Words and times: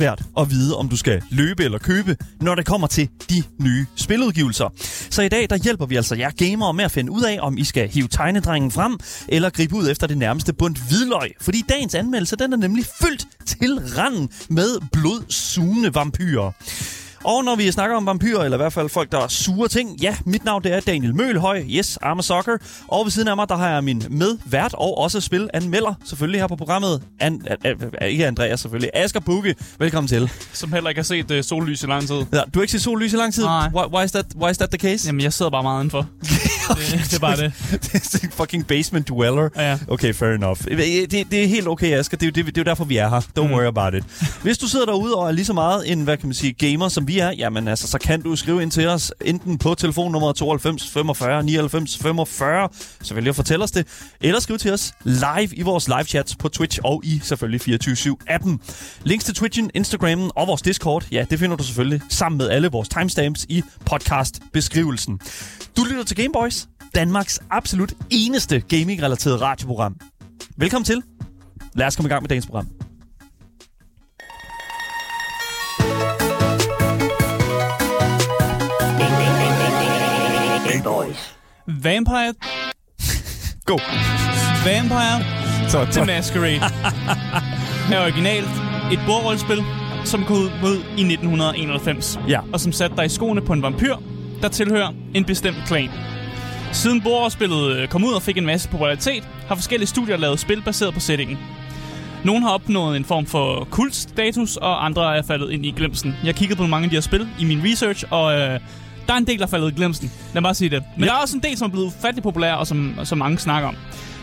være 0.00 0.16
svært 0.16 0.22
at 0.38 0.50
vide, 0.50 0.76
om 0.76 0.88
du 0.88 0.96
skal 0.96 1.22
løbe 1.30 1.64
eller 1.64 1.78
købe, 1.78 2.16
når 2.40 2.54
det 2.54 2.66
kommer 2.66 2.86
til 2.86 3.08
de 3.30 3.42
nye 3.58 3.86
spiludgivelser. 3.96 4.68
Så 5.10 5.22
i 5.22 5.28
dag 5.28 5.50
der 5.50 5.56
hjælper 5.56 5.86
vi 5.86 5.96
altså 5.96 6.14
jer 6.14 6.30
gamere 6.30 6.74
med 6.74 6.84
at 6.84 6.90
finde 6.90 7.12
ud 7.12 7.22
af, 7.22 7.38
om 7.40 7.58
I 7.58 7.64
skal 7.64 7.88
hive 7.88 8.08
tegnedrengen 8.08 8.70
frem, 8.70 8.98
eller 9.28 9.50
gribe 9.50 9.74
ud 9.74 9.90
efter 9.90 10.06
det 10.06 10.18
nærmeste 10.18 10.52
bundt 10.52 10.78
hvidløg. 10.88 11.32
Fordi 11.40 11.62
dagens 11.68 11.94
anmeldelse 11.94 12.36
den 12.36 12.52
er 12.52 12.56
nemlig 12.56 12.84
fyldt 13.02 13.26
til 13.46 13.80
randen 13.98 14.28
med 14.48 14.80
blodsugende 14.92 15.94
vampyrer. 15.94 16.52
Og 17.24 17.44
når 17.44 17.56
vi 17.56 17.70
snakker 17.70 17.96
om 17.96 18.06
vampyrer, 18.06 18.44
eller 18.44 18.56
i 18.56 18.62
hvert 18.62 18.72
fald 18.72 18.88
folk, 18.88 19.12
der 19.12 19.18
er 19.18 19.28
sure 19.28 19.68
ting, 19.68 20.00
ja, 20.00 20.16
mit 20.26 20.44
navn 20.44 20.64
det 20.64 20.72
er 20.74 20.80
Daniel 20.80 21.14
Mølhøj, 21.14 21.62
yes, 21.68 21.98
I'm 22.04 22.18
a 22.18 22.22
soccer. 22.22 22.56
Og 22.88 23.04
ved 23.04 23.10
siden 23.10 23.28
af 23.28 23.36
mig, 23.36 23.48
der 23.48 23.56
har 23.56 23.68
jeg 23.68 23.84
min 23.84 24.02
medvært 24.10 24.74
og 24.74 24.98
også 24.98 25.20
spilanmelder, 25.20 25.94
selvfølgelig 26.04 26.40
her 26.40 26.46
på 26.46 26.56
programmet. 26.56 27.02
An, 27.20 27.42
a, 27.46 27.68
a, 27.68 27.74
a, 28.00 28.04
ikke 28.04 28.26
Andreas 28.26 28.60
selvfølgelig, 28.60 28.90
Asger 28.94 29.20
Bukke, 29.20 29.54
velkommen 29.78 30.08
til. 30.08 30.30
Som 30.52 30.72
heller 30.72 30.88
ikke 30.90 30.98
har 30.98 31.04
set 31.04 31.30
uh, 31.30 31.40
sollys 31.42 31.82
i 31.82 31.86
lang 31.86 32.06
tid. 32.06 32.16
Ja, 32.16 32.40
du 32.54 32.58
har 32.58 32.60
ikke 32.62 32.72
set 32.72 32.82
sollys 32.82 33.12
i 33.12 33.16
lang 33.16 33.34
tid? 33.34 33.44
Nej. 33.44 33.68
Why, 33.74 33.96
why, 33.96 34.04
is 34.04 34.12
that, 34.12 34.26
why 34.36 34.50
is 34.50 34.58
that 34.58 34.70
the 34.70 34.78
case? 34.78 35.08
Jamen, 35.08 35.20
jeg 35.20 35.32
sidder 35.32 35.50
bare 35.50 35.62
meget 35.62 35.80
indenfor. 35.80 36.06
det, 36.22 37.04
det 37.10 37.14
er 37.14 37.18
bare 37.20 37.36
det. 37.36 37.52
det 37.82 38.14
er 38.14 38.20
en 38.22 38.30
fucking 38.30 38.66
basement 38.66 39.08
dweller. 39.08 39.48
Ja. 39.56 39.78
Okay, 39.88 40.14
fair 40.14 40.30
enough. 40.30 40.60
Det, 40.64 41.10
det 41.30 41.44
er 41.44 41.48
helt 41.48 41.68
okay, 41.68 41.98
Asger. 41.98 42.16
Det 42.16 42.26
er, 42.26 42.30
jo- 42.30 42.44
det, 42.44 42.46
det 42.46 42.58
er 42.58 42.62
jo 42.62 42.70
derfor, 42.70 42.84
vi 42.84 42.96
er 42.96 43.08
her. 43.08 43.20
Don't 43.20 43.46
mm. 43.46 43.52
worry 43.52 43.66
about 43.66 43.94
it. 43.94 44.04
Hvis 44.42 44.58
du 44.58 44.68
sidder 44.68 44.86
derude 44.86 45.14
og 45.14 45.28
er 45.28 45.32
lige 45.32 45.44
så 45.44 45.52
meget 45.52 45.92
en, 45.92 46.02
hvad 46.02 46.16
kan 46.16 46.26
man 46.28 46.34
sige, 46.34 46.52
gamer, 46.52 46.88
som 46.88 47.08
vi 47.08 47.11
er, 47.18 47.32
jamen 47.38 47.68
altså, 47.68 47.88
så 47.88 47.98
kan 47.98 48.22
du 48.22 48.36
skrive 48.36 48.62
ind 48.62 48.70
til 48.70 48.88
os, 48.88 49.12
enten 49.20 49.58
på 49.58 49.74
telefonnummer 49.74 50.32
92 50.32 50.90
45 50.90 51.42
99 51.42 51.98
45, 51.98 52.68
så 53.02 53.14
vil 53.14 53.24
jeg 53.24 53.34
fortælle 53.34 53.64
os 53.64 53.70
det, 53.70 53.86
eller 54.20 54.40
skriv 54.40 54.58
til 54.58 54.72
os 54.72 54.92
live 55.04 55.54
i 55.54 55.62
vores 55.62 55.88
live 55.88 56.04
chats 56.04 56.36
på 56.36 56.48
Twitch 56.48 56.78
og 56.84 57.02
i 57.04 57.20
selvfølgelig 57.24 57.80
24-7-appen. 57.82 58.58
Links 59.04 59.24
til 59.24 59.34
Twitchen, 59.34 59.70
Instagrammen 59.74 60.30
og 60.34 60.46
vores 60.46 60.62
Discord, 60.62 61.06
ja, 61.12 61.24
det 61.30 61.38
finder 61.38 61.56
du 61.56 61.64
selvfølgelig 61.64 62.00
sammen 62.08 62.38
med 62.38 62.48
alle 62.48 62.68
vores 62.68 62.88
timestamps 62.88 63.46
i 63.48 63.62
podcast-beskrivelsen. 63.84 65.20
Du 65.76 65.84
lytter 65.84 66.04
til 66.04 66.16
Gameboys, 66.16 66.68
Danmarks 66.94 67.40
absolut 67.50 67.92
eneste 68.10 68.60
gaming-relateret 68.60 69.40
radioprogram. 69.40 69.96
Velkommen 70.56 70.84
til. 70.84 71.02
Lad 71.74 71.86
os 71.86 71.96
komme 71.96 72.08
i 72.08 72.10
gang 72.10 72.22
med 72.22 72.28
dagens 72.28 72.46
program. 72.46 72.81
Gameboys. 80.82 81.36
Vampire... 81.66 82.34
Go. 83.70 83.78
Vampire 84.64 85.24
Så, 85.68 85.86
The 85.92 86.04
Masquerade 86.06 86.60
er 87.92 88.02
originalt 88.02 88.48
et 88.92 89.00
bordrollespil, 89.06 89.64
som 90.04 90.24
kom 90.24 90.36
ud 90.36 90.76
i 90.76 91.02
1991. 91.02 92.20
Ja. 92.28 92.40
Og 92.52 92.60
som 92.60 92.72
satte 92.72 92.96
dig 92.96 93.04
i 93.04 93.08
skoene 93.08 93.40
på 93.40 93.52
en 93.52 93.62
vampyr, 93.62 93.96
der 94.42 94.48
tilhører 94.48 94.92
en 95.14 95.24
bestemt 95.24 95.56
klan. 95.66 95.90
Siden 96.72 97.02
bordrollespillet 97.02 97.76
øh, 97.76 97.88
kom 97.88 98.04
ud 98.04 98.12
og 98.12 98.22
fik 98.22 98.36
en 98.36 98.46
masse 98.46 98.68
popularitet, 98.68 99.28
har 99.48 99.54
forskellige 99.54 99.88
studier 99.88 100.16
lavet 100.16 100.40
spil 100.40 100.62
baseret 100.62 100.94
på 100.94 101.00
settingen. 101.00 101.38
Nogle 102.24 102.42
har 102.42 102.50
opnået 102.50 102.96
en 102.96 103.04
form 103.04 103.26
for 103.26 103.68
kultstatus, 103.70 104.56
og 104.56 104.84
andre 104.84 105.16
er 105.16 105.22
faldet 105.22 105.50
ind 105.50 105.66
i 105.66 105.70
glemsen. 105.70 106.14
Jeg 106.24 106.34
kiggede 106.34 106.58
på 106.58 106.66
mange 106.66 106.84
af 106.84 106.90
de 106.90 106.96
her 106.96 107.00
spil 107.00 107.28
i 107.38 107.44
min 107.44 107.60
research, 107.64 108.04
og 108.10 108.38
øh, 108.40 108.60
der 109.06 109.12
er 109.12 109.16
en 109.18 109.26
del, 109.26 109.38
der 109.38 109.44
er 109.44 109.48
faldet 109.48 109.72
i 109.72 109.74
glemsen. 109.74 110.12
Lad 110.34 110.40
mig 110.40 110.42
bare 110.42 110.54
sige 110.54 110.70
det. 110.70 110.82
Men 110.96 111.04
Ja. 111.04 111.10
der 111.10 111.16
er 111.16 111.20
også 111.22 111.36
en 111.36 111.42
del, 111.42 111.56
som 111.58 111.66
er 111.66 111.72
blevet 111.72 111.92
fattigt 112.02 112.22
populære, 112.22 112.58
og 112.58 112.66
som, 112.66 112.94
som 113.04 113.18
mange 113.18 113.38
snakker 113.38 113.68
om. 113.68 113.76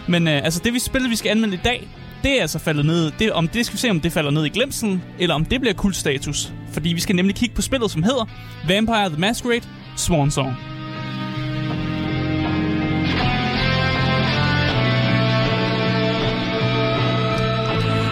Men 0.07 0.27
øh, 0.27 0.41
altså 0.43 0.61
det 0.63 0.73
vi 0.73 0.79
spillet, 0.79 1.09
vi 1.11 1.15
skal 1.15 1.29
anmelde 1.29 1.55
i 1.55 1.59
dag, 1.63 1.87
det 2.23 2.37
er 2.37 2.41
altså 2.41 2.59
faldet 2.59 2.85
ned. 2.85 3.11
Det, 3.19 3.31
om 3.31 3.47
det 3.47 3.65
skal 3.65 3.73
vi 3.73 3.79
se, 3.79 3.89
om 3.89 3.99
det 3.99 4.11
falder 4.11 4.31
ned 4.31 4.45
i 4.45 4.49
glemsen, 4.49 5.01
eller 5.19 5.35
om 5.35 5.45
det 5.45 5.61
bliver 5.61 5.73
kultstatus. 5.73 6.53
Fordi 6.71 6.89
vi 6.89 6.99
skal 6.99 7.15
nemlig 7.15 7.35
kigge 7.35 7.55
på 7.55 7.61
spillet, 7.61 7.91
som 7.91 8.03
hedder 8.03 8.25
Vampire 8.67 9.09
the 9.09 9.17
Masquerade 9.19 9.61
Swan 9.97 10.31
Song. 10.31 10.55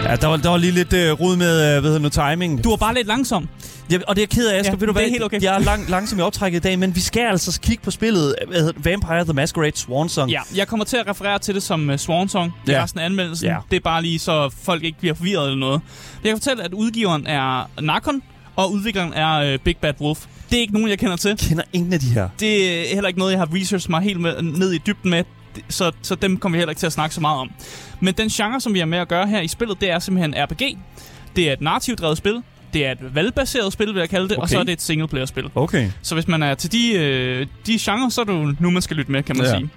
Ja, 0.04 0.16
der 0.16 0.28
var, 0.28 0.38
der 0.38 0.50
var 0.50 0.58
lige 0.58 0.72
lidt 0.72 0.94
uh, 0.94 1.00
rod 1.22 1.36
med, 1.38 1.76
uh, 1.78 1.82
hvad 1.82 1.92
hedder 1.92 2.00
nu, 2.00 2.10
timing. 2.10 2.64
Du 2.64 2.70
var 2.70 2.76
bare 2.78 2.94
lidt 2.94 3.08
langsom. 3.08 3.50
Ja, 3.92 3.98
og 4.08 4.16
det 4.16 4.22
er 4.22 4.24
jeg 4.24 4.30
ked 4.30 4.48
af, 4.48 4.60
Asger. 4.60 4.72
Ja, 4.72 4.78
Ved 4.78 4.80
du 4.80 4.86
det 4.86 4.90
er 4.90 4.94
hvad? 4.94 5.10
helt 5.10 5.24
okay. 5.24 5.42
Jeg 5.42 5.56
er 5.56 5.60
lang, 5.60 5.90
langsom 5.96 6.20
i 6.20 6.22
optrækket 6.22 6.60
i 6.60 6.62
dag, 6.62 6.80
men 6.80 6.96
vi 6.96 7.00
skal 7.00 7.22
altså 7.28 7.60
kigge 7.62 7.84
på 7.84 7.92
spillet 7.92 8.36
hvad? 8.48 8.74
Vampire 8.78 9.24
the 9.24 9.34
Masquerade 9.34 9.78
Swan 9.78 10.10
Song. 10.10 10.32
Ja, 10.32 10.42
jeg 10.56 10.68
kommer 10.68 10.86
til 10.86 10.98
at 10.98 11.08
referere 11.08 11.40
til 11.40 11.56
det 11.56 11.64
som 11.64 11.90
uh, 11.90 11.96
Swan 11.96 12.30
Song 12.30 12.54
i 12.68 12.72
Ja. 12.72 12.84
resten 12.84 13.00
af 13.00 13.06
anmeldelsen. 13.06 13.48
Ja. 13.48 13.58
Det 13.72 13.76
er 13.76 13.80
bare 13.80 14.02
lige, 14.02 14.20
så 14.20 14.50
folk 14.64 14.84
ikke 14.84 15.00
bliver 15.00 15.14
forvirret 15.16 15.46
eller 15.46 15.60
noget. 15.60 15.82
Jeg 16.24 16.30
kan 16.30 16.38
fortælle, 16.38 16.64
at 16.64 16.74
udgiveren 16.74 17.28
er 17.28 17.70
Narcon, 17.82 18.22
og 18.56 18.72
udvikleren 18.72 19.14
er 19.14 19.54
uh, 19.54 19.60
Big 19.60 19.78
Bad 19.78 19.94
Wolf. 20.02 20.26
Det 20.50 20.58
er 20.58 20.62
ikke 20.62 20.74
nogen, 20.74 20.90
jeg 20.90 21.00
kender 21.00 21.16
til. 21.16 21.30
Jeg 21.30 21.38
kender 21.38 21.64
ingen 21.74 21.94
af 21.94 22.00
de 22.00 22.08
her. 22.14 22.30
Det 22.40 22.82
er 22.92 22.94
heller 22.94 23.08
ikke 23.08 23.20
noget, 23.20 23.32
jeg 23.32 23.40
har 23.40 23.50
researchet 23.56 23.90
mig 23.90 24.02
helt 24.02 24.20
med, 24.20 24.42
ned 24.42 24.72
i 24.74 24.78
dybden 24.78 25.10
med, 25.12 25.24
så, 25.70 25.92
så 26.02 26.16
dem 26.16 26.38
kommer 26.38 26.56
vi 26.56 26.60
heller 26.60 26.72
ikke 26.72 26.80
til 26.80 26.86
at 26.86 26.94
snakke 26.94 27.16
så 27.16 27.22
meget 27.22 27.40
om. 27.40 27.50
Men 28.00 28.14
den 28.14 28.30
genre, 28.30 28.62
som 28.62 28.74
vi 28.74 28.80
har 28.80 28.86
med 28.86 28.98
at 28.98 29.08
gøre 29.08 29.28
her 29.28 29.42
i 29.42 29.48
spillet, 29.48 29.82
det 29.82 29.92
er 29.92 30.00
simpelthen 30.00 30.36
RPG. 30.44 30.78
Det 31.36 31.50
er 31.50 31.54
et 31.54 31.62
narrativt 31.62 32.00
drevet 32.00 32.18
spil. 32.18 32.44
Det 32.74 32.86
er 32.86 32.92
et 32.92 33.16
valgbaseret 33.16 33.74
spil, 33.74 33.88
vil 33.94 34.00
jeg 34.00 34.10
kalde 34.10 34.30
det, 34.30 34.38
og 34.38 34.44
Okay. 34.44 34.52
så 34.54 34.60
er 34.60 34.64
det 34.64 34.72
et 34.74 34.82
singleplayer-spil. 34.82 35.44
Okay. 35.56 35.90
Så 36.02 36.16
hvis 36.16 36.28
man 36.28 36.44
er 36.44 36.54
til 36.56 36.72
de, 36.72 36.94
øh, 36.94 37.48
de 37.68 37.78
genrer, 37.80 38.10
så 38.10 38.22
er 38.22 38.26
det 38.26 38.62
nu, 38.62 38.70
man 38.70 38.82
skal 38.82 38.98
lytte 38.98 39.12
med, 39.12 39.24
kan 39.24 39.38
man 39.38 39.46
Ja. 39.46 39.58
sige. 39.58 39.70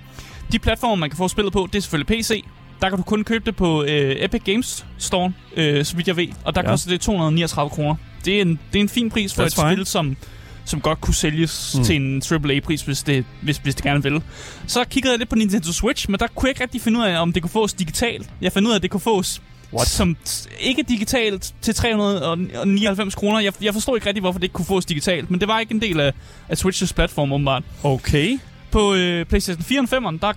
De 0.52 0.58
platforme, 0.58 1.00
man 1.00 1.10
kan 1.10 1.16
få 1.16 1.28
spillet 1.28 1.52
på, 1.52 1.68
det 1.72 1.78
er 1.78 1.82
selvfølgelig 1.82 2.18
PC. 2.18 2.44
Der 2.82 2.88
kan 2.88 2.98
du 2.98 3.04
kun 3.04 3.24
købe 3.24 3.44
det 3.46 3.56
på 3.56 3.82
øh, 3.84 4.16
Epic 4.18 4.42
Games 4.44 4.86
Store, 4.98 5.32
øh, 5.56 5.84
så 5.84 5.96
vidt 5.96 6.08
jeg 6.08 6.16
ved. 6.16 6.26
Og 6.44 6.54
der 6.54 6.60
Ja. 6.64 6.68
koster 6.70 6.90
det 6.90 7.00
239 7.00 7.70
kroner. 7.70 7.94
Det 8.24 8.36
er 8.36 8.42
en, 8.42 8.58
det 8.72 8.78
er 8.78 8.82
en 8.82 8.88
fin 8.88 9.10
pris 9.10 9.34
for 9.34 9.42
That's 9.42 9.46
et 9.46 9.54
fine. 9.54 9.72
spil, 9.72 9.86
som, 9.86 10.16
som 10.64 10.80
godt 10.80 11.00
kunne 11.00 11.14
sælges 11.14 11.74
Mm. 11.78 11.84
til 11.84 11.96
en 11.96 12.22
AAA-pris, 12.32 12.82
hvis 12.82 13.02
det, 13.02 13.24
hvis, 13.42 13.56
hvis 13.58 13.74
det 13.74 13.84
gerne 13.84 14.02
vil. 14.02 14.22
Så 14.66 14.84
kiggede 14.84 15.12
jeg 15.12 15.18
lidt 15.18 15.28
på 15.28 15.36
Nintendo 15.36 15.72
Switch, 15.72 16.10
men 16.10 16.20
der 16.20 16.26
kunne 16.26 16.46
jeg 16.46 16.50
ikke 16.50 16.62
rigtig 16.62 16.80
finde 16.80 16.98
ud 17.00 17.04
af, 17.04 17.20
om 17.22 17.32
det 17.32 17.42
kunne 17.42 17.50
fås 17.50 17.72
digitalt. 17.72 18.30
Jeg 18.40 18.52
fandt 18.52 18.68
ud 18.68 18.72
af, 18.72 18.76
at 18.76 18.82
det 18.82 18.90
kunne 18.90 19.00
fås 19.00 19.42
What? 19.72 19.88
som 19.88 20.16
ikke 20.60 20.82
digitalt 20.82 21.54
til 21.60 21.74
399 21.74 23.14
kroner. 23.14 23.40
Jeg, 23.40 23.52
jeg 23.62 23.72
forstod 23.72 23.96
ikke 23.96 24.06
rigtig, 24.06 24.20
hvorfor 24.20 24.38
det 24.38 24.44
ikke 24.44 24.52
kunne 24.52 24.66
fås 24.66 24.84
digitalt, 24.84 25.30
men 25.30 25.40
det 25.40 25.48
var 25.48 25.60
ikke 25.60 25.74
en 25.74 25.80
del 25.80 26.00
af, 26.00 26.12
af 26.48 26.58
Switches 26.58 26.92
platform, 26.92 27.32
åbenbart. 27.32 27.62
Okay. 27.82 28.38
På 28.70 28.94
øh, 28.94 29.26
PlayStation 29.26 29.64
4 29.64 29.80
og 29.80 29.84
5'eren, 29.84 30.18
der 30.20 30.32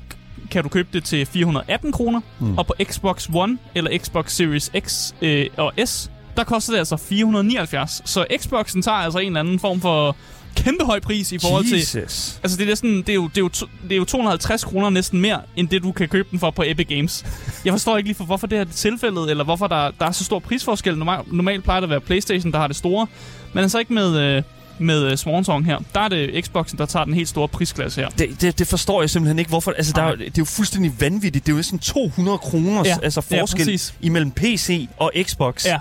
kan 0.52 0.64
du 0.64 0.70
købe 0.70 0.90
det 0.94 1.04
til 1.04 1.26
418 1.26 1.92
kroner, 1.92 2.22
mm. 2.40 2.58
og 2.58 2.68
på 2.68 2.74
Xbox 2.84 3.30
One 3.34 3.58
eller 3.76 3.98
Xbox 3.98 4.32
Series 4.32 4.72
X 4.80 5.14
øh, 5.22 5.46
og 5.58 5.74
S, 5.86 6.12
der 6.38 6.44
koster 6.44 6.74
det 6.74 6.80
altså 6.80 6.98
479. 6.98 8.02
Så 8.06 8.26
Xboxen 8.38 8.82
tager 8.82 8.98
altså 8.98 9.20
en 9.20 9.28
eller 9.28 9.40
anden 9.40 9.60
form 9.60 9.82
for 9.82 10.16
kæmpe 10.56 10.86
høj 10.86 11.00
pris 11.00 11.32
i 11.32 11.38
forhold 11.38 11.66
til... 11.66 11.78
Jesus. 11.78 12.40
Altså, 12.44 12.58
det 12.58 12.64
er, 12.64 12.68
næsten, 12.68 12.98
det, 12.98 13.10
er 13.10 13.14
jo, 13.14 13.24
det, 13.28 13.38
er 13.38 13.42
jo, 13.42 13.50
to- 13.50 13.68
det 13.84 13.92
er 13.92 13.98
jo 13.98 14.06
250 14.06 14.64
kroner 14.64 14.90
næsten 14.90 15.22
mere, 15.22 15.42
end 15.56 15.68
det, 15.70 15.84
du 15.84 15.92
kan 15.92 16.08
købe 16.10 16.28
den 16.32 16.40
for 16.40 16.52
på 16.52 16.64
Epic 16.66 16.88
Games. 16.88 17.26
Jeg 17.66 17.74
forstår 17.74 17.98
ikke 17.98 18.10
lige, 18.10 18.16
for, 18.18 18.24
hvorfor 18.24 18.48
det 18.48 18.58
er 18.60 18.64
tilfældet, 18.66 19.30
eller 19.32 19.44
hvorfor 19.44 19.68
der, 19.68 19.92
der 20.00 20.06
er 20.06 20.12
så 20.12 20.24
stor 20.24 20.40
prisforskel. 20.40 20.98
Normalt, 20.98 21.34
normalt 21.34 21.64
plejer 21.64 21.80
det 21.80 21.86
at 21.86 21.90
være 21.90 22.02
Playstation, 22.02 22.52
der 22.52 22.60
har 22.60 22.68
det 22.68 22.76
store. 22.76 23.08
Men 23.54 23.62
altså 23.64 23.80
ikke 23.80 23.94
med, 23.94 24.20
øh, 24.20 24.44
med 24.80 25.04
øh, 25.12 25.18
Swan 25.18 25.44
Song 25.44 25.66
her. 25.66 25.78
Der 25.96 26.00
er 26.02 26.08
det 26.08 26.46
Xboxen, 26.46 26.78
der 26.78 26.86
tager 26.86 27.06
den 27.06 27.14
helt 27.14 27.30
store 27.30 27.48
prisklasse 27.48 28.02
her. 28.02 28.10
Det, 28.10 28.42
det, 28.42 28.60
det 28.60 28.68
forstår 28.68 29.02
jeg 29.02 29.10
simpelthen 29.10 29.40
ikke, 29.40 29.50
hvorfor. 29.50 29.72
Altså, 29.72 29.94
der 29.96 30.02
er, 30.02 30.16
det 30.16 30.26
er 30.28 30.32
jo 30.38 30.46
fuldstændig 30.46 30.92
vanvittigt. 31.02 31.46
Det 31.46 31.52
er 31.52 31.54
jo 31.54 31.58
næsten 31.58 31.80
200 31.80 32.38
kroner 32.38 32.82
Ja. 32.86 32.98
altså 33.04 33.24
Ja, 33.32 33.42
forskel 33.42 33.66
præcis. 33.66 33.94
imellem 34.02 34.32
PC 34.32 34.88
og 34.98 35.12
Xbox. 35.24 35.66
Ja. 35.66 35.80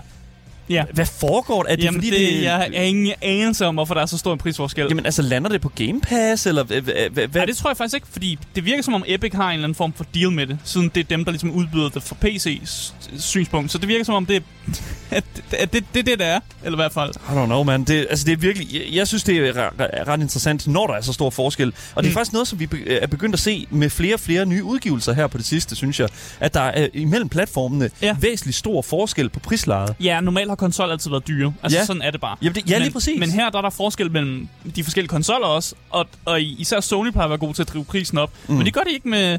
Ja. 0.69 0.85
Hvad 0.93 1.07
foregår? 1.07 1.67
Er 1.69 1.77
det 1.77 1.85
Jamen, 1.85 2.01
fordi, 2.01 2.11
det, 2.11 2.19
det, 2.35 2.43
jeg 2.43 2.53
har 2.57 2.65
ingen 2.65 3.13
anelse 3.23 3.67
om, 3.67 3.75
hvorfor 3.75 3.95
der 3.95 4.01
er 4.03 4.07
så 4.07 4.19
stor 4.19 4.33
en 4.33 4.39
prisforskel. 4.39 4.87
Jamen, 4.89 5.05
altså, 5.07 5.23
lander 5.23 5.49
det 5.51 5.61
på 5.61 5.69
Game 5.69 6.01
Pass, 6.01 6.47
eller 6.47 6.65
hvad? 6.65 6.81
hvad- 6.81 6.95
hvad- 7.11 7.29
Ja, 7.35 7.47
det 7.47 7.57
tror 7.57 7.71
jeg 7.71 7.77
faktisk 7.77 7.95
ikke, 7.95 8.07
fordi 8.13 8.39
det 8.55 8.65
virker 8.65 8.83
som 8.83 8.95
om 8.95 9.05
Epic 9.07 9.33
har 9.35 9.49
en 9.49 9.53
eller 9.55 9.65
anden 9.65 9.75
form 9.75 9.93
for 9.93 10.07
deal 10.15 10.31
med 10.33 10.47
det, 10.47 10.59
siden 10.65 10.89
det 10.95 11.01
er 11.01 11.05
dem, 11.05 11.25
der 11.25 11.31
ligesom 11.33 11.51
udbyder 11.51 11.89
det 11.89 12.03
fra 12.03 12.17
PC's 12.25 12.93
synspunkt. 13.21 13.73
Så 13.73 13.79
det 13.79 13.89
virker 13.89 14.05
som 14.05 14.15
om, 14.15 14.27
det, 14.27 14.43
at, 15.11 15.25
at 15.53 15.73
det, 15.73 15.85
det 15.95 16.07
det, 16.07 16.19
der 16.19 16.25
er, 16.27 16.41
eller 16.65 16.79
i 16.79 16.81
hvert 16.83 16.93
fald. 16.93 17.11
I 17.11 17.33
don't 17.33 17.45
know, 17.47 17.63
man. 17.63 17.85
Det, 17.85 18.07
altså, 18.11 18.25
det 18.25 18.33
er 18.33 18.37
virkelig... 18.37 18.69
Jeg, 18.75 18.83
jeg 18.93 19.09
synes, 19.09 19.23
det 19.25 19.37
er 19.37 19.53
re- 19.53 19.83
re- 19.83 20.05
ret 20.09 20.21
interessant, 20.21 20.69
når 20.69 20.87
der 20.87 20.95
er 20.95 21.01
så 21.01 21.13
stor 21.13 21.31
forskel. 21.31 21.73
Og 21.95 22.03
det 22.03 22.09
er 22.09 22.13
Mm. 22.13 22.15
faktisk 22.15 22.33
noget, 22.33 22.49
som 22.49 22.61
vi 22.61 22.67
be- 22.67 22.89
er 22.89 23.07
begyndt 23.07 23.35
at 23.35 23.41
se 23.41 23.67
med 23.71 23.91
flere 23.91 24.15
og 24.15 24.21
flere 24.21 24.47
nye 24.47 24.65
udgivelser 24.65 25.13
her 25.13 25.27
på 25.27 25.39
det 25.39 25.47
sidste, 25.47 25.77
synes 25.77 26.01
jeg. 26.01 26.09
At 26.41 26.55
der 26.55 26.61
er 26.61 26.89
imellem 26.95 27.29
platformene 27.29 27.91
Ja. 28.03 28.17
væsentlig 28.21 28.55
stor 28.55 28.83
forskel 28.83 29.29
på 29.29 29.41
prislejet. 29.41 29.95
Ja, 30.01 30.21
normalt 30.21 30.51
har 30.53 30.57
konsol 30.57 30.91
altid 30.91 31.11
været 31.11 31.29
dyre. 31.29 31.53
Altså, 31.63 31.79
Ja. 31.79 31.85
sådan 31.85 32.03
er 32.03 32.11
det 32.11 32.21
bare. 32.21 32.37
Jamen, 32.43 32.55
det, 32.55 32.71
ja, 32.71 32.75
men, 32.75 32.83
lige 32.83 32.93
præcis. 32.93 33.21
Men 33.21 33.31
her 33.31 33.51
der 33.51 33.59
er 33.59 33.63
der 33.63 33.71
forskel 33.71 34.11
mellem 34.11 34.49
de 34.77 34.85
forskellige 34.85 35.09
konsoller 35.09 35.47
også, 35.47 35.75
og, 35.91 36.07
og 36.25 36.43
især 36.43 36.81
Sony 36.81 37.11
plejer 37.11 37.25
at 37.25 37.31
være 37.31 37.39
god 37.39 37.55
til 37.55 37.63
at 37.63 37.69
drive 37.69 37.85
prisen 37.85 38.19
op. 38.19 38.31
Mm. 38.49 38.55
Men 38.55 38.67
det 38.67 38.75
gør 38.75 38.81
de 38.81 38.93
ikke 38.93 39.09
med, 39.09 39.39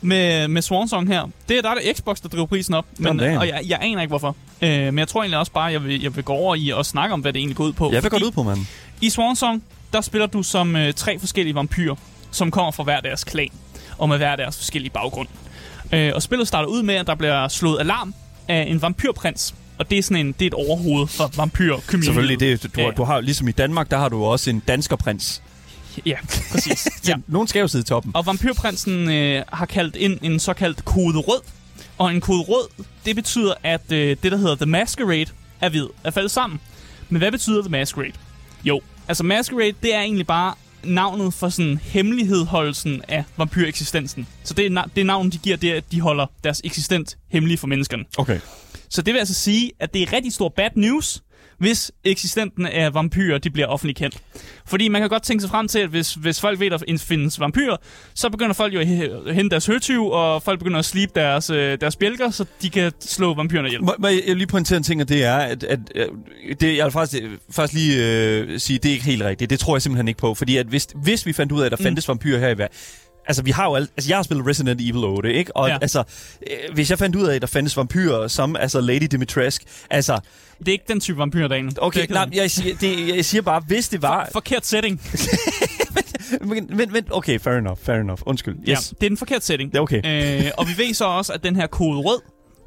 med, 0.00 0.48
med 0.48 0.62
Swan 0.62 0.88
Song 0.88 1.08
her. 1.08 1.30
Det 1.48 1.58
er 1.58 1.62
der 1.62 1.70
er 1.70 1.74
det 1.74 1.96
Xbox, 1.96 2.20
der 2.20 2.28
driver 2.28 2.46
prisen 2.46 2.74
op, 2.74 2.86
men, 2.98 3.18
damn. 3.18 3.38
og 3.38 3.48
jeg, 3.48 3.60
jeg 3.66 3.78
aner 3.82 4.00
ikke 4.02 4.10
hvorfor. 4.10 4.36
Øh, 4.62 4.70
men 4.70 4.98
jeg 4.98 5.08
tror 5.08 5.22
egentlig 5.22 5.38
også 5.38 5.52
bare, 5.52 5.64
jeg 5.64 5.84
vil, 5.84 6.02
jeg 6.02 6.16
vil 6.16 6.24
gå 6.24 6.32
over 6.32 6.54
i 6.54 6.68
og 6.68 6.86
snakke 6.86 7.12
om, 7.12 7.20
hvad 7.20 7.32
det 7.32 7.38
egentlig 7.38 7.56
går 7.56 7.64
ud 7.64 7.72
på. 7.72 7.90
Ja, 7.92 8.00
hvad 8.00 8.10
går 8.10 8.18
det 8.18 8.26
ud 8.26 8.30
på, 8.32 8.42
mand? 8.42 8.58
I 9.00 9.10
Swan 9.10 9.36
Song, 9.36 9.62
der 9.92 10.00
spiller 10.00 10.26
du 10.26 10.42
som 10.42 10.76
øh, 10.76 10.92
tre 10.92 11.18
forskellige 11.18 11.54
vampyrer, 11.54 11.94
som 12.30 12.50
kommer 12.50 12.70
fra 12.72 12.82
hver 12.82 13.00
deres 13.00 13.24
klan, 13.24 13.48
og 13.98 14.08
med 14.08 14.16
hver 14.16 14.36
deres 14.36 14.56
forskellige 14.56 14.90
baggrund. 14.90 15.28
Øh, 15.92 16.12
og 16.14 16.22
spillet 16.22 16.48
starter 16.48 16.68
ud 16.68 16.82
med, 16.82 16.94
at 16.94 17.06
der 17.06 17.14
bliver 17.14 17.48
slået 17.48 17.80
alarm 17.80 18.14
af 18.48 18.66
en 18.68 18.82
vampyrprins, 18.82 19.54
og 19.78 19.90
det 19.90 19.98
er 19.98 20.02
sådan 20.02 20.26
en, 20.26 20.32
det 20.32 20.42
er 20.42 20.46
et 20.46 20.54
overhoved 20.54 21.06
for 21.06 21.30
vampyr 21.36 21.76
Selvfølgelig, 21.90 22.40
det, 22.40 22.62
du, 22.76 22.80
Ja. 22.80 22.90
du 22.90 23.04
har, 23.04 23.20
ligesom 23.20 23.48
i 23.48 23.52
Danmark, 23.52 23.90
der 23.90 23.98
har 23.98 24.08
du 24.08 24.24
også 24.24 24.50
en 24.50 24.60
danskerprins. 24.68 25.42
Ja, 26.06 26.16
præcis. 26.52 26.88
ja. 27.08 27.14
Nogen 27.26 27.48
skal 27.48 27.60
jo 27.60 27.68
sidde 27.68 27.82
i 27.82 27.86
toppen. 27.86 28.12
Og 28.14 28.26
vampyrprinsen 28.26 29.10
øh, 29.10 29.42
har 29.52 29.66
kaldt 29.66 29.96
ind 29.96 30.18
en 30.22 30.38
såkaldt 30.38 30.84
kode 30.84 31.18
rød. 31.18 31.40
Og 31.98 32.14
en 32.14 32.20
kode 32.20 32.40
rød, 32.42 32.84
det 33.04 33.16
betyder, 33.16 33.54
at 33.62 33.92
øh, 33.92 34.16
det, 34.22 34.32
der 34.32 34.36
hedder 34.38 34.54
The 34.56 34.66
Masquerade, 34.66 35.26
er 35.60 35.68
ved 35.68 35.88
at 36.04 36.14
falde 36.14 36.28
sammen. 36.28 36.60
Men 37.08 37.18
hvad 37.18 37.32
betyder 37.32 37.62
The 37.62 37.70
Masquerade? 37.70 38.12
Jo, 38.64 38.80
altså 39.08 39.24
Masquerade, 39.24 39.72
det 39.82 39.94
er 39.94 40.00
egentlig 40.00 40.26
bare 40.26 40.54
navnet 40.84 41.34
for 41.34 41.48
sådan 41.48 41.80
hemmelighedsholdelsen 41.82 43.02
af 43.08 43.24
vampyreksistensen. 43.36 44.26
Så 44.44 44.54
det 44.54 44.66
er, 44.66 44.82
na- 44.82 44.88
det 44.96 45.06
navn, 45.06 45.30
de 45.30 45.38
giver, 45.38 45.56
det 45.56 45.70
er, 45.72 45.76
at 45.76 45.84
de 45.92 46.00
holder 46.00 46.26
deres 46.44 46.60
eksistens 46.64 47.16
hemmelig 47.28 47.58
for 47.58 47.66
menneskerne. 47.66 48.04
Okay. 48.18 48.40
Så 48.94 49.02
det 49.02 49.14
vil 49.14 49.18
altså 49.18 49.34
sige, 49.34 49.72
at 49.80 49.94
det 49.94 50.02
er 50.02 50.12
rigtig 50.12 50.32
stor 50.32 50.48
bad 50.56 50.70
news, 50.76 51.22
hvis 51.58 51.92
eksistenten 52.04 52.66
af 52.66 52.94
vampyrer 52.94 53.38
de 53.38 53.50
bliver 53.50 53.66
offentligt 53.66 53.98
kendt. 53.98 54.16
Fordi 54.66 54.88
man 54.88 55.00
kan 55.00 55.08
godt 55.10 55.22
tænke 55.22 55.40
sig 55.40 55.50
frem 55.50 55.68
til, 55.68 55.78
at 55.78 55.88
hvis, 55.88 56.14
hvis 56.14 56.40
folk 56.40 56.60
ved, 56.60 56.72
at 56.72 56.80
der 56.80 56.96
findes 56.98 57.40
vampyrer, 57.40 57.76
så 58.14 58.28
begynder 58.30 58.52
folk 58.52 58.74
jo 58.74 58.80
at 58.80 58.86
he- 58.86 59.32
hente 59.32 59.50
deres 59.50 59.66
høtyv, 59.66 60.06
og 60.06 60.42
folk 60.42 60.58
begynder 60.58 60.78
at 60.78 60.84
slibe 60.84 61.12
deres, 61.14 61.50
øh, 61.50 61.78
deres 61.80 61.96
bjælker, 61.96 62.30
så 62.30 62.44
de 62.62 62.70
kan 62.70 62.92
slå 63.00 63.34
vampyrerne 63.34 63.68
ihjel. 63.68 63.84
Må, 63.84 63.94
må 63.98 64.08
jeg 64.08 64.22
lige 64.36 64.46
pointere 64.46 64.76
en 64.76 64.82
ting, 64.82 65.00
og 65.00 65.08
det 65.08 65.24
er, 65.24 65.36
at, 65.36 65.64
at, 65.64 65.80
at 65.94 66.08
det, 66.60 66.76
jeg 66.76 66.84
vil 66.84 66.92
faktisk, 66.92 67.22
faktisk 67.50 67.74
lige 67.74 68.06
øh, 68.28 68.60
sige, 68.60 68.78
det 68.78 68.88
er 68.88 68.92
ikke 68.92 69.04
helt 69.04 69.22
rigtigt. 69.22 69.50
Det 69.50 69.58
tror 69.60 69.76
jeg 69.76 69.82
simpelthen 69.82 70.08
ikke 70.08 70.18
på, 70.20 70.34
fordi 70.34 70.56
at 70.56 70.66
hvis, 70.66 70.88
hvis 70.94 71.26
vi 71.26 71.32
fandt 71.32 71.52
ud 71.52 71.60
af, 71.60 71.64
at 71.66 71.70
der 71.70 71.76
Mm. 71.76 71.84
fandtes 71.84 72.08
vampyrer 72.08 72.38
her 72.38 72.48
i 72.48 72.58
verden, 72.58 72.76
Altså, 73.26 73.42
vi 73.42 73.50
har 73.50 73.64
jo 73.64 73.74
alt, 73.74 73.90
altså, 73.96 74.10
jeg 74.10 74.18
har 74.18 74.22
spillet 74.22 74.46
Resident 74.46 74.80
Evil 74.80 75.04
8, 75.04 75.32
ikke? 75.34 75.56
Og 75.56 75.68
Ja. 75.68 75.78
altså, 75.82 76.04
øh, 76.50 76.74
hvis 76.74 76.90
jeg 76.90 76.98
fandt 76.98 77.16
ud 77.16 77.26
af, 77.26 77.34
at 77.34 77.40
der 77.42 77.46
fandtes 77.46 77.76
vampyrer 77.76 78.28
som 78.28 78.56
altså 78.56 78.80
Lady 78.80 79.06
Dimitrescu, 79.10 79.64
altså, 79.90 80.20
Det 80.58 80.68
er 80.68 80.72
ikke 80.72 80.84
den 80.88 81.00
type 81.00 81.18
vampyr, 81.18 81.48
Daniel. 81.48 81.76
Okay, 81.80 82.06
nej, 82.10 82.28
jeg, 82.32 82.50
siger, 82.50 82.76
det, 82.76 83.16
jeg 83.16 83.24
siger 83.24 83.42
bare, 83.42 83.62
hvis 83.66 83.88
det 83.88 84.02
var... 84.02 84.28
Forkert 84.32 84.66
setting. 84.66 85.00
Men, 86.40 86.66
men, 86.76 86.92
men, 86.92 87.04
okay, 87.10 87.38
fair 87.40 87.54
enough, 87.54 87.78
fair 87.82 87.96
enough. 87.96 88.20
Undskyld. 88.26 88.54
Yes. 88.54 88.68
Ja, 88.68 88.74
det 89.00 89.06
er 89.06 89.08
den 89.10 89.16
forkerte 89.16 89.44
setting. 89.46 89.70
Det 89.72 89.78
er 89.78 89.82
okay. 89.82 90.44
Øh, 90.46 90.50
og 90.58 90.66
vi 90.68 90.72
ved 90.78 90.94
så 90.94 91.04
også, 91.04 91.32
at 91.32 91.42
den 91.44 91.56
her 91.56 91.66
kode 91.66 91.98
rød, 91.98 92.20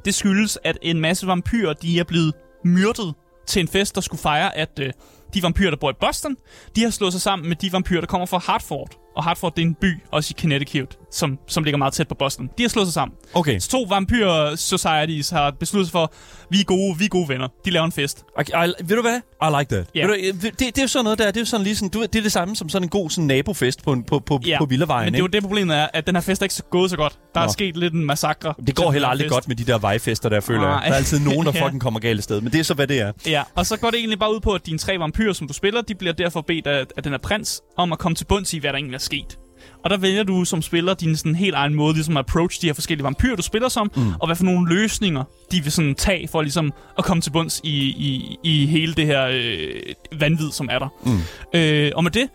det 0.04 0.14
skyldes, 0.14 0.58
at 0.64 0.78
en 0.82 1.00
masse 1.00 1.26
vampyrer, 1.26 1.72
de 1.72 1.98
er 1.98 2.04
blevet 2.04 2.32
myrdet 2.64 3.14
til 3.46 3.60
en 3.60 3.68
fest, 3.68 3.94
der 3.94 4.00
skulle 4.00 4.20
fejre, 4.20 4.56
at 4.56 4.70
øh, 4.80 4.92
de 5.34 5.42
vampyrer, 5.42 5.70
der 5.70 5.76
bor 5.76 5.90
i 5.90 5.94
Boston, 6.00 6.36
de 6.76 6.82
har 6.82 6.90
slået 6.90 7.12
sig 7.12 7.22
sammen 7.22 7.48
med 7.48 7.56
de 7.56 7.72
vampyrer, 7.72 8.00
der 8.00 8.06
kommer 8.06 8.26
fra 8.26 8.38
Hartford. 8.38 8.88
Og 9.18 9.24
Hartford, 9.24 9.54
det 9.54 9.62
er 9.62 9.66
en 9.66 9.74
by, 9.74 10.00
også 10.10 10.34
i 10.36 10.40
Connecticut, 10.40 10.98
som, 11.12 11.38
som 11.48 11.64
ligger 11.64 11.78
meget 11.78 11.92
tæt 11.94 12.08
på 12.08 12.14
Boston. 12.18 12.48
De 12.58 12.62
har 12.62 12.68
slået 12.68 12.86
sig 12.86 12.94
sammen. 12.94 13.16
Okay. 13.34 13.58
Så 13.58 13.68
to 13.70 13.86
vampyr 13.88 14.56
societies 14.56 15.30
har 15.30 15.50
besluttet 15.50 15.86
sig 15.86 15.92
for, 15.92 16.12
vi 16.50 16.60
er 16.60 16.64
gode, 16.64 16.98
vi 16.98 17.04
er 17.04 17.08
gode 17.08 17.28
venner. 17.28 17.48
De 17.64 17.70
laver 17.70 17.86
en 17.86 17.92
fest. 17.92 18.24
okay 18.38 18.66
I, 18.66 18.72
ved 18.84 18.96
du 18.96 19.02
hvad? 19.02 19.16
I 19.42 19.58
like 19.60 19.74
that. 19.74 19.86
Ved 20.08 20.32
du, 20.32 20.46
det, 20.48 20.58
det 20.58 20.78
er 20.78 20.82
jo 20.82 20.88
sådan 20.88 21.04
noget 21.04 21.18
der, 21.18 21.26
det 21.26 21.36
er 21.36 21.40
jo 21.40 21.44
sådan 21.44 21.64
lige 21.64 21.76
sådan, 21.76 21.88
du, 21.88 22.02
det 22.02 22.14
er 22.16 22.22
det 22.22 22.32
samme 22.32 22.56
som 22.56 22.68
sådan 22.68 22.86
en 22.86 22.88
god 22.88 23.10
sådan 23.10 23.26
nabofest 23.26 23.82
på, 23.84 23.92
en, 23.92 24.04
på, 24.04 24.18
på, 24.18 24.40
Ja, 24.46 24.58
på 24.58 24.64
Villavejen, 24.66 25.04
Men 25.06 25.12
det 25.14 25.18
er 25.18 25.22
jo 25.22 25.26
det 25.26 25.42
problemet 25.42 25.76
er, 25.76 25.86
at 25.94 26.06
den 26.06 26.16
her 26.16 26.20
fest 26.22 26.42
er 26.42 26.44
ikke 26.44 26.54
så 26.54 26.62
gået 26.62 26.90
så 26.90 26.96
godt. 26.96 27.18
Der 27.34 27.40
er 27.40 27.44
Nå. 27.46 27.52
sket 27.52 27.76
lidt 27.76 27.94
en 27.94 28.04
massakre. 28.04 28.54
Det 28.66 28.76
går 28.76 28.90
heller 28.92 29.08
aldrig 29.08 29.24
fest. 29.24 29.32
godt 29.34 29.48
med 29.48 29.56
de 29.56 29.64
der 29.64 29.78
vejfester, 29.78 30.28
der 30.28 30.40
føler 30.40 30.62
jeg. 30.62 30.80
Der 30.84 30.90
er 30.92 30.94
altid 30.94 31.18
nogen, 31.20 31.46
der 31.46 31.52
Ja. 31.54 31.64
fucking 31.64 31.80
kommer 31.80 32.00
galt 32.00 32.24
sted. 32.24 32.40
Men 32.40 32.52
det 32.52 32.58
er 32.60 32.64
så, 32.64 32.74
hvad 32.74 32.86
det 32.86 33.00
er. 33.00 33.12
Ja, 33.26 33.42
og 33.54 33.66
så 33.66 33.76
går 33.76 33.90
det 33.90 33.98
egentlig 33.98 34.18
bare 34.18 34.34
ud 34.34 34.40
på, 34.40 34.52
at 34.52 34.66
dine 34.66 34.78
tre 34.78 34.98
vampyrer, 34.98 35.32
som 35.32 35.46
du 35.46 35.52
spiller, 35.52 35.82
de 35.82 35.94
bliver 35.94 36.12
derfor 36.14 36.40
bedt 36.40 36.66
af, 36.66 36.84
af 36.96 37.02
den 37.02 37.12
her 37.12 37.18
prins 37.18 37.60
om 37.76 37.92
at 37.92 37.98
komme 37.98 38.16
til 38.16 38.24
bunds 38.24 38.54
i, 38.54 38.58
hvad 38.58 38.70
der 38.70 38.76
egentlig 38.76 38.94
er 38.94 38.98
sket. 38.98 39.38
Og 39.84 39.90
der 39.90 39.96
vælger 39.96 40.22
du 40.22 40.44
som 40.44 40.62
spiller 40.62 40.94
din 40.94 41.16
sådan 41.16 41.34
helt 41.34 41.54
egen 41.54 41.74
måde 41.74 41.94
ligesom 41.94 42.16
at 42.16 42.20
approach 42.20 42.62
de 42.62 42.66
her 42.66 42.74
forskellige 42.74 43.04
vampyrer, 43.04 43.36
du 43.36 43.42
spiller 43.42 43.68
som, 43.68 43.90
mm. 43.96 44.12
og 44.20 44.26
hvad 44.28 44.36
for 44.36 44.44
nogle 44.44 44.68
løsninger 44.74 45.24
de 45.52 45.62
vil 45.62 45.72
sådan 45.72 45.94
tage 45.94 46.28
for 46.28 46.42
ligesom 46.42 46.72
at 46.98 47.04
komme 47.04 47.20
til 47.20 47.30
bunds 47.30 47.60
i, 47.64 47.78
i, 47.78 48.38
i 48.42 48.66
hele 48.66 48.94
det 48.94 49.06
her 49.06 49.26
øh, 49.32 50.20
vanvid, 50.20 50.52
som 50.52 50.68
er 50.72 50.78
der. 50.78 50.88
Mm. 51.04 51.58
Øh, 51.58 51.92
og 51.94 52.04
med 52.04 52.10
det, 52.10 52.28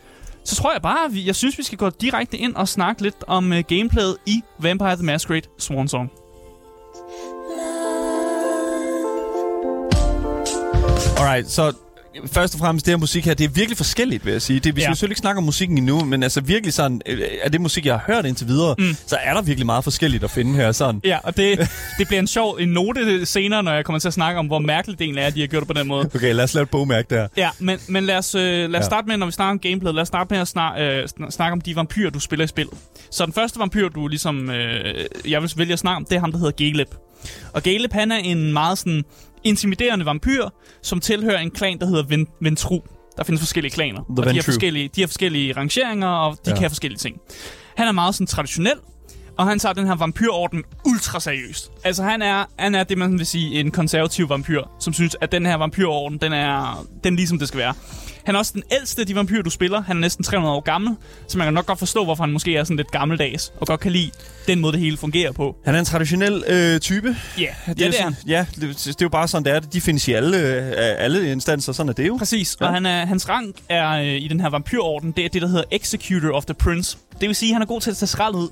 så 0.46 0.56
tror 0.56 0.74
jeg 0.74 0.82
bare, 0.82 1.06
at 1.06 1.14
vi, 1.14 1.26
jeg 1.26 1.36
synes, 1.36 1.58
vi 1.58 1.64
skal 1.64 1.78
gå 1.78 1.90
direkte 1.90 2.38
ind 2.38 2.56
og 2.56 2.68
snakke 2.68 3.02
lidt 3.02 3.16
om 3.28 3.54
øh, 3.54 3.64
gameplayet 3.68 4.18
i 4.26 4.42
Vampire 4.60 4.96
the 4.96 5.06
Masquerade 5.06 5.48
Swan 5.60 5.88
Song. 5.88 6.12
Alright, 11.18 11.52
så 11.52 11.74
først 12.26 12.54
og 12.54 12.60
fremmest, 12.60 12.86
det 12.86 12.92
her 12.92 12.98
musik 12.98 13.26
her, 13.26 13.34
det 13.34 13.44
er 13.46 13.50
virkelig 13.50 13.78
forskelligt, 13.78 14.26
vil 14.26 14.32
jeg 14.32 14.42
sige. 14.42 14.60
Det, 14.60 14.76
vi 14.76 14.82
skal 14.82 14.90
Ja. 14.90 14.94
selvfølgelig 14.94 15.12
ikke 15.14 15.20
snakke 15.20 15.38
om 15.38 15.44
musikken 15.44 15.78
endnu, 15.78 16.06
men 16.06 16.24
altså 16.24 16.42
virkelig 16.42 16.74
sådan, 16.74 17.02
øh, 17.06 17.22
er 17.44 17.50
det 17.50 17.62
musik, 17.62 17.86
jeg 17.86 17.94
har 18.00 18.14
hørt 18.14 18.26
indtil 18.26 18.48
videre, 18.48 18.76
Mm. 18.78 18.96
så 19.08 19.18
er 19.24 19.34
der 19.34 19.42
virkelig 19.42 19.66
meget 19.66 19.84
forskelligt 19.84 20.24
at 20.24 20.32
finde 20.32 20.54
her. 20.56 20.72
Sådan. 20.72 21.02
Ja, 21.04 21.18
og 21.24 21.38
det, 21.38 21.60
det 22.00 22.08
bliver 22.08 22.20
en 22.20 22.28
sjov 22.28 22.58
en 22.60 22.70
note 22.70 23.26
senere, 23.26 23.64
når 23.64 23.74
jeg 23.74 23.86
kommer 23.86 24.00
til 24.00 24.08
at 24.08 24.14
snakke 24.14 24.40
om, 24.40 24.46
hvor 24.48 24.60
mærkeligt 24.60 25.00
det 25.00 25.06
egentlig 25.06 25.22
er, 25.22 25.28
at 25.28 25.36
de 25.36 25.40
har 25.40 25.48
gjort 25.48 25.62
det 25.62 25.68
på 25.68 25.74
den 25.74 25.88
måde. 25.88 26.10
Okay, 26.16 26.34
lad 26.34 26.44
os 26.44 26.54
lave 26.54 26.64
et 26.64 26.70
bogmærke 26.70 27.16
der. 27.16 27.28
Ja, 27.38 27.50
men, 27.60 27.80
men 27.88 28.04
lad 28.04 28.18
os, 28.18 28.36
øh, 28.36 28.42
lad 28.42 28.66
os 28.68 28.74
Ja. 28.74 28.82
starte 28.82 29.08
med, 29.08 29.18
når 29.18 29.26
vi 29.26 29.32
snakker 29.32 29.52
om 29.52 29.60
gameplay, 29.60 29.92
lad 29.92 30.02
os 30.02 30.08
starte 30.08 30.34
med 30.34 30.40
at 30.42 30.48
snak, 30.48 30.74
øh, 30.80 31.04
sn- 31.04 31.30
snakke 31.32 31.52
om 31.54 31.62
de 31.62 31.76
vampyrer, 31.76 32.10
du 32.10 32.20
spiller 32.20 32.44
i 32.46 32.48
spillet. 32.48 32.74
Så 33.12 33.26
den 33.26 33.34
første 33.34 33.60
vampyr, 33.60 33.90
du 33.90 34.08
ligesom, 34.08 34.50
øh, 34.50 35.06
jeg 35.28 35.42
vil 35.42 35.52
vælge 35.56 35.74
at 35.74 35.80
snakke 35.80 35.96
om, 35.96 36.06
det 36.06 36.16
er 36.16 36.20
ham, 36.20 36.32
der 36.32 36.40
hedder 36.40 36.52
Galeb. 36.52 36.90
Og 37.54 37.64
Galeb, 37.64 37.94
han 37.94 38.12
er 38.12 38.18
en 38.18 38.54
meget 38.54 38.78
sådan 38.78 39.04
intimiderende 39.44 40.06
vampyr, 40.06 40.50
som 40.82 41.00
tilhører 41.00 41.38
en 41.40 41.52
klan, 41.52 41.80
der 41.80 41.86
hedder 41.86 42.04
Ven- 42.04 42.28
Ventru. 42.42 42.80
Der 43.18 43.24
findes 43.24 43.42
forskellige 43.42 43.72
klaner, 43.72 44.00
og 44.02 44.18
de 44.18 44.36
har, 44.36 44.42
forskellige, 44.44 44.90
de 44.96 45.02
har 45.02 45.08
forskellige 45.08 45.54
rangeringer, 45.58 46.08
og 46.08 46.38
de 46.46 46.52
Ja. 46.52 46.58
kan 46.60 46.70
forskellige 46.70 47.00
ting. 47.00 47.18
Han 47.78 47.88
er 47.88 47.92
meget 47.92 48.16
sådan 48.16 48.28
traditionel, 48.28 48.74
og 49.38 49.48
han 49.48 49.60
tager 49.60 49.74
den 49.74 49.88
her 49.88 49.96
vampyrorden 49.96 50.64
ultra 50.86 51.20
seriøst. 51.20 51.72
Altså 51.84 52.04
han 52.04 52.22
er, 52.22 52.46
han 52.60 52.76
er 52.76 52.84
det, 52.84 52.98
man 52.98 53.18
vil 53.18 53.26
sige, 53.26 53.60
en 53.60 53.72
konservativ 53.72 54.30
vampyr, 54.30 54.62
som 54.80 54.94
synes, 54.94 55.16
at 55.22 55.32
den 55.32 55.46
her 55.46 55.56
vampyrorden, 55.56 56.18
den 56.18 56.34
er, 56.34 56.86
den 57.04 57.14
er 57.14 57.18
ligesom 57.18 57.40
det 57.40 57.48
skal 57.48 57.58
være. 57.58 57.74
Han 58.24 58.36
er 58.36 58.40
også 58.40 58.52
den 58.56 58.64
ældste 58.72 59.02
af 59.02 59.08
de 59.08 59.16
vampyrer, 59.16 59.42
du 59.44 59.50
spiller. 59.50 59.82
Han 59.82 59.98
er 59.98 60.02
næsten 60.02 60.24
300 60.24 60.56
år 60.56 60.62
gammel, 60.62 60.96
så 61.28 61.38
man 61.38 61.48
kan 61.48 61.54
nok 61.54 61.66
godt 61.66 61.80
forstå, 61.80 62.04
hvorfor 62.04 62.24
han 62.24 62.34
måske 62.34 62.56
er 62.58 62.64
sådan 62.64 62.78
lidt 62.78 62.92
gammeldags, 62.92 63.54
og 63.62 63.68
godt 63.68 63.80
kan 63.80 63.92
lide 63.92 64.12
den 64.48 64.60
måde, 64.60 64.74
det 64.74 64.80
hele 64.80 64.98
fungerer 64.98 65.32
på. 65.32 65.56
Han 65.66 65.76
er 65.76 65.80
en 65.80 65.86
traditionel 65.86 66.44
øh, 66.48 66.80
type. 66.80 67.16
Ja, 67.38 67.44
ja 67.68 67.74
det 67.74 68.00
er 68.00 68.04
han. 68.04 68.16
Ja, 68.28 68.46
det, 68.56 68.62
det 68.62 68.88
er 68.88 68.94
jo 69.02 69.10
bare 69.10 69.28
sådan, 69.28 69.46
det 69.46 69.54
er. 69.54 69.60
De 69.60 69.82
findes 69.82 70.08
i 70.08 70.12
alle, 70.14 70.38
øh, 70.38 70.74
alle 70.78 71.32
instanser, 71.32 71.74
sådan 71.74 71.90
er 71.90 71.94
det 71.94 72.08
jo. 72.08 72.16
Præcis, 72.18 72.58
Ja. 72.62 72.66
og 72.66 72.74
han 72.74 72.86
er, 72.86 73.06
hans 73.06 73.30
rang 73.30 73.54
er 73.70 73.90
øh, 73.90 74.06
i 74.06 74.28
den 74.28 74.40
her 74.40 74.50
vampyrorden, 74.50 75.12
det 75.12 75.26
er 75.26 75.30
det, 75.30 75.42
der 75.42 75.48
hedder 75.48 75.64
Executor 75.72 76.32
of 76.32 76.46
the 76.46 76.54
Prince. 76.54 76.98
Det 77.22 77.28
vil 77.28 77.36
sige, 77.36 77.50
at 77.50 77.56
han 77.56 77.62
er 77.62 77.66
god 77.66 77.82
til 77.82 77.92
at 77.92 77.98
tage 77.98 78.08
skrald 78.08 78.36
ud, 78.36 78.50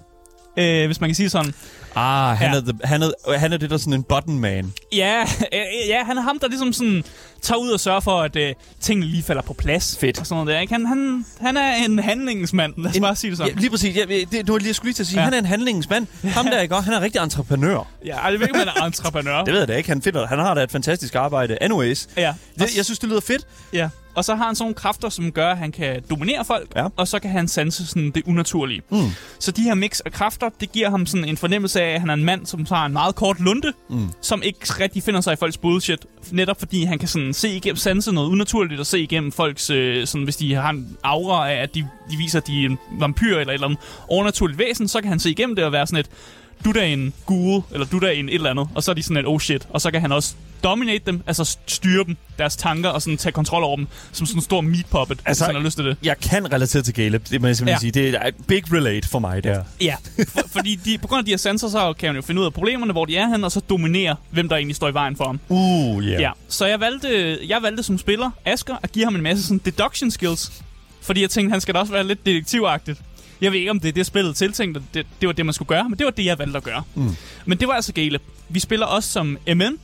øh, 0.58 0.86
hvis 0.86 1.01
man 1.01 1.10
kan 1.10 1.15
sige 1.15 1.29
sådan. 1.29 1.53
Ah, 1.96 2.38
han, 2.38 2.48
Ja. 2.50 2.53
ja. 2.55 2.62
er, 2.62 2.63
the, 2.63 2.74
han, 2.84 3.01
er, 3.01 3.38
han 3.38 3.53
er 3.53 3.58
det 3.58 3.70
der 3.70 3.77
sådan 3.77 3.93
en 3.93 4.03
button 4.03 4.39
man. 4.39 4.74
Ja, 4.93 5.22
øh, 5.53 5.60
ja, 5.88 6.03
han 6.03 6.17
er 6.17 6.22
ham, 6.22 6.39
der 6.39 6.48
ligesom 6.48 6.74
sådan 6.74 7.03
tager 7.41 7.60
ud 7.60 7.70
og 7.70 7.79
sørger 7.79 8.00
for, 8.00 8.22
at 8.22 8.36
øh, 8.36 8.53
tingene 8.79 9.05
lige 9.12 9.24
falder 9.24 9.41
på 9.41 9.53
plads. 9.53 9.98
Fedt. 10.01 10.20
Og 10.20 10.25
sådan 10.25 10.43
noget 10.46 10.55
der, 10.55 10.62
ikke? 10.62 10.74
Han, 10.74 10.86
han, 10.86 11.25
han 11.41 11.58
er 11.58 11.74
en 11.75 12.00
handlingsmand, 12.00 12.74
lad 12.77 12.89
os 12.89 12.96
En- 12.96 13.01
bare 13.01 13.15
sige 13.15 13.31
det 13.31 13.39
Ja, 13.39 13.46
sådan. 13.46 13.60
lige 13.60 13.70
præcis. 13.70 13.96
Ja, 13.96 14.03
det, 14.31 14.48
du 14.48 14.51
var 14.51 14.60
lige 14.60 14.67
jeg 14.67 14.75
skulle 14.75 14.88
lige 14.88 14.96
til 14.96 15.03
at 15.03 15.08
sige, 15.08 15.15
Ja. 15.20 15.22
ja. 15.22 15.25
han 15.25 15.34
er 15.34 15.38
en 15.39 15.46
handlingsmand. 15.46 16.08
Ham 16.24 16.46
der, 16.46 16.60
ikke? 16.62 16.75
Han 16.75 16.93
er 16.93 17.01
rigtig 17.01 17.22
entreprenør. 17.22 17.88
Ja, 18.05 18.25
ja 18.25 18.31
det 18.31 18.39
ved 18.39 18.48
ikke, 18.48 18.60
han 18.60 18.67
er 18.67 18.84
entreprenør. 18.86 19.43
Det 19.43 19.53
ved 19.53 19.60
jeg 19.60 19.67
da 19.67 19.75
ikke. 19.75 19.89
Han, 19.89 20.01
finder, 20.01 20.27
han 20.27 20.39
har 20.39 20.53
da 20.53 20.63
et 20.63 20.72
fantastisk 20.72 21.15
arbejde. 21.15 21.58
Anyways. 21.62 22.08
Ja. 22.17 22.34
Det, 22.60 22.77
jeg 22.77 22.86
synes, 22.86 23.00
det 23.00 23.10
lyder 23.10 23.22
fedt. 23.22 23.48
Ja. 23.74 23.89
Og 24.15 24.25
så 24.25 24.35
har 24.35 24.45
han 24.45 24.55
sådan 24.55 24.63
nogle 24.63 24.75
kræfter, 24.75 25.09
som 25.09 25.31
gør, 25.31 25.51
at 25.51 25.57
han 25.57 25.71
kan 25.71 26.01
dominere 26.09 26.45
folk, 26.45 26.71
Ja. 26.75 26.87
og 26.97 27.07
så 27.07 27.19
kan 27.19 27.29
han 27.31 27.47
sanse 27.47 27.87
sådan 27.87 28.11
det 28.11 28.23
unaturlige. 28.27 28.81
Mm. 28.89 28.97
Så 29.39 29.51
de 29.51 29.61
her 29.61 29.73
mix 29.75 29.99
af 29.99 30.11
kræfter, 30.11 30.49
det 30.59 30.71
giver 30.71 30.89
ham 30.89 31.05
sådan 31.05 31.25
en 31.25 31.37
fornemmelse 31.37 31.81
af, 31.81 31.93
at 31.93 31.99
han 31.99 32.09
er 32.09 32.13
en 32.13 32.23
mand, 32.23 32.45
som 32.45 32.65
har 32.69 32.85
en 32.85 32.93
meget 32.93 33.15
kort 33.15 33.39
lunte, 33.39 33.73
Mm. 33.89 34.07
som 34.21 34.41
ikke 34.45 34.59
rigtig 34.79 35.03
finder 35.03 35.21
sig 35.21 35.33
i 35.33 35.35
folks 35.35 35.57
bullshit. 35.57 36.05
Netop 36.31 36.59
fordi 36.59 36.83
han 36.83 36.99
kan 36.99 37.07
sådan 37.07 37.33
se 37.33 37.49
igennem, 37.49 37.75
sanse 37.77 38.11
noget 38.11 38.29
unaturligt, 38.29 38.79
og 38.79 38.85
se 38.85 38.99
igennem 38.99 39.31
folks, 39.31 39.69
øh, 39.69 40.07
sådan, 40.07 40.23
hvis 40.23 40.35
de 40.35 40.53
har 40.53 40.69
en 40.69 40.97
aura 41.03 41.51
af, 41.51 41.55
at 41.55 41.75
de, 41.75 41.79
de 42.11 42.17
viser, 42.17 42.39
at 42.39 42.47
de 42.47 42.61
er 42.61 42.69
en 42.69 42.77
vampyr 42.99 43.37
eller 43.37 43.51
et 43.51 43.53
eller 43.53 43.67
andet 43.67 43.79
overnaturligt 44.07 44.59
væsen, 44.59 44.87
så 44.87 45.01
kan 45.01 45.09
han 45.09 45.19
se 45.19 45.29
igennem 45.29 45.55
det 45.55 45.65
og 45.65 45.71
være 45.71 45.87
sådan 45.87 45.99
et, 45.99 46.09
du 46.65 46.69
er 46.69 46.73
da 46.73 46.85
en 46.87 47.13
ghoul, 47.27 47.61
eller 47.71 47.85
du 47.85 47.95
er 47.95 47.99
da 47.99 48.11
en 48.13 48.29
et 48.29 48.35
eller 48.35 48.49
andet, 48.49 48.67
og 48.75 48.83
så 48.83 48.91
er 48.91 48.95
de 48.95 49.03
sådan 49.03 49.17
et, 49.17 49.25
oh 49.25 49.39
shit, 49.39 49.67
og 49.69 49.81
så 49.81 49.91
kan 49.91 50.01
han 50.01 50.11
også 50.11 50.33
dominate 50.63 51.03
dem, 51.05 51.21
altså 51.27 51.57
styre 51.67 52.03
dem, 52.03 52.17
deres 52.37 52.55
tanker, 52.55 52.89
og 52.89 53.01
sådan 53.01 53.17
tage 53.17 53.33
kontrol 53.33 53.63
over 53.63 53.75
dem, 53.75 53.87
som 54.11 54.25
sådan 54.25 54.37
en 54.37 54.41
stor 54.43 54.61
meat 54.61 54.85
puppet, 54.91 55.19
altså, 55.25 55.43
hvis 55.43 55.47
han 55.47 55.55
har 55.55 55.63
lyst 55.63 55.77
til 55.77 55.85
det. 55.85 55.97
Jeg 56.03 56.17
kan 56.19 56.53
relatere 56.53 56.83
til 56.83 56.93
Caleb, 56.95 57.29
det 57.29 57.41
må 57.41 57.47
jeg 57.47 57.55
simpelthen 57.57 57.75
Ja. 57.87 57.91
sige. 57.93 58.09
Det 58.09 58.15
er 58.15 58.27
et 58.27 58.35
big 58.47 58.73
relate 58.73 59.07
for 59.09 59.19
mig 59.19 59.43
der. 59.43 59.63
Ja, 59.81 59.95
for, 60.27 60.41
fordi 60.47 60.75
de, 60.75 60.97
på 60.97 61.07
grund 61.07 61.19
af 61.19 61.25
de 61.25 61.31
her 61.31 61.37
sensorer, 61.37 61.71
så 61.71 61.93
kan 61.99 62.07
han 62.07 62.15
jo 62.15 62.21
finde 62.21 62.41
ud 62.41 62.45
af 62.45 62.53
problemerne, 62.53 62.91
hvor 62.91 63.05
de 63.05 63.17
er 63.17 63.27
hen, 63.27 63.43
og 63.43 63.51
så 63.51 63.59
dominere, 63.59 64.15
hvem 64.31 64.49
der 64.49 64.55
egentlig 64.55 64.75
står 64.75 64.89
i 64.89 64.93
vejen 64.93 65.15
for 65.15 65.25
ham. 65.25 65.39
Uh, 65.49 66.03
yeah. 66.03 66.21
Ja, 66.21 66.31
så 66.47 66.65
jeg 66.65 66.79
valgte, 66.79 67.37
jeg 67.47 67.61
valgte 67.61 67.83
som 67.83 67.97
spiller, 67.97 68.29
Asger, 68.45 68.75
at 68.83 68.91
give 68.91 69.05
ham 69.05 69.15
en 69.15 69.21
masse 69.21 69.43
sådan 69.43 69.61
deduction 69.65 70.11
skills. 70.11 70.51
Fordi 71.01 71.21
jeg 71.21 71.29
tænkte, 71.29 71.51
han 71.51 71.61
skal 71.61 71.73
da 71.73 71.79
også 71.79 71.91
være 71.91 72.03
lidt 72.07 72.25
detektivagtigt. 72.25 72.99
Jeg 73.41 73.51
ved 73.51 73.60
ikke, 73.60 73.71
om 73.71 73.79
det 73.79 73.89
er 73.89 73.93
det 73.93 74.05
spillet 74.05 74.36
tiltænkt, 74.36 74.77
og 74.77 74.83
det, 74.93 75.07
det 75.21 75.27
var 75.27 75.33
det, 75.33 75.45
man 75.45 75.53
skulle 75.53 75.67
gøre, 75.67 75.89
men 75.89 76.00
det 76.00 76.05
var 76.05 76.12
det, 76.12 76.25
jeg 76.25 76.39
valgte 76.39 76.57
at 76.57 76.63
gøre. 76.63 76.83
Mm. 76.95 77.15
Men 77.45 77.57
det 77.57 77.67
var 77.67 77.74
altså 77.74 77.93
Galeb. 77.93 78.21
Vi 78.50 78.60
spiller 78.60 78.86
også 78.86 79.10
som 79.10 79.38
MM, 79.48 79.79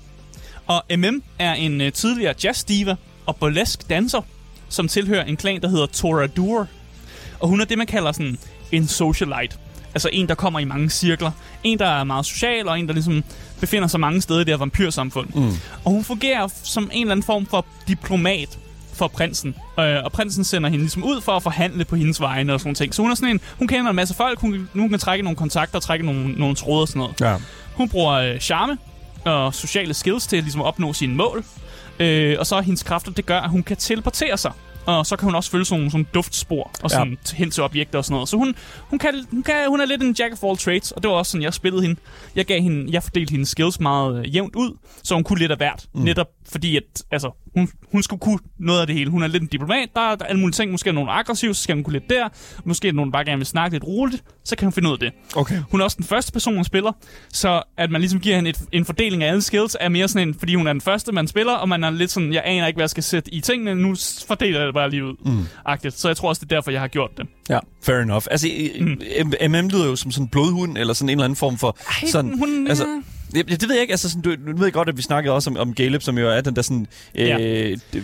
og 0.68 0.84
MM 0.98 1.24
er 1.40 1.54
en 1.54 1.82
uh, 1.82 1.90
tidligere 1.90 2.34
jazzdiva 2.44 2.96
og 3.26 3.36
burlesk 3.36 3.90
danser, 3.90 4.22
som 4.70 4.88
tilhører 4.88 5.24
en 5.24 5.38
klan, 5.38 5.62
der 5.62 5.68
hedder 5.70 5.86
Torador. 5.86 6.68
Og 7.40 7.48
hun 7.48 7.62
er 7.62 7.66
det, 7.66 7.78
man 7.78 7.88
kalder 7.88 8.12
sådan 8.12 8.38
en 8.72 8.88
socialite. 8.88 9.58
Altså 9.94 10.10
en, 10.14 10.30
der 10.30 10.36
kommer 10.36 10.60
i 10.60 10.66
mange 10.66 10.90
cirkler. 10.90 11.32
En, 11.64 11.80
der 11.80 11.88
er 11.88 12.04
meget 12.04 12.26
social, 12.26 12.68
og 12.68 12.80
en, 12.80 12.88
der 12.88 12.94
ligesom 12.94 13.24
befinder 13.60 13.88
sig 13.88 14.00
mange 14.00 14.22
steder 14.22 14.40
i 14.40 14.44
det 14.44 14.54
her 14.54 14.58
vampyrsamfund. 14.58 15.30
Mm. 15.36 15.52
Og 15.86 15.92
hun 15.92 16.04
fungerer 16.04 16.48
som 16.64 16.90
en 16.94 17.02
eller 17.02 17.12
anden 17.12 17.24
form 17.24 17.46
for 17.46 17.66
diplomat 17.88 18.60
for 18.98 19.08
prinsen. 19.08 19.56
Øh, 19.80 19.96
og 20.04 20.12
prinsen 20.12 20.44
sender 20.44 20.70
hende 20.70 20.84
ligesom 20.84 21.04
ud 21.04 21.22
for 21.22 21.32
at 21.32 21.44
forhandle 21.44 21.86
på 21.86 21.96
hendes 21.96 22.22
vegne 22.22 22.54
og 22.54 22.60
sådan 22.60 22.76
ting. 22.76 22.96
Så 22.96 23.02
hun 23.02 23.12
er 23.12 23.16
sådan 23.16 23.30
en, 23.30 23.42
hun 23.58 23.68
kender 23.68 23.90
en 23.90 23.96
masse 23.96 24.14
folk, 24.14 24.40
hun, 24.40 24.70
nu 24.74 24.88
kan 24.88 25.00
trække 25.00 25.24
nogle 25.24 25.36
kontakter, 25.36 25.80
trække 25.80 26.06
nogle, 26.06 26.32
nogle 26.32 26.56
tråde 26.56 26.82
og 26.82 26.88
sådan 26.88 27.00
noget. 27.00 27.22
Ja. 27.22 27.36
Hun 27.76 27.90
bruger 27.90 28.14
øh, 28.14 28.40
charme 28.40 28.78
og 29.26 29.54
sociale 29.54 29.94
skills 29.94 30.28
til 30.28 30.44
ligesom 30.44 30.62
at 30.62 30.68
opnå 30.68 30.94
sine 30.94 31.16
mål. 31.16 31.44
Øh, 32.00 32.36
og 32.40 32.48
så 32.48 32.56
er 32.56 32.62
hendes 32.62 32.84
kræfter, 32.84 33.12
det 33.12 33.26
gør, 33.26 33.40
at 33.40 33.50
hun 33.50 33.64
kan 33.64 33.78
teleportere 33.78 34.38
sig. 34.38 34.52
Og 34.88 35.06
så 35.06 35.16
kan 35.16 35.26
hun 35.26 35.36
også 35.36 35.52
følge 35.52 35.66
sådan 35.66 35.80
nogle 35.80 35.92
sådan 35.92 36.08
duftspor 36.14 36.72
og 36.84 36.90
sådan 36.90 37.18
ja. 37.32 37.36
hen 37.36 37.52
til 37.52 37.64
objekter 37.64 37.98
og 37.98 38.06
sådan 38.06 38.14
noget. 38.14 38.30
Så 38.30 38.38
hun, 38.38 38.56
hun, 38.80 39.00
kan, 39.00 39.26
hun, 39.32 39.44
kan, 39.44 39.56
hun 39.68 39.82
er 39.82 39.86
lidt 39.86 40.04
en 40.04 40.16
jack 40.20 40.34
of 40.34 40.44
all 40.44 40.58
trades, 40.58 40.92
og 40.92 41.04
det 41.04 41.10
var 41.10 41.16
også 41.18 41.32
sådan, 41.32 41.44
jeg 41.44 41.54
spillede 41.54 41.82
hende. 41.82 42.00
Jeg, 42.36 42.46
gav 42.46 42.62
hende, 42.62 42.92
jeg 42.92 43.04
fordelte 43.04 43.32
hendes 43.32 43.50
skills 43.50 43.80
meget 43.80 44.20
øh, 44.20 44.36
jævnt 44.36 44.56
ud, 44.56 44.78
så 45.04 45.14
hun 45.14 45.24
kunne 45.24 45.40
lidt 45.40 45.52
af 45.52 45.58
hvert. 45.58 45.88
Mm. 45.94 46.02
Netop 46.02 46.28
fordi, 46.52 46.78
at 46.78 47.04
altså, 47.12 47.32
hun, 47.56 47.70
hun 47.92 48.04
skulle 48.04 48.20
kunne 48.20 48.40
noget 48.60 48.82
af 48.82 48.88
det 48.88 48.96
hele. 48.96 49.10
Hun 49.10 49.24
er 49.24 49.28
lidt 49.28 49.44
en 49.44 49.50
diplomat, 49.50 49.90
der 49.96 50.02
er, 50.02 50.16
der 50.16 50.26
er 50.26 50.30
alle 50.30 50.40
mulige 50.40 50.54
ting. 50.54 50.72
Måske 50.72 50.90
er 50.90 50.94
nogen 50.94 51.10
aggressiv, 51.10 51.54
så 51.54 51.64
skal 51.64 51.76
hun 51.76 51.84
kunne 51.84 51.94
lidt 51.94 52.10
der. 52.10 52.30
Måske 52.66 52.88
er 52.88 52.94
nogen, 52.94 53.12
der 53.12 53.12
bare 53.12 53.26
gerne 53.26 53.38
vil 53.38 53.46
snakke 53.46 53.76
lidt 53.76 53.84
roligt, 53.84 54.24
så 54.46 54.56
kan 54.56 54.66
hun 54.66 54.74
finde 54.74 54.90
ud 54.90 54.94
af 54.94 55.00
det. 55.00 55.12
Okay. 55.36 55.62
Hun 55.72 55.80
er 55.80 55.84
også 55.84 55.98
den 55.98 56.06
første 56.06 56.32
person, 56.32 56.56
man 56.56 56.64
spiller, 56.64 56.92
så 57.34 57.64
at 57.78 57.92
man 57.92 58.02
ligesom 58.02 58.20
giver 58.20 58.36
hende 58.36 58.50
et, 58.50 58.62
en 58.72 58.86
fordeling 58.86 59.24
af 59.24 59.28
alle 59.28 59.42
skills, 59.42 59.78
er 59.80 59.90
mere 59.90 60.08
sådan 60.08 60.28
en, 60.28 60.36
fordi 60.40 60.56
hun 60.56 60.68
er 60.68 60.74
den 60.74 60.82
første, 60.82 61.12
man 61.12 61.28
spiller, 61.28 61.54
og 61.54 61.70
man 61.70 61.84
er 61.84 61.90
lidt 61.90 62.12
sådan, 62.12 62.34
jeg 62.34 62.42
aner 62.46 62.68
ikke, 62.68 62.78
hvad 62.78 62.84
jeg 62.84 62.90
skal 62.90 63.04
sætte 63.04 63.34
i 63.34 63.42
tingene, 63.42 63.76
nu 63.76 63.96
fordeler 64.28 64.60
jeg 64.60 64.66
det 64.66 64.74
bare 64.74 64.90
lige 64.90 65.06
ud. 65.06 65.16
Mm. 65.26 65.46
Agtigt. 65.66 66.00
Så 66.00 66.08
jeg 66.08 66.18
tror 66.18 66.30
også, 66.30 66.40
det 66.46 66.52
er 66.52 66.56
derfor, 66.56 66.72
jeg 66.72 66.82
har 66.82 66.88
gjort 66.88 67.12
det. 67.18 67.28
Ja, 67.50 67.60
fair 67.84 67.96
enough. 67.96 68.26
Altså, 68.32 68.48
mm. 68.80 69.02
MM 69.52 69.68
lyder 69.70 69.86
jo 69.86 69.96
som 69.96 70.12
sådan 70.12 70.26
en 70.26 70.30
blodhund, 70.30 70.78
eller 70.78 70.94
sådan 70.94 71.10
en 71.10 71.18
eller 71.18 71.26
anden 71.26 71.36
form 71.36 71.58
for... 71.58 71.78
Ej, 71.88 72.08
sådan, 72.10 72.38
hun, 72.38 72.68
altså, 72.68 72.86
ja. 73.36 73.42
det, 73.42 73.62
ved 73.62 73.72
jeg 73.76 73.82
ikke, 73.82 73.92
altså 73.94 74.10
sådan, 74.10 74.22
du, 74.22 74.36
nu 74.48 74.58
ved 74.58 74.66
jeg 74.66 74.74
godt, 74.74 74.90
at 74.90 74.98
vi 74.98 75.02
snakkede 75.02 75.36
også 75.36 75.50
om, 75.50 75.58
om 75.58 75.74
Galeb, 75.74 76.02
som 76.02 76.18
jo 76.18 76.30
er 76.30 76.42
den 76.42 76.56
der 76.56 76.62
sådan... 76.62 76.88
Øh, 77.16 77.28
Ja. 77.28 77.38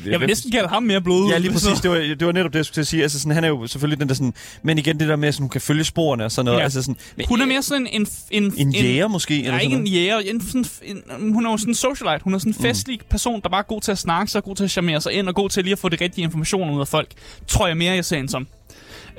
Jeg 0.06 0.20
vil 0.20 0.28
næsten 0.28 0.52
kalde 0.52 0.68
ham 0.68 0.84
mere 0.84 1.02
blod. 1.02 1.30
Ja, 1.32 1.38
lige 1.38 1.52
præcis. 1.52 1.80
Det 1.84 1.92
var, 1.92 1.98
det 1.98 2.26
var 2.26 2.32
netop 2.32 2.54
det, 2.54 2.58
jeg 2.58 2.66
skulle 2.66 2.76
til 2.76 2.82
at 2.82 2.88
sige. 2.88 3.04
Altså, 3.04 3.20
sådan, 3.20 3.32
han 3.32 3.44
er 3.44 3.48
jo 3.48 3.68
selvfølgelig 3.68 4.00
den 4.00 4.08
der 4.10 4.16
sådan... 4.16 4.34
Men 4.64 4.78
igen, 4.78 5.00
det 5.00 5.08
der 5.08 5.16
med, 5.16 5.28
at 5.28 5.38
hun 5.38 5.50
kan 5.50 5.62
følge 5.62 5.84
sporene 5.84 6.26
og 6.26 6.32
sådan 6.32 6.46
noget. 6.46 6.60
Ja. 6.60 6.64
Altså, 6.64 6.82
sådan, 6.82 6.96
men, 7.18 7.26
Hun 7.30 7.42
er 7.42 7.46
mere 7.46 7.62
sådan 7.64 7.88
en... 7.88 8.08
En, 8.32 8.54
En 8.58 8.72
jæger 8.72 9.08
måske? 9.08 9.34
Nej, 9.38 9.46
eller 9.46 9.60
ikke 9.60 9.76
en 9.76 9.88
jæger. 9.88 10.18
En, 10.20 10.42
sådan, 10.42 10.66
en, 10.84 11.34
hun 11.34 11.46
er 11.46 11.52
jo 11.52 11.58
sådan 11.58 11.72
en 11.72 11.76
socialite. 11.76 12.24
Hun 12.24 12.34
er 12.34 12.38
sådan 12.38 12.50
en 12.58 12.62
festlig 12.62 13.00
person, 13.10 13.42
der 13.42 13.50
bare 13.50 13.60
er 13.60 13.68
god 13.68 13.82
til 13.82 13.92
at 13.92 13.98
snakke 13.98 14.32
sig, 14.32 14.44
god 14.44 14.56
til 14.56 14.64
at 14.64 14.72
charmere 14.72 15.02
sig 15.02 15.14
ind, 15.14 15.28
og 15.28 15.36
god 15.36 15.50
til 15.50 15.64
lige 15.64 15.72
at 15.72 15.80
få 15.80 15.90
det 15.90 16.02
rigtige 16.02 16.24
information 16.24 16.70
ud 16.76 16.80
af 16.82 16.88
folk. 16.88 17.12
Tror 17.48 17.68
jeg 17.68 17.78
mere, 17.78 17.94
jeg 17.96 18.06
ser 18.06 18.16
hende 18.16 18.30
som. 18.32 18.48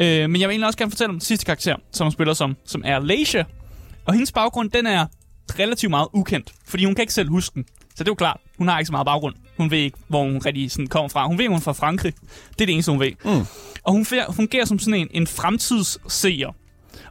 Øh, 0.00 0.06
men 0.30 0.40
jeg 0.40 0.48
vil 0.48 0.52
egentlig 0.54 0.66
også 0.66 0.78
gerne 0.78 0.90
fortælle 0.90 1.08
om 1.08 1.14
den 1.14 1.20
sidste 1.20 1.46
karakter, 1.46 1.76
som 1.92 2.04
hun 2.04 2.12
spiller 2.12 2.34
som, 2.34 2.56
som 2.66 2.82
er 2.84 2.98
Leisha. 3.00 3.42
Og 4.06 4.14
hendes 4.14 4.32
baggrund, 4.32 4.70
den 4.70 4.86
er 4.86 5.06
relativt 5.58 5.90
meget 5.90 6.08
ukendt, 6.12 6.52
fordi 6.64 6.84
hun 6.84 6.94
kan 6.94 7.02
ikke 7.02 7.12
selv 7.14 7.28
huske 7.28 7.54
den. 7.54 7.64
Så 7.94 8.04
det 8.04 8.08
er 8.08 8.10
jo 8.10 8.14
klart, 8.14 8.40
hun 8.58 8.68
har 8.68 8.78
ikke 8.78 8.86
så 8.86 8.92
meget 8.92 9.04
baggrund. 9.06 9.34
Hun 9.56 9.70
ved 9.70 9.78
ikke, 9.78 9.98
hvor 10.08 10.22
hun 10.22 10.38
rigtig 10.46 10.70
sådan 10.70 10.86
kommer 10.86 11.08
fra. 11.08 11.26
Hun 11.26 11.38
ved, 11.38 11.48
hun 11.48 11.56
er 11.56 11.60
fra 11.60 11.72
Frankrig. 11.72 12.14
Det 12.50 12.60
er 12.60 12.66
det 12.66 12.72
eneste, 12.72 12.92
hun 12.92 13.00
ved. 13.00 13.12
Mm. 13.24 13.46
Og 13.82 13.92
hun 13.92 14.06
fungerer 14.32 14.64
som 14.64 14.78
sådan 14.78 15.00
en, 15.00 15.08
en 15.10 15.26
fremtidsseer, 15.26 16.54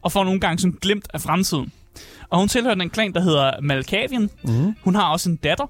og 0.02 0.12
får 0.12 0.24
nogle 0.24 0.40
gange 0.40 0.60
sådan 0.60 0.78
glemt 0.82 1.08
af 1.14 1.22
fremtiden. 1.22 1.72
Og 2.30 2.40
hun 2.40 2.48
tilhører 2.48 2.76
den 2.76 2.90
klan, 2.90 3.14
der 3.14 3.22
hedder 3.22 3.62
Malkavian. 3.62 4.30
Mm. 4.44 4.76
Hun 4.82 4.96
har 4.96 5.12
også 5.12 5.30
en 5.30 5.36
datter, 5.36 5.66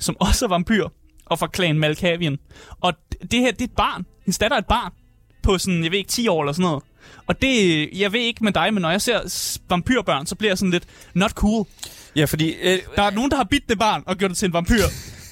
som 0.00 0.16
også 0.20 0.44
er 0.44 0.48
vampyr, 0.48 0.88
og 1.26 1.38
fra 1.38 1.46
klan 1.46 1.78
Malkavian. 1.78 2.38
Og 2.80 2.92
det 3.30 3.40
her, 3.40 3.50
det 3.50 3.60
er 3.60 3.64
et 3.64 3.76
barn. 3.76 4.06
Hendes 4.24 4.38
datter 4.38 4.56
er 4.56 4.60
et 4.60 4.66
barn 4.66 4.92
på 5.42 5.58
sådan, 5.58 5.82
jeg 5.82 5.90
ved 5.90 5.98
ikke, 5.98 6.10
10 6.10 6.28
år 6.28 6.42
eller 6.42 6.52
sådan 6.52 6.62
noget. 6.62 6.82
Og 7.26 7.42
det, 7.42 7.88
jeg 7.98 8.12
ved 8.12 8.20
ikke 8.20 8.44
med 8.44 8.52
dig, 8.52 8.74
men 8.74 8.80
når 8.80 8.90
jeg 8.90 9.02
ser 9.02 9.58
vampyrbørn, 9.68 10.26
så 10.26 10.34
bliver 10.34 10.50
jeg 10.50 10.58
sådan 10.58 10.70
lidt 10.70 10.84
not 11.14 11.30
cool. 11.30 11.66
Ja, 12.18 12.24
fordi... 12.24 12.50
Øh, 12.62 12.78
Der 12.96 13.02
er 13.02 13.10
nogen, 13.10 13.30
der 13.30 13.36
har 13.36 13.44
bidt 13.50 13.68
det 13.68 13.78
barn 13.78 14.02
og 14.06 14.16
gjort 14.16 14.30
det 14.30 14.38
til 14.38 14.46
en 14.46 14.52
vampyr. 14.52 14.82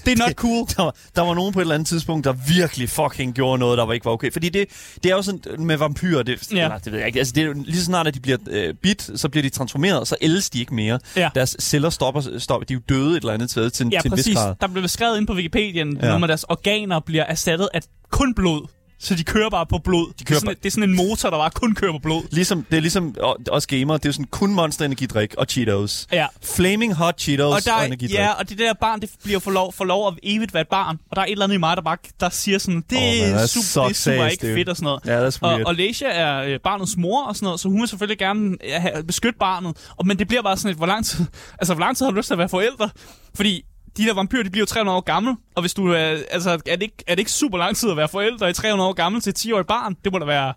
Det 0.04 0.12
er 0.20 0.26
not 0.26 0.32
cool. 0.44 0.66
der, 0.76 0.82
var, 0.82 0.94
der 1.16 1.22
var 1.22 1.34
nogen 1.34 1.52
på 1.52 1.58
et 1.58 1.62
eller 1.62 1.74
andet 1.74 1.88
tidspunkt, 1.88 2.24
der 2.24 2.32
virkelig 2.48 2.88
fucking 2.90 3.34
gjorde 3.34 3.58
noget, 3.58 3.78
der 3.78 3.84
var 3.86 3.92
ikke 3.92 4.04
var 4.06 4.12
okay. 4.12 4.32
Fordi 4.32 4.48
det, 4.48 4.66
det 5.02 5.10
er 5.10 5.14
jo 5.16 5.22
sådan 5.22 5.40
med 5.58 5.76
vampyrer, 5.76 6.22
det, 6.22 6.52
Ja. 6.52 6.68
nej, 6.68 6.78
det 6.78 6.92
ved 6.92 6.98
jeg 6.98 7.06
ikke. 7.06 7.18
Altså, 7.18 7.32
det 7.36 7.44
er 7.44 7.52
lige 7.54 7.76
så 7.78 7.84
snart, 7.84 8.06
at 8.06 8.14
de 8.14 8.20
bliver 8.20 8.38
øh, 8.50 8.74
bit, 8.82 9.10
så 9.14 9.28
bliver 9.28 9.42
de 9.42 9.48
transformeret, 9.48 10.08
så 10.08 10.16
ældes 10.20 10.50
de 10.50 10.60
ikke 10.60 10.74
mere. 10.74 10.98
Ja. 11.16 11.28
Deres 11.34 11.56
celler 11.60 11.90
stopper, 11.90 12.38
stopper, 12.38 12.64
de 12.66 12.74
er 12.74 12.76
jo 12.76 12.82
døde 12.88 13.10
et 13.10 13.16
eller 13.20 13.32
andet 13.32 13.50
sted 13.50 13.70
til, 13.70 13.88
Ja, 13.92 14.00
til 14.00 14.08
en 14.10 14.16
vis 14.16 14.24
præcis. 14.24 14.34
grad. 14.36 14.54
Der 14.60 14.66
blev 14.66 14.82
beskrevet 14.82 15.16
inde 15.16 15.26
på 15.26 15.32
Wikipedia, 15.34 15.84
Ja. 16.02 16.20
af 16.22 16.28
deres 16.28 16.44
organer 16.44 17.00
bliver 17.00 17.24
erstattet 17.24 17.68
af 17.74 17.80
kun 18.10 18.34
blod. 18.34 18.66
Så 19.00 19.14
de 19.14 19.24
kører 19.24 19.50
bare 19.50 19.66
på 19.66 19.78
blod. 19.78 20.12
De 20.18 20.24
kører 20.24 20.24
det, 20.24 20.30
er 20.30 20.34
sådan, 20.40 20.46
bare- 20.46 20.54
det 20.62 20.66
er 20.66 20.70
sådan 20.70 20.88
en 20.90 20.96
motor, 20.96 21.30
der 21.30 21.36
bare 21.38 21.50
kun 21.50 21.74
kører 21.74 21.92
på 21.92 21.98
blod. 21.98 22.22
Ligesom, 22.30 22.66
det 22.70 22.76
er 22.76 22.80
ligesom 22.80 23.14
og- 23.20 23.36
os 23.50 23.66
gamere, 23.66 23.98
det 23.98 24.06
er 24.06 24.12
sådan 24.12 24.24
kun 24.30 24.54
Monster 24.54 24.84
Energidrik 24.84 25.34
og 25.34 25.46
Cheetos. 25.46 26.06
Ja. 26.12 26.26
Flaming 26.42 26.94
Hot 26.94 27.20
Cheetos 27.20 27.54
Og, 27.54 27.64
der, 27.64 27.72
og 27.74 27.86
energidrik. 27.86 28.14
ja, 28.14 28.30
og 28.32 28.48
det 28.48 28.58
der 28.58 28.72
barn, 28.80 29.00
det 29.00 29.10
bliver 29.24 29.40
for 29.40 29.50
lov, 29.50 29.72
for 29.72 29.84
lov 29.84 30.08
at 30.08 30.14
evigt 30.22 30.54
være 30.54 30.60
et 30.60 30.68
barn. 30.68 30.98
Og 31.10 31.16
der 31.16 31.22
er 31.22 31.26
et 31.26 31.30
eller 31.32 31.44
andet 31.44 31.54
i 31.54 31.58
mig, 31.58 31.76
der 31.76 31.82
bare 31.82 31.96
der 32.20 32.28
siger 32.30 32.58
sådan, 32.58 32.84
det, 32.90 32.98
oh, 32.98 33.28
man, 33.28 33.34
er, 33.38 33.46
super, 33.46 33.88
det 33.88 33.90
er 33.90 33.94
super 34.16 34.26
ikke 34.26 34.54
fedt 34.54 34.68
og 34.68 34.76
sådan 34.76 34.84
noget. 34.84 35.00
Ja, 35.06 35.28
that's 35.28 35.38
og, 35.40 35.60
og 35.66 35.74
Leisha 35.74 36.06
er 36.06 36.42
øh, 36.42 36.60
barnets 36.64 36.96
mor 36.96 37.22
og 37.24 37.36
sådan 37.36 37.44
noget, 37.44 37.60
så 37.60 37.68
hun 37.68 37.80
vil 37.80 37.88
selvfølgelig 37.88 38.18
gerne 38.18 38.56
øh, 38.96 39.04
beskytte 39.04 39.38
barnet. 39.38 39.76
Og, 39.96 40.06
men 40.06 40.18
det 40.18 40.28
bliver 40.28 40.42
bare 40.42 40.56
sådan 40.56 40.70
et, 40.70 40.76
hvor 40.76 40.86
lang 40.86 41.06
tid, 41.06 41.24
altså, 41.58 41.74
hvor 41.74 41.84
lang 41.84 41.96
tid 41.96 42.06
har 42.06 42.10
du 42.10 42.16
lyst 42.16 42.26
til 42.26 42.34
at 42.34 42.38
være 42.38 42.48
forældre? 42.48 42.90
Fordi 43.34 43.64
de 43.96 44.04
der 44.06 44.14
vampyrer, 44.14 44.42
de 44.42 44.50
bliver 44.50 44.62
jo 44.62 44.66
300 44.66 44.96
år 44.96 45.00
gamle, 45.00 45.36
og 45.54 45.60
hvis 45.60 45.74
du 45.74 45.86
er, 45.86 46.16
altså, 46.30 46.50
er 46.50 46.76
det, 46.76 46.82
ikke, 46.82 47.04
er 47.06 47.14
det 47.14 47.18
ikke 47.18 47.32
super 47.32 47.58
lang 47.58 47.76
tid 47.76 47.90
at 47.90 47.96
være 47.96 48.08
forældre 48.08 48.50
i 48.50 48.52
300 48.52 48.88
år 48.88 48.92
gammel 48.92 49.20
til 49.20 49.30
et 49.30 49.46
10-årigt 49.46 49.62
barn? 49.62 49.96
Det 50.04 50.12
må 50.12 50.18
da 50.18 50.24
være, 50.24 50.54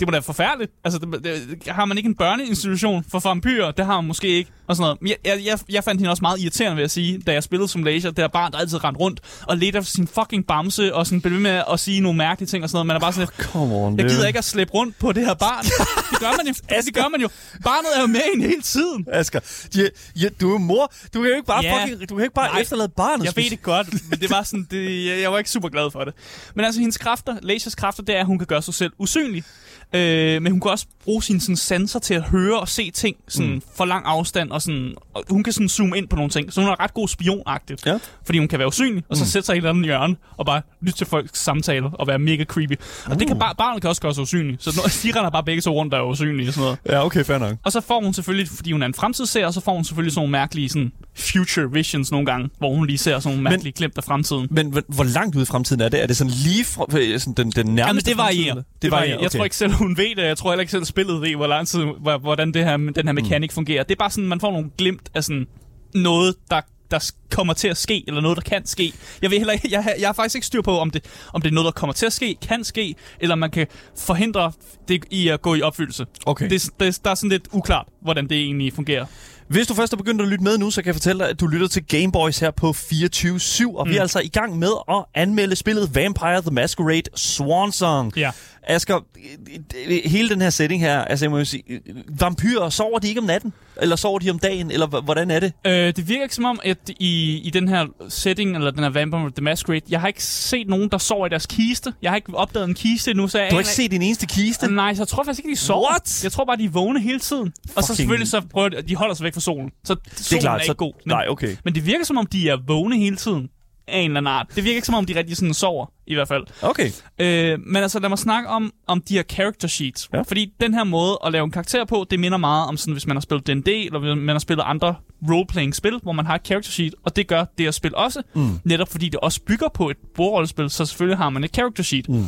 det 0.00 0.08
må 0.08 0.12
da 0.12 0.18
forfærdeligt. 0.18 0.72
Altså, 0.84 0.98
det, 0.98 1.22
det, 1.22 1.72
har 1.72 1.84
man 1.84 1.96
ikke 1.96 2.08
en 2.08 2.14
børneinstitution 2.14 3.04
for 3.10 3.18
vampyrer? 3.18 3.70
Det 3.70 3.86
har 3.86 3.94
man 4.00 4.08
måske 4.08 4.28
ikke. 4.28 4.50
Og 4.66 4.76
sådan 4.76 4.96
noget. 5.00 5.16
Jeg, 5.24 5.44
jeg, 5.44 5.58
jeg, 5.68 5.84
fandt 5.84 6.00
hende 6.00 6.10
også 6.10 6.20
meget 6.22 6.40
irriterende, 6.40 6.76
vil 6.76 6.82
jeg 6.82 6.90
sige, 6.90 7.18
da 7.18 7.32
jeg 7.32 7.42
spillede 7.42 7.68
som 7.68 7.82
laser. 7.82 8.10
Det 8.10 8.18
her 8.18 8.28
barn, 8.28 8.52
der 8.52 8.58
altid 8.58 8.84
rendte 8.84 9.00
rundt 9.00 9.20
og 9.42 9.56
ledte 9.56 9.78
efter 9.78 9.90
sin 9.92 10.08
fucking 10.08 10.46
bamse, 10.46 10.94
og 10.94 11.06
sådan 11.06 11.20
blev 11.20 11.32
ved 11.32 11.40
med 11.40 11.62
at 11.72 11.80
sige 11.80 12.00
nogle 12.00 12.18
mærkelige 12.18 12.46
ting 12.46 12.64
og 12.64 12.70
sådan 12.70 12.76
noget. 12.76 12.86
Man 12.86 12.96
er 12.96 13.00
bare 13.00 13.12
sådan 13.12 13.28
lidt, 13.38 13.50
Come 13.50 13.74
on, 13.74 13.98
jeg 13.98 14.08
gider 14.08 14.26
ikke 14.26 14.38
at 14.38 14.44
slæbe 14.44 14.70
rundt 14.74 14.98
på 14.98 15.12
det 15.12 15.26
her 15.26 15.34
barn. 15.34 15.64
Det 16.10 16.18
gør 16.20 16.36
man 16.36 16.46
jo. 16.46 16.54
Ja, 16.70 16.80
det 16.80 16.94
gør 16.94 17.08
man 17.08 17.20
jo. 17.20 17.28
Barnet 17.64 17.90
er 17.96 18.00
jo 18.00 18.06
med 18.06 18.20
hende 18.34 18.48
hele 18.48 18.62
tiden. 18.62 19.06
Asger, 19.12 19.40
de, 19.74 19.90
ja, 20.22 20.28
du 20.40 20.54
er 20.54 20.58
mor. 20.58 20.92
Du 21.14 21.20
kan 21.20 21.30
jo 21.30 21.36
ikke 21.36 21.46
bare, 21.46 21.64
Ja. 21.64 21.84
fucking, 21.84 22.08
du 22.08 22.14
kan 22.16 22.22
ikke 22.24 22.34
bare 22.34 22.48
Nej. 22.48 22.60
efterlade 22.60 22.88
barnet. 22.88 23.24
Jeg 23.24 23.32
ved 23.36 23.50
det 23.50 23.62
godt, 23.62 24.10
men 24.10 24.20
det 24.20 24.30
var 24.30 24.42
sådan, 24.42 24.66
det, 24.70 25.06
jeg, 25.06 25.20
jeg 25.20 25.32
var 25.32 25.38
ikke 25.38 25.50
super 25.50 25.68
glad 25.68 25.90
for 25.90 26.04
det. 26.04 26.14
Men 26.54 26.64
altså, 26.64 26.80
hendes 26.80 26.98
kræfter, 26.98 27.36
Lasers 27.42 27.74
kræfter, 27.74 28.02
det 28.02 28.16
er, 28.16 28.20
at 28.20 28.26
hun 28.26 28.38
kan 28.38 28.46
gøre 28.46 28.62
sig 28.62 28.74
selv 28.74 28.92
usynlig. 28.98 29.44
Øh, 29.92 30.42
men 30.42 30.52
hun 30.52 30.60
kan 30.60 30.70
også 30.70 30.86
bruge 31.04 31.22
sine 31.22 31.40
sådan, 31.40 31.56
sensor 31.56 31.98
til 32.00 32.14
at 32.14 32.22
høre 32.22 32.60
og 32.60 32.68
se 32.68 32.90
ting 32.90 33.16
sådan, 33.28 33.50
mm. 33.52 33.62
for 33.76 33.84
lang 33.84 34.06
afstand, 34.06 34.50
og, 34.50 34.62
sådan, 34.62 34.94
og 35.14 35.24
hun 35.30 35.42
kan 35.44 35.52
sådan 35.52 35.68
zoome 35.68 35.98
ind 35.98 36.08
på 36.08 36.16
nogle 36.16 36.30
ting. 36.30 36.52
Så 36.52 36.60
hun 36.60 36.70
er 36.70 36.80
ret 36.80 36.94
god 36.94 37.08
spionagtigt, 37.08 37.86
Ja. 37.86 37.98
fordi 38.26 38.38
hun 38.38 38.48
kan 38.48 38.58
være 38.58 38.68
usynlig, 38.68 39.04
og 39.08 39.16
så 39.16 39.26
sætte 39.30 39.46
sig 39.46 39.54
i 39.54 39.56
et 39.56 39.58
eller 39.58 39.70
andet 39.70 39.84
hjørne, 39.84 40.16
og 40.36 40.46
bare 40.46 40.62
lytte 40.82 40.98
til 40.98 41.06
folks 41.06 41.38
samtaler, 41.42 41.90
og 41.90 42.06
være 42.06 42.18
mega 42.18 42.44
creepy. 42.44 42.72
Og 43.06 43.18
det 43.20 43.26
kan 43.26 43.38
bare, 43.38 43.54
barnet 43.58 43.80
kan 43.82 43.88
også 43.90 44.02
gøre 44.02 44.14
sig 44.14 44.22
usynlig, 44.22 44.56
så 44.60 44.72
når- 44.76 44.82
de 45.12 45.18
render 45.18 45.30
bare 45.30 45.44
begge 45.44 45.62
så 45.62 45.70
rundt, 45.70 45.92
der 45.92 45.98
er 45.98 46.02
usynlige 46.02 46.48
og 46.48 46.54
sådan 46.54 46.64
noget. 46.64 46.78
Ja, 46.88 47.04
okay, 47.06 47.24
fair 47.24 47.38
nok. 47.38 47.56
Og 47.64 47.72
så 47.72 47.80
får 47.80 48.00
hun 48.04 48.12
selvfølgelig, 48.14 48.48
fordi 48.48 48.72
hun 48.72 48.82
er 48.82 48.86
en 48.86 48.94
fremtidsseer, 48.94 49.50
så 49.50 49.60
får 49.60 49.74
hun 49.74 49.84
selvfølgelig 49.84 50.12
sådan 50.12 50.18
nogle 50.20 50.32
mærkelige 50.32 50.68
sådan, 50.68 50.92
future 51.18 51.72
visions 51.72 52.10
nogle 52.10 52.26
gange, 52.26 52.50
hvor 52.58 52.74
hun 52.74 52.86
lige 52.86 52.98
ser 52.98 53.18
sådan 53.18 53.36
nogle 53.38 53.50
mærkelige 53.50 53.72
glimt 53.72 53.98
af 53.98 54.04
fremtiden. 54.04 54.48
Men 54.50 54.70
hvor, 54.70 54.82
hvor 54.88 55.04
langt 55.04 55.36
ude 55.36 55.42
i 55.42 55.46
fremtiden 55.46 55.80
er 55.82 55.88
det? 55.88 56.02
Er 56.02 56.06
det 56.06 56.16
sådan 56.16 56.32
lige 56.44 56.64
fra, 56.64 56.86
øh, 56.98 57.20
sådan 57.20 57.34
den, 57.34 57.50
den 57.50 57.66
nærmeste 57.66 57.86
Jamen, 57.86 58.02
det 58.04 58.16
varierer. 58.16 58.50
eller? 58.50 58.62
Det 58.82 58.90
varierer. 58.90 59.14
okay. 59.16 59.22
Jeg 59.22 59.30
tror 59.30 59.44
ikke 59.44 59.56
selv, 59.56 59.72
hun 59.72 59.96
ved 59.96 60.16
det. 60.16 60.22
Jeg 60.22 60.38
tror 60.38 60.50
heller 60.50 60.60
ikke 60.60 60.70
selv, 60.70 60.84
spillet 60.84 61.22
ved, 61.22 61.36
hvor 61.36 61.46
lang 61.46 61.68
tid, 61.68 61.80
hvor- 62.00 62.18
hvordan 62.18 62.52
det 62.54 62.64
her, 62.64 62.76
den 62.76 63.06
her 63.06 63.12
mekanik 63.12 63.50
mm. 63.50 63.54
fungerer. 63.54 63.82
Det 63.82 63.94
er 63.94 63.98
bare 63.98 64.10
sådan, 64.10 64.28
man 64.28 64.40
får 64.40 64.52
nogle 64.52 64.70
glimt 64.78 65.10
af 65.14 65.24
sådan 65.24 65.46
noget, 65.94 66.34
der 66.50 66.60
der 66.90 67.10
kommer 67.30 67.54
til 67.54 67.68
at 67.68 67.76
ske, 67.76 68.04
eller 68.06 68.20
noget, 68.20 68.36
der 68.36 68.42
kan 68.42 68.66
ske. 68.66 68.92
Jeg 69.22 69.30
ved 69.30 69.38
heller 69.38 69.52
ikke, 69.52 69.68
jeg, 69.72 69.94
jeg 70.00 70.08
har 70.08 70.12
faktisk 70.12 70.34
ikke 70.34 70.46
styr 70.46 70.62
på, 70.62 70.78
om 70.78 70.90
det, 70.90 71.04
om 71.32 71.42
det 71.42 71.48
er 71.50 71.54
noget, 71.54 71.64
der 71.64 71.70
kommer 71.70 71.94
til 71.94 72.06
at 72.06 72.12
ske, 72.12 72.36
kan 72.48 72.64
ske, 72.64 72.94
eller 73.20 73.34
man 73.34 73.50
kan 73.50 73.66
forhindre 73.98 74.52
det 74.88 75.04
i 75.10 75.28
at 75.28 75.42
gå 75.42 75.54
i 75.54 75.62
opfyldelse. 75.62 76.06
Okay. 76.26 76.50
Det, 76.50 76.70
det, 76.80 76.98
der 77.04 77.10
er 77.10 77.14
sådan 77.14 77.30
lidt 77.30 77.48
uklart, 77.52 77.86
hvordan 78.02 78.28
det 78.28 78.36
egentlig 78.38 78.72
fungerer. 78.72 79.06
Hvis 79.48 79.66
du 79.66 79.74
først 79.74 79.92
er 79.92 79.96
begyndt 79.96 80.22
at 80.22 80.28
lytte 80.28 80.44
med 80.44 80.58
nu, 80.58 80.70
så 80.70 80.82
kan 80.82 80.86
jeg 80.86 80.94
fortælle 80.94 81.18
dig, 81.18 81.30
at 81.30 81.40
du 81.40 81.46
lytter 81.46 81.68
til 81.68 81.84
Gameboys 81.84 82.38
her 82.38 82.50
på 82.50 82.70
24-7, 82.70 83.76
og 83.76 83.86
mm. 83.86 83.92
vi 83.92 83.96
er 83.96 84.00
altså 84.00 84.20
i 84.20 84.28
gang 84.28 84.58
med 84.58 84.72
at 84.90 85.04
anmelde 85.14 85.56
spillet 85.56 85.94
Vampire 85.94 86.40
the 86.40 86.50
Masquerade 86.50 87.02
Swan 87.14 87.72
Song. 87.72 88.16
Ja. 88.16 88.30
Asger, 88.62 88.96
øh, 88.96 89.58
øh, 89.88 89.98
hele 90.04 90.28
den 90.28 90.40
her 90.40 90.50
setting 90.50 90.80
her, 90.82 91.04
altså 91.04 91.24
jeg 91.24 91.30
må 91.30 91.38
jo 91.38 91.44
sige, 91.44 91.62
øh, 91.68 91.80
vampyrer, 92.20 92.68
sover 92.70 92.98
de 92.98 93.08
ikke 93.08 93.20
om 93.20 93.26
natten? 93.26 93.52
Eller 93.82 93.96
sover 93.96 94.18
de 94.18 94.30
om 94.30 94.38
dagen? 94.38 94.70
Eller 94.70 94.86
hvordan 94.86 95.30
er 95.30 95.40
det? 95.40 95.52
Øh, 95.66 95.72
det 95.72 96.08
virker 96.08 96.22
ikke 96.22 96.34
som 96.34 96.44
om, 96.44 96.60
at 96.64 96.78
i, 97.00 97.40
i 97.44 97.50
den 97.50 97.68
her 97.68 97.86
setting, 98.08 98.56
eller 98.56 98.70
den 98.70 98.82
her 98.82 98.90
Vampire 98.90 99.30
the 99.36 99.44
Masquerade, 99.44 99.82
jeg 99.88 100.00
har 100.00 100.08
ikke 100.08 100.24
set 100.24 100.68
nogen, 100.68 100.88
der 100.88 100.98
sover 100.98 101.26
i 101.26 101.28
deres 101.28 101.46
kiste. 101.46 101.92
Jeg 102.02 102.10
har 102.10 102.16
ikke 102.16 102.34
opdaget 102.34 102.68
en 102.68 102.74
kiste 102.74 103.10
endnu, 103.10 103.28
så 103.28 103.38
jeg 103.38 103.50
Du 103.50 103.54
har 103.54 103.60
ikke 103.60 103.70
set 103.70 103.90
din 103.90 104.02
eneste 104.02 104.26
kiste? 104.26 104.74
Nej, 104.74 104.94
så 104.94 105.00
jeg 105.02 105.08
tror 105.08 105.24
faktisk 105.24 105.38
ikke, 105.44 105.50
de 105.50 105.56
sover. 105.56 105.88
What? 105.90 106.24
Jeg 106.24 106.32
tror 106.32 106.44
bare, 106.44 106.56
de 106.56 106.64
er 106.64 106.68
vågne 106.70 107.00
hele 107.00 107.18
tiden. 107.18 107.52
Og 107.76 107.82
så 107.84 107.92
Fucking- 107.92 107.96
selvfølgelig 107.96 108.28
så 108.28 108.40
prøver 108.50 108.68
de, 108.68 108.82
de 108.82 108.96
holder 108.96 109.14
sig 109.14 109.24
væk 109.24 109.34
fra 109.34 109.40
solen. 109.40 109.70
Så 109.84 109.86
solen 109.86 110.00
Det 110.16 110.32
er 110.32 110.40
klart, 110.40 110.60
er 110.60 110.64
så, 110.64 110.72
ikke 110.72 110.78
god. 110.78 110.92
Men, 111.04 111.10
nej, 111.12 111.24
okay. 111.28 111.56
men 111.64 111.74
det 111.74 111.86
virker 111.86 112.04
som 112.04 112.18
om, 112.18 112.26
de 112.26 112.48
er 112.48 112.56
vågne 112.66 112.98
hele 112.98 113.16
tiden. 113.16 113.48
Af 113.88 113.98
en 113.98 114.04
eller 114.10 114.20
anden 114.20 114.32
art. 114.32 114.46
Det 114.54 114.64
virker 114.64 114.76
ikke 114.76 114.86
som 114.86 114.94
om, 114.94 115.06
de 115.06 115.14
rigtig 115.18 115.36
sådan 115.36 115.54
sover, 115.54 115.86
i 116.06 116.14
hvert 116.14 116.28
fald. 116.28 116.44
Okay. 116.62 116.90
Øh, 117.18 117.58
men 117.66 117.76
altså, 117.76 117.98
lad 118.00 118.08
mig 118.08 118.18
snakke 118.18 118.48
om, 118.48 118.72
om 118.86 119.02
de 119.08 119.14
her 119.14 119.22
character 119.22 119.68
sheets. 119.68 120.08
Ja. 120.12 120.20
Fordi 120.22 120.52
den 120.60 120.74
her 120.74 120.84
måde 120.84 121.18
at 121.26 121.32
lave 121.32 121.44
en 121.44 121.50
karakter 121.50 121.84
på, 121.84 122.06
det 122.10 122.20
minder 122.20 122.38
meget 122.38 122.68
om 122.68 122.76
sådan, 122.76 122.92
hvis 122.92 123.06
man 123.06 123.16
har 123.16 123.20
spillet 123.20 123.46
D&D, 123.46 123.68
eller 123.68 123.98
hvis 123.98 124.16
man 124.16 124.28
har 124.28 124.38
spillet 124.38 124.64
andre 124.66 124.94
role-playing-spil, 125.30 125.98
hvor 126.02 126.12
man 126.12 126.26
har 126.26 126.34
et 126.34 126.46
character 126.46 126.70
sheet, 126.70 126.94
og 127.04 127.16
det 127.16 127.26
gør 127.26 127.44
det 127.58 127.66
at 127.66 127.74
spil 127.74 127.94
også. 127.94 128.22
Mm. 128.34 128.48
Netop 128.64 128.88
fordi 128.88 129.08
det 129.08 129.20
også 129.20 129.40
bygger 129.46 129.68
på 129.74 129.90
et 129.90 129.96
bordrollespil, 130.14 130.70
så 130.70 130.84
selvfølgelig 130.84 131.18
har 131.18 131.30
man 131.30 131.44
et 131.44 131.54
character 131.54 131.82
sheet. 131.82 132.08
Mm. 132.08 132.24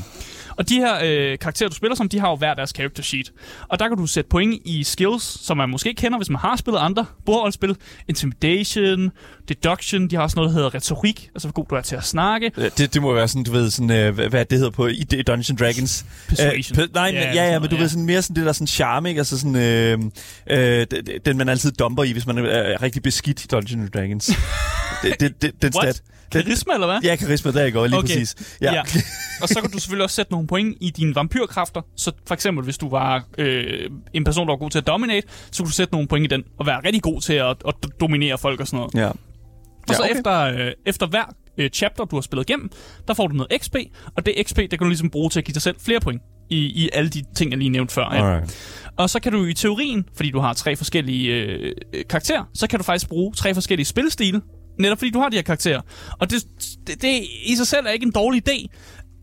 Og 0.60 0.68
de 0.68 0.74
her 0.74 0.94
øh, 1.04 1.38
karakterer, 1.38 1.68
du 1.68 1.74
spiller 1.74 1.96
som, 1.96 2.08
de 2.08 2.18
har 2.18 2.30
jo 2.30 2.36
hver 2.36 2.54
deres 2.54 2.70
character 2.70 3.02
sheet. 3.02 3.32
Og 3.68 3.78
der 3.78 3.88
kan 3.88 3.96
du 3.96 4.06
sætte 4.06 4.28
point 4.28 4.62
i 4.64 4.84
skills, 4.84 5.46
som 5.46 5.56
man 5.56 5.70
måske 5.70 5.94
kender, 5.94 6.18
hvis 6.18 6.30
man 6.30 6.40
har 6.40 6.56
spillet 6.56 6.78
andre 6.80 7.06
bordrollespil. 7.26 7.76
Intimidation, 8.08 9.10
deduction, 9.48 10.08
de 10.10 10.16
har 10.16 10.22
også 10.22 10.36
noget, 10.36 10.48
der 10.48 10.54
hedder 10.54 10.74
retorik, 10.74 11.30
altså 11.34 11.48
hvor 11.48 11.52
god 11.52 11.66
du 11.70 11.74
er 11.74 11.80
til 11.80 11.96
at 11.96 12.04
snakke. 12.04 12.52
Ja, 12.56 12.68
Det, 12.68 12.94
det 12.94 13.02
må 13.02 13.14
være 13.14 13.28
sådan, 13.28 13.44
du 13.44 13.52
ved, 13.52 13.70
sådan, 13.70 13.90
øh, 13.90 14.14
hvad, 14.14 14.44
det 14.44 14.58
hedder 14.58 14.70
på 14.70 14.86
i 14.86 15.04
Dungeons 15.04 15.52
Dragons. 15.58 16.04
Persuasion. 16.28 16.80
Øh, 16.80 16.88
nej, 16.94 17.10
Ja, 17.14 17.34
ja, 17.34 17.52
ja, 17.52 17.58
men 17.58 17.70
du 17.70 17.76
ja. 17.76 17.82
ved 17.82 17.88
sådan 17.88 18.04
mere 18.04 18.22
sådan 18.22 18.36
det 18.36 18.46
der 18.46 18.52
sådan 18.52 18.66
charme, 18.66 19.08
ikke? 19.08 19.18
Altså 19.18 19.38
sådan, 19.38 19.56
øh, 19.56 19.98
øh, 20.50 20.86
den 21.24 21.36
man 21.36 21.48
altid 21.48 21.72
dumper 21.72 22.04
i, 22.04 22.12
hvis 22.12 22.26
man 22.26 22.38
er 22.38 22.82
rigtig 22.82 23.02
beskidt 23.02 23.44
i 23.44 23.46
Dungeons 23.46 23.90
Dragons. 23.90 24.30
det, 25.02 25.20
det, 25.20 25.42
det, 25.42 25.62
den 25.62 25.72
stat. 25.72 26.02
Karisma, 26.32 26.74
eller 26.74 26.86
hvad? 26.86 27.00
ja, 27.02 27.16
karisma, 27.16 27.50
der 27.50 27.60
er 27.62 27.70
går, 27.70 27.86
lige 27.86 27.98
Okay. 27.98 28.06
præcis. 28.08 28.56
Ja. 28.60 28.72
Ja. 28.74 28.82
og 29.42 29.48
så 29.48 29.60
kan 29.60 29.70
du 29.70 29.78
selvfølgelig 29.78 30.04
også 30.04 30.16
sætte 30.16 30.32
nogle 30.32 30.46
point 30.46 30.76
i 30.80 30.90
dine 30.90 31.14
vampyrkræfter. 31.14 31.82
Så 31.96 32.12
for 32.26 32.34
eksempel, 32.34 32.64
hvis 32.64 32.78
du 32.78 32.88
var 32.88 33.24
øh, 33.38 33.90
en 34.14 34.24
person, 34.24 34.46
der 34.46 34.52
var 34.52 34.58
god 34.58 34.70
til 34.70 34.78
at 34.78 34.86
dominate, 34.86 35.26
så 35.52 35.62
kunne 35.62 35.68
du 35.68 35.72
sætte 35.74 35.92
nogle 35.92 36.08
point 36.08 36.24
i 36.32 36.34
den, 36.34 36.42
og 36.58 36.66
være 36.66 36.80
rigtig 36.84 37.02
god 37.02 37.20
til 37.20 37.32
at, 37.34 37.56
at 37.68 37.74
dominere 38.00 38.38
folk 38.38 38.60
og 38.60 38.66
sådan 38.66 38.76
noget. 38.76 38.94
ja. 38.94 39.08
Og 39.08 39.16
Ja, 39.88 39.94
så 39.94 40.02
okay. 40.02 40.14
efter, 40.16 40.40
øh, 40.40 40.72
efter 40.86 41.06
hver 41.06 41.24
øh, 41.58 41.70
chapter, 41.70 42.04
du 42.04 42.16
har 42.16 42.20
spillet 42.20 42.48
igennem, 42.50 42.70
der 43.08 43.14
får 43.14 43.26
du 43.26 43.34
noget 43.34 43.62
XP, 43.62 43.76
og 44.16 44.26
det 44.26 44.34
XP, 44.46 44.56
det 44.56 44.70
kan 44.70 44.78
du 44.78 44.86
ligesom 44.88 45.10
bruge 45.10 45.30
til 45.30 45.40
at 45.40 45.44
give 45.44 45.52
dig 45.52 45.62
selv 45.62 45.76
flere 45.80 46.00
point 46.00 46.22
i, 46.50 46.56
i 46.58 46.88
alle 46.92 47.10
de 47.10 47.22
ting, 47.36 47.50
jeg 47.50 47.58
lige 47.58 47.70
nævnte 47.70 47.94
før. 47.94 48.14
Ikke? 48.14 48.26
Alright. 48.26 48.58
Og 48.96 49.10
så 49.10 49.20
kan 49.20 49.32
du 49.32 49.44
i 49.44 49.54
teorien, 49.54 50.04
fordi 50.16 50.30
du 50.30 50.40
har 50.40 50.52
tre 50.52 50.76
forskellige 50.76 51.34
øh, 51.34 51.72
øh, 51.94 52.04
karakterer, 52.10 52.44
så 52.54 52.66
kan 52.66 52.78
du 52.78 52.82
faktisk 52.84 53.08
bruge 53.08 53.34
tre 53.34 53.54
forskellige 53.54 53.86
spilstile, 53.86 54.40
netop 54.80 54.98
fordi 54.98 55.10
du 55.10 55.20
har 55.20 55.28
de 55.28 55.36
her 55.36 55.42
karakterer. 55.42 55.80
Og 56.20 56.30
det, 56.30 56.44
det, 56.86 57.02
det 57.02 57.22
i 57.44 57.56
sig 57.56 57.66
selv 57.66 57.86
er 57.86 57.90
ikke 57.90 58.06
en 58.06 58.12
dårlig 58.12 58.48
idé, 58.48 58.66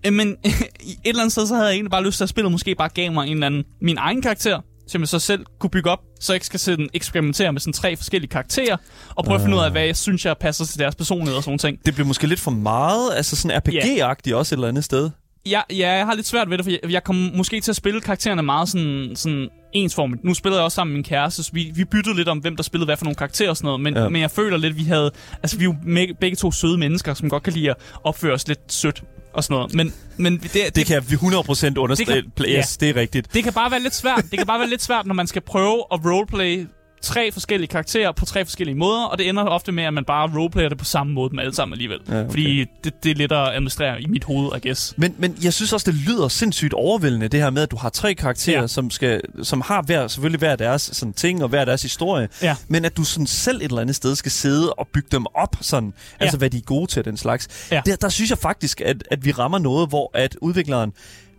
øh, 0.05 0.13
men 0.13 0.27
et 0.43 0.97
eller 1.05 1.21
andet 1.21 1.31
sted, 1.31 1.47
så 1.47 1.53
havde 1.55 1.67
jeg 1.67 1.73
egentlig 1.73 1.91
bare 1.91 2.03
lyst 2.03 2.17
til 2.17 2.23
at 2.23 2.29
spillet 2.29 2.51
måske 2.51 2.75
bare 2.75 2.89
gav 2.89 3.11
mig 3.11 3.27
en 3.27 3.33
eller 3.33 3.47
anden, 3.47 3.63
min 3.81 3.97
egen 3.97 4.21
karakter, 4.21 4.61
som 4.87 5.01
jeg 5.01 5.07
så 5.07 5.19
selv 5.19 5.45
kunne 5.59 5.69
bygge 5.69 5.89
op, 5.89 5.99
så 6.19 6.33
jeg 6.33 6.35
ikke 6.35 6.45
skal 6.45 6.59
sådan 6.59 6.89
eksperimentere 6.93 7.53
med 7.53 7.61
sådan 7.61 7.73
tre 7.73 7.95
forskellige 7.95 8.29
karakterer, 8.29 8.77
og 9.09 9.25
prøve 9.25 9.35
at 9.35 9.41
finde 9.41 9.57
ud 9.57 9.61
af, 9.61 9.71
hvad 9.71 9.81
jeg 9.81 9.97
synes, 9.97 10.25
jeg 10.25 10.35
passer 10.37 10.65
til 10.65 10.79
deres 10.79 10.95
personlighed 10.95 11.37
og 11.37 11.43
sådan 11.43 11.57
ting. 11.57 11.85
Det 11.85 11.93
bliver 11.93 12.07
måske 12.07 12.27
lidt 12.27 12.39
for 12.39 12.51
meget, 12.51 13.15
altså 13.15 13.35
sådan 13.35 13.57
RPG-agtigt 13.57 14.35
også 14.35 14.55
et 14.55 14.57
eller 14.57 14.67
andet 14.67 14.83
sted. 14.83 15.09
Ja, 15.49 15.61
ja, 15.69 15.91
jeg 15.91 16.05
har 16.05 16.15
lidt 16.15 16.27
svært 16.27 16.49
ved 16.49 16.57
det, 16.57 16.65
for 16.65 16.71
jeg, 16.71 16.79
jeg 16.91 17.03
kommer 17.03 17.31
måske 17.37 17.61
til 17.61 17.71
at 17.71 17.75
spille 17.75 18.01
karaktererne 18.01 18.41
meget 18.41 18.69
sådan, 18.69 19.11
sådan 19.15 19.49
ensformigt. 19.73 20.23
Nu 20.23 20.33
spiller 20.33 20.57
jeg 20.57 20.63
også 20.65 20.75
sammen 20.75 20.91
med 20.91 20.97
min 20.97 21.03
kæreste, 21.03 21.43
så 21.43 21.49
vi, 21.53 21.71
vi 21.75 21.85
byttede 21.85 22.15
lidt 22.15 22.27
om, 22.27 22.37
hvem 22.37 22.55
der 22.55 22.63
spillede 22.63 22.85
hvad 22.85 22.97
for 22.97 23.05
nogle 23.05 23.15
karakterer 23.15 23.49
og 23.49 23.57
sådan 23.57 23.65
noget, 23.67 23.81
men, 23.81 23.93
Ja. 23.93 24.03
ja. 24.03 24.09
men 24.09 24.21
jeg 24.21 24.31
føler 24.31 24.57
lidt, 24.57 24.77
vi 24.77 24.83
havde... 24.83 25.11
Altså, 25.43 25.57
vi 25.57 25.63
er 25.63 25.69
jo 26.07 26.15
begge 26.19 26.35
to 26.35 26.51
søde 26.51 26.77
mennesker, 26.77 27.13
som 27.13 27.29
godt 27.29 27.43
kan 27.43 27.53
lide 27.53 27.69
at 27.69 27.75
opføre 28.03 28.33
os 28.33 28.47
lidt 28.47 28.59
sødt 28.73 29.03
og 29.33 29.43
sådan 29.43 29.55
noget. 29.55 29.73
Men, 29.73 29.93
men 30.17 30.37
det, 30.37 30.53
det, 30.53 30.75
Det 30.75 30.85
kan 30.85 30.93
jeg 30.95 31.03
100% 31.03 31.77
understrege. 31.77 32.21
Det 32.21 32.35
kan- 32.35 32.45
Yes, 32.59 32.77
det 32.77 32.89
er 32.89 32.95
rigtigt. 32.95 33.33
det 33.33 33.43
kan 33.43 33.53
bare 33.53 33.71
være 33.71 33.79
lidt 33.79 33.95
svært. 33.95 34.23
Det 34.31 34.37
kan 34.39 34.47
bare 34.47 34.59
være 34.59 34.69
lidt 34.69 34.83
svært, 34.83 35.05
når 35.05 35.13
man 35.13 35.27
skal 35.27 35.41
prøve 35.41 35.83
at 35.93 35.99
roleplay 36.05 36.67
tre 37.01 37.31
forskellige 37.31 37.67
karakterer 37.67 38.11
på 38.11 38.25
tre 38.25 38.45
forskellige 38.45 38.75
måder, 38.75 39.03
og 39.03 39.17
det 39.17 39.29
ender 39.29 39.43
ofte 39.43 39.71
med, 39.71 39.83
at 39.83 39.93
man 39.93 40.05
bare 40.05 40.31
roleplayer 40.35 40.69
det 40.69 40.77
på 40.77 40.85
samme 40.85 41.13
måde 41.13 41.29
dem 41.29 41.39
alle 41.39 41.55
sammen 41.55 41.73
alligevel. 41.73 41.99
Ja, 42.07 42.19
okay. 42.19 42.29
Fordi 42.29 42.65
det, 42.83 43.03
det 43.03 43.11
er 43.11 43.15
lidt 43.15 43.31
at 43.31 43.47
administrere 43.47 44.01
i 44.01 44.05
mit 44.07 44.23
hoved, 44.23 44.51
I 44.55 44.67
guess. 44.67 44.93
Men, 44.97 45.15
men 45.17 45.37
jeg 45.43 45.53
synes 45.53 45.73
også, 45.73 45.91
det 45.91 45.99
lyder 46.07 46.27
sindssygt 46.27 46.73
overvældende, 46.73 47.27
det 47.27 47.39
her 47.39 47.49
med, 47.49 47.61
at 47.61 47.71
du 47.71 47.75
har 47.75 47.89
tre 47.89 48.13
karakterer, 48.13 48.61
ja. 48.61 48.67
Som, 48.67 48.91
skal, 48.91 49.21
som 49.43 49.61
har 49.61 49.81
hver, 49.81 50.07
selvfølgelig 50.07 50.39
hver 50.39 50.55
deres 50.55 50.89
sådan, 50.93 51.13
ting 51.13 51.43
og 51.43 51.49
hver 51.49 51.65
deres 51.65 51.81
historie. 51.81 52.29
Ja. 52.41 52.55
Men 52.67 52.85
at 52.85 52.97
du 52.97 53.03
sådan 53.03 53.27
selv 53.27 53.57
et 53.57 53.63
eller 53.63 53.81
andet 53.81 53.95
sted 53.95 54.15
skal 54.15 54.31
sidde 54.31 54.73
og 54.73 54.87
bygge 54.93 55.07
dem 55.11 55.25
op, 55.35 55.55
sådan, 55.61 55.93
ja. 56.19 56.23
altså 56.25 56.37
hvad 56.37 56.49
de 56.49 56.57
er 56.57 56.61
gode 56.61 56.87
til, 56.87 57.05
den 57.05 57.17
slags. 57.17 57.67
Ja. 57.71 57.81
Der, 57.85 57.95
der 57.95 58.09
synes 58.09 58.29
jeg 58.29 58.37
faktisk, 58.37 58.81
at, 58.81 59.03
at 59.11 59.25
vi 59.25 59.31
rammer 59.31 59.57
noget, 59.57 59.89
hvor 59.89 60.11
at 60.13 60.37
udvikleren 60.41 60.93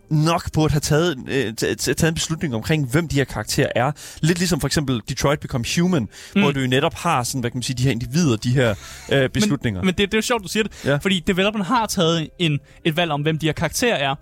nok 0.09 0.51
burde 0.53 0.71
have 0.71 0.79
taget, 0.79 1.17
øh, 1.27 1.55
taget 1.55 2.03
en 2.03 2.13
beslutning 2.13 2.55
omkring, 2.55 2.91
hvem 2.91 3.07
de 3.07 3.15
her 3.15 3.23
karakterer 3.23 3.69
er. 3.75 3.91
Lidt 4.21 4.37
ligesom 4.37 4.59
for 4.59 4.67
eksempel 4.67 5.01
Detroit 5.09 5.39
Become 5.39 5.65
Human, 5.79 6.09
mm. 6.35 6.41
hvor 6.41 6.51
du 6.51 6.59
jo 6.59 6.67
netop 6.67 6.93
har 6.93 7.23
sådan, 7.23 7.41
hvad 7.41 7.51
kan 7.51 7.57
man 7.57 7.63
sige, 7.63 7.77
de 7.77 7.83
her 7.83 7.91
individer, 7.91 8.37
de 8.37 8.53
her 8.53 8.75
øh, 9.11 9.29
beslutninger. 9.29 9.81
Men, 9.81 9.85
men 9.85 9.95
det, 9.95 10.11
det 10.11 10.13
er 10.13 10.17
jo 10.17 10.21
sjovt, 10.21 10.43
du 10.43 10.47
siger 10.47 10.63
det. 10.63 10.85
Ja. 10.85 10.95
Fordi 10.95 11.23
developeren 11.27 11.65
har 11.65 11.85
taget 11.85 12.29
en, 12.39 12.59
et 12.85 12.97
valg 12.97 13.11
om, 13.11 13.21
hvem 13.21 13.39
de 13.39 13.45
her 13.45 13.53
karakterer 13.53 13.95
er. 13.95 14.15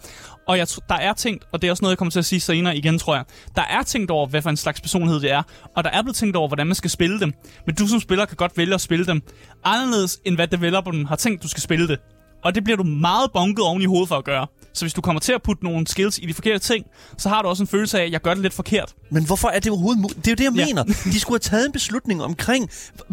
Og 0.48 0.58
jeg, 0.58 0.68
der 0.90 0.96
er 0.96 1.14
tænkt, 1.14 1.44
og 1.52 1.62
det 1.62 1.68
er 1.68 1.72
også 1.72 1.82
noget, 1.82 1.92
jeg 1.92 1.98
kommer 1.98 2.12
til 2.12 2.20
at 2.20 2.26
sige 2.26 2.40
senere 2.40 2.78
igen, 2.78 3.00
tror 3.00 3.16
jeg. 3.16 3.24
Der 3.56 3.62
er 3.62 3.84
tænkt 3.84 4.12
over, 4.12 4.28
hvad 4.28 4.42
for 4.42 4.50
en 4.50 4.58
slags 4.58 4.82
personlighed 4.82 5.22
det 5.22 5.32
er. 5.32 5.44
Og 5.76 5.84
der 5.84 5.90
er 5.90 6.02
blevet 6.02 6.16
tænkt 6.16 6.36
over, 6.36 6.48
hvordan 6.48 6.68
man 6.68 6.76
skal 6.76 6.90
spille 6.90 7.20
dem. 7.20 7.34
Men 7.66 7.76
du 7.76 7.88
som 7.88 8.00
spiller 8.00 8.26
kan 8.26 8.38
godt 8.38 8.58
vælge 8.58 8.74
at 8.74 8.82
spille 8.82 9.06
dem 9.06 9.22
anderledes, 9.64 10.20
end 10.26 10.36
hvad 10.36 10.48
developeren 10.48 11.06
har 11.06 11.16
tænkt, 11.16 11.44
du 11.44 11.48
skal 11.48 11.64
spille 11.64 11.88
det. 11.88 12.00
Og 12.44 12.56
det 12.56 12.64
bliver 12.64 12.78
du 12.78 12.84
meget 12.84 13.32
bonket 13.34 13.66
oven 13.66 13.82
i 13.82 13.86
hovedet 13.86 14.08
for 14.08 14.16
at 14.16 14.24
gøre. 14.24 14.48
Så 14.78 14.86
hvis 14.86 14.94
du 14.94 15.02
kommer 15.02 15.20
til 15.20 15.34
at 15.34 15.42
putte 15.42 15.64
nogle 15.64 15.88
skills 15.88 16.18
i 16.18 16.26
de 16.26 16.34
forkerte 16.34 16.60
ting, 16.60 16.86
så 17.18 17.30
har 17.30 17.42
du 17.42 17.48
også 17.48 17.64
en 17.64 17.68
følelse 17.68 18.00
af, 18.00 18.04
at 18.06 18.12
jeg 18.12 18.22
gør 18.22 18.34
det 18.34 18.44
lidt 18.44 18.54
forkert. 18.54 18.94
Men 19.12 19.26
hvorfor 19.26 19.48
er 19.48 19.60
det 19.60 19.72
overhovedet 19.72 20.02
mu- 20.06 20.20
Det 20.22 20.28
er 20.28 20.32
jo 20.32 20.36
det, 20.36 20.44
jeg 20.44 20.54
ja. 20.54 20.66
Mener. 20.66 20.84
De 20.84 21.20
skulle 21.20 21.34
have 21.36 21.40
taget 21.40 21.66
en 21.66 21.72
beslutning 21.72 22.24
omkring, 22.24 22.70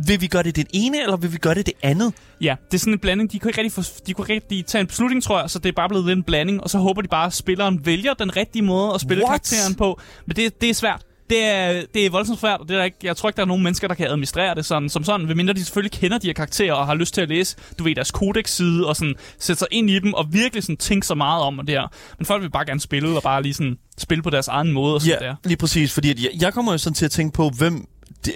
vil 0.06 0.20
vi 0.20 0.26
gøre 0.26 0.42
det 0.42 0.56
det 0.56 0.66
ene, 0.72 1.02
eller 1.02 1.16
vil 1.16 1.32
vi 1.32 1.36
gøre 1.38 1.54
det 1.54 1.66
det 1.66 1.74
andet? 1.82 2.12
Ja, 2.40 2.56
det 2.70 2.74
er 2.74 2.78
sådan 2.78 2.92
en 2.92 2.98
blanding. 2.98 3.32
De 3.32 3.38
kunne 3.38 3.48
ikke 3.50 3.60
rigtig, 3.62 3.72
få, 3.72 3.82
de 4.06 4.14
kunne 4.14 4.26
rigtig 4.28 4.66
tage 4.66 4.80
en 4.80 4.86
beslutning, 4.86 5.22
tror 5.22 5.40
jeg, 5.40 5.50
så 5.50 5.58
det 5.58 5.68
er 5.68 5.72
bare 5.72 5.88
blevet 5.88 6.06
lidt 6.06 6.16
en 6.16 6.22
blanding, 6.22 6.60
og 6.62 6.70
så 6.70 6.78
håber 6.78 7.02
de 7.02 7.08
bare, 7.08 7.26
at 7.26 7.32
spilleren 7.32 7.86
vælger 7.86 8.14
den 8.14 8.36
rigtige 8.36 8.62
måde 8.62 8.94
at 8.94 9.00
spille 9.00 9.22
What? 9.24 9.28
karakteren 9.30 9.74
på. 9.74 10.00
Men 10.26 10.36
det, 10.36 10.60
det 10.60 10.70
er 10.70 10.74
svært. 10.74 11.02
Det 11.30 11.44
er, 11.44 11.82
det 11.94 12.06
er 12.06 12.10
voldsomt 12.10 12.40
svært, 12.40 12.60
og 12.60 12.68
det 12.68 12.74
er 12.74 12.78
der 12.78 12.84
ikke, 12.84 12.96
jeg 13.02 13.16
tror 13.16 13.28
ikke, 13.28 13.36
der 13.36 13.42
er 13.42 13.46
nogen 13.46 13.62
mennesker, 13.62 13.88
der 13.88 13.94
kan 13.94 14.06
administrere 14.06 14.54
det 14.54 14.64
sådan, 14.64 14.88
som 14.88 15.04
sådan, 15.04 15.26
medmindre 15.26 15.54
de 15.54 15.64
selvfølgelig 15.64 15.92
kender 16.00 16.18
de 16.18 16.26
her 16.26 16.34
karakterer 16.34 16.72
og 16.74 16.86
har 16.86 16.94
lyst 16.94 17.14
til 17.14 17.20
at 17.20 17.28
læse, 17.28 17.56
du 17.78 17.84
ved, 17.84 17.94
deres 17.94 18.08
codex-side 18.08 18.86
og 18.86 18.96
sådan 18.96 19.14
sætte 19.38 19.58
sig 19.58 19.68
ind 19.70 19.90
i 19.90 19.98
dem 19.98 20.14
og 20.14 20.26
virkelig 20.32 20.62
sådan 20.62 20.76
tænke 20.76 21.06
så 21.06 21.14
meget 21.14 21.42
om 21.42 21.56
det 21.66 21.68
her. 21.68 21.92
Men 22.18 22.26
folk 22.26 22.42
vil 22.42 22.50
bare 22.50 22.64
gerne 22.66 22.80
spille 22.80 23.16
og 23.16 23.22
bare 23.22 23.42
lige 23.42 23.54
sådan 23.54 23.78
spille 23.98 24.22
på 24.22 24.30
deres 24.30 24.48
egen 24.48 24.72
måde 24.72 24.94
og 24.94 25.00
sådan 25.02 25.18
Ja, 25.22 25.26
der. 25.26 25.34
lige 25.44 25.56
præcis. 25.56 25.92
Fordi 25.94 26.10
at 26.10 26.20
jeg, 26.22 26.30
jeg 26.40 26.54
kommer 26.54 26.72
jo 26.72 26.78
sådan 26.78 26.94
til 26.94 27.04
at 27.04 27.10
tænke 27.10 27.34
på, 27.34 27.50
hvem 27.58 27.86
de, 28.26 28.32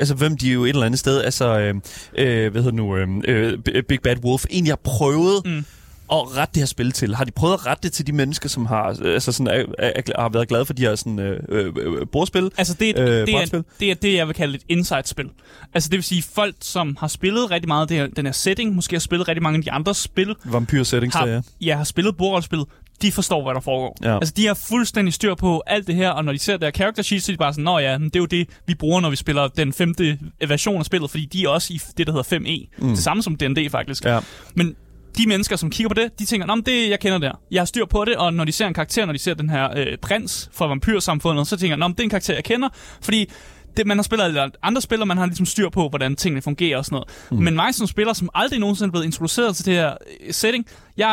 altså 0.00 0.14
hvem 0.14 0.36
de 0.36 0.48
jo 0.52 0.64
et 0.64 0.68
eller 0.68 0.86
andet 0.86 0.98
sted, 1.00 1.22
altså, 1.24 1.58
øh, 1.58 1.74
øh, 2.18 2.52
hvad 2.52 2.62
hedder 2.62 2.76
nu, 2.76 2.96
øh, 2.96 3.08
øh, 3.24 3.82
Big 3.82 4.00
Bad 4.02 4.16
Wolf, 4.24 4.44
egentlig 4.50 4.70
har 4.70 4.80
prøvet 4.84 5.42
mm. 5.46 5.64
At 6.12 6.36
rette 6.36 6.54
det 6.54 6.60
her 6.60 6.66
spil 6.66 6.92
til. 6.92 7.14
Har 7.14 7.24
de 7.24 7.30
prøvet 7.30 7.54
at 7.54 7.66
rette 7.66 7.82
det 7.82 7.92
til 7.92 8.06
de 8.06 8.12
mennesker, 8.12 8.48
som 8.48 8.66
har, 8.66 8.98
øh, 9.02 9.14
altså 9.14 9.32
sådan, 9.32 9.46
er, 9.46 9.64
er, 9.78 9.92
er, 9.96 10.20
har 10.20 10.28
været 10.28 10.48
glade 10.48 10.66
for 10.66 10.72
de 10.72 10.82
her 10.82 10.96
sådan, 10.96 11.18
øh, 11.18 11.40
øh, 11.48 11.72
øh, 11.76 12.06
bordspil? 12.12 12.50
Altså, 12.58 12.74
det, 12.74 12.98
Øh, 12.98 13.04
øh, 13.04 13.26
det, 13.26 13.34
er, 13.34 13.62
det 13.80 13.90
er 13.90 13.94
det, 13.94 14.14
jeg 14.14 14.26
vil 14.26 14.34
kalde 14.34 14.54
et 14.54 14.62
inside-spil. 14.68 15.26
Altså, 15.74 15.88
det 15.88 15.96
vil 15.96 16.04
sige, 16.04 16.22
folk, 16.22 16.54
som 16.60 16.96
har 17.00 17.08
spillet 17.08 17.50
rigtig 17.50 17.68
meget 17.68 17.88
det 17.88 17.96
her, 17.96 18.06
den 18.06 18.26
her 18.26 18.32
setting, 18.32 18.74
måske 18.74 18.94
har 18.94 19.00
spillet 19.00 19.28
rigtig 19.28 19.42
mange 19.42 19.56
af 19.56 19.62
de 19.62 19.72
andre 19.72 19.94
spil, 19.94 20.34
Vampyr 20.44 20.82
settings, 20.82 21.16
der, 21.16 21.26
ja. 21.26 21.32
har, 21.34 21.42
ja, 21.60 21.76
har 21.76 21.84
spillet 21.84 22.16
bordrollespil, 22.16 22.64
de 23.02 23.12
forstår, 23.12 23.42
hvad 23.42 23.54
der 23.54 23.60
foregår. 23.60 23.96
Ja. 24.02 24.14
Altså, 24.14 24.34
de 24.36 24.46
har 24.46 24.54
fuldstændig 24.54 25.14
styr 25.14 25.34
på 25.34 25.62
alt 25.66 25.86
det 25.86 25.94
her, 25.94 26.10
og 26.10 26.24
når 26.24 26.32
de 26.32 26.38
ser 26.38 26.56
der 26.56 26.70
character 26.70 27.02
sheets, 27.02 27.26
så 27.26 27.32
er 27.32 27.34
de 27.34 27.38
bare 27.38 27.52
sådan, 27.52 27.64
nå 27.64 27.78
ja, 27.78 27.98
det 27.98 28.16
er 28.16 28.20
jo 28.20 28.26
det, 28.26 28.48
vi 28.66 28.74
bruger, 28.74 29.00
når 29.00 29.10
vi 29.10 29.16
spiller 29.16 29.48
den 29.48 29.72
femte 29.72 30.18
version 30.48 30.78
af 30.78 30.84
spillet, 30.84 31.10
fordi 31.10 31.24
de 31.24 31.44
er 31.44 31.48
også 31.48 31.72
i 31.72 31.80
det, 31.96 32.06
der 32.06 32.12
hedder 32.12 32.38
5e. 32.38 32.76
Mm. 32.78 32.88
Det 32.88 32.98
samme 32.98 33.22
som 33.22 33.36
D&D, 33.36 33.70
faktisk. 33.70 34.04
Ja. 34.04 34.20
Men 34.54 34.76
de 35.16 35.26
mennesker, 35.26 35.56
som 35.56 35.70
kigger 35.70 35.88
på 35.88 35.94
det, 35.94 36.18
de 36.18 36.24
tænker, 36.24 36.46
men 36.56 36.62
det, 36.66 36.90
jeg 36.90 37.00
kender 37.00 37.18
det 37.18 37.28
her. 37.28 37.40
Jeg 37.50 37.60
har 37.60 37.64
styr 37.66 37.84
på 37.86 38.04
det, 38.04 38.16
og 38.16 38.32
når 38.34 38.44
de 38.44 38.52
ser 38.52 38.66
en 38.66 38.74
karakter, 38.74 39.06
når 39.06 39.12
de 39.12 39.18
ser 39.18 39.34
den 39.34 39.50
her 39.50 39.68
øh, 39.76 39.98
prins 40.02 40.50
fra 40.52 40.66
vampyrsamfundet, 40.66 41.46
så 41.46 41.56
tænker 41.56 41.76
men 41.76 41.90
det 41.92 42.00
er 42.00 42.04
en 42.04 42.10
karakter, 42.10 42.34
jeg 42.34 42.44
kender, 42.44 42.68
fordi 43.02 43.30
det, 43.76 43.86
man 43.86 43.98
har 43.98 44.02
spillet 44.02 44.24
alle 44.24 44.50
andre 44.62 44.80
spil, 44.82 45.00
og 45.00 45.08
man 45.08 45.18
har 45.18 45.26
ligesom 45.26 45.46
styr 45.46 45.68
på, 45.68 45.88
hvordan 45.88 46.16
tingene 46.16 46.42
fungerer 46.42 46.78
og 46.78 46.84
sådan 46.84 46.94
noget. 46.94 47.08
Mm. 47.30 47.44
Men 47.44 47.54
mig 47.54 47.74
som 47.74 47.86
spiller, 47.86 48.12
som 48.12 48.28
aldrig 48.34 48.60
nogensinde 48.60 48.88
er 48.88 48.90
blevet 48.90 49.04
introduceret 49.04 49.56
til 49.56 49.64
det 49.66 49.74
her 49.74 49.94
øh, 50.26 50.32
setting, 50.32 50.66
jeg 50.96 51.06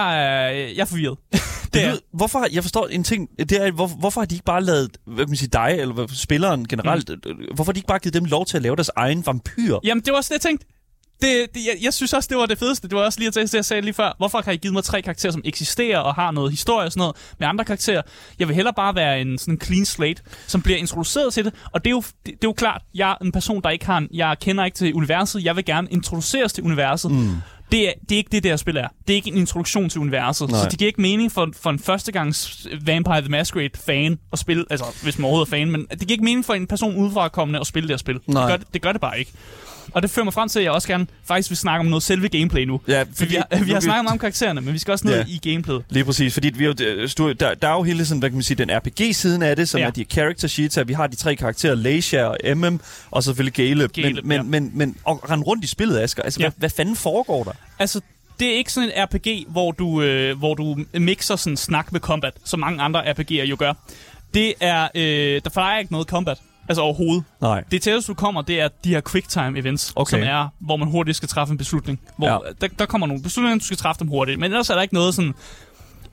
jeg 0.75 0.81
er 0.81 0.85
forvirret. 0.85 1.17
Det 1.73 1.83
er- 1.83 1.89
ved, 1.89 1.99
hvorfor, 2.13 2.45
jeg 2.53 2.63
forstår 2.63 2.87
en 2.87 3.03
ting, 3.03 3.29
det 3.39 3.51
er, 3.51 3.71
hvor, 3.71 3.87
hvorfor 3.87 4.21
har 4.21 4.25
de 4.25 4.35
ikke 4.35 4.45
bare 4.45 4.63
lavet, 4.63 4.97
hvad 5.05 5.25
kan 5.25 5.29
man 5.29 5.35
sige, 5.37 5.49
dig, 5.53 5.75
eller 5.79 6.07
spilleren 6.13 6.67
generelt, 6.67 7.09
mm. 7.09 7.31
hvorfor 7.55 7.71
har 7.71 7.73
de 7.73 7.77
ikke 7.77 7.87
bare 7.87 7.99
givet 7.99 8.13
dem 8.13 8.25
lov 8.25 8.45
til 8.45 8.57
at 8.57 8.63
lave 8.63 8.75
deres 8.75 8.91
egen 8.95 9.25
vampyr? 9.25 9.77
Jamen, 9.83 10.03
det 10.03 10.11
var 10.11 10.17
også 10.17 10.27
det, 10.29 10.33
jeg 10.33 10.41
tænkte. 10.41 10.67
Det, 11.21 11.47
det, 11.53 11.65
jeg, 11.65 11.77
jeg 11.81 11.93
synes 11.93 12.13
også, 12.13 12.27
det 12.27 12.37
var 12.37 12.45
det 12.45 12.59
fedeste. 12.59 12.87
Det 12.87 12.97
var 12.97 13.03
også 13.03 13.19
lige 13.19 13.31
det, 13.31 13.53
jeg 13.53 13.65
sagde 13.65 13.81
lige 13.81 13.93
før. 13.93 14.15
Hvorfor 14.17 14.41
har 14.45 14.51
I 14.51 14.57
givet 14.57 14.73
mig 14.73 14.83
tre 14.83 15.01
karakterer, 15.01 15.31
som 15.31 15.41
eksisterer 15.45 15.99
og 15.99 16.15
har 16.15 16.31
noget 16.31 16.51
historie 16.51 16.85
og 16.85 16.91
sådan 16.91 16.99
noget 16.99 17.15
med 17.39 17.47
andre 17.47 17.65
karakterer? 17.65 18.01
Jeg 18.39 18.47
vil 18.47 18.55
hellere 18.55 18.73
bare 18.73 18.95
være 18.95 19.21
en 19.21 19.37
sådan 19.37 19.59
clean 19.63 19.85
slate, 19.85 20.21
som 20.47 20.61
bliver 20.61 20.77
introduceret 20.77 21.33
til 21.33 21.45
det. 21.45 21.53
Og 21.71 21.85
det 21.85 21.89
er 21.89 21.91
jo, 21.91 22.01
det, 22.01 22.25
det 22.25 22.31
er 22.33 22.37
jo 22.43 22.53
klart, 22.53 22.81
jeg 22.95 23.11
er 23.11 23.15
en 23.25 23.31
person, 23.31 23.61
der 23.61 23.69
ikke 23.69 23.85
har 23.85 23.97
en, 23.97 24.07
jeg 24.13 24.37
kender 24.41 24.65
ikke 24.65 24.77
til 24.77 24.93
universet. 24.93 25.43
Jeg 25.43 25.55
vil 25.55 25.65
gerne 25.65 25.87
introduceres 25.91 26.53
til 26.53 26.63
universet. 26.63 27.11
Mm. 27.11 27.35
Det 27.71 27.87
er, 27.87 27.93
det 28.09 28.15
er 28.15 28.17
ikke 28.17 28.29
det, 28.31 28.43
der 28.43 28.55
spil 28.55 28.77
er. 28.77 28.87
Det 29.07 29.13
er 29.13 29.15
ikke 29.15 29.29
en 29.29 29.37
introduktion 29.37 29.89
til 29.89 30.01
universet. 30.01 30.49
Nej. 30.49 30.63
Så 30.63 30.69
det 30.69 30.79
giver 30.79 30.89
ikke 30.89 31.01
mening 31.01 31.31
for, 31.31 31.49
for 31.61 31.69
en 31.69 31.79
førstegangs 31.79 32.67
Vampire 32.81 33.21
the 33.21 33.29
Masquerade-fan 33.29 34.19
at 34.33 34.39
spille, 34.39 34.65
altså 34.69 34.85
hvis 35.03 35.17
man 35.17 35.25
overhovedet 35.25 35.53
er 35.53 35.57
fan, 35.57 35.71
men 35.71 35.87
det 35.91 35.99
giver 35.99 36.11
ikke 36.11 36.23
mening 36.23 36.45
for 36.45 36.53
en 36.53 36.67
person 36.67 36.95
udefra 36.95 37.29
kommende 37.29 37.59
at 37.59 37.67
spille 37.67 37.87
det 37.87 37.93
her 37.93 37.97
spil. 37.97 38.19
Nej. 38.27 38.41
Det 38.41 38.49
gør, 38.51 38.57
det, 38.57 38.73
det 38.73 38.81
gør 38.81 38.91
det 38.91 39.01
bare 39.01 39.19
ikke. 39.19 39.31
Og 39.95 40.01
det 40.01 40.09
fører 40.11 40.23
mig 40.23 40.33
frem 40.33 40.49
til, 40.49 40.59
at 40.59 40.63
jeg 40.65 40.71
også 40.71 40.87
gerne 40.87 41.07
faktisk 41.25 41.49
vil 41.49 41.57
snakke 41.57 41.79
om 41.79 41.85
noget 41.85 42.03
selve 42.03 42.27
gameplay 42.29 42.63
nu. 42.63 42.81
Ja, 42.87 43.03
For 43.15 43.25
vi 43.25 43.35
har, 43.35 43.63
vi 43.63 43.71
har 43.71 43.79
snakket 43.79 43.87
meget 44.03 44.07
om 44.07 44.19
karaktererne, 44.19 44.61
men 44.61 44.73
vi 44.73 44.79
skal 44.79 44.91
også 44.91 45.07
ned 45.07 45.15
Ja. 45.15 45.25
i 45.27 45.49
gameplayet. 45.51 45.83
Lige 45.89 46.05
præcis, 46.05 46.33
fordi 46.33 46.49
vi 46.49 46.65
jo, 46.65 46.73
øh, 46.81 47.09
der, 47.39 47.53
der 47.53 47.67
er 47.67 47.73
jo 47.73 47.83
hele 47.83 48.05
sådan, 48.05 48.19
hvad 48.19 48.29
kan 48.29 48.35
man 48.35 48.43
sige, 48.43 48.57
den 48.57 48.69
RPG-siden 48.71 49.41
af 49.41 49.55
det, 49.55 49.69
som 49.69 49.79
Ja. 49.79 49.85
er 49.85 49.89
de 49.89 50.03
character 50.03 50.47
sheets, 50.47 50.79
vi 50.85 50.93
har 50.93 51.07
de 51.07 51.15
tre 51.15 51.35
karakterer, 51.35 51.75
Leisha 51.75 52.23
og 52.23 52.37
MM, 52.57 52.79
og 53.11 53.23
selvfølgelig 53.23 53.53
Caleb. 53.55 53.91
Caleb, 53.95 54.25
men, 54.25 54.27
men, 54.27 54.53
ja. 54.53 54.59
men, 54.59 54.71
men 54.73 54.95
og 55.03 55.29
rende 55.31 55.43
rundt 55.45 55.63
i 55.63 55.67
spillet, 55.67 55.99
Asger, 55.99 56.23
altså, 56.23 56.39
Ja. 56.39 56.43
hvad, 56.49 56.53
hvad 56.57 56.69
fanden 56.69 56.95
foregår 56.95 57.43
der? 57.43 57.51
Altså, 57.79 58.01
det 58.39 58.47
er 58.47 58.57
ikke 58.57 58.71
sådan 58.71 58.89
en 58.95 59.03
RPG, 59.03 59.45
hvor 59.51 59.71
du, 59.71 60.01
øh, 60.01 60.37
hvor 60.37 60.53
du 60.53 60.77
mixer 60.93 61.35
sådan 61.35 61.57
snak 61.57 61.91
med 61.91 61.99
combat, 61.99 62.33
som 62.45 62.59
mange 62.59 62.81
andre 62.81 63.11
RPG'er 63.11 63.33
jo 63.45 63.55
gør. 63.59 63.73
Det 64.33 64.53
er, 64.59 64.87
øh, 64.95 65.41
der 65.55 65.61
er 65.61 65.79
ikke 65.79 65.91
noget 65.91 66.07
combat, 66.07 66.37
altså 66.69 66.81
overhovedet. 66.81 67.23
Nej. 67.41 67.63
Det 67.71 67.81
tætteste, 67.81 68.09
du 68.09 68.13
kommer, 68.13 68.41
det 68.41 68.61
er 68.61 68.67
de 68.83 68.89
her 68.89 69.01
quicktime 69.11 69.59
events, 69.59 69.93
Okay. 69.95 70.09
som 70.09 70.19
er, 70.23 70.47
hvor 70.59 70.75
man 70.77 70.87
hurtigt 70.87 71.17
skal 71.17 71.29
træffe 71.29 71.51
en 71.51 71.57
beslutning. 71.57 71.99
Hvor 72.17 72.27
Ja. 72.27 72.37
der, 72.61 72.67
der 72.79 72.85
kommer 72.85 73.07
nogle 73.07 73.23
beslutninger, 73.23 73.59
du 73.59 73.65
skal 73.65 73.77
træffe 73.77 73.99
dem 73.99 74.07
hurtigt. 74.07 74.39
Men 74.39 74.51
ellers 74.51 74.69
er 74.69 74.75
der 74.75 74.81
ikke 74.81 74.93
noget 74.93 75.15
sådan 75.15 75.33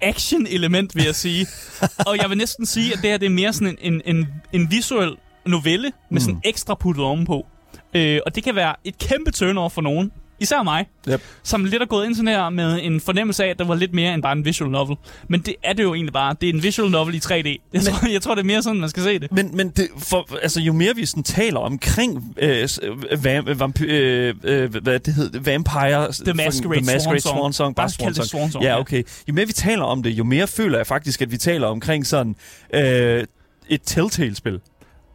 action-element, 0.00 0.96
vil 0.96 1.04
jeg 1.04 1.14
sige. 1.14 1.46
og 2.08 2.16
jeg 2.16 2.30
vil 2.30 2.38
næsten 2.38 2.66
sige, 2.66 2.92
at 2.92 2.98
det 3.02 3.10
her 3.10 3.18
det 3.18 3.26
er 3.26 3.30
mere 3.30 3.52
sådan 3.52 3.76
en, 3.80 4.02
en, 4.06 4.16
en, 4.16 4.28
en 4.52 4.70
visuel 4.70 5.16
novelle, 5.46 5.92
med 6.10 6.20
sådan 6.20 6.40
ekstra 6.44 6.74
puttet 6.74 7.04
ovenpå. 7.04 7.46
Øh, 7.94 8.20
og 8.26 8.34
det 8.34 8.44
kan 8.44 8.54
være 8.54 8.74
et 8.84 8.98
kæmpe 8.98 9.30
turn 9.30 9.70
for 9.70 9.80
nogen. 9.82 10.12
Især 10.42 10.62
mig, 10.62 10.86
Yep. 11.08 11.22
som 11.42 11.64
lidt 11.64 11.82
er 11.82 11.86
gået 11.86 12.06
ind 12.06 12.14
sådan 12.14 12.28
her 12.28 12.50
med 12.50 12.78
en 12.82 13.00
fornemmelse 13.00 13.44
af, 13.44 13.48
at 13.48 13.58
det 13.58 13.68
var 13.68 13.74
lidt 13.74 13.94
mere 13.94 14.14
end 14.14 14.22
bare 14.22 14.32
en 14.32 14.44
visual 14.44 14.70
novel. 14.70 14.96
Men 15.28 15.40
det 15.40 15.54
er 15.64 15.72
det 15.72 15.82
jo 15.82 15.94
egentlig 15.94 16.12
bare. 16.12 16.36
Det 16.40 16.48
er 16.48 16.52
en 16.52 16.62
visual 16.62 16.90
novel 16.90 17.14
i 17.14 17.18
3D. 17.18 17.68
Jeg, 17.72 17.82
tror, 17.82 18.08
jeg 18.12 18.22
tror, 18.22 18.34
det 18.34 18.42
er 18.42 18.46
mere 18.46 18.62
sådan, 18.62 18.80
man 18.80 18.88
skal 18.88 19.02
se 19.02 19.18
det. 19.18 19.32
Men, 19.32 19.56
men 19.56 19.68
det, 19.70 19.88
for, 19.98 20.28
altså, 20.42 20.60
jo 20.60 20.72
mere 20.72 20.96
vi 20.96 21.06
sådan 21.06 21.22
taler 21.22 21.58
omkring 21.60 22.34
øh, 22.42 22.68
s- 22.68 22.80
vam, 23.22 23.46
vampy, 23.58 23.82
øh, 23.90 24.34
øh, 24.44 24.74
hvad 24.82 24.98
det 24.98 25.14
hedder, 25.14 25.40
Vampire... 25.40 26.12
The 26.24 26.34
Masquerade, 26.34 26.80
The 26.82 26.92
Masquerade 26.94 27.20
Swan 27.20 27.20
Song. 27.20 27.38
Swan 27.38 27.52
Song. 27.52 27.76
Bare 27.76 27.90
Swan 27.90 28.14
Song. 28.14 28.26
Swan 28.28 28.50
Song, 28.50 28.64
ja. 28.64 28.78
okay. 28.80 29.02
Jo 29.28 29.34
mere 29.34 29.46
vi 29.46 29.52
taler 29.52 29.84
om 29.84 30.02
det, 30.02 30.10
jo 30.10 30.24
mere 30.24 30.46
føler 30.46 30.78
jeg 30.78 30.86
faktisk, 30.86 31.22
at 31.22 31.30
vi 31.32 31.36
taler 31.36 31.66
omkring 31.66 32.06
sådan 32.06 32.34
øh, 32.74 33.24
et 33.68 33.80
Telltale-spil. 33.86 34.60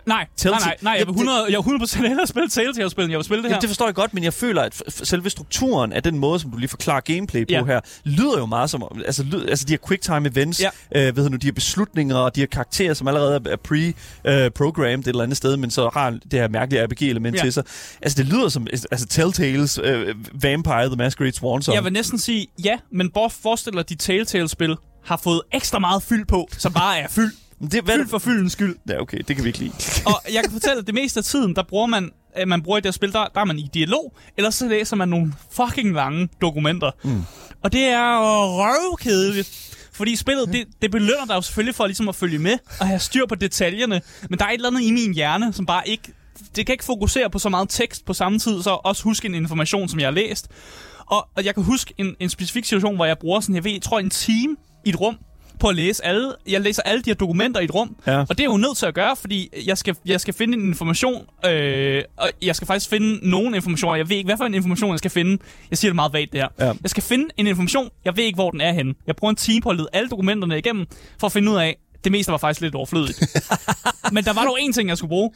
Nej, 0.08 0.18
nej, 0.18 0.28
Telltale- 0.38 0.66
nej, 0.66 0.76
nej. 0.82 0.96
Jeg 1.00 1.08
vil 1.08 1.12
100, 1.14 1.38
jeg 1.50 1.58
vil 1.58 1.64
100% 1.64 2.08
hellere 2.08 2.28
spille 2.28 2.50
Telltale-spil, 2.50 3.04
end 3.04 3.12
jeg 3.12 3.18
vil 3.18 3.26
spille 3.26 3.44
det 3.44 3.50
her. 3.50 3.56
Jamen, 3.56 3.62
det 3.62 3.70
forstår 3.70 3.86
jeg 3.86 3.96
godt, 3.96 4.14
men 4.14 4.24
jeg 4.24 4.34
føler, 4.34 4.62
at 4.62 4.82
selve 4.88 5.30
strukturen 5.30 5.94
af 5.94 6.04
den 6.04 6.20
måde, 6.20 6.40
som 6.40 6.52
du 6.52 6.58
lige 6.58 6.70
forklarer 6.70 7.00
gameplay 7.02 7.42
på 7.46 7.52
Ja. 7.54 7.64
her, 7.66 7.80
lyder 8.04 8.38
jo 8.38 8.46
meget 8.46 8.70
som... 8.70 8.84
Altså, 9.06 9.24
lyd, 9.24 9.46
altså 9.50 9.66
de 9.66 9.74
her 9.74 9.78
quick-time 9.88 10.28
events, 10.30 10.62
Ja. 10.96 11.08
øh, 11.08 11.16
ved 11.18 11.30
nu, 11.30 11.38
de 11.38 11.48
her 11.48 11.52
beslutninger 11.54 12.16
og 12.16 12.36
de 12.36 12.40
her 12.40 12.48
karakterer, 12.48 12.94
som 12.94 13.08
allerede 13.08 13.42
er- 13.52 13.56
pre-programmed 13.58 15.00
et 15.00 15.08
eller 15.08 15.24
andet 15.24 15.38
sted, 15.38 15.58
men 15.58 15.72
så 15.72 15.90
har 15.94 16.10
det 16.10 16.34
her 16.34 16.48
mærkelige 16.48 16.84
RPG-element 16.86 17.36
Ja. 17.38 17.42
til 17.42 17.54
sig. 17.54 17.64
Altså, 18.02 18.18
det 18.24 18.26
lyder 18.34 18.50
som 18.50 18.68
altså, 18.92 19.06
Telltales 19.06 19.80
øh, 19.84 20.16
Vampire 20.42 20.86
The 20.86 20.96
Masquerade 20.96 21.36
Swan 21.36 21.62
Song. 21.62 21.76
Jeg 21.76 21.84
vil 21.84 21.94
næsten 21.94 22.20
sige 22.20 22.48
ja, 22.64 22.78
men 22.92 23.10
hvor 23.12 23.28
forestiller 23.28 23.84
de 23.84 23.96
Telltale-spil 23.96 24.76
har 25.06 25.18
fået 25.18 25.42
ekstra 25.54 25.80
meget 25.80 26.04
fyld 26.04 26.26
på, 26.26 26.48
som 26.58 26.74
bare 26.74 27.00
er 27.00 27.08
fyld. 27.10 27.32
Det, 27.62 27.84
hvad, 27.84 27.96
Fyld 27.96 28.10
for 28.10 28.18
fyldens 28.18 28.52
skyld. 28.52 28.76
Ja, 28.90 29.02
okay, 29.02 29.18
det 29.28 29.36
kan 29.36 29.44
vi 29.44 29.50
ikke 29.50 29.60
lide. 29.60 29.72
Og 30.12 30.34
jeg 30.34 30.44
kan 30.44 30.52
fortælle, 30.52 30.80
at 30.80 30.88
det 30.88 30.94
meste 30.96 31.20
af 31.20 31.24
tiden, 31.24 31.56
der 31.56 31.64
bruger 31.64 31.88
man, 31.88 32.12
at 32.34 32.48
man 32.48 32.62
bruger 32.62 32.78
i 32.78 32.82
det 32.82 32.86
her 32.86 32.92
spil, 32.92 33.12
der, 33.12 33.28
der 33.36 33.42
er 33.42 33.46
man 33.46 33.60
i 33.60 33.70
dialog, 33.74 34.14
eller 34.38 34.50
så 34.50 34.68
læser 34.68 34.96
man 34.96 35.10
nogle 35.10 35.34
fucking 35.52 35.94
lange 35.94 36.30
dokumenter. 36.42 36.92
Mm. 37.04 37.24
Og 37.64 37.74
det 37.74 37.84
er 37.84 38.20
røvkedeligt. 38.60 39.74
Fordi 39.94 40.16
spillet, 40.16 40.54
det, 40.54 40.68
det 40.82 40.92
belønner 40.92 41.26
dig 41.28 41.36
jo 41.36 41.42
selvfølgelig 41.42 41.76
for 41.76 41.86
ligesom 41.86 42.10
at 42.10 42.16
følge 42.16 42.40
med 42.40 42.58
og 42.80 42.88
have 42.88 43.00
styr 43.00 43.26
på 43.26 43.36
detaljerne. 43.36 44.02
Men 44.30 44.40
der 44.40 44.46
er 44.46 44.50
et 44.50 44.54
eller 44.54 44.70
andet 44.70 44.82
i 44.82 44.92
min 44.92 45.14
hjerne, 45.14 45.54
som 45.54 45.66
bare 45.66 45.90
ikke... 45.90 46.14
Det 46.56 46.66
kan 46.66 46.74
ikke 46.74 46.84
fokusere 46.84 47.30
på 47.30 47.40
så 47.40 47.50
meget 47.50 47.70
tekst 47.70 48.06
på 48.06 48.14
samme 48.14 48.40
tid, 48.40 48.64
så 48.64 48.70
også 48.70 49.04
huske 49.04 49.26
en 49.28 49.36
information, 49.36 49.90
som 49.90 50.00
jeg 50.00 50.08
har 50.08 50.12
læst. 50.12 50.48
Og, 51.06 51.28
og 51.36 51.46
jeg 51.46 51.54
kan 51.54 51.64
huske 51.64 51.94
en, 51.98 52.16
en 52.20 52.30
specifik 52.30 52.66
situation, 52.66 52.96
hvor 52.96 53.06
jeg 53.06 53.18
bruger 53.18 53.40
sådan, 53.40 53.56
jeg 53.56 53.64
ved, 53.64 53.72
jeg 53.72 53.82
tror 53.82 54.00
en 54.00 54.10
time 54.10 54.56
i 54.86 54.90
et 54.90 55.00
rum, 55.00 55.18
på 55.60 55.68
at 55.68 55.76
læse 55.76 56.06
alle, 56.06 56.34
jeg 56.48 56.62
læser 56.62 56.82
alle 56.82 57.02
de 57.02 57.10
her 57.10 57.16
dokumenter 57.16 57.62
i 57.62 57.64
et 57.64 57.74
rum, 57.76 57.96
Ja. 58.08 58.20
og 58.20 58.28
det 58.30 58.40
er 58.40 58.44
jeg 58.44 58.52
jo 58.52 58.58
nødt 58.58 58.78
til 58.78 58.86
at 58.86 58.94
gøre, 58.94 59.16
fordi 59.16 59.50
jeg 59.68 59.78
skal, 59.78 59.96
jeg 60.06 60.22
skal 60.22 60.34
finde 60.34 60.58
en 60.58 60.68
information, 60.68 61.26
øh, 61.46 62.04
og 62.18 62.30
jeg 62.42 62.56
skal 62.56 62.68
faktisk 62.68 62.90
finde 62.90 63.30
nogen 63.30 63.56
information, 63.56 63.98
jeg 63.98 64.10
ved 64.10 64.18
ikke, 64.18 64.28
hvad 64.28 64.38
for 64.38 64.46
en 64.46 64.54
information 64.54 64.92
jeg 64.92 65.00
skal 65.00 65.12
finde. 65.12 65.38
Jeg 65.70 65.78
siger 65.78 65.90
det 65.90 65.96
meget 65.96 66.14
vagt, 66.14 66.32
det 66.32 66.40
her. 66.42 66.48
Ja. 66.60 66.66
Jeg 66.82 66.90
skal 66.90 67.04
finde 67.04 67.26
en 67.38 67.48
information, 67.48 67.90
jeg 68.06 68.18
ved 68.18 68.24
ikke, 68.24 68.36
hvor 68.36 68.52
den 68.52 68.62
er 68.62 68.72
henne. 68.74 68.94
Jeg 69.08 69.16
bruger 69.16 69.30
en 69.30 69.36
time 69.36 69.62
på 69.62 69.70
at 69.70 69.76
lede 69.76 69.88
alle 69.94 70.10
dokumenterne 70.10 70.58
igennem, 70.58 70.86
for 71.20 71.28
at 71.28 71.34
finde 71.34 71.52
ud 71.52 71.58
af, 71.58 71.78
det 72.04 72.12
meste 72.12 72.32
var 72.32 72.38
faktisk 72.38 72.62
lidt 72.62 72.76
overflødigt. 72.76 73.20
Men 74.12 74.24
der 74.24 74.34
var 74.34 74.44
dog 74.44 74.58
én 74.60 74.74
ting, 74.74 74.90
jeg 74.90 74.98
skulle 74.98 75.10
bruge. 75.10 75.32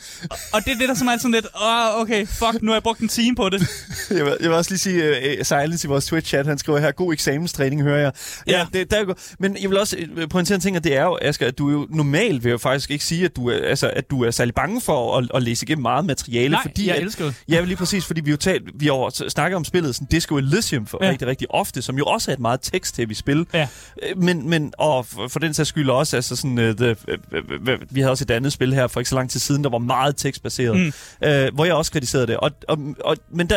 Og- 0.53 0.65
det 0.65 0.73
er 0.73 0.77
det, 0.77 0.89
der 0.89 0.95
som 0.95 1.07
er 1.07 1.17
sådan 1.17 1.31
lidt, 1.31 1.45
åh, 1.61 1.95
oh, 1.95 2.01
okay, 2.01 2.25
fuck, 2.27 2.61
nu 2.61 2.71
har 2.71 2.75
jeg 2.75 2.83
brugt 2.83 2.99
en 2.99 3.07
time 3.07 3.35
på 3.35 3.49
det. 3.49 3.61
Jeg 4.09 4.25
vil, 4.25 4.37
jeg 4.41 4.49
vil 4.49 4.57
også 4.57 4.71
lige 4.71 4.79
sige, 4.79 5.37
uh, 5.39 5.45
Silence 5.45 5.87
i 5.87 5.89
vores 5.89 6.13
Twitch-chat, 6.13 6.45
han 6.47 6.57
skriver 6.57 6.79
her, 6.79 6.91
god 6.91 7.13
eksamenstræning, 7.13 7.81
hører 7.81 7.99
jeg. 8.01 8.11
Ja, 8.47 8.57
Ja. 8.59 8.65
det, 8.73 8.91
der 8.91 8.97
er 8.97 9.13
men 9.39 9.57
jeg 9.61 9.69
vil 9.69 9.77
også 9.79 9.97
øh, 10.17 10.29
pointere 10.29 10.55
en 10.55 10.61
ting, 10.61 10.77
og 10.77 10.83
det 10.83 10.95
er 10.97 11.03
jo, 11.03 11.17
Asger, 11.21 11.47
at 11.47 11.57
du 11.57 11.69
jo 11.69 11.87
normalt 11.89 12.43
vil 12.43 12.49
jeg 12.49 12.53
jo 12.53 12.57
faktisk 12.57 12.91
ikke 12.91 13.05
sige, 13.05 13.25
at 13.25 13.35
du 13.35 13.49
er, 13.49 13.67
altså, 13.67 13.89
at 13.95 14.09
du 14.11 14.23
er 14.23 14.31
særlig 14.31 14.53
bange 14.55 14.81
for 14.81 15.17
at, 15.17 15.31
at 15.33 15.43
læse 15.43 15.63
igennem 15.63 15.81
meget 15.81 16.05
materiale. 16.05 16.51
Nej, 16.51 16.61
fordi 16.61 16.87
jeg 16.87 16.95
at, 16.95 17.01
elsker 17.03 17.25
det. 17.25 17.35
Ja, 17.49 17.61
lige 17.61 17.75
præcis, 17.75 18.05
fordi 18.05 18.21
vi 18.21 18.31
jo 18.31 18.37
talt, 18.37 18.63
vi 18.75 18.85
har 18.85 18.93
jo 18.93 19.09
snakket 19.29 19.55
om 19.55 19.65
spillet 19.65 19.95
sådan 19.95 20.07
Disco 20.11 20.37
Elysium 20.37 20.85
for 20.87 21.05
Ja. 21.05 21.09
rigtig, 21.11 21.27
rigtig 21.27 21.47
ofte, 21.51 21.81
som 21.81 21.97
jo 21.97 22.05
også 22.05 22.31
er 22.31 22.33
et 22.35 22.39
meget 22.41 22.61
tekst-heavy 22.61 23.13
spil. 23.13 23.45
Ja. 23.53 23.67
Øh, 24.03 24.17
Men, 24.23 24.49
men 24.49 24.73
og 24.77 25.05
for, 25.05 25.27
for 25.27 25.39
den 25.39 25.53
sags 25.53 25.69
skyld 25.69 25.89
også, 25.89 26.15
altså 26.15 26.35
sådan, 26.35 26.50
uh, 26.59 26.75
the, 26.75 26.95
uh, 27.07 27.73
uh, 27.73 27.79
vi 27.89 27.99
havde 27.99 28.11
også 28.11 28.23
et 28.23 28.31
andet 28.31 28.53
spil 28.53 28.73
her 28.73 28.87
for 28.87 28.99
ikke 28.99 29.09
så 29.09 29.15
lang 29.15 29.29
tid 29.29 29.39
siden, 29.39 29.63
der 29.63 29.69
var 29.69 29.77
meget 29.77 30.15
tekstbaseret, 30.17 30.77
Mm. 30.77 30.93
uh, 31.25 31.55
hvor 31.55 31.65
jeg 31.65 31.73
også 31.73 31.91
kritiserede 31.91 32.27
det. 32.27 32.37
Og, 32.37 32.51
og, 32.67 32.77
og, 33.05 33.17
men 33.33 33.49
der, 33.49 33.55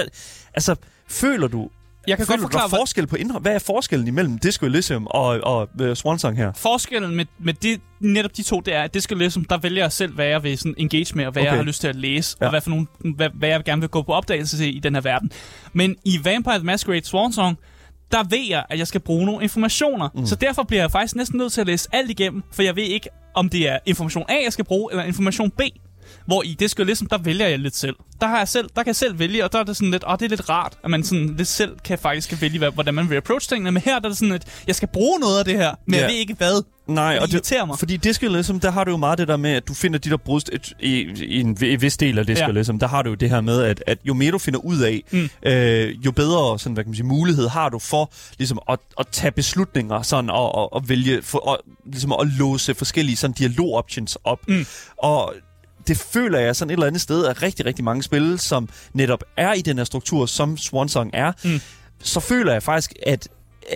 altså, 0.55 0.75
føler 1.09 1.49
du, 1.49 1.69
Jeg 2.07 2.17
kan 2.17 2.27
føler 2.27 2.41
godt 2.41 2.53
forklare, 2.53 2.71
forskel 2.71 3.07
på 3.07 3.17
indhold? 3.17 3.43
Hvad 3.43 3.55
er 3.55 3.59
forskellen 3.59 4.09
imellem 4.09 4.39
Disco 4.39 4.67
Elysium 4.67 5.07
og, 5.07 5.27
og 5.43 5.69
uh, 5.81 5.95
Swansong 5.95 6.37
her? 6.37 6.53
Forskellen 6.53 7.17
med, 7.17 7.25
med 7.39 7.55
det, 7.55 7.81
netop 8.01 8.37
de 8.37 8.43
to, 8.43 8.61
det 8.61 8.75
er, 8.75 8.83
at 8.83 8.95
det 8.95 9.03
skal 9.03 9.17
ligesom, 9.17 9.45
der 9.45 9.59
vælger 9.59 9.83
jeg 9.83 9.93
selv, 9.93 10.15
hvad 10.15 10.27
jeg 10.27 10.43
vil 10.43 10.59
sådan 10.59 10.75
engage 10.79 11.15
med, 11.17 11.27
og 11.27 11.33
hvad 11.33 11.43
okay. 11.43 11.51
jeg 11.51 11.59
har 11.59 11.65
lyst 11.65 11.81
til 11.81 11.89
at 11.89 11.97
læse, 11.97 12.37
ja. 12.41 12.47
Og 12.47 12.51
hvad, 12.51 12.61
for 12.61 12.71
nogle, 12.71 12.87
hvad, 13.17 13.29
hvad 13.35 13.49
jeg 13.49 13.65
gerne 13.65 13.81
vil 13.83 13.89
gå 13.89 14.03
på 14.03 14.13
opdagelse 14.13 14.57
til 14.57 14.77
i 14.77 14.79
den 14.79 14.95
her 14.95 15.01
verden. 15.01 15.31
Men 15.73 15.97
i 16.05 16.21
Vampire 16.25 16.55
the 16.59 16.65
Masquerade 16.65 17.07
Swan 17.07 17.33
Song, 17.33 17.59
der 18.13 18.23
ved 18.31 18.47
jeg, 18.49 18.65
at 18.71 18.79
jeg 18.79 18.87
skal 18.87 19.01
bruge 19.01 19.27
nogle 19.27 19.43
informationer. 19.43 20.09
Mm. 20.15 20.27
Så 20.27 20.35
derfor 20.37 20.63
bliver 20.63 20.83
jeg 20.83 20.91
faktisk 20.91 21.17
næsten 21.17 21.39
nødt 21.39 21.53
til 21.53 21.61
at 21.61 21.67
læse 21.67 21.89
alt 21.93 22.11
igennem, 22.11 22.43
for 22.53 22.63
jeg 22.63 22.77
ved 22.77 22.83
ikke, 22.83 23.09
om 23.35 23.49
det 23.49 23.69
er 23.69 23.79
information 23.87 24.25
A, 24.29 24.35
jeg 24.45 24.53
skal 24.53 24.65
bruge, 24.65 24.93
eller 24.93 25.05
information 25.05 25.51
B. 25.51 25.61
Hvor 26.27 26.43
i 26.43 26.57
det 26.59 26.71
skal 26.71 26.87
ligesom, 26.87 27.07
der 27.07 27.19
vælger 27.19 27.49
jeg 27.49 27.59
lidt 27.59 27.77
selv. 27.77 27.97
Der, 28.21 28.27
har 28.27 28.39
jeg 28.39 28.49
selv, 28.49 28.69
der 28.77 28.83
kan 28.83 28.87
jeg 28.87 28.97
selv 28.97 29.19
vælge, 29.19 29.45
og 29.45 29.53
der 29.53 29.59
er 29.59 29.63
det 29.63 29.77
sådan 29.77 29.91
lidt, 29.91 30.05
åh, 30.09 30.17
det 30.19 30.23
er 30.25 30.29
lidt 30.29 30.49
rart, 30.51 30.79
at 30.85 30.91
man 30.91 31.05
sådan 31.05 31.35
lidt 31.37 31.49
selv 31.49 31.77
kan 31.85 31.99
faktisk 31.99 32.41
vælge, 32.41 32.71
hvordan 32.71 32.95
man 32.95 33.11
vil 33.11 33.17
approach 33.17 33.49
tingene. 33.49 33.73
Men 33.73 33.83
her 33.83 33.99
der 33.99 34.05
er 34.05 34.09
det 34.09 34.19
sådan, 34.19 34.35
at 34.35 34.63
jeg 34.67 34.75
skal 34.75 34.89
bruge 34.93 35.21
noget 35.21 35.39
af 35.39 35.45
det 35.45 35.55
her, 35.55 35.75
men 35.87 35.95
Ja. 35.95 36.01
jeg 36.01 36.09
ved 36.11 36.17
ikke 36.17 36.35
hvad. 36.35 36.63
Nej, 36.87 37.19
og 37.21 37.29
det, 37.33 37.53
mig. 37.69 37.79
fordi 37.79 37.97
Disco 37.97 38.27
Elysium, 38.27 38.61
der 38.61 38.71
har 38.71 38.85
du 38.85 38.91
jo 38.91 38.97
meget 38.97 39.19
det 39.19 39.29
der 39.29 39.37
med, 39.37 39.51
at 39.51 39.69
du 39.69 39.75
finder 39.75 39.99
de 39.99 40.11
der 40.11 40.17
brudst 40.17 40.51
i, 40.81 40.89
i 41.25 41.41
en 41.41 41.61
vi- 41.61 41.77
vis 41.77 41.97
del 41.97 42.19
af 42.19 42.27
Disco 42.27 42.45
Ja. 42.45 42.51
Elysium, 42.51 42.79
der 42.79 42.87
har 42.89 43.03
du 43.03 43.09
jo 43.09 43.15
det 43.15 43.31
her 43.31 43.41
med, 43.41 43.63
at, 43.63 43.85
at 43.87 43.99
jo 44.05 44.15
mere 44.15 44.31
du 44.31 44.39
finder 44.39 44.61
ud 44.61 44.79
af, 44.79 45.03
Mm. 45.11 45.29
øh, 45.43 46.05
jo 46.07 46.13
bedre 46.13 46.59
sådan, 46.59 46.75
hvad 46.75 46.85
kan 46.85 46.89
man 46.91 46.95
sige, 46.97 47.07
mulighed 47.07 47.49
har 47.49 47.69
du 47.69 47.79
for 47.79 48.13
ligesom, 48.39 48.59
at, 48.69 48.79
at 48.99 49.09
tage 49.13 49.31
beslutninger 49.33 50.03
sådan, 50.03 50.31
og, 50.31 50.55
og, 50.55 50.73
og 50.73 50.89
vælge, 50.89 51.23
for, 51.23 51.39
og, 51.39 51.59
ligesom 51.87 52.13
at 52.13 52.27
låse 52.39 52.75
forskellige 52.75 53.17
sådan, 53.17 53.35
dialog-options 53.35 54.19
op. 54.25 54.49
Mm. 54.49 54.67
Og 54.97 55.35
det 55.89 55.99
føler 55.99 56.39
jeg 56.39 56.57
sådan 56.57 56.71
et 56.71 56.73
eller 56.73 56.87
andet 56.87 57.01
sted 57.01 57.25
af 57.25 57.43
rigtig, 57.43 57.67
rigtig 57.67 57.85
mange 57.85 58.03
spil, 58.03 58.39
som 58.39 58.69
netop 58.93 59.25
er 59.37 59.53
i 59.53 59.61
den 59.61 59.77
her 59.79 59.85
struktur, 59.85 60.27
som 60.27 60.57
Swansong 60.57 61.11
er, 61.15 61.33
Mm. 61.45 61.61
så 62.03 62.21
føler 62.21 62.53
jeg 62.53 62.63
faktisk, 62.63 62.93
at 63.07 63.29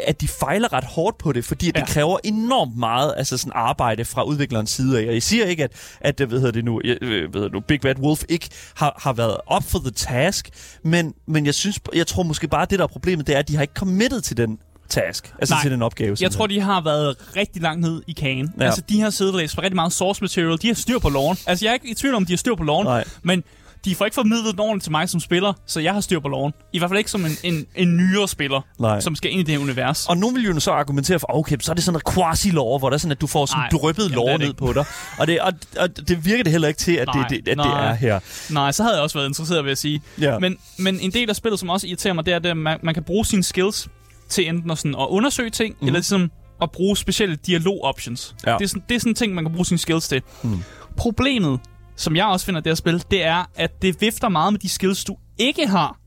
at 0.06 0.20
de 0.20 0.28
fejler 0.28 0.72
ret 0.72 0.84
hårdt 0.84 1.18
på 1.18 1.32
det, 1.32 1.44
fordi 1.44 1.66
Ja. 1.74 1.80
det 1.80 1.88
kræver 1.88 2.18
enormt 2.24 2.76
meget 2.76 3.14
altså 3.16 3.36
sådan 3.38 3.52
arbejde 3.54 4.04
fra 4.04 4.22
udviklerens 4.22 4.70
side 4.70 5.00
af. 5.00 5.12
Jeg 5.14 5.22
siger 5.22 5.44
ikke, 5.44 5.64
at, 5.64 5.70
at 6.00 6.14
hvad 6.20 6.28
hedder 6.38 6.50
det 6.52 6.64
nu, 6.64 6.80
jeg, 6.84 6.96
øh, 7.02 7.30
hvad 7.30 7.40
hedder 7.40 7.54
nu, 7.54 7.60
Big 7.60 7.80
Bad 7.80 7.94
Wolf 7.98 8.22
ikke 8.28 8.48
har, 8.74 9.00
har 9.02 9.12
været 9.12 9.36
up 9.56 9.62
for 9.64 9.78
the 9.78 9.90
task, 9.90 10.48
men, 10.84 11.14
men 11.26 11.46
jeg, 11.46 11.54
synes, 11.54 11.80
jeg 11.94 12.06
tror 12.06 12.22
måske 12.22 12.48
bare, 12.48 12.62
at 12.62 12.70
det 12.70 12.78
der 12.78 12.82
er 12.84 12.88
problemet, 12.88 13.26
det 13.26 13.34
er, 13.34 13.38
at 13.38 13.48
de 13.48 13.54
har 13.56 13.62
ikke 13.62 13.74
committed 13.76 14.20
til 14.20 14.36
den 14.36 14.58
task, 14.88 15.32
altså 15.38 15.54
Nej. 15.54 15.62
til 15.62 15.70
den 15.70 15.82
opgave. 15.82 16.16
Jeg 16.20 16.30
tror, 16.30 16.46
de 16.46 16.60
har 16.60 16.80
været 16.80 17.16
rigtig 17.36 17.62
langt 17.62 17.80
ned 17.80 18.02
i 18.06 18.12
kagen. 18.12 18.54
Ja. 18.60 18.64
Altså, 18.64 18.80
de 18.88 19.00
har 19.00 19.10
siddet 19.10 19.34
og 19.34 19.40
læst 19.40 19.58
rigtig 19.58 19.74
meget 19.74 19.92
source 19.92 20.20
material. 20.24 20.58
De 20.62 20.66
har 20.66 20.74
styr 20.74 20.98
på 20.98 21.08
loven. 21.08 21.36
Altså, 21.46 21.64
jeg 21.64 21.70
er 21.70 21.74
ikke 21.74 21.88
i 21.90 21.94
tvivl 21.94 22.14
om, 22.14 22.26
de 22.26 22.32
har 22.32 22.36
styr 22.36 22.54
på 22.54 22.62
loven. 22.62 22.84
Nej. 22.86 23.04
Men 23.22 23.44
de 23.84 23.94
får 23.94 24.04
ikke 24.04 24.14
formidlet 24.14 24.52
den 24.52 24.60
ordentligt 24.60 24.82
til 24.82 24.92
mig 24.92 25.08
som 25.08 25.20
spiller, 25.20 25.52
så 25.66 25.80
jeg 25.80 25.94
har 25.94 26.00
styr 26.00 26.20
på 26.20 26.28
loven. 26.28 26.52
I 26.72 26.78
hvert 26.78 26.90
fald 26.90 26.98
ikke 26.98 27.10
som 27.10 27.24
en, 27.24 27.32
en, 27.42 27.66
en 27.74 27.96
nyere 27.96 28.28
spiller, 28.28 28.60
Nej. 28.78 29.00
som 29.00 29.14
skal 29.14 29.30
ind 29.30 29.40
i 29.40 29.42
det 29.42 29.54
her 29.54 29.58
univers. 29.58 30.06
Og 30.06 30.16
nogen 30.16 30.36
vil 30.36 30.44
jo 30.44 30.60
så 30.60 30.70
argumentere 30.70 31.18
for, 31.18 31.36
okay, 31.36 31.56
så 31.60 31.72
er 31.72 31.74
det 31.74 31.84
sådan 31.84 32.00
noget 32.06 32.16
quasi-lov, 32.16 32.78
hvor 32.78 32.90
der 32.90 32.94
er 32.94 32.98
sådan, 32.98 33.12
at 33.12 33.20
du 33.20 33.26
får 33.26 33.46
sådan 33.46 34.10
lov 34.10 34.28
er 34.28 34.36
det 34.36 34.40
ned 34.40 34.54
på 34.54 34.72
dig. 34.72 34.84
Og 35.18 35.26
det, 35.26 35.40
og, 35.40 35.52
og 35.78 36.08
det 36.08 36.24
virker 36.24 36.44
det 36.44 36.52
heller 36.52 36.68
ikke 36.68 36.78
til, 36.78 36.92
at, 36.92 37.08
Nej, 37.14 37.28
det, 37.28 37.46
det, 37.46 37.50
at 37.50 37.56
nej. 37.56 37.80
det 37.80 37.90
er 37.90 37.94
her. 37.94 38.20
Nej, 38.50 38.72
så 38.72 38.82
havde 38.82 38.94
jeg 38.94 39.02
også 39.02 39.18
været 39.18 39.28
interesseret 39.28 39.64
ved 39.64 39.72
at 39.72 39.78
sige. 39.78 40.02
Ja. 40.20 40.38
Men, 40.38 40.56
men 40.78 41.00
en 41.00 41.10
del 41.10 41.30
af 41.30 41.36
spillet, 41.36 41.60
som 41.60 41.70
også 41.70 41.86
irriterer 41.86 42.14
mig, 42.14 42.26
det 42.26 42.32
er, 42.34 42.50
at 42.50 42.56
man, 42.56 42.78
man 42.82 42.94
kan 42.94 43.02
bruge 43.02 43.26
sine 43.26 43.42
skills 43.42 43.88
til 44.28 44.48
enten 44.48 44.70
at, 44.70 44.78
sådan, 44.78 44.94
at 44.94 45.06
undersøge 45.08 45.50
ting, 45.50 45.76
mm. 45.80 45.86
eller 45.86 45.98
ligesom 45.98 46.30
at 46.62 46.70
bruge 46.70 46.96
specielle 46.96 47.36
dialog-options. 47.36 48.34
Ja. 48.46 48.54
Det, 48.54 48.64
er 48.64 48.68
sådan, 48.68 48.82
det 48.88 48.94
er 48.94 48.98
sådan 48.98 49.10
en 49.10 49.14
ting, 49.14 49.34
man 49.34 49.44
kan 49.44 49.52
bruge 49.52 49.66
sine 49.66 49.78
skills 49.78 50.08
til. 50.08 50.22
Mm. 50.42 50.62
Problemet, 50.96 51.60
som 51.98 52.16
jeg 52.16 52.26
også 52.26 52.46
finder 52.46 52.60
det 52.60 52.70
her 52.70 52.74
spil, 52.74 53.04
det 53.10 53.24
er, 53.24 53.50
at 53.54 53.82
det 53.82 54.00
vifter 54.00 54.28
meget 54.28 54.52
med 54.52 54.60
de 54.60 54.68
skills, 54.68 55.04
du 55.04 55.16
ikke 55.38 55.66
har. 55.66 55.98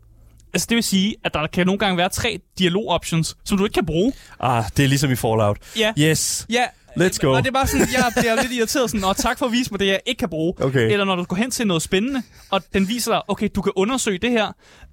Altså 0.53 0.67
det 0.69 0.75
vil 0.75 0.83
sige, 0.83 1.15
at 1.23 1.33
der 1.33 1.47
kan 1.47 1.65
nogle 1.65 1.79
gange 1.79 1.97
være 1.97 2.09
tre 2.09 2.39
dialog-options, 2.59 3.37
som 3.45 3.57
du 3.57 3.63
ikke 3.63 3.73
kan 3.73 3.85
bruge. 3.85 4.13
Ah, 4.39 4.63
det 4.77 4.83
er 4.83 4.87
ligesom 4.87 5.11
i 5.11 5.15
Fallout. 5.15 5.57
Ja. 5.77 5.93
Yes. 5.99 6.45
Ja, 6.49 6.63
Let's 6.99 7.17
go. 7.21 7.31
Og 7.31 7.43
det 7.43 7.47
er 7.47 7.51
bare 7.51 7.67
sådan, 7.67 7.87
jeg 7.93 8.11
bliver 8.19 8.41
lidt 8.41 8.51
irriteret 8.51 8.89
sådan, 8.89 9.03
og 9.03 9.17
tak 9.17 9.39
for 9.39 9.45
at 9.45 9.51
vise 9.51 9.71
mig 9.71 9.79
det, 9.79 9.87
jeg 9.87 9.99
ikke 10.05 10.19
kan 10.19 10.29
bruge. 10.29 10.53
Okay. 10.63 10.91
Eller 10.91 11.05
når 11.05 11.15
du 11.15 11.23
går 11.23 11.35
hen 11.35 11.51
til 11.51 11.67
noget 11.67 11.83
spændende, 11.83 12.23
og 12.49 12.61
den 12.73 12.87
viser 12.87 13.11
dig, 13.11 13.21
okay, 13.27 13.49
du 13.55 13.61
kan 13.61 13.71
undersøge 13.75 14.17
det 14.17 14.31
her, 14.31 14.47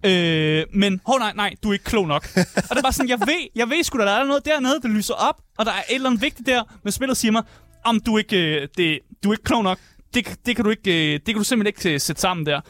øh, 0.04 0.64
men, 0.74 1.00
hov 1.06 1.18
nej, 1.18 1.32
nej, 1.36 1.54
du 1.62 1.68
er 1.68 1.72
ikke 1.72 1.84
klog 1.84 2.08
nok. 2.08 2.28
og 2.36 2.68
det 2.70 2.78
er 2.78 2.82
bare 2.82 2.92
sådan, 2.92 3.08
jeg 3.08 3.20
ved, 3.20 3.48
jeg 3.54 3.70
ved 3.70 3.82
sgu 3.82 3.98
da, 3.98 4.04
der 4.04 4.12
er 4.12 4.24
noget 4.24 4.44
dernede, 4.44 4.80
der 4.82 4.88
lyser 4.88 5.14
op, 5.14 5.36
og 5.58 5.66
der 5.66 5.72
er 5.72 5.82
et 5.88 5.94
eller 5.94 6.10
andet 6.10 6.22
vigtigt 6.22 6.46
der, 6.46 6.62
men 6.84 6.92
spillet 6.92 7.16
siger 7.16 7.32
mig, 7.32 7.42
om 7.84 8.00
du 8.00 8.14
er 8.14 8.18
ikke, 8.18 8.60
øh, 8.60 8.68
det, 8.76 8.98
du 9.24 9.28
er 9.28 9.34
ikke 9.34 9.44
klog 9.44 9.64
nok. 9.64 9.78
Det, 10.14 10.38
det, 10.46 10.56
kan 10.56 10.64
du 10.64 10.70
ikke, 10.70 11.12
øh, 11.12 11.12
det 11.12 11.24
kan 11.24 11.34
du 11.34 11.44
simpelthen 11.44 11.66
ikke 11.66 11.94
øh, 11.94 12.00
sætte 12.00 12.22
sammen 12.22 12.46
der. 12.46 12.60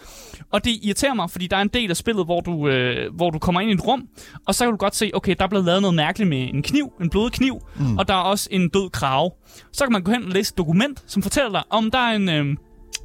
Og 0.53 0.65
det 0.65 0.71
irriterer 0.83 1.15
mig, 1.15 1.31
fordi 1.31 1.47
der 1.47 1.57
er 1.57 1.63
en 1.63 1.69
del 1.69 1.91
af 1.91 1.97
spillet, 1.97 2.25
hvor 2.25 2.41
du, 2.41 2.69
øh, 2.69 3.15
hvor 3.15 3.31
du 3.31 3.39
kommer 3.39 3.61
ind 3.61 3.71
i 3.71 3.75
et 3.75 3.87
rum, 3.87 4.03
og 4.47 4.55
så 4.55 4.65
kan 4.65 4.71
du 4.71 4.77
godt 4.77 4.97
se, 4.97 5.11
okay, 5.15 5.35
der 5.39 5.45
er 5.45 5.49
blevet 5.49 5.65
lavet 5.65 5.83
noget 5.83 5.95
mærkeligt 5.95 6.29
med 6.29 6.49
en 6.55 6.63
kniv, 6.63 6.93
en 7.01 7.11
blodig 7.11 7.33
kniv, 7.33 7.61
mm. 7.77 7.99
og 7.99 8.09
der 8.09 8.15
er 8.15 8.19
også 8.19 8.49
en 8.53 8.69
død 8.69 8.91
krave. 8.91 9.31
Så 9.73 9.85
kan 9.85 9.93
man 9.93 10.03
gå 10.03 10.13
hen 10.13 10.25
og 10.25 10.31
læse 10.31 10.53
et 10.53 10.59
dokument, 10.59 11.05
som 11.07 11.23
fortæller 11.23 11.51
dig, 11.51 11.63
om 11.71 11.91
der 11.91 11.99
er 11.99 12.17
en... 12.17 12.29
Øh, 12.29 12.57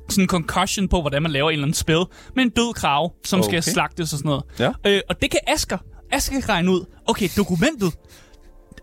sådan 0.10 0.24
en 0.24 0.28
concussion 0.28 0.88
på, 0.88 1.02
hvordan 1.02 1.22
man 1.22 1.32
laver 1.32 1.50
en 1.50 1.54
eller 1.54 1.63
anden 1.63 1.74
spil, 1.74 2.04
med 2.36 2.43
en 2.43 2.50
død 2.50 2.74
krave, 2.74 3.10
som 3.26 3.39
okay. 3.39 3.48
skal 3.48 3.63
slagtes 3.63 4.13
og 4.13 4.19
sådan 4.19 4.30
noget. 4.30 4.43
Ja. 4.60 4.72
Øh, 4.86 5.02
og 5.10 5.22
det 5.22 5.32
kan 5.32 5.39
Asker. 5.48 5.78
Asker 6.12 6.39
kan 6.39 6.50
regne 6.50 6.72
ud. 6.72 6.86
Okay, 7.06 7.30
dokumentet 7.38 7.93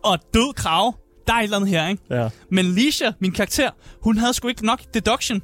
og 0.05 0.19
død 0.35 0.55
krave, 0.55 0.93
der 1.31 1.37
er 1.37 1.41
et 1.41 1.45
eller 1.45 1.57
andet 1.57 1.71
her, 1.71 1.89
ikke? 1.89 2.03
Ja. 2.11 2.29
Men 2.51 2.65
Lisha, 2.65 3.11
min 3.21 3.33
karakter, 3.33 3.71
hun 4.03 4.17
havde 4.19 4.35
sgu 4.35 4.49
ikke 4.49 4.67
nok 4.67 4.81
deduction. 4.95 5.43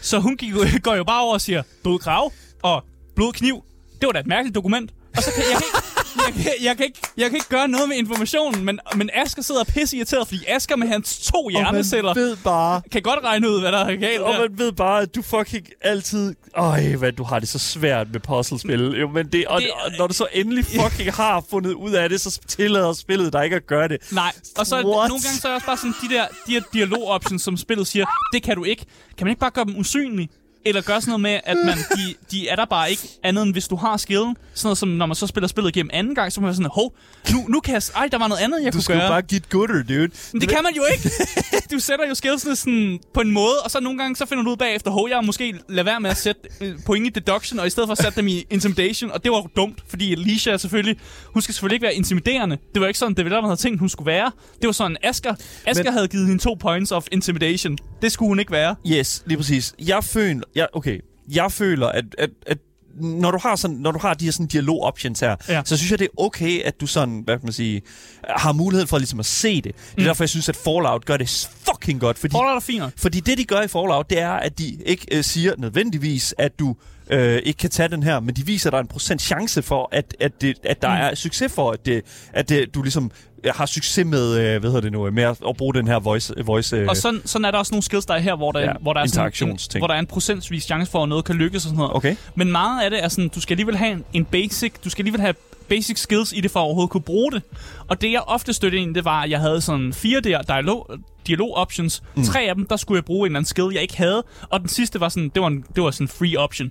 Så 0.00 0.18
hun 0.18 0.36
gik, 0.36 0.52
går 0.82 0.94
jo 0.94 1.04
bare 1.04 1.22
over 1.22 1.34
og 1.34 1.40
siger, 1.40 1.62
død 1.84 1.98
krav 1.98 2.32
og 2.62 2.84
blodkniv. 3.16 3.64
Det 4.00 4.06
var 4.06 4.12
da 4.12 4.20
et 4.20 4.26
mærkeligt 4.26 4.54
dokument. 4.54 4.90
Og 5.16 5.22
så 5.22 5.30
kan 5.34 5.42
jeg, 5.42 5.50
ikke, 5.50 5.78
jeg, 6.16 6.34
kan, 6.34 6.52
jeg, 6.62 6.76
kan 6.76 6.86
ikke, 6.86 6.98
jeg 7.16 7.30
kan 7.30 7.36
ikke 7.36 7.48
gøre 7.48 7.68
noget 7.68 7.88
med 7.88 7.96
informationen, 7.96 8.64
men, 8.64 8.78
men 8.96 9.10
Asger 9.14 9.42
sidder 9.42 9.64
pisse 9.64 9.96
irriteret, 9.96 10.28
fordi 10.28 10.40
Asger 10.48 10.76
med 10.76 10.88
hans 10.88 11.18
to 11.32 11.48
hjerneceller 11.48 12.10
Og 12.10 12.16
man 12.16 12.24
ved 12.24 12.36
bare... 12.36 12.82
kan 12.92 13.02
godt 13.02 13.18
regne 13.24 13.50
ud, 13.50 13.60
hvad 13.60 13.72
der 13.72 13.78
er 13.78 13.96
galt 13.96 14.20
Og 14.20 14.32
der. 14.32 14.40
man 14.40 14.58
ved 14.58 14.72
bare, 14.72 15.02
at 15.02 15.14
du 15.14 15.22
fucking 15.22 15.66
altid... 15.80 16.34
Øj, 16.56 16.82
hvad 16.96 17.12
du 17.12 17.22
har 17.24 17.38
det 17.38 17.48
så 17.48 17.58
svært 17.58 18.06
med 18.12 18.20
puzzlespil. 18.20 18.80
Jo, 19.00 19.08
men 19.08 19.26
det, 19.26 19.46
og, 19.46 19.60
Det- 19.60 19.70
og 19.70 19.90
når 19.98 20.06
du 20.06 20.14
så 20.14 20.26
endelig 20.32 20.64
fucking 20.64 21.12
har 21.12 21.44
fundet 21.50 21.72
ud 21.72 21.92
af 21.92 22.08
det, 22.08 22.20
så 22.20 22.40
tillader 22.48 22.92
spillet 22.92 23.32
dig 23.32 23.44
ikke 23.44 23.56
at 23.56 23.66
gøre 23.66 23.88
det. 23.88 23.98
Nej, 24.12 24.32
og 24.58 24.66
så 24.66 24.74
What? 24.74 24.84
nogle 24.86 25.08
gange 25.08 25.40
så 25.40 25.48
er 25.48 25.52
også 25.54 25.66
bare 25.66 25.76
sådan, 25.76 25.94
de 26.02 26.14
der, 26.14 26.24
de 26.46 26.52
her 26.52 26.60
dialog-options, 26.72 27.42
som 27.42 27.56
spillet 27.56 27.86
siger, 27.86 28.06
det 28.34 28.42
kan 28.42 28.56
du 28.56 28.64
ikke. 28.64 28.86
Kan 29.18 29.26
man 29.26 29.30
ikke 29.30 29.40
bare 29.40 29.50
gøre 29.50 29.64
dem 29.64 29.76
usynlige? 29.76 30.28
Eller 30.64 30.82
gøre 30.82 31.00
sådan 31.00 31.10
noget 31.10 31.20
med, 31.20 31.40
at 31.44 31.56
man, 31.64 31.76
de, 31.78 32.14
de 32.30 32.48
er 32.48 32.56
der 32.56 32.64
bare 32.64 32.90
ikke 32.90 33.02
andet 33.22 33.42
end 33.42 33.52
hvis 33.52 33.68
du 33.68 33.76
har 33.76 33.96
skillen. 33.96 34.36
Sådan 34.54 34.66
noget 34.66 34.78
som, 34.78 34.88
når 34.88 35.06
man 35.06 35.14
så 35.14 35.26
spiller 35.26 35.48
spillet 35.48 35.76
igennem 35.76 35.90
anden 35.92 36.14
gang, 36.14 36.32
så 36.32 36.40
må 36.40 36.46
man 36.46 36.54
sådan, 36.54 36.70
hov, 36.74 36.94
nu, 37.32 37.46
nu 37.48 37.60
kan 37.60 37.74
jeg... 37.74 37.82
Ej, 37.96 38.08
der 38.12 38.18
var 38.18 38.28
noget 38.28 38.40
andet, 38.42 38.62
jeg 38.64 38.72
Du 38.72 38.78
kunne 38.86 38.98
gøre. 38.98 39.08
bare 39.08 39.22
get 39.22 39.48
gooder, 39.48 39.82
dude. 39.82 40.08
Men 40.32 40.40
det 40.40 40.48
kan 40.48 40.58
man 40.62 40.72
jo 40.76 40.82
ikke. 40.92 41.10
Du 41.72 41.78
sætter 41.78 42.08
jo 42.08 42.14
skillsene 42.14 42.56
sådan 42.56 43.00
på 43.14 43.20
en 43.20 43.30
måde, 43.30 43.54
og 43.64 43.70
så 43.70 43.80
nogle 43.80 43.98
gange 43.98 44.16
så 44.16 44.26
finder 44.26 44.44
du 44.44 44.50
ud 44.50 44.56
bagefter, 44.56 44.90
hov, 44.90 45.08
jeg 45.08 45.16
har 45.16 45.22
måske 45.22 45.54
lade 45.68 45.86
være 45.86 46.00
med 46.00 46.10
at 46.10 46.16
sætte 46.16 46.40
øh, 46.60 46.74
point 46.86 47.06
i 47.06 47.10
deduction, 47.10 47.58
og 47.60 47.66
i 47.66 47.70
stedet 47.70 47.86
for 47.88 47.92
at 47.92 47.98
sætte 47.98 48.16
dem 48.16 48.28
i 48.28 48.44
intimidation, 48.50 49.10
og 49.10 49.24
det 49.24 49.30
var 49.32 49.36
jo 49.38 49.48
dumt, 49.56 49.78
fordi 49.88 50.12
Alicia 50.12 50.52
er 50.52 50.56
selvfølgelig, 50.56 50.96
hun 51.24 51.42
skal 51.42 51.54
selvfølgelig 51.54 51.74
ikke 51.76 51.84
være 51.84 51.94
intimiderende. 51.94 52.58
Det 52.74 52.80
var 52.80 52.86
ikke 52.88 52.98
sådan, 52.98 53.14
developeren 53.14 53.44
havde 53.44 53.60
tænkt, 53.60 53.78
hun 53.80 53.88
skulle 53.88 54.06
være. 54.06 54.30
Det 54.60 54.66
var 54.66 54.72
sådan, 54.72 54.96
Asger, 55.02 55.34
Asger 55.66 55.84
Men- 55.84 55.92
havde 55.92 56.08
givet 56.08 56.26
hende 56.26 56.42
to 56.42 56.54
points 56.60 56.92
of 56.92 57.06
intimidation. 57.12 57.78
Det 58.02 58.12
skulle 58.12 58.28
hun 58.28 58.38
ikke 58.38 58.52
være. 58.52 58.74
Yes, 58.86 59.22
lige 59.26 59.36
præcis. 59.38 59.74
Jeg 59.78 60.04
føler... 60.04 60.42
Jeg, 60.54 60.68
okay, 60.72 60.98
jeg 61.34 61.52
føler, 61.52 61.86
at, 61.88 62.04
at, 62.18 62.30
at 62.46 62.58
når 63.00 63.30
du 63.30 63.38
har 63.42 63.56
sådan, 63.56 63.76
når 63.76 63.90
du 63.92 63.98
har 63.98 64.14
de 64.14 64.24
her 64.24 64.32
sådan 64.32 64.46
dialog 64.46 64.82
options 64.82 65.20
her, 65.20 65.36
Ja. 65.48 65.62
så 65.64 65.76
synes 65.76 65.90
jeg 65.90 65.98
det 65.98 66.04
er 66.04 66.22
okay 66.22 66.62
at 66.62 66.80
du 66.80 66.86
sådan, 66.86 67.20
hvad 67.24 67.38
kan 67.38 67.46
man 67.46 67.52
sige, 67.52 67.82
har 68.28 68.52
mulighed 68.52 68.86
for 68.86 68.98
ligesom 68.98 69.20
at 69.20 69.26
se 69.26 69.54
det. 69.56 69.64
Det 69.64 69.72
er 69.74 69.94
Mm. 69.98 70.04
derfor 70.04 70.24
jeg 70.24 70.28
synes 70.28 70.48
at 70.48 70.56
Fallout 70.56 71.04
gør 71.04 71.16
det 71.16 71.48
fucking 71.70 72.00
godt, 72.00 72.18
fordi 72.18 72.32
Fallout 72.32 72.56
er 72.56 72.60
fint. 72.60 72.78
nok. 72.78 72.92
fordi 72.96 73.20
det 73.20 73.38
de 73.38 73.44
gør 73.44 73.60
i 73.62 73.68
Fallout, 73.68 74.10
det 74.10 74.18
er 74.18 74.30
at 74.32 74.58
de 74.58 74.78
ikke 74.86 75.06
øh, 75.16 75.24
siger 75.24 75.52
nødvendigvis 75.58 76.34
at 76.38 76.58
du 76.58 76.76
øh, 77.10 77.38
ikke 77.44 77.58
kan 77.58 77.70
tage 77.70 77.88
den 77.88 78.02
her, 78.02 78.20
men 78.20 78.34
de 78.36 78.46
viser 78.46 78.70
dig 78.70 78.80
en 78.80 78.86
procent 78.86 79.22
chance 79.22 79.62
for 79.62 79.88
at 79.92 80.14
at, 80.20 80.40
det, 80.40 80.56
at 80.64 80.82
der 80.82 80.88
Mm. 80.88 80.94
er 80.94 81.14
succes 81.14 81.52
for 81.52 81.70
at 81.70 81.86
det, 81.86 82.02
at 82.32 82.48
det, 82.48 82.74
du 82.74 82.82
ligesom 82.82 83.10
øh, 83.44 83.52
har 83.56 83.66
succes 83.66 84.06
med 84.06 84.38
øh, 84.38 84.60
hvad 84.60 84.70
hedder 84.70 84.80
det 84.80 84.92
nu, 84.92 85.10
med 85.10 85.22
at, 85.22 85.36
at 85.48 85.56
bruge 85.56 85.74
den 85.74 85.86
her 85.88 85.98
voice 85.98 86.34
voice 86.44 86.76
øh, 86.76 86.88
Og 86.88 86.96
sådan, 86.96 87.20
sådan 87.24 87.44
er 87.44 87.50
der 87.50 87.58
også 87.58 87.72
nogle 87.74 87.82
skills, 87.82 88.06
der 88.06 88.14
er 88.14 88.18
her, 88.18 88.36
hvor 88.36 88.52
der, 88.52 88.60
Ja, 88.60 88.72
hvor 88.80 88.92
der 88.92 89.00
er 89.00 89.06
sådan 89.06 89.48
en, 89.48 89.58
hvor 89.78 89.86
der 89.86 89.94
er 89.94 89.98
en 89.98 90.06
procentvis 90.06 90.64
chance 90.64 90.90
for, 90.90 91.02
at 91.02 91.08
noget 91.08 91.24
kan 91.24 91.34
lykkes 91.36 91.56
og 91.64 91.68
sådan 91.68 91.76
noget. 91.76 91.94
Okay. 91.96 92.16
Men 92.34 92.52
meget 92.52 92.84
af 92.84 92.90
det 92.90 93.04
er 93.04 93.08
sådan, 93.08 93.28
du 93.28 93.40
skal 93.40 93.54
alligevel 93.54 93.76
have 93.76 93.92
en, 93.92 94.04
en 94.12 94.24
basic, 94.24 94.72
du 94.84 94.90
skal 94.90 95.02
alligevel 95.02 95.20
have 95.20 95.34
basic 95.72 95.98
skills 95.98 96.32
i 96.32 96.40
det, 96.40 96.50
for 96.50 96.60
at 96.60 96.64
overhovedet 96.64 96.90
kunne 96.90 97.02
bruge 97.02 97.32
det. 97.32 97.42
Og 97.88 98.00
det, 98.00 98.12
jeg 98.12 98.22
ofte 98.26 98.52
støtte 98.52 98.78
ind, 98.78 98.94
det 98.94 99.04
var, 99.04 99.22
at 99.22 99.30
jeg 99.30 99.40
havde 99.40 99.60
sådan 99.60 99.92
fire 99.92 100.20
der 100.20 100.42
dialog, 100.42 100.90
dialog 101.26 101.54
options. 101.56 102.02
Mm. 102.16 102.24
Tre 102.24 102.40
af 102.40 102.54
dem, 102.54 102.66
der 102.66 102.76
skulle 102.76 102.96
jeg 102.96 103.04
bruge 103.04 103.26
en 103.26 103.30
eller 103.30 103.38
anden 103.38 103.48
skill, 103.48 103.68
jeg 103.72 103.82
ikke 103.82 103.96
havde. 103.96 104.24
Og 104.50 104.60
den 104.60 104.68
sidste 104.68 105.00
var 105.00 105.08
sådan, 105.08 105.28
det 105.28 105.42
var, 105.42 105.48
en, 105.48 105.64
det 105.74 105.82
var 105.82 105.90
sådan 105.90 106.04
en 106.04 106.08
free 106.08 106.38
option. 106.38 106.70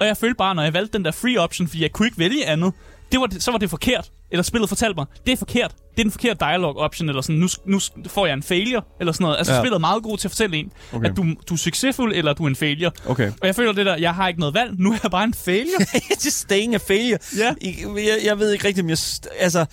Og 0.00 0.06
jeg 0.06 0.16
følte 0.16 0.34
bare, 0.34 0.54
når 0.54 0.62
jeg 0.62 0.74
valgte 0.74 0.98
den 0.98 1.04
der 1.04 1.10
free 1.10 1.40
option, 1.40 1.68
fordi 1.68 1.82
jeg 1.82 1.92
kunne 1.92 2.06
ikke 2.06 2.18
vælge 2.18 2.46
andet, 2.46 2.72
det 3.12 3.20
var 3.20 3.28
så 3.38 3.50
var 3.50 3.58
det 3.58 3.70
forkert. 3.70 4.10
Eller 4.32 4.42
spillet 4.42 4.68
fortalte 4.68 4.94
mig, 4.96 5.06
det 5.26 5.32
er 5.32 5.36
forkert. 5.36 5.70
Det 5.70 5.98
er 6.00 6.04
den 6.04 6.10
forkerte 6.12 6.44
dialog 6.44 6.76
option, 6.76 7.08
eller 7.08 7.22
sådan, 7.22 7.36
nu, 7.36 7.48
nu 7.66 7.80
får 8.06 8.26
jeg 8.26 8.32
en 8.34 8.42
failure, 8.42 8.82
eller 9.00 9.12
sådan 9.12 9.24
noget. 9.24 9.38
Altså, 9.38 9.52
Ja. 9.52 9.60
spillet 9.60 9.74
er 9.76 9.80
meget 9.80 10.02
god 10.02 10.18
til 10.18 10.28
at 10.28 10.32
fortælle 10.32 10.56
en, 10.56 10.72
Okay. 10.92 11.10
at 11.10 11.16
du, 11.16 11.24
du 11.48 11.54
er 11.54 11.58
succesfuld, 11.58 12.14
eller 12.14 12.32
du 12.32 12.44
er 12.44 12.48
en 12.48 12.56
failure. 12.56 12.90
Okay. 13.06 13.32
Og 13.40 13.46
jeg 13.46 13.54
føler 13.56 13.72
det 13.72 13.86
der, 13.86 13.96
jeg 13.96 14.14
har 14.14 14.28
ikke 14.28 14.40
noget 14.40 14.54
valg, 14.54 14.70
nu 14.78 14.92
er 14.92 14.98
jeg 15.02 15.10
bare 15.10 15.24
en 15.24 15.34
failure. 15.34 15.86
Just 16.24 16.38
staying 16.40 16.74
a 16.74 16.78
failure. 16.78 17.18
Ja. 17.38 17.54
Jeg, 17.62 17.74
jeg, 17.96 18.18
jeg 18.24 18.38
ved 18.38 18.52
ikke 18.52 18.66
rigtigt, 18.68 18.84
om 18.84 18.88
jeg... 18.90 18.98
Altså, 19.38 19.64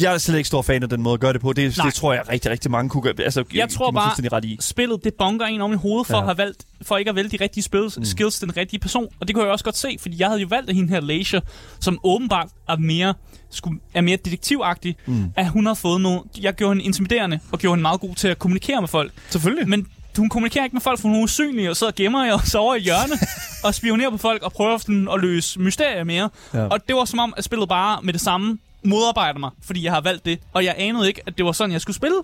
jeg 0.00 0.14
er 0.14 0.18
slet 0.18 0.36
ikke 0.36 0.46
stor 0.46 0.62
fan 0.62 0.82
af 0.82 0.88
den 0.88 1.02
måde 1.02 1.14
at 1.14 1.20
gøre 1.20 1.32
det 1.32 1.40
på. 1.40 1.52
Det, 1.52 1.76
Nej. 1.78 1.86
det 1.86 1.94
tror 1.94 2.12
jeg 2.12 2.28
rigtig, 2.28 2.50
rigtig 2.50 2.70
mange 2.70 2.90
kunne 2.90 3.02
gøre. 3.02 3.14
Altså, 3.18 3.44
Jeg 3.54 3.68
tror 3.68 3.90
bare- 3.90 4.28
ret 4.32 4.44
i. 4.44 4.56
spillet, 4.60 5.04
det 5.04 5.14
bonker 5.18 5.46
en 5.46 5.60
om 5.60 5.72
i 5.72 5.76
hovedet 5.76 6.06
for, 6.06 6.14
Ja. 6.14 6.20
at 6.20 6.26
have 6.26 6.38
valgt, 6.38 6.64
for 6.82 6.96
ikke 6.96 7.08
at 7.08 7.16
vælge 7.16 7.28
de 7.38 7.44
rigtige 7.44 7.64
spil, 7.64 7.82
mm. 7.96 8.04
skills 8.04 8.38
den 8.38 8.56
rigtige 8.56 8.80
person. 8.80 9.06
Og 9.20 9.28
det 9.28 9.34
kunne 9.34 9.44
jeg 9.44 9.52
også 9.52 9.64
godt 9.64 9.76
se, 9.76 9.96
fordi 10.00 10.16
jeg 10.18 10.28
havde 10.28 10.40
jo 10.40 10.46
valgt 10.50 10.70
at 10.70 10.76
hende 10.76 10.88
her 10.88 11.00
Leisure, 11.00 11.42
som 11.80 11.98
åbenbart 12.04 12.48
er 12.68 12.76
mere, 12.76 13.14
skulle, 13.52 13.80
er 13.94 14.00
mere 14.00 14.16
detektivagtig, 14.24 14.96
mm. 15.06 15.24
at 15.36 15.48
hun 15.48 15.66
har 15.66 15.74
fået 15.74 16.00
nogle... 16.00 16.20
Jeg 16.40 16.54
gjorde 16.54 16.74
hende 16.74 16.84
intimiderende, 16.84 17.40
og 17.52 17.58
gjorde 17.58 17.74
hende 17.74 17.82
meget 17.82 18.00
god 18.00 18.14
til 18.14 18.28
at 18.28 18.38
kommunikere 18.38 18.80
med 18.80 18.88
folk. 18.88 19.12
Selvfølgelig. 19.30 19.68
Men 19.68 19.86
hun 20.16 20.28
kommunikerer 20.28 20.64
ikke 20.64 20.74
med 20.76 20.80
folk, 20.80 21.00
for 21.00 21.08
hun 21.08 21.18
er 21.18 21.22
usynlig 21.22 21.70
og 21.70 21.76
sidder 21.76 21.90
og 21.90 21.94
gemmer 21.96 22.32
og 22.34 22.40
sover 22.46 22.74
i 22.74 22.80
hjørne 22.80 23.14
og 23.64 23.74
spionerer 23.74 24.10
på 24.10 24.16
folk 24.18 24.42
og 24.42 24.52
prøver 24.52 24.78
sådan 24.78 25.08
at 25.14 25.20
løse 25.20 25.60
mysterier 25.60 26.04
mere. 26.04 26.28
Ja. 26.54 26.58
Ja. 26.58 26.66
Og 26.66 26.78
det 26.88 26.96
var 26.96 27.04
som 27.04 27.18
om, 27.18 27.34
at 27.36 27.44
spillet 27.44 27.68
bare 27.68 27.98
med 28.02 28.12
det 28.12 28.20
samme 28.20 28.58
modarbejder 28.84 29.38
mig, 29.38 29.50
fordi 29.64 29.84
jeg 29.84 29.92
har 29.92 30.00
valgt 30.00 30.24
det. 30.24 30.38
Og 30.52 30.64
jeg 30.64 30.74
anede 30.78 31.08
ikke, 31.08 31.20
at 31.26 31.38
det 31.38 31.44
var 31.44 31.52
sådan, 31.52 31.72
jeg 31.72 31.80
skulle 31.80 31.96
spille 31.96 32.16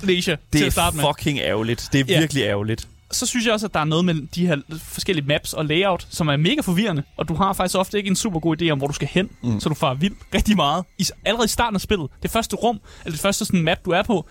det 0.00 0.24
til 0.52 0.64
at 0.64 0.72
starte 0.72 0.94
er 0.98 1.02
med. 1.02 1.04
fucking 1.16 1.38
ærgerligt. 1.38 1.88
Det 1.92 2.00
er 2.00 2.04
Ja. 2.08 2.18
virkelig 2.20 2.42
ærgerligt. 2.42 2.88
Så 3.10 3.26
synes 3.26 3.46
jeg 3.46 3.54
også, 3.54 3.66
at 3.66 3.74
der 3.74 3.80
er 3.80 3.84
noget 3.84 4.04
med 4.04 4.14
de 4.34 4.46
her 4.46 4.56
forskellige 4.78 5.26
maps 5.26 5.52
og 5.52 5.64
layout, 5.64 6.06
som 6.10 6.28
er 6.28 6.36
mega 6.36 6.60
forvirrende, 6.60 7.02
og 7.16 7.28
du 7.28 7.34
har 7.34 7.52
faktisk 7.52 7.78
ofte 7.78 7.98
ikke 7.98 8.08
en 8.08 8.16
super 8.16 8.40
god 8.40 8.62
idé 8.62 8.70
om, 8.70 8.78
hvor 8.78 8.86
du 8.86 8.92
skal 8.92 9.08
hen, 9.08 9.30
mm. 9.42 9.60
så 9.60 9.68
du 9.68 9.74
farer 9.74 9.94
vildt 9.94 10.18
rigtig 10.34 10.56
meget. 10.56 10.84
I, 10.98 11.04
allerede 11.24 11.44
i 11.44 11.48
starten 11.48 11.74
af 11.74 11.80
spillet, 11.80 12.10
det 12.22 12.30
første 12.30 12.56
rum, 12.56 12.80
eller 13.04 13.12
det 13.12 13.20
første 13.20 13.44
sådan 13.44 13.62
map, 13.62 13.78
du 13.84 13.90
er 13.90 14.02
på, 14.02 14.26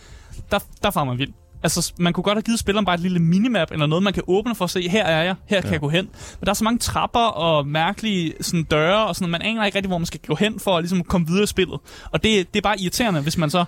der, 0.51 0.59
der 0.83 0.91
farer 0.91 1.05
man 1.05 1.17
vildt. 1.17 1.35
Altså, 1.63 1.93
man 1.97 2.13
kunne 2.13 2.23
godt 2.23 2.35
have 2.35 2.41
givet 2.41 2.59
spilleren 2.59 2.85
bare 2.85 2.95
et 2.95 3.01
lille 3.01 3.19
minimap, 3.19 3.71
eller 3.71 3.85
noget, 3.85 4.03
man 4.03 4.13
kan 4.13 4.23
åbne 4.27 4.55
for 4.55 4.65
at 4.65 4.71
se, 4.71 4.89
her 4.89 5.03
er 5.03 5.23
jeg, 5.23 5.35
her 5.45 5.61
kan 5.61 5.71
jeg 5.71 5.79
gå 5.79 5.89
hen. 5.89 6.05
Men 6.39 6.45
der 6.45 6.49
er 6.49 6.53
så 6.53 6.63
mange 6.63 6.79
trapper 6.79 7.19
og 7.19 7.67
mærkelige 7.67 8.33
sådan, 8.41 8.63
døre, 8.63 9.07
og 9.07 9.15
sådan, 9.15 9.31
man 9.31 9.41
aner 9.41 9.65
ikke 9.65 9.75
rigtig, 9.75 9.87
hvor 9.87 9.97
man 9.97 10.05
skal 10.05 10.19
gå 10.27 10.35
hen 10.35 10.59
for 10.59 10.77
at 10.77 10.83
ligesom, 10.83 11.03
komme 11.03 11.27
videre 11.27 11.43
i 11.43 11.47
spillet. 11.47 11.79
Og 12.11 12.23
det, 12.23 12.53
det 12.53 12.59
er 12.59 12.61
bare 12.61 12.79
irriterende, 12.79 13.21
hvis 13.21 13.37
man 13.37 13.49
så 13.49 13.65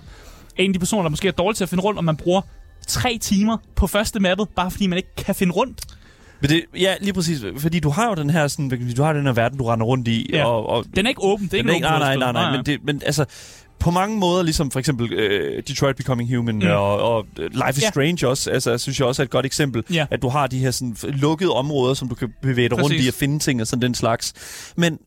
en 0.56 0.70
af 0.70 0.72
de 0.72 0.78
personer, 0.78 1.02
der 1.02 1.10
måske 1.10 1.28
er 1.28 1.32
dårlig 1.32 1.56
til 1.56 1.64
at 1.64 1.68
finde 1.68 1.84
rundt, 1.84 1.98
og 1.98 2.04
man 2.04 2.16
bruger 2.16 2.40
tre 2.86 3.18
timer 3.20 3.56
på 3.76 3.86
første 3.86 4.20
mappet, 4.20 4.48
bare 4.56 4.70
fordi 4.70 4.86
man 4.86 4.96
ikke 4.96 5.14
kan 5.16 5.34
finde 5.34 5.52
rundt. 5.52 5.80
Men 6.40 6.50
det, 6.50 6.64
ja, 6.78 6.94
lige 7.00 7.12
præcis. 7.12 7.44
Fordi 7.58 7.80
du 7.80 7.90
har 7.90 8.08
jo 8.08 8.14
den 8.14 8.30
her, 8.30 8.48
sådan, 8.48 8.92
du 8.96 9.02
har 9.02 9.12
den 9.12 9.26
her 9.26 9.32
verden, 9.32 9.58
du 9.58 9.64
render 9.64 9.86
rundt 9.86 10.08
i. 10.08 10.30
Ja. 10.32 10.44
Og, 10.44 10.66
og 10.68 10.84
Den 10.96 11.06
er 11.06 11.08
ikke 11.08 11.22
åben, 11.24 11.46
det 11.46 11.54
er 11.54 11.58
ikke 11.58 11.74
ikke, 11.74 11.86
nej, 11.86 11.98
nej, 11.98 12.16
nej, 12.16 12.32
nej, 12.32 12.44
spil. 12.52 12.58
men, 12.58 12.66
det, 12.66 12.84
men 12.94 13.02
altså, 13.06 13.24
på 13.78 13.90
mange 13.90 14.18
måder, 14.18 14.42
ligesom 14.42 14.70
for 14.70 14.78
eksempel 14.78 15.12
øh, 15.12 15.62
Detroit 15.68 15.96
Becoming 15.96 16.36
Human 16.36 16.54
mm. 16.54 16.62
Og, 16.70 17.00
og 17.02 17.26
Life 17.36 17.70
is 17.76 17.82
Ja. 17.82 17.88
Strange 17.90 18.28
også, 18.28 18.50
altså, 18.50 18.78
synes 18.78 18.98
jeg 19.00 19.06
også 19.08 19.22
er 19.22 19.24
et 19.24 19.30
godt 19.30 19.46
eksempel, 19.46 19.82
Ja. 19.92 20.06
at 20.10 20.22
du 20.22 20.28
har 20.28 20.46
de 20.46 20.58
her 20.58 20.70
sådan, 20.70 20.96
lukkede 21.02 21.50
områder, 21.50 21.94
som 21.94 22.08
du 22.08 22.14
kan 22.14 22.28
bevæge 22.42 22.68
dig 22.68 22.78
rundt 22.78 22.92
i 22.92 22.96
Præcis. 22.96 23.08
og 23.14 23.18
finde 23.18 23.38
ting 23.38 23.60
og 23.60 23.66
sådan 23.66 23.82
den 23.82 23.94
slags. 23.94 24.32
Men, 24.76 24.98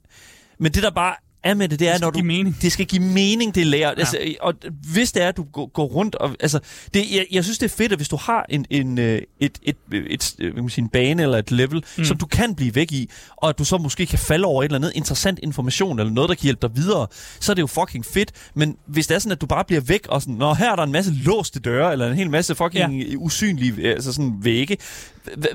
men 0.59 0.71
det 0.71 0.83
der 0.83 0.91
bare 0.91 1.15
er 1.43 1.53
med 1.53 1.69
det, 1.69 1.79
det 1.79 1.87
er, 1.87 1.91
Det 1.91 2.01
når 2.01 2.09
du... 2.09 2.23
mening. 2.23 2.57
Det 2.61 2.71
skal 2.71 2.85
give 2.85 3.01
mening, 3.01 3.55
det 3.55 3.67
lærer. 3.67 3.89
Ja. 3.89 3.99
Altså, 3.99 4.35
og 4.41 4.53
hvis 4.93 5.11
det 5.11 5.23
er, 5.23 5.27
at 5.27 5.37
du 5.37 5.43
går, 5.43 5.65
går 5.65 5.85
rundt 5.85 6.15
og... 6.15 6.35
Altså, 6.39 6.59
det, 6.93 7.11
jeg, 7.11 7.25
jeg 7.31 7.43
synes, 7.43 7.57
det 7.57 7.65
er 7.71 7.75
fedt, 7.75 7.91
at 7.91 7.99
hvis 7.99 8.09
du 8.09 8.15
har 8.15 8.45
en, 8.49 8.65
en, 8.69 8.97
øh, 8.97 9.21
et, 9.39 9.59
et, 9.63 9.77
et, 9.93 10.05
et, 10.09 10.33
hvad 10.37 10.51
kan 10.51 10.63
man 10.63 10.69
sige, 10.69 10.83
en 10.83 10.89
bane 10.89 11.23
eller 11.23 11.37
et 11.37 11.51
level, 11.51 11.83
mm. 11.97 12.05
som 12.05 12.17
du 12.17 12.25
kan 12.25 12.55
blive 12.55 12.75
væk 12.75 12.91
i, 12.91 13.09
og 13.37 13.49
at 13.49 13.59
du 13.59 13.65
så 13.65 13.77
måske 13.77 14.05
kan 14.05 14.19
falde 14.19 14.45
over 14.45 14.63
et 14.63 14.65
eller 14.65 14.77
andet 14.77 14.91
interessant 14.95 15.39
information, 15.43 15.99
eller 15.99 16.13
noget, 16.13 16.29
der 16.29 16.35
kan 16.35 16.43
hjælpe 16.43 16.67
dig 16.67 16.75
videre, 16.75 17.07
så 17.39 17.51
er 17.51 17.53
det 17.53 17.61
jo 17.61 17.67
fucking 17.67 18.05
fedt. 18.05 18.31
Men 18.53 18.77
hvis 18.85 19.07
det 19.07 19.15
er 19.15 19.19
sådan, 19.19 19.31
at 19.31 19.41
du 19.41 19.45
bare 19.45 19.63
bliver 19.63 19.81
væk, 19.81 20.07
og 20.07 20.21
sådan, 20.21 20.35
Nå, 20.35 20.53
her 20.53 20.71
er 20.71 20.75
der 20.75 20.83
en 20.83 20.91
masse 20.91 21.13
låste 21.13 21.59
døre, 21.59 21.91
eller 21.91 22.07
en 22.07 22.15
hel 22.15 22.29
masse 22.29 22.55
fucking 22.55 23.01
ja. 23.01 23.15
usynlige 23.15 23.93
altså 23.93 24.13
sådan 24.13 24.33
vægge, 24.41 24.77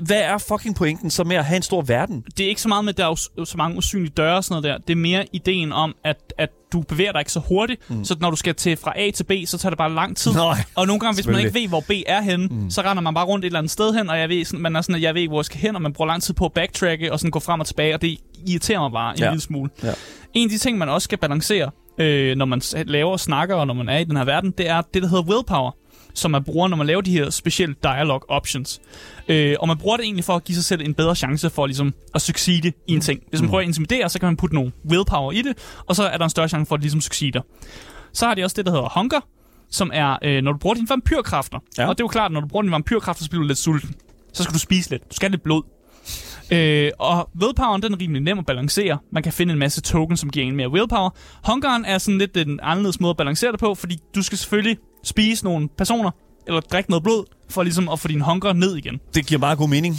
hvad 0.01 0.21
er 0.21 0.37
fucking 0.37 0.75
pointen 0.75 1.09
så 1.09 1.23
med 1.23 1.35
at 1.35 1.45
have 1.45 1.57
en 1.57 1.61
stor 1.61 1.81
verden? 1.81 2.23
det 2.37 2.45
er 2.45 2.49
ikke 2.49 2.61
så 2.61 2.67
meget 2.67 2.85
med, 2.85 2.93
at 2.93 2.97
der 2.97 3.05
er 3.05 3.45
så 3.45 3.57
mange 3.57 3.77
usynlige 3.77 4.13
døre 4.17 4.35
og 4.37 4.43
sådan 4.43 4.61
noget 4.61 4.79
der. 4.79 4.85
Det 4.87 4.93
er 4.93 4.97
mere 4.97 5.25
ideen 5.33 5.71
om, 5.79 5.95
at, 6.03 6.33
at 6.37 6.49
du 6.73 6.81
bevæger 6.81 7.11
dig 7.11 7.19
ikke 7.21 7.31
så 7.31 7.39
hurtigt, 7.39 7.89
mm. 7.89 8.05
så 8.05 8.15
når 8.19 8.29
du 8.29 8.35
skal 8.35 8.55
til 8.55 8.77
fra 8.77 8.93
A 8.95 9.11
til 9.11 9.23
B, 9.23 9.31
så 9.45 9.57
tager 9.57 9.69
det 9.71 9.77
bare 9.77 9.93
lang 9.93 10.17
tid. 10.17 10.33
Nej, 10.33 10.63
og 10.75 10.87
nogle 10.87 10.99
gange, 10.99 11.15
hvis 11.15 11.27
man 11.27 11.39
ikke 11.39 11.53
ved, 11.53 11.67
hvor 11.67 11.79
B 11.79 11.91
er 12.07 12.21
henne, 12.21 12.47
mm. 12.47 12.69
så 12.69 12.81
render 12.81 13.01
man 13.03 13.13
bare 13.13 13.25
rundt 13.25 13.45
et 13.45 13.47
eller 13.47 13.59
andet 13.59 13.71
sted 13.71 13.93
hen, 13.93 14.09
og 14.09 14.19
jeg 14.19 14.29
ved, 14.29 14.45
sådan, 14.45 14.59
man 14.61 14.75
er 14.75 14.81
sådan, 14.81 14.95
at 14.95 15.01
jeg 15.01 15.13
ved 15.13 15.21
ikke, 15.21 15.29
hvor 15.29 15.39
jeg 15.39 15.45
skal 15.45 15.59
hen, 15.59 15.75
og 15.75 15.81
man 15.81 15.93
bruger 15.93 16.07
lang 16.07 16.23
tid 16.23 16.33
på 16.33 16.45
at 16.45 16.53
backtracke 16.53 17.11
og 17.13 17.19
sådan 17.19 17.31
gå 17.31 17.39
frem 17.39 17.59
og 17.59 17.65
tilbage, 17.67 17.93
og 17.93 18.01
det 18.01 18.17
irriterer 18.47 18.79
mig 18.79 18.91
bare 18.91 19.13
en 19.13 19.19
Ja. 19.19 19.29
lille 19.29 19.41
smule. 19.41 19.69
Ja. 19.83 19.91
En 20.33 20.43
af 20.47 20.49
de 20.49 20.57
ting, 20.57 20.77
man 20.77 20.89
også 20.89 21.05
skal 21.05 21.17
balancere, 21.17 21.71
øh, 21.97 22.35
når 22.35 22.45
man 22.45 22.61
laver 22.73 23.11
og 23.11 23.19
snakker, 23.19 23.55
og 23.55 23.67
når 23.67 23.73
man 23.73 23.89
er 23.89 23.97
i 23.97 24.03
den 24.03 24.17
her 24.17 24.23
verden, 24.25 24.51
det 24.51 24.69
er 24.69 24.81
det, 24.93 25.01
der 25.03 25.07
hedder 25.09 25.23
willpower 25.23 25.71
som 26.19 26.31
man 26.31 26.43
bruger, 26.43 26.67
når 26.67 26.77
man 26.77 26.87
laver 26.87 27.01
de 27.01 27.11
her 27.11 27.29
specielle 27.29 27.75
dialog 27.83 28.25
options. 28.27 28.81
Øh, 29.27 29.55
og 29.59 29.67
man 29.67 29.77
bruger 29.77 29.97
det 29.97 30.03
egentlig 30.03 30.25
for 30.25 30.35
at 30.35 30.43
give 30.43 30.55
sig 30.55 30.65
selv 30.65 30.81
en 30.81 30.93
bedre 30.93 31.15
chance 31.15 31.49
for 31.49 31.65
ligesom, 31.65 31.93
at 32.15 32.21
succeede 32.21 32.71
i 32.87 32.93
en 32.93 33.01
ting. 33.01 33.19
Hvis 33.29 33.41
man 33.41 33.49
prøver 33.49 33.61
at 33.61 33.67
intimidere, 33.67 34.09
så 34.09 34.19
kan 34.19 34.27
man 34.27 34.37
putte 34.37 34.55
nogle 34.55 34.71
willpower 34.89 35.31
i 35.31 35.41
det, 35.41 35.57
og 35.85 35.95
så 35.95 36.03
er 36.03 36.17
der 36.17 36.23
en 36.23 36.29
større 36.29 36.49
chance 36.49 36.69
for 36.69 36.75
at 36.75 36.81
ligesom 36.81 37.01
succeede. 37.01 37.41
Så 38.13 38.27
har 38.27 38.35
de 38.35 38.43
også 38.43 38.53
det, 38.57 38.65
der 38.65 38.71
hedder 38.71 38.99
hunger, 38.99 39.19
som 39.71 39.91
er, 39.93 40.17
øh, 40.23 40.41
når 40.41 40.51
du 40.51 40.57
bruger 40.57 40.73
dine 40.73 40.89
vampyrkræfter. 40.89 41.59
Ja. 41.77 41.87
Og 41.87 41.97
det 41.97 42.01
er 42.01 42.03
jo 42.03 42.07
klart, 42.07 42.31
når 42.31 42.41
du 42.41 42.47
bruger 42.47 42.63
dine 42.63 42.71
vampyrkræfter, 42.71 43.23
så 43.23 43.29
bliver 43.29 43.41
du 43.41 43.47
lidt 43.47 43.57
sulten. 43.57 43.95
Så 44.33 44.43
skal 44.43 44.53
du 44.53 44.59
spise 44.59 44.89
lidt. 44.89 45.09
Du 45.09 45.15
skal 45.15 45.29
have 45.29 45.31
lidt 45.31 45.43
blod. 45.43 45.63
Øh, 46.51 46.91
og 46.99 47.29
willpoweren, 47.41 47.81
den 47.81 47.93
er 47.93 47.99
rimelig 47.99 48.21
nem 48.21 48.39
at 48.39 48.45
balancere. 48.45 48.97
Man 49.11 49.23
kan 49.23 49.33
finde 49.33 49.53
en 49.53 49.59
masse 49.59 49.81
tokens, 49.81 50.19
som 50.19 50.29
giver 50.29 50.45
en 50.45 50.55
mere 50.55 50.69
willpower. 50.69 51.09
Hungeren 51.45 51.85
er 51.85 51.97
sådan 51.97 52.17
lidt 52.17 52.37
en 52.37 52.59
anderledes 52.63 52.99
måde 52.99 53.09
at 53.09 53.17
balancere 53.17 53.51
det 53.51 53.59
på, 53.59 53.75
fordi 53.75 53.97
du 54.15 54.21
skal 54.21 54.37
selvfølgelig 54.37 54.77
spise 55.03 55.43
nogle 55.43 55.69
personer, 55.77 56.11
eller 56.47 56.61
drikke 56.61 56.89
noget 56.89 57.03
blod, 57.03 57.25
for 57.49 57.63
ligesom 57.63 57.89
at 57.89 57.99
få 57.99 58.07
din 58.07 58.21
hunger 58.21 58.53
ned 58.53 58.75
igen. 58.77 58.99
Det 59.13 59.25
giver 59.25 59.39
meget 59.39 59.57
god 59.57 59.69
mening. 59.69 59.95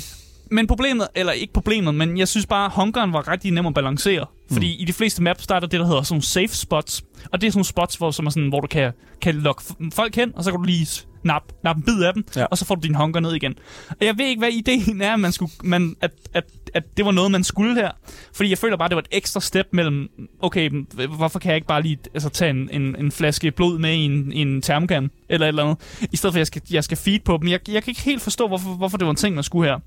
Men 0.53 0.67
problemet, 0.67 1.09
eller 1.15 1.33
ikke 1.33 1.53
problemet, 1.53 1.95
men 1.95 2.19
jeg 2.19 2.29
synes 2.29 2.47
bare, 2.47 2.67
at 2.67 2.73
var 3.13 3.29
rigtig 3.29 3.51
nem 3.51 3.67
at 3.67 3.75
balancere. 3.75 4.27
Fordi 4.53 4.75
i 4.75 4.85
de 4.85 4.93
fleste 4.93 5.23
maps, 5.23 5.47
er 5.55 5.61
der 5.61 5.67
det, 5.67 5.81
der 5.81 5.87
hedder 5.87 6.03
sådan 6.03 6.23
safe 6.23 6.49
spots. 6.49 7.03
Og 7.33 7.41
det 7.41 7.47
er 7.47 7.51
sådan 7.51 7.59
nogle 7.59 7.65
spots, 7.65 7.97
hvor, 7.97 8.11
som 8.11 8.27
er 8.27 8.31
sådan, 8.31 8.49
hvor 8.49 8.61
du 8.61 8.67
kan, 8.67 8.93
kan 9.23 9.35
lokke 9.35 9.63
folk 9.93 10.17
hen, 10.17 10.33
og 10.37 10.45
så 10.45 10.51
kan 10.51 10.61
du 10.61 10.65
lige 10.67 10.87
nappe 11.25 11.55
nap 11.65 11.77
en 11.77 11.83
bid 11.83 12.03
af 12.03 12.15
dem, 12.15 12.25
Ja. 12.37 12.41
ja. 12.41 12.47
og 12.47 12.59
så 12.59 12.65
får 12.65 12.75
du 12.75 12.81
din 12.81 12.95
hunger 12.95 13.21
ned 13.21 13.33
igen. 13.35 13.55
Og 13.89 14.07
jeg 14.07 14.19
ved 14.19 14.27
ikke, 14.27 14.39
hvad 14.39 14.49
ideen 14.49 15.01
er, 15.03 15.17
man 15.17 15.33
skulle, 15.33 15.53
man, 15.65 15.97
at, 16.01 16.11
at, 16.35 16.45
at 16.75 16.97
det 16.97 17.05
var 17.05 17.11
noget, 17.11 17.31
man 17.31 17.45
skulle 17.45 17.75
her. 17.75 17.91
Fordi 18.35 18.51
jeg 18.51 18.59
føler 18.59 18.77
bare, 18.77 18.89
det 18.89 18.95
var 18.95 19.03
et 19.03 19.09
ekstra 19.11 19.41
step 19.41 19.67
mellem, 19.73 20.09
okay, 20.41 20.71
hvorfor 21.17 21.39
kan 21.39 21.49
jeg 21.49 21.57
ikke 21.57 21.67
bare 21.67 21.83
lige 21.83 21.99
altså, 22.15 22.29
tage 22.29 22.51
en, 22.51 22.69
en, 22.73 22.97
en 22.97 23.13
flaske 23.13 23.51
blod 23.51 23.79
med 23.79 23.95
i 23.95 24.05
en, 24.05 24.33
i 24.33 24.39
en 24.39 24.63
termokan, 24.63 25.11
eller 25.29 25.47
et 25.47 25.49
eller 25.49 25.65
andet, 25.65 26.09
i 26.13 26.17
stedet 26.17 26.33
for, 26.33 26.37
at 26.37 26.39
jeg 26.39 26.47
skal, 26.47 26.63
jeg 26.71 26.85
skal 26.85 26.97
feed 26.97 27.21
på 27.21 27.39
dem. 27.41 27.49
Jeg, 27.49 27.71
jeg 27.71 27.83
kan 27.83 27.91
ikke 27.91 28.03
helt 28.03 28.23
forstå, 28.23 28.49
hvorfor, 28.49 28.71
hvorfor 28.71 28.99
det 28.99 29.05
var 29.05 29.11
en 29.11 29.17
ting, 29.17 29.35
man 29.35 29.45
skulle 29.45 29.71
her. 29.71 29.79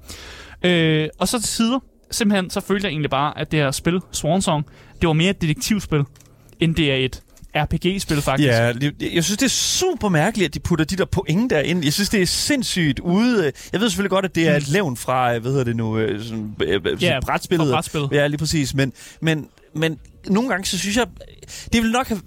Øh, 0.64 1.10
og 1.20 1.28
så 1.28 1.40
til 1.40 1.50
sider, 1.50 1.80
simpelthen, 2.12 2.50
så 2.50 2.62
følte 2.62 2.86
jeg 2.86 2.92
egentlig 2.92 3.10
bare, 3.10 3.38
at 3.38 3.52
det 3.52 3.60
her 3.60 3.72
spil, 3.72 4.02
Swan 4.12 4.42
Song, 4.42 4.66
det 5.02 5.08
var 5.08 5.14
mere 5.14 5.30
et 5.30 5.42
detektivspil, 5.42 6.04
end 6.60 6.76
det 6.76 6.92
er 6.92 6.96
et 6.96 7.22
RPG-spil, 7.56 8.22
faktisk. 8.22 8.48
Ja, 8.50 8.74
jeg 9.14 9.24
synes, 9.24 9.38
det 9.38 9.46
er 9.46 9.50
super 9.50 10.10
mærkeligt, 10.10 10.48
at 10.48 10.54
de 10.54 10.60
putter 10.60 10.86
de 10.86 10.96
der 10.96 11.06
point 11.06 11.50
der 11.50 11.60
ind. 11.60 11.84
Jeg 11.84 11.94
synes, 11.94 12.10
det 12.10 12.22
er 12.22 12.26
sindssygt 12.26 13.00
ude. 13.00 13.52
Jeg 13.74 13.82
ved 13.82 13.90
selvfølgelig 13.90 14.10
godt, 14.10 14.26
at 14.26 14.36
det 14.36 14.48
er 14.48 14.56
et 14.56 14.68
levn 14.70 14.98
fra, 14.98 15.38
hvad 15.38 15.52
hedder 15.52 15.64
det 15.66 15.76
nu, 15.76 15.98
øh, 15.98 16.24
sådan, 16.24 16.56
øh, 16.64 16.82
øh, 16.86 17.04
Ja, 17.04 17.20
brætspillet. 17.20 17.68
fra 17.68 17.74
brætspillet. 17.76 18.10
Ja, 18.12 18.28
lige 18.28 18.38
præcis. 18.38 18.74
Men, 18.74 18.94
men, 19.22 19.48
men 19.76 19.98
nogle 20.28 20.50
gange, 20.50 20.66
så 20.66 20.78
synes 20.78 20.98
jeg, 20.98 21.08
det 21.74 21.82
ville 21.82 21.92
nok 21.92 22.08
have 22.08 22.22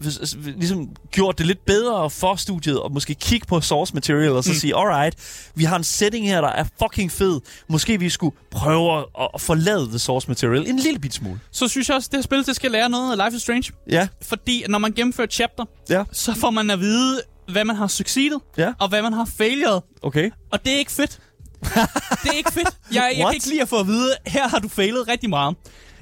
ligesom, 0.56 0.88
gjort 1.11 1.38
det 1.38 1.46
lidt 1.46 1.64
bedre 1.66 2.11
for 2.11 2.37
studiet, 2.37 2.80
og 2.80 2.92
måske 2.92 3.14
kigge 3.14 3.46
på 3.46 3.61
source 3.61 3.94
material, 3.94 4.30
og 4.30 4.44
så 4.44 4.50
mm. 4.50 4.56
sige, 4.56 4.76
alright, 4.76 5.16
vi 5.54 5.64
har 5.64 5.76
en 5.76 5.85
setting 5.85 6.26
her, 6.28 6.40
der 6.40 6.48
er 6.48 6.64
fucking 6.82 7.12
fed. 7.12 7.40
Måske 7.68 8.00
vi 8.00 8.11
skulle 8.11 8.37
prøve 8.50 8.98
at, 8.98 9.04
at 9.35 9.40
forlade 9.40 9.88
the 9.88 9.98
source 9.98 10.28
material 10.28 10.68
en 10.68 10.78
lille 10.78 10.98
bit 10.98 11.14
smule. 11.14 11.40
Så 11.50 11.68
synes 11.68 11.88
jeg 11.88 11.94
også, 11.96 12.06
at 12.09 12.12
det 12.12 12.18
her 12.18 12.22
spil, 12.22 12.46
det 12.46 12.56
skal 12.56 12.70
lære 12.70 12.88
noget 12.88 13.20
af 13.20 13.26
Life 13.26 13.37
is 13.37 13.42
Strange. 13.42 13.72
Ja, 13.90 14.09
Fordi 14.22 14.64
når 14.68 14.78
man 14.78 14.92
gennemfører 14.92 15.28
chapter, 15.28 15.64
ja, 15.90 16.04
så 16.12 16.35
får 16.35 16.50
man 16.50 16.70
at 16.70 16.80
vide, 16.80 17.22
hvad 17.52 17.64
man 17.64 17.76
har 17.76 17.87
succeeded, 17.87 18.38
ja, 18.59 18.72
og 18.78 18.88
hvad 18.88 19.02
man 19.02 19.12
har 19.12 19.28
failet. 19.38 19.82
okay. 20.02 20.30
Og 20.52 20.64
det 20.64 20.72
er 20.74 20.78
ikke 20.78 20.92
fedt. 20.92 21.18
det 22.22 22.30
er 22.30 22.37
ikke 22.37 22.52
fedt. 22.52 22.68
Jeg, 22.92 23.12
jeg 23.16 23.24
What? 23.24 23.32
kan 23.32 23.35
ikke 23.35 23.48
lide 23.48 23.62
at 23.62 23.68
få 23.68 23.80
at 23.80 23.87
vide, 23.87 24.11
her 24.26 24.48
har 24.48 24.59
du 24.59 24.68
failet 24.68 25.09
rigtig 25.09 25.30
meget. 25.30 25.56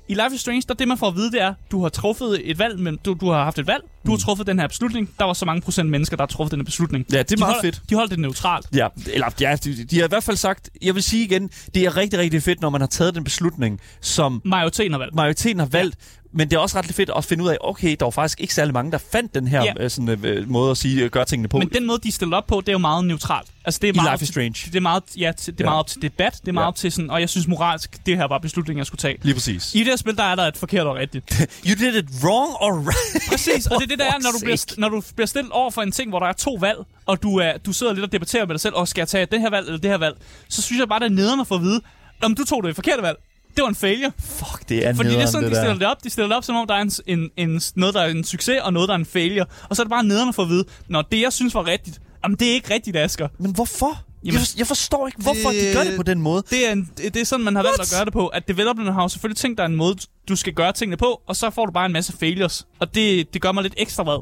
I 0.08 0.14
Life 0.14 0.34
is 0.34 0.40
Strange, 0.40 0.62
der 0.68 0.74
det 0.74 0.88
man 0.88 0.98
får 0.98 1.08
at 1.08 1.16
vide, 1.16 1.30
det 1.32 1.42
er, 1.42 1.54
du 1.70 1.82
har 1.82 1.88
truffet 1.88 2.50
et 2.50 2.58
valg, 2.58 2.78
men 2.78 2.98
du, 3.04 3.16
du 3.20 3.30
har 3.30 3.44
haft 3.44 3.58
et 3.58 3.66
valg, 3.66 3.82
du 4.06 4.10
har 4.10 4.18
truffet 4.18 4.46
den 4.46 4.58
her 4.58 4.68
beslutning. 4.68 5.10
Der 5.18 5.24
var 5.24 5.32
så 5.32 5.44
mange 5.44 5.62
procent 5.62 5.90
mennesker, 5.90 6.16
der 6.16 6.22
har 6.22 6.26
truffet 6.26 6.50
den 6.50 6.60
her 6.60 6.64
beslutning. 6.64 7.06
Ja, 7.12 7.18
det 7.18 7.32
er 7.32 7.36
de 7.36 7.40
meget 7.40 7.54
holder, 7.54 7.72
fedt. 7.72 7.82
De 7.90 7.94
holdt 7.94 8.10
det 8.10 8.18
neutralt. 8.18 8.66
Ja, 8.76 8.88
eller 9.12 9.26
ja, 9.40 9.56
de, 9.64 9.84
de 9.84 9.98
har 9.98 10.04
i 10.04 10.08
hvert 10.08 10.24
fald 10.24 10.36
sagt, 10.36 10.70
jeg 10.82 10.94
vil 10.94 11.02
sige 11.02 11.24
igen, 11.24 11.50
det 11.74 11.84
er 11.84 11.96
rigtig, 11.96 12.18
rigtig 12.18 12.42
fedt, 12.42 12.60
når 12.60 12.70
man 12.70 12.80
har 12.80 12.88
taget 12.88 13.14
den 13.14 13.24
beslutning, 13.24 13.80
som 14.00 14.42
Majoriteten 14.44 14.92
har 14.92 14.98
valgt. 14.98 15.14
majoriteten 15.14 15.58
har 15.58 15.66
valgt, 15.66 15.96
men 16.36 16.50
det 16.50 16.56
er 16.56 16.60
også 16.60 16.78
ret 16.78 16.84
fedt 16.86 17.10
at 17.16 17.24
finde 17.24 17.44
ud 17.44 17.48
af, 17.48 17.56
okay, 17.60 17.96
der 18.00 18.06
var 18.06 18.10
faktisk 18.10 18.40
ikke 18.40 18.54
særlig 18.54 18.74
mange, 18.74 18.92
der 18.92 18.98
fandt 19.12 19.34
den 19.34 19.48
her 19.48 19.62
Ja. 19.62 19.72
øh, 19.80 19.90
sådan, 19.90 20.24
øh, 20.24 20.48
måde 20.50 20.70
at 20.70 20.76
sige, 20.76 21.04
øh, 21.04 21.10
gøre 21.10 21.24
tingene 21.24 21.48
på 21.48 21.58
Men 21.58 21.68
den 21.68 21.86
måde, 21.86 21.98
de 22.02 22.12
stiller 22.12 22.36
op 22.36 22.46
på, 22.46 22.60
det 22.60 22.68
er 22.68 22.72
jo 22.72 22.78
meget 22.78 23.04
neutralt. 23.04 23.48
Altså, 23.64 23.78
det 23.82 23.88
er 23.88 23.92
i 23.92 23.96
meget 23.96 24.12
Life 24.12 24.22
is 24.22 24.28
til- 24.28 24.32
Strange. 24.32 24.54
Det 24.70 24.76
er 24.76 24.80
meget, 24.80 25.02
ja, 25.18 25.32
til, 25.36 25.52
det 25.52 25.60
er 25.60 25.64
Ja. 25.64 25.70
meget 25.70 25.78
op 25.78 25.86
til 25.86 26.02
debat, 26.02 26.32
det 26.40 26.48
er 26.48 26.52
meget 26.52 26.64
Ja. 26.64 26.68
op 26.68 26.76
til 26.76 26.92
sådan, 26.92 27.10
og 27.10 27.20
jeg 27.20 27.28
synes 27.28 27.48
moralsk, 27.48 28.06
det 28.06 28.16
her 28.16 28.24
var 28.28 28.38
beslutningen, 28.38 28.78
jeg 28.78 28.86
skulle 28.86 28.98
tage. 28.98 29.16
Lige 29.22 29.34
præcis. 29.34 29.74
I 29.74 29.78
det 29.78 29.86
her 29.86 29.96
spil, 29.96 30.16
der 30.16 30.22
er 30.22 30.34
der 30.34 30.42
et 30.42 30.56
forkert 30.56 30.86
og 30.86 30.94
rigtigt. 30.94 31.30
You 31.68 31.74
did 31.78 31.94
it 31.96 32.06
wrong 32.24 32.52
or 32.60 32.72
right. 32.78 33.28
Præcis, 33.30 33.66
og 33.66 33.76
det 33.80 33.82
er 33.84 33.88
det, 33.88 33.98
der 33.98 34.04
er, 34.04 34.18
når 34.24 34.30
du, 34.30 34.38
bliver, 34.44 34.74
når 34.78 34.88
du 34.88 35.02
bliver 35.14 35.26
stillet 35.26 35.52
over 35.52 35.70
for 35.70 35.82
en 35.82 35.92
ting, 35.92 36.08
hvor 36.10 36.18
der 36.18 36.26
er 36.26 36.32
to 36.32 36.58
valg, 36.60 36.78
og 37.06 37.22
du, 37.22 37.36
er, 37.36 37.52
du 37.66 37.72
sidder 37.72 37.92
lidt 37.92 38.04
og 38.04 38.12
debatterer 38.12 38.46
med 38.46 38.54
dig 38.54 38.60
selv, 38.60 38.74
og 38.74 38.88
skal 38.88 39.00
jeg 39.00 39.08
tage 39.08 39.26
det 39.26 39.40
her 39.40 39.50
valg 39.50 39.66
eller 39.66 39.80
det 39.80 39.90
her 39.90 39.98
valg, 39.98 40.14
så 40.48 40.62
synes 40.62 40.80
jeg 40.80 40.88
bare, 40.88 41.00
det 41.00 41.06
er 41.06 41.10
nederen 41.10 41.40
at 41.40 41.46
få 41.46 41.54
at 41.54 41.60
vide, 41.62 41.80
om 42.22 42.34
du 42.34 42.44
tog 42.44 42.62
det 42.64 42.74
forkerte 42.74 43.02
valg. 43.02 43.16
Det 43.56 43.62
var 43.62 43.68
en 43.68 43.74
failure. 43.74 44.12
Fuck, 44.18 44.68
det 44.68 44.86
er 44.86 44.94
Fordi 44.94 45.08
det 45.08 45.20
er 45.22 45.26
sådan, 45.26 45.48
de 45.48 45.54
der. 45.54 45.60
stiller 45.62 45.78
det 45.78 45.86
op. 45.88 46.04
De 46.04 46.10
stiller 46.10 46.28
det 46.28 46.36
op, 46.36 46.44
som 46.44 46.56
om 46.56 46.66
der 46.66 46.74
er 46.74 46.80
en, 46.80 46.90
en, 47.06 47.30
en, 47.50 47.60
noget, 47.74 47.94
der 47.94 48.00
er 48.00 48.08
en 48.08 48.24
succes, 48.24 48.60
og 48.62 48.72
noget, 48.72 48.88
der 48.88 48.94
er 48.94 48.98
en 48.98 49.06
failure. 49.06 49.46
Og 49.68 49.76
så 49.76 49.82
er 49.82 49.84
det 49.84 49.90
bare 49.90 50.04
nederen 50.04 50.32
få 50.34 50.42
at 50.42 50.48
vide, 50.48 50.64
når 50.88 51.02
det, 51.02 51.20
jeg 51.20 51.32
synes 51.32 51.54
var 51.54 51.66
rigtigt, 51.66 52.00
jamen 52.24 52.38
det 52.38 52.48
er 52.48 52.52
ikke 52.52 52.74
rigtigt, 52.74 52.96
Asger. 52.96 53.28
Men 53.38 53.54
hvorfor? 53.54 54.02
Jamen- 54.24 54.34
jeg, 54.34 54.40
for, 54.40 54.54
jeg 54.58 54.66
forstår 54.66 55.06
ikke, 55.06 55.22
hvorfor 55.22 55.50
Det- 55.50 55.60
de 55.60 55.72
gør 55.74 55.84
det 55.84 55.96
på 55.96 56.02
den 56.02 56.20
måde. 56.20 56.42
Det 56.50 56.68
er, 56.68 56.72
en, 56.72 56.90
det 56.96 57.14
det 57.14 57.20
er 57.20 57.24
sådan, 57.26 57.44
man 57.44 57.56
har 57.56 57.62
valgt 57.62 57.78
What? 57.78 57.92
at 57.92 57.96
gøre 57.98 58.04
det 58.04 58.12
på. 58.12 58.26
At 58.26 58.48
developerne 58.48 58.92
har 58.92 59.02
jo 59.02 59.08
selvfølgelig 59.08 59.36
tænkt, 59.36 59.58
der 59.58 59.64
er 59.64 59.68
en 59.68 59.76
måde, 59.76 59.96
du 60.28 60.36
skal 60.36 60.52
gøre 60.52 60.72
tingene 60.72 60.96
på, 60.96 61.22
og 61.26 61.36
så 61.36 61.50
får 61.50 61.66
du 61.66 61.72
bare 61.72 61.86
en 61.86 61.92
masse 61.92 62.12
failures. 62.20 62.66
Og 62.80 62.94
det, 62.94 63.34
det 63.34 63.42
gør 63.42 63.52
mig 63.52 63.62
lidt 63.62 63.74
ekstra 63.76 64.02
vred. 64.02 64.18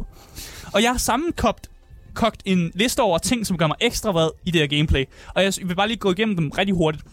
Og 0.73 0.83
jeg 0.83 0.90
har 0.90 0.99
sammenkogt 0.99 1.68
kogt 2.14 2.42
en 2.45 2.73
liste 2.75 3.01
over 3.01 3.18
ting, 3.18 3.47
som 3.47 3.59
gør 3.59 3.66
mig 3.66 3.77
ekstra 3.81 4.11
vred 4.11 4.29
i 4.45 4.51
det 4.51 4.61
her 4.61 4.66
gameplay. 4.77 5.05
Og 5.35 5.42
jeg 5.45 5.53
vil 5.64 5.75
bare 5.75 5.88
lige 5.88 5.97
gå 5.99 6.11
igennem 6.12 6.37
dem 6.37 6.49
rigtig 6.51 6.75
hurtigt. 6.75 7.05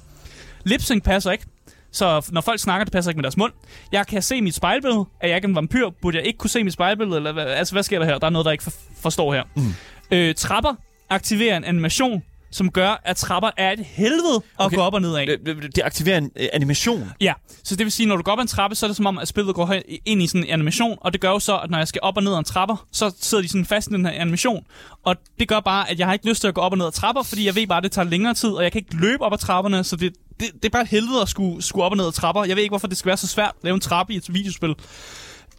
Lipsync 0.64 1.04
passer 1.04 1.32
ikke. 1.32 1.46
Så 1.91 2.30
når 2.32 2.41
folk 2.41 2.60
snakker, 2.60 2.84
det 2.84 2.91
passer 2.93 3.12
ikke 3.12 3.17
med 3.17 3.23
deres 3.23 3.38
mund. 3.38 3.54
Jeg 3.91 4.08
kan 4.08 4.21
se 4.21 4.41
mit 4.41 4.56
spejlbillede. 4.56 5.06
Er 5.21 5.28
jeg 5.28 5.36
ikke 5.36 5.47
en 5.47 5.56
vampyr? 5.56 5.89
Burde 6.02 6.17
jeg 6.17 6.25
ikke 6.25 6.38
kunne 6.38 6.49
se 6.49 6.63
mit 6.63 6.73
spejlbillede? 6.73 7.17
Eller 7.17 7.32
hvad, 7.32 7.45
altså, 7.45 7.75
hvad 7.75 7.84
sker 7.84 7.99
der 7.99 8.06
her? 8.06 8.17
Der 8.17 8.28
er 8.28 8.32
noget, 8.32 8.45
der 8.45 8.52
ikke 8.52 8.63
for, 8.63 8.73
forstår 9.02 9.34
her. 9.34 9.43
Mm. 9.56 9.73
Øh, 10.12 10.36
trapper 10.36 10.75
aktiverer 11.10 11.58
en 11.58 11.63
animation, 11.63 12.23
som 12.52 12.72
gør, 12.72 13.02
at 13.06 13.18
trapper 13.18 13.50
er 13.58 13.72
et 13.72 13.86
helvede 13.86 14.36
at 14.36 14.42
Okay. 14.66 14.78
gå 14.78 14.82
op 14.82 14.94
og 14.94 15.02
ned 15.02 15.16
af. 15.16 15.28
Det, 15.28 15.46
det, 15.46 15.76
det 15.76 15.82
aktiverer 15.84 16.18
en 16.18 16.32
øh, 16.36 16.48
animation. 16.54 17.12
Ja, 17.22 17.34
så 17.64 17.76
det 17.76 17.84
vil 17.86 17.92
sige, 17.92 18.08
når 18.08 18.16
du 18.16 18.22
går 18.24 18.32
op 18.32 18.40
ad 18.40 18.44
en 18.44 18.48
trappe, 18.48 18.76
så 18.76 18.86
er 18.86 18.88
det 18.88 18.98
som 18.98 19.06
om, 19.06 19.18
at 19.18 19.28
spillet 19.28 19.56
går 19.56 19.74
ind 20.06 20.22
i 20.22 20.28
sådan 20.28 20.44
en 20.44 20.50
animation, 20.50 20.98
og 21.02 21.14
det 21.14 21.22
gør 21.22 21.30
jo 21.30 21.40
så, 21.40 21.58
at 21.58 21.70
når 21.70 21.78
jeg 21.78 21.88
skal 21.88 22.00
op 22.04 22.18
og 22.18 22.24
ned 22.24 22.34
ad 22.34 22.38
en 22.38 22.44
trapper, 22.44 22.86
så 22.92 23.16
sidder 23.22 23.42
de 23.42 23.50
sådan 23.50 23.66
fast 23.66 23.88
i 23.88 23.94
den 23.94 24.06
her 24.06 24.12
animation, 24.14 24.66
og 25.06 25.16
det 25.40 25.48
gør 25.48 25.60
bare, 25.60 25.90
at 25.90 26.00
jeg 26.00 26.08
har 26.08 26.14
ikke 26.14 26.30
lyst 26.30 26.42
til 26.42 26.48
at 26.48 26.54
gå 26.54 26.62
op 26.62 26.72
og 26.72 26.78
ned 26.78 26.86
ad 26.86 26.92
trapper, 26.92 27.24
fordi 27.24 27.46
jeg 27.46 27.56
ved 27.56 27.68
bare, 27.68 27.78
at 27.78 27.84
det 27.84 27.92
tager 27.92 28.06
længere 28.10 28.34
tid, 28.34 28.50
og 28.50 28.64
jeg 28.64 28.72
kan 28.72 28.80
ikke 28.80 28.96
løbe 28.96 29.24
op 29.24 29.34
ad 29.34 29.38
trapperne, 29.38 29.84
så 29.84 29.96
det, 29.96 30.14
det, 30.40 30.48
det 30.54 30.66
er 30.66 30.70
bare 30.70 30.82
et 30.82 30.88
helvede 30.90 31.22
at 31.22 31.30
skulle, 31.30 31.62
skulle 31.62 31.86
op 31.86 31.92
og 31.92 31.98
ned 31.98 32.08
ad 32.08 32.12
trapper. 32.12 32.44
Jeg 32.44 32.56
ved 32.56 32.64
ikke, 32.64 32.72
hvorfor 32.72 32.88
det 32.88 32.98
skal 32.98 33.08
være 33.10 33.18
så 33.18 33.28
svært 33.28 33.52
at 33.58 33.64
lave 33.64 33.74
en 33.76 33.82
trappe 33.82 34.14
i 34.14 34.18
et 34.18 34.34
videospil. 34.34 34.76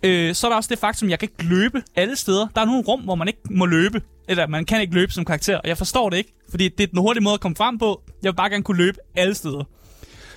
Øh, 0.02 0.34
så 0.34 0.46
er 0.46 0.48
der 0.48 0.56
også 0.56 0.68
det 0.68 0.78
faktum, 0.78 1.08
at 1.08 1.10
jeg 1.10 1.18
kan 1.18 1.28
ikke 1.32 1.50
løbe 1.50 1.82
alle 1.96 2.16
steder. 2.16 2.46
Der 2.54 2.60
er 2.60 2.64
nogle 2.64 2.82
rum, 2.88 3.00
hvor 3.00 3.14
man 3.14 3.28
ikke 3.28 3.40
må 3.50 3.66
løbe. 3.66 4.02
Eller 4.30 4.46
man 4.46 4.64
kan 4.64 4.80
ikke 4.80 4.94
løbe 4.94 5.12
som 5.12 5.24
karakter, 5.24 5.56
og 5.56 5.68
jeg 5.68 5.78
forstår 5.78 6.10
det 6.10 6.16
ikke. 6.16 6.32
Fordi 6.50 6.68
det 6.68 6.82
er 6.84 6.86
den 6.86 6.98
hurtige 6.98 7.22
måde 7.22 7.34
at 7.34 7.40
komme 7.40 7.56
frem 7.56 7.78
på. 7.78 8.02
Jeg 8.22 8.32
vil 8.32 8.36
bare 8.36 8.50
gerne 8.50 8.64
kunne 8.64 8.76
løbe 8.76 8.98
alle 9.16 9.34
steder. 9.34 9.64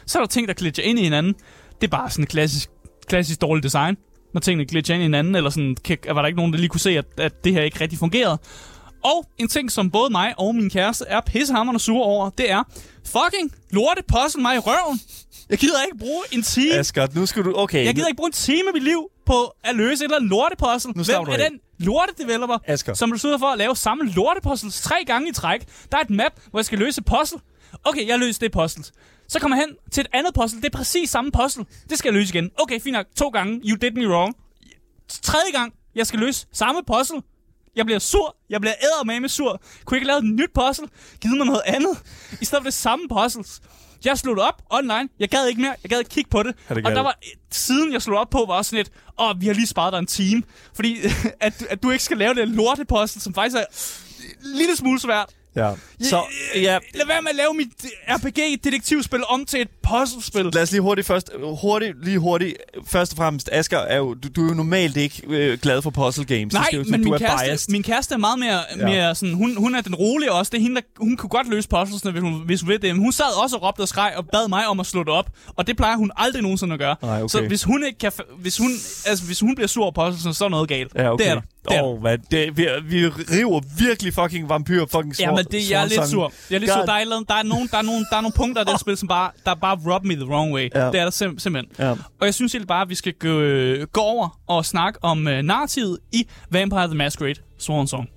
Så 0.06 0.18
er 0.18 0.22
der 0.24 0.28
ting, 0.28 0.48
der 0.48 0.54
glitcher 0.54 0.84
ind 0.84 1.00
i 1.00 1.04
hinanden. 1.04 1.34
Det 1.82 1.88
er 1.88 1.92
bare 1.92 2.10
sådan 2.10 2.26
klassisk, 2.26 2.70
klassisk 3.08 3.42
dårligt 3.42 3.64
design. 3.64 3.98
Når 4.34 4.42
tingene 4.42 4.66
glitcher 4.66 4.96
ind 4.96 5.02
i 5.02 5.06
hinanden, 5.06 5.36
eller 5.36 5.50
sådan, 5.50 5.78
var 6.08 6.22
der 6.22 6.26
ikke 6.26 6.38
nogen, 6.38 6.54
der 6.54 6.60
lige 6.60 6.70
kunne 6.70 6.80
se, 6.80 6.98
at, 6.98 7.06
at 7.18 7.44
det 7.44 7.54
her 7.54 7.62
ikke 7.62 7.82
rigtig 7.82 8.00
fungerede. 8.00 8.38
Og 9.04 9.26
en 9.38 9.48
ting, 9.48 9.72
som 9.72 9.92
både 9.92 10.12
mig 10.12 10.34
og 10.38 10.56
min 10.56 10.70
kæreste 10.70 11.06
er 11.08 11.22
pissehammerende 11.22 11.80
sure 11.80 12.04
over, 12.04 12.30
det 12.30 12.52
er, 12.52 12.64
fucking 13.06 13.52
lorte 13.72 14.04
possen 14.08 14.42
mig 14.42 14.56
i 14.56 14.60
røven. 14.60 15.00
Jeg 15.50 15.58
gider 15.58 15.84
ikke 15.86 15.98
bruge 15.98 16.24
en 16.32 16.44
time. 16.44 16.74
Asger, 16.74 17.08
nu 17.16 17.26
skal 17.26 17.44
du... 17.44 17.54
Okay. 17.56 17.86
Jeg 17.86 17.96
gider 17.96 18.08
ikke 18.08 18.18
bruge 18.18 18.30
en 18.30 18.34
time 18.34 18.68
af 18.68 18.74
mit 18.74 18.84
liv 18.84 19.10
på 19.26 19.56
at 19.64 19.76
løse 19.76 20.04
et 20.04 20.08
eller 20.08 20.18
andet 20.18 20.30
lortepuzzle. 20.30 20.94
Nu 20.96 21.04
Hvem 21.04 21.22
er 21.22 21.50
den 21.50 21.60
lortedeveloper, 21.80 22.58
Asger. 22.68 22.94
som 22.94 23.12
beslutter 23.12 23.40
for 23.40 23.48
at 23.48 23.58
lave 23.58 23.76
samme 23.76 24.04
lortepuzzles 24.10 24.82
tre 24.82 24.96
gange 25.06 25.30
i 25.30 25.34
træk? 25.34 25.68
Der 25.92 25.98
er 25.98 26.02
et 26.02 26.10
map, 26.10 26.32
hvor 26.50 26.60
jeg 26.60 26.66
skal 26.66 26.80
løse 26.80 27.00
et 27.00 27.06
puzzle. 27.06 27.40
Okay, 27.84 28.08
jeg 28.08 28.20
løser 28.20 28.40
det 28.40 28.52
puzzle. 28.52 28.84
Så 29.28 29.40
kommer 29.40 29.58
jeg 29.58 29.66
hen 29.68 29.76
til 29.92 30.02
et 30.02 30.08
andet 30.14 30.34
puzzle. 30.34 30.62
Det 30.62 30.66
er 30.74 30.78
præcis 30.78 31.10
samme 31.10 31.32
puzzle. 31.32 31.66
Det 31.90 31.98
skal 31.98 32.10
jeg 32.10 32.14
løse 32.14 32.34
igen. 32.36 32.52
Okay, 32.60 32.80
fint 32.82 32.94
nok. 32.94 33.06
To 33.16 33.30
gange. 33.30 33.62
You 33.66 33.78
did 33.82 33.92
me 33.92 34.08
wrong. 34.10 34.36
Tredje 35.22 35.52
gang, 35.52 35.74
jeg 35.96 36.08
skal 36.08 36.20
løse 36.20 36.48
samme 36.54 36.82
puzzle. 36.88 37.22
Jeg 37.76 37.86
bliver 37.86 38.00
sur. 38.00 38.36
Jeg 38.50 38.62
bliver 38.62 38.74
ædermame 38.84 39.30
sur. 39.30 39.62
Kunne 39.86 39.96
jeg 39.96 40.02
ikke 40.02 40.08
lave 40.08 40.18
et 40.18 40.24
nyt 40.26 40.50
puzzle? 40.54 40.88
Givet 41.22 41.38
mig 41.38 41.46
noget 41.46 41.62
andet. 41.66 41.98
I 42.42 42.46
stedet 42.46 42.62
for 42.64 42.68
det 42.70 42.74
samme 42.74 43.06
puzzles. 43.10 43.62
Jeg 44.06 44.18
det 44.18 44.40
op 44.40 44.62
online. 44.70 45.10
Jeg 45.20 45.30
gad 45.30 45.48
ikke 45.48 45.62
mere. 45.62 45.76
Jeg 45.84 45.90
gad 45.90 46.00
ikke 46.00 46.10
kigge 46.10 46.30
på 46.30 46.44
det. 46.44 46.56
Ja, 46.70 46.76
det 46.76 46.86
og 46.86 46.92
der 46.92 47.02
var 47.02 47.20
siden 47.52 47.94
jeg 47.94 48.02
slog 48.02 48.20
op 48.20 48.30
på, 48.30 48.46
var 48.48 48.54
også 48.54 48.70
sådan 48.70 48.82
et, 48.82 48.92
åh, 49.20 49.42
vi 49.42 49.48
har 49.48 49.54
lige 49.54 49.68
sparet 49.68 49.94
dig 49.94 50.00
en 50.00 50.06
time. 50.06 50.44
Fordi 50.76 50.98
at, 51.40 51.66
at 51.70 51.84
du 51.84 51.92
ikke 51.92 52.04
skal 52.04 52.18
lave 52.18 52.34
det 52.34 52.48
lortepuzzle, 52.48 53.22
som 53.22 53.34
faktisk 53.34 53.56
er 53.58 53.66
en 54.46 54.58
lille 54.58 54.76
smule 54.76 55.00
svært. 55.00 55.34
Ja. 55.56 55.72
Så, 56.02 56.22
ja, 56.56 56.78
Lad 56.94 57.08
være 57.08 57.22
med 57.22 57.30
at 57.30 57.36
lave 57.36 57.54
mit 57.54 57.68
RPG-detektivspil 58.10 59.24
om 59.30 59.46
til 59.46 59.62
et 59.62 59.68
puzzlespil. 59.90 60.46
lad 60.54 60.62
os 60.62 60.72
lige 60.72 60.82
hurtigt 60.82 61.08
først, 61.08 61.30
hurtigt, 61.62 62.06
lige 62.06 62.20
hurtigt, 62.20 62.58
først 62.88 63.12
og 63.12 63.18
fremmest, 63.18 63.50
Asger, 63.52 63.78
er 63.80 63.98
jo, 63.98 64.14
du, 64.14 64.28
du 64.36 64.44
er 64.46 64.50
jo 64.50 64.54
normalt 64.54 64.98
ikke 64.98 65.22
øh, 65.28 65.58
glad 65.60 65.82
for 65.82 65.90
puzzle 65.90 66.26
games. 66.26 66.54
Nej, 66.54 66.68
Det 66.72 66.78
jo, 66.78 66.84
men 66.90 67.00
du 67.00 67.04
min 67.04 67.14
er 67.14 67.18
kæreste, 67.18 67.46
biased. 67.46 67.72
min 67.72 67.84
kæreste 67.84 68.14
er 68.14 68.18
meget 68.18 68.40
mere, 68.40 68.60
Ja. 68.78 68.86
mere 68.86 69.16
sådan, 69.16 69.34
hun, 69.36 69.56
hun 69.58 69.76
er 69.76 69.82
den 69.82 69.96
rolige 69.96 70.32
også. 70.32 70.50
Det 70.50 70.58
er 70.58 70.62
hende, 70.62 70.76
der, 70.76 70.82
hun 70.98 71.18
kunne 71.18 71.30
godt 71.30 71.50
løse 71.50 71.70
puzzlesene, 71.70 72.12
hvis 72.12 72.22
hun, 72.22 72.42
hvis 72.46 72.62
hun 72.62 72.70
ved 72.70 72.80
det. 72.80 72.96
Men 72.96 73.04
hun 73.04 73.12
sad 73.12 73.44
også 73.44 73.56
og 73.56 73.64
råbte 73.64 73.82
og 73.82 73.88
skreg 73.88 74.14
og 74.18 74.26
bad 74.28 74.48
mig 74.48 74.68
om 74.68 74.80
at 74.80 74.86
slå 74.86 75.00
det 75.04 75.10
op. 75.14 75.30
Og 75.56 75.68
det 75.68 75.78
plejer 75.78 75.98
hun 75.98 76.12
aldrig 76.18 76.42
nogensinde 76.42 76.74
at 76.74 76.80
gøre. 76.80 76.96
Nej, 77.02 77.18
okay. 77.22 77.28
Så 77.32 77.42
hvis 77.48 77.64
hun, 77.64 77.84
ikke 77.86 78.00
kan, 78.00 78.12
hvis, 78.40 78.58
hun, 78.58 78.72
altså, 79.06 79.26
hvis 79.26 79.40
hun 79.40 79.56
bliver 79.56 79.68
sur 79.68 79.84
over 79.84 79.92
puzzlesene, 79.92 80.34
så 80.34 80.46
er 80.46 80.50
noget 80.50 80.70
galt. 80.70 80.92
Ja, 80.96 81.12
okay. 81.14 81.24
Det 81.24 81.32
er 81.32 81.36
der. 81.36 81.42
Åh, 81.72 82.02
hvad, 82.02 82.18
det, 82.32 82.58
vi, 82.58 82.68
vi 82.84 83.08
river 83.08 83.62
virkelig 83.78 84.14
fucking 84.14 84.50
vampyr 84.50 84.86
fucking 84.86 85.20
Ja, 85.20 85.32
men 85.32 85.46
det, 85.52 85.70
jeg 85.72 85.80
er 85.82 85.84
lidt 85.86 85.94
swansong. 85.94 86.10
sur. 86.12 86.34
Jeg 86.50 86.56
er 86.56 86.60
lidt 86.60 86.72
God. 86.72 86.78
sur. 86.80 86.86
Der 86.86 86.94
er, 86.94 87.04
der, 87.28 87.34
er 87.36 87.44
nogen, 87.44 87.68
der, 87.72 87.78
er 87.78 87.82
nogen, 87.82 88.08
der 88.12 88.18
er 88.18 88.22
nogle 88.22 88.34
punkter 88.36 88.62
i 88.62 88.66
det 88.72 88.80
spil, 88.80 88.98
som 88.98 89.08
bare, 89.08 89.32
der 89.46 89.56
bare 89.56 89.78
rub 89.96 90.04
me 90.06 90.16
the 90.16 90.26
wrong 90.26 90.54
way. 90.54 90.70
Ja. 90.76 90.86
Det 90.86 91.00
er 91.00 91.04
der 91.04 91.12
sim- 91.12 91.40
simpelthen. 91.40 91.66
Ja. 91.80 91.92
Og 91.92 92.26
jeg 92.26 92.34
synes 92.34 92.54
egentlig 92.54 92.68
bare, 92.68 92.82
at 92.82 92.90
vi 92.90 92.96
skal 92.96 93.14
gå, 93.14 93.30
gå 93.92 94.02
over 94.02 94.40
og 94.48 94.66
snakke 94.66 95.00
om 95.04 95.28
øh, 95.28 95.42
narrativet 95.44 95.98
i 96.12 96.28
Vampire 96.52 96.88
the 96.88 96.96
Masquerade 96.96 97.40
Swan 97.60 97.88
Song. 97.88 98.10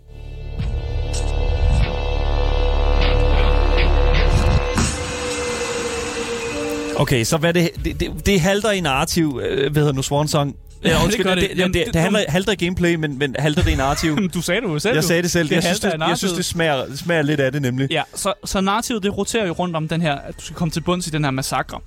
Okay, 6.98 7.24
så 7.24 7.36
hvad 7.36 7.54
det, 7.54 7.70
det, 7.84 8.00
det, 8.00 8.26
det 8.26 8.40
halter 8.40 8.70
i 8.70 8.80
narrativ, 8.80 9.40
øh, 9.44 9.72
hvad 9.72 9.82
hedder 9.82 9.92
nu, 9.94 10.02
Swan 10.02 10.28
Song. 10.28 10.56
Ja, 10.84 11.04
undskyld, 11.04 11.26
det. 11.26 11.36
det, 11.36 11.50
det, 11.50 11.58
Jamen, 11.58 11.74
det, 11.74 11.86
det- 11.86 11.94
det 11.94 12.02
handler, 12.02 12.20
halter 12.28 12.52
i 12.52 12.54
gameplay, 12.54 12.94
men, 12.94 13.18
men 13.18 13.36
halter 13.38 13.62
det 13.62 13.70
i 13.70 13.74
narrativ. 13.74 14.16
Du 14.34 14.42
sagde 14.42 14.60
det 14.60 14.68
jo 14.68 14.78
selv. 14.78 14.94
Jeg 14.94 15.04
sagde 15.04 15.22
det 15.22 15.30
selv. 15.30 15.48
Det 15.48 15.54
jeg, 15.54 15.62
synes, 15.62 15.80
det, 15.80 15.92
jeg 16.08 16.18
synes, 16.18 16.32
det 16.32 16.44
smager, 16.44 16.86
det 16.86 16.98
smager 16.98 17.22
lidt 17.22 17.40
af 17.40 17.52
det, 17.52 17.62
nemlig. 17.62 17.88
Ja, 17.90 18.02
så, 18.14 18.32
så 18.44 18.60
narrativet, 18.60 19.02
det 19.02 19.16
roterer 19.18 19.46
jo 19.46 19.52
rundt 19.52 19.76
om 19.76 19.88
den 19.88 20.00
her, 20.00 20.14
at 20.14 20.34
du 20.40 20.44
skal 20.44 20.56
komme 20.56 20.70
til 20.72 20.80
bunds 20.80 21.06
i 21.06 21.10
den 21.10 21.24
her 21.24 21.30
massakre. 21.30 21.80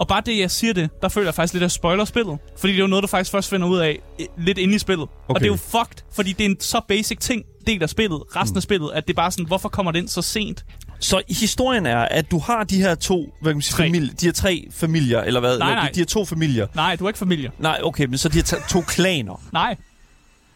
Og 0.00 0.08
bare 0.08 0.22
det, 0.26 0.38
jeg 0.38 0.50
siger 0.50 0.72
det, 0.72 0.90
der 1.02 1.08
føler 1.08 1.26
jeg 1.26 1.34
faktisk 1.34 1.54
lidt 1.54 1.64
af 1.64 1.70
spoiler 1.70 2.04
spillet. 2.04 2.38
Fordi 2.58 2.72
det 2.72 2.78
er 2.78 2.82
jo 2.82 2.86
noget, 2.86 3.02
du 3.02 3.06
faktisk 3.08 3.30
først 3.30 3.50
finder 3.50 3.68
ud 3.68 3.78
af 3.78 3.98
lidt 4.38 4.58
inde 4.58 4.74
i 4.74 4.78
spillet. 4.78 5.02
Okay. 5.28 5.34
Og 5.34 5.40
det 5.40 5.46
er 5.46 5.50
jo 5.52 5.56
fucked, 5.56 6.04
fordi 6.14 6.32
det 6.32 6.46
er 6.46 6.50
en 6.50 6.60
så 6.60 6.80
basic 6.88 7.18
ting, 7.18 7.42
del 7.66 7.82
af 7.82 7.88
spillet, 7.90 8.22
resten 8.36 8.54
Mm. 8.54 8.56
af 8.56 8.62
spillet, 8.62 8.90
at 8.94 9.06
det 9.06 9.12
er 9.12 9.16
bare 9.16 9.30
sådan, 9.30 9.46
hvorfor 9.46 9.68
kommer 9.68 9.92
det 9.92 9.98
ind 9.98 10.08
så 10.08 10.22
sent? 10.22 10.64
Så 11.02 11.22
historien 11.28 11.86
er, 11.86 11.98
at 11.98 12.30
du 12.30 12.38
har 12.38 12.64
de 12.64 12.76
her 12.82 12.94
to, 12.94 13.34
hvad 13.40 13.52
kan 13.52 13.56
man 13.56 13.62
sige, 13.62 13.72
Tre. 13.74 13.84
familie, 13.84 14.10
de 14.20 14.26
her 14.26 14.32
tre 14.32 14.68
familier, 14.70 15.20
eller 15.20 15.40
hvad? 15.40 15.58
Nej, 15.58 15.74
nej. 15.74 15.88
De, 15.88 15.94
de 15.94 16.00
her 16.00 16.04
to 16.06 16.24
familier. 16.24 16.66
Nej, 16.74 16.96
du 16.96 17.04
er 17.04 17.08
ikke 17.08 17.18
familie. 17.18 17.50
Nej, 17.58 17.80
okay, 17.82 18.04
men 18.04 18.18
så 18.18 18.28
de 18.28 18.34
her 18.34 18.42
to 18.68 18.80
klaner. 18.80 19.42
Nej. 19.52 19.76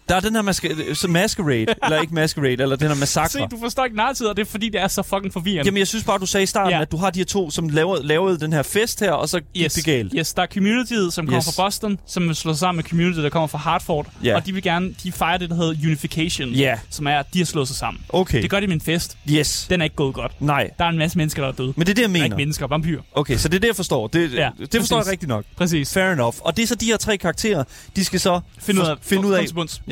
Der 0.09 0.15
er 0.15 0.21
den 0.21 0.35
her 0.35 0.43
maska- 0.43 0.95
så 0.95 1.09
masquerade, 1.09 1.67
eller 1.85 2.01
ikke 2.01 2.15
masquerade, 2.15 2.63
eller 2.63 2.77
den 2.77 2.89
her 2.89 2.95
massakre. 2.95 3.29
Se, 3.29 3.39
du 3.51 3.59
forstår 3.61 3.85
ikke 3.85 3.97
narrativet, 3.97 4.31
og 4.31 4.37
det 4.37 4.47
er 4.47 4.51
fordi, 4.51 4.69
det 4.69 4.81
er 4.81 4.89
så 4.89 5.03
fucking 5.03 5.33
forvirrende. 5.33 5.65
Jamen, 5.65 5.79
jeg 5.79 5.87
synes 5.87 6.05
bare, 6.05 6.19
du 6.19 6.27
sagde 6.27 6.45
i 6.45 6.47
starten, 6.47 6.71
Ja. 6.71 6.81
at 6.81 6.93
du 6.93 6.97
har 6.97 7.11
de 7.11 7.19
her 7.21 7.25
to, 7.25 7.51
som 7.51 7.69
laver, 7.69 8.03
lavede 8.03 8.41
den 8.41 8.53
her 8.53 8.63
fest 8.63 9.01
her, 9.01 9.13
og 9.13 9.29
så 9.29 9.41
gik 9.55 9.65
yes. 9.65 9.73
det 9.73 9.85
galt. 9.85 10.13
Yes, 10.17 10.33
der 10.35 10.43
er 10.43 10.47
communityet, 10.47 11.13
som 11.13 11.27
kommer 11.27 11.39
Yes. 11.49 11.57
fra 11.57 11.65
Boston, 11.65 11.99
som 12.07 12.27
vil 12.29 12.35
slå 12.37 12.55
sammen 12.55 12.77
med 12.77 12.85
community, 12.85 13.19
der 13.21 13.29
kommer 13.29 13.47
fra 13.47 13.59
Hartford. 13.59 14.07
Ja. 14.25 14.37
Og 14.37 14.47
de 14.47 14.53
vil 14.53 14.63
gerne, 14.63 14.95
de 15.03 15.13
fejrer 15.13 15.39
det, 15.39 15.51
der 15.51 15.57
hedder 15.57 15.75
Unification. 15.87 16.49
Ja. 16.49 16.79
Som 16.91 17.07
er, 17.07 17.19
at 17.19 17.27
de 17.35 17.39
har 17.39 17.47
slået 17.47 17.69
sig 17.69 17.77
sammen. 17.77 18.03
Okay. 18.09 18.43
Det 18.43 18.51
gør 18.51 18.61
de 18.61 18.67
med 18.67 18.75
en 18.75 18.81
fest. 18.81 19.17
Yes. 19.31 19.67
Den 19.71 19.81
er 19.81 19.85
ikke 19.85 19.97
gået 19.97 20.15
godt. 20.15 20.33
Nej. 20.43 20.71
Der 20.79 20.85
er 20.85 20.89
en 20.89 20.99
masse 20.99 21.19
mennesker, 21.19 21.43
der 21.43 21.49
er 21.49 21.53
døde. 21.53 21.73
Men 21.77 21.87
det 21.87 21.91
er 21.91 21.95
det, 21.95 22.03
jeg 22.03 22.09
Der 22.09 22.15
er 22.21 22.25
ikke 22.25 22.29
mener. 22.35 22.37
mennesker, 22.37 22.67
vampyr. 22.67 23.01
Okay, 23.15 23.37
så 23.37 23.49
det 23.49 23.57
er 23.57 23.61
det, 23.61 23.69
jeg 23.69 23.77
forstår. 23.77 24.07
Det, 24.07 24.33
Ja, 24.35 24.51
det 24.59 24.69
forstår 24.81 24.97
præcis. 24.97 25.07
jeg 25.07 25.07
rigtigt 25.13 25.29
nok. 25.29 25.45
Præcis. 25.57 25.93
Fair 25.95 26.13
enough. 26.13 26.37
Og 26.41 26.57
det 26.57 26.63
er 26.63 26.67
så 26.67 26.75
de 26.75 26.87
her 26.87 26.97
tre 26.97 27.17
karakterer, 27.17 27.65
de 27.97 28.05
skal 28.05 28.21
så 28.21 28.41
Finde 28.61 28.81
ud 28.83 28.87
af, 28.87 28.97
finde 29.03 29.27
ud 29.29 29.33
af. 29.33 29.45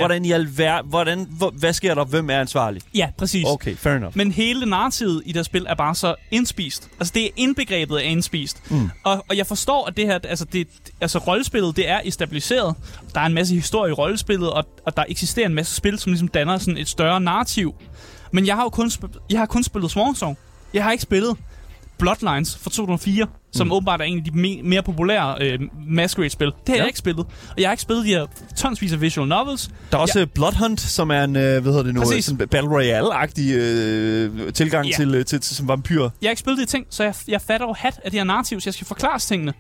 Hvordan 0.07 0.25
i 0.25 0.33
alver, 0.33 0.83
hvordan, 0.83 1.27
hvor, 1.31 1.51
hvad 1.51 1.73
sker 1.73 1.95
der, 1.95 2.05
hvem 2.05 2.31
er 2.31 2.41
ansvarlig? 2.41 2.83
Ja, 2.95 3.09
præcis. 3.19 3.45
Okay, 3.49 3.77
fair 3.77 3.95
enough. 3.95 4.17
Men 4.17 4.33
hele 4.33 4.67
narrativet 4.67 5.23
i 5.25 5.29
det 5.29 5.37
her 5.37 5.43
spil 5.43 5.67
er 5.69 5.75
bare 5.75 5.95
så 5.95 6.15
indspist. 6.31 6.89
Altså, 6.99 7.13
det 7.15 7.25
er 7.25 7.29
indbegrebet 7.37 7.97
af 7.97 8.05
indspist. 8.05 8.71
Mm. 8.71 8.91
Og, 9.05 9.25
og 9.29 9.37
jeg 9.37 9.47
forstår, 9.47 9.87
at 9.87 9.97
det 9.97 10.07
her, 10.07 10.19
altså, 10.25 10.45
det, 10.45 10.69
altså 11.01 11.19
rollespillet, 11.19 11.77
det 11.77 11.91
er 11.91 12.01
stabiliseret. 12.11 12.75
Der 13.15 13.21
er 13.21 13.27
en 13.27 13.35
masse 13.35 13.55
historie 13.55 13.91
i 13.91 13.93
rollespillet, 13.93 14.51
og, 14.51 14.65
og 14.87 14.97
der 14.97 15.05
eksisterer 15.09 15.47
en 15.47 15.55
masse 15.55 15.75
spil, 15.75 15.99
som 15.99 16.13
ligesom 16.13 16.29
danner 16.29 16.59
sådan 16.59 16.79
et 16.79 16.89
større 16.89 17.21
narrativ. 17.21 17.75
Men 18.33 18.47
jeg 18.47 18.55
har 18.55 18.63
jo 18.63 18.69
kun, 18.69 18.91
jeg 19.31 19.39
har 19.39 19.47
kun 19.47 19.63
spillet 19.63 19.91
Swan 19.91 20.15
Song. 20.15 20.39
Jeg 20.75 20.85
har 20.85 20.93
ikke 20.93 21.03
spillet 21.03 21.37
Bloodlines 21.99 22.57
fra 22.57 22.71
2004, 22.71 23.27
som 23.53 23.67
Mm. 23.67 23.73
åbenbart 23.73 24.01
er 24.01 24.05
en 24.05 24.19
af 24.19 24.25
de 24.25 24.31
me- 24.31 24.63
mere 24.69 24.83
populære 24.83 25.37
øh, 25.41 25.59
Masquerade-spil. 25.89 26.47
Det 26.47 26.55
har 26.69 26.75
Ja. 26.75 26.81
jeg 26.81 26.87
ikke 26.87 26.99
spillet. 26.99 27.27
Og 27.27 27.55
jeg 27.59 27.69
har 27.69 27.73
ikke 27.73 27.83
spillet 27.83 28.05
de 28.05 28.11
her 28.11 28.27
tonsvis 28.57 28.93
af 28.93 29.01
visual 29.01 29.29
novels. 29.29 29.71
Der 29.93 29.97
er 29.99 30.03
også 30.03 30.19
ja. 30.19 30.25
Bloodhunt, 30.25 30.81
som 30.81 31.11
er 31.11 31.25
en, 31.25 31.37
øh, 31.37 31.43
hvad 31.63 31.73
hedder 31.73 31.83
det 31.83 31.95
nu, 31.95 32.01
Præcis. 32.01 32.25
sådan 32.25 32.49
Battle 32.49 32.71
Royale-agtig 32.71 33.53
øh, 33.55 34.53
tilgang 34.53 34.87
Ja. 34.87 34.97
til, 34.97 35.15
øh, 35.15 35.25
til, 35.25 35.41
til, 35.41 35.57
som 35.57 35.69
vampyr. 35.69 36.01
jeg 36.03 36.11
har 36.23 36.31
ikke 36.31 36.41
spillet 36.41 36.61
de 36.61 36.67
ting, 36.67 36.87
så 36.91 37.05
jeg, 37.05 37.15
jeg 37.29 37.41
fatter 37.41 37.67
jo 37.67 37.75
hat 37.79 38.01
af 38.05 38.11
de 38.11 38.17
her 38.17 38.25
narrativ, 38.25 38.61
så 38.61 38.69
jeg 38.69 38.75
skal 38.75 38.87
forklare 38.87 39.19
tingene. 39.19 39.53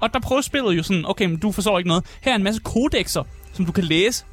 Og 0.00 0.12
der 0.14 0.20
prøver 0.20 0.42
spillet 0.42 0.76
jo 0.76 0.82
sådan, 0.82 1.04
okay, 1.06 1.24
men 1.26 1.36
du 1.36 1.52
forstår 1.52 1.78
ikke 1.78 1.88
noget. 1.88 2.04
Her 2.22 2.32
er 2.32 2.36
en 2.36 2.42
masse 2.42 2.60
kodexer, 2.64 3.22
som 3.52 3.66
du 3.66 3.72
kan 3.72 3.84
læse. 3.84 4.24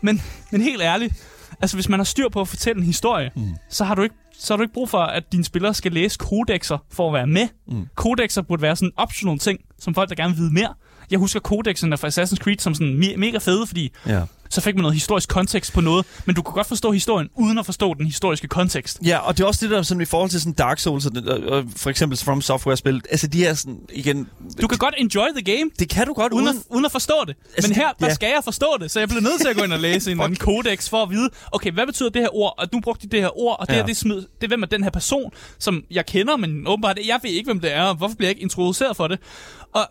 Men, 0.00 0.22
men 0.50 0.60
helt 0.60 0.82
ærligt, 0.82 1.14
altså 1.60 1.76
hvis 1.76 1.88
man 1.88 1.98
har 2.00 2.04
styr 2.04 2.28
på 2.28 2.40
at 2.40 2.48
fortælle 2.48 2.78
en 2.80 2.86
historie, 2.86 3.30
mm. 3.36 3.42
så 3.70 3.84
har 3.84 3.94
du 3.94 4.02
ikke 4.02 4.14
så 4.38 4.52
har 4.52 4.56
du 4.56 4.62
ikke 4.62 4.74
brug 4.74 4.88
for, 4.88 4.98
at 4.98 5.32
dine 5.32 5.44
spillere 5.44 5.74
skal 5.74 5.92
læse 5.92 6.18
kodexer 6.18 6.78
for 6.92 7.08
at 7.08 7.14
være 7.14 7.26
med. 7.26 7.48
Mm. 7.68 7.86
Kodexer 7.94 8.42
burde 8.42 8.62
være 8.62 8.76
sådan 8.76 8.88
en 8.88 8.92
optional 8.96 9.38
ting, 9.38 9.60
som 9.78 9.94
folk, 9.94 10.08
der 10.08 10.14
gerne 10.14 10.32
vil 10.34 10.38
vide 10.42 10.52
mere. 10.52 10.74
Jeg 11.10 11.18
husker 11.18 11.40
kodexerne 11.40 11.96
fra 11.96 12.08
Assassin's 12.08 12.36
Creed 12.36 12.58
som 12.58 12.74
sådan 12.74 13.00
me- 13.02 13.16
mega 13.16 13.38
fede, 13.38 13.66
fordi 13.66 13.92
Ja. 14.06 14.22
Så 14.50 14.60
fik 14.60 14.74
man 14.74 14.82
noget 14.82 14.94
historisk 14.94 15.28
kontekst 15.28 15.72
på 15.72 15.80
noget, 15.80 16.06
men 16.24 16.34
du 16.34 16.42
kan 16.42 16.54
godt 16.54 16.66
forstå 16.66 16.92
historien, 16.92 17.28
uden 17.34 17.58
at 17.58 17.66
forstå 17.66 17.94
den 17.94 18.06
historiske 18.06 18.48
kontekst. 18.48 18.98
Ja, 19.04 19.18
og 19.18 19.36
det 19.38 19.42
er 19.42 19.46
også 19.46 19.60
det 19.66 19.70
der 19.70 19.82
sådan, 19.82 20.00
i 20.00 20.04
forhold 20.04 20.30
til 20.30 20.40
sådan 20.40 20.52
Dark 20.52 20.78
Souls 20.78 21.06
og, 21.06 21.12
og, 21.48 21.64
for 21.76 21.90
eksempel 21.90 22.18
From 22.18 22.40
Software-spil. 22.42 23.02
Altså, 23.10 23.26
de 23.26 23.46
er 23.46 23.54
sådan, 23.54 23.78
igen... 23.92 24.28
Du 24.62 24.66
kan 24.66 24.78
godt 24.78 24.94
enjoy 24.98 25.26
the 25.36 25.56
game, 25.56 25.70
Det 25.78 25.88
kan 25.88 26.06
du 26.06 26.12
godt 26.12 26.32
uden, 26.32 26.44
uden... 26.46 26.56
at, 26.58 26.64
uden 26.70 26.84
at 26.84 26.92
forstå 26.92 27.14
det. 27.26 27.36
Altså, 27.56 27.68
Men 27.68 27.76
her, 27.76 27.92
der 28.00 28.06
ja. 28.06 28.14
skal 28.14 28.26
jeg 28.26 28.40
forstå 28.44 28.66
det, 28.80 28.90
så 28.90 28.98
jeg 28.98 29.08
bliver 29.08 29.22
nødt 29.22 29.40
til 29.40 29.48
at 29.48 29.56
gå 29.56 29.62
ind 29.62 29.72
og 29.72 29.78
læse 29.80 30.12
en 30.12 30.20
anden 30.20 30.36
kodex 30.46 30.88
for 30.88 31.02
at 31.02 31.10
vide, 31.10 31.30
okay, 31.52 31.72
hvad 31.72 31.86
betyder 31.86 32.08
det 32.08 32.22
her 32.22 32.36
ord, 32.36 32.54
og 32.58 32.72
du 32.72 32.80
brugte 32.80 33.06
de 33.06 33.10
det 33.12 33.20
her 33.20 33.38
ord, 33.38 33.56
og 33.60 33.66
det 33.68 33.74
Ja. 33.74 33.78
her, 33.80 33.86
det, 33.86 33.96
smid, 33.96 34.16
det 34.16 34.26
er 34.42 34.48
hvem 34.48 34.62
er 34.62 34.66
den 34.66 34.82
her 34.82 34.90
person, 34.90 35.30
som 35.58 35.82
jeg 35.90 36.06
kender, 36.06 36.36
men 36.36 36.66
åbenbart, 36.66 36.98
jeg 37.06 37.20
ved 37.22 37.30
ikke, 37.30 37.48
hvem 37.48 37.60
det 37.60 37.72
er, 37.72 37.82
og 37.82 37.94
hvorfor 37.94 38.14
bliver 38.16 38.28
jeg 38.28 38.30
ikke 38.36 38.42
introduceret 38.42 38.96
for 38.96 39.08
det? 39.08 39.18
Og 39.72 39.88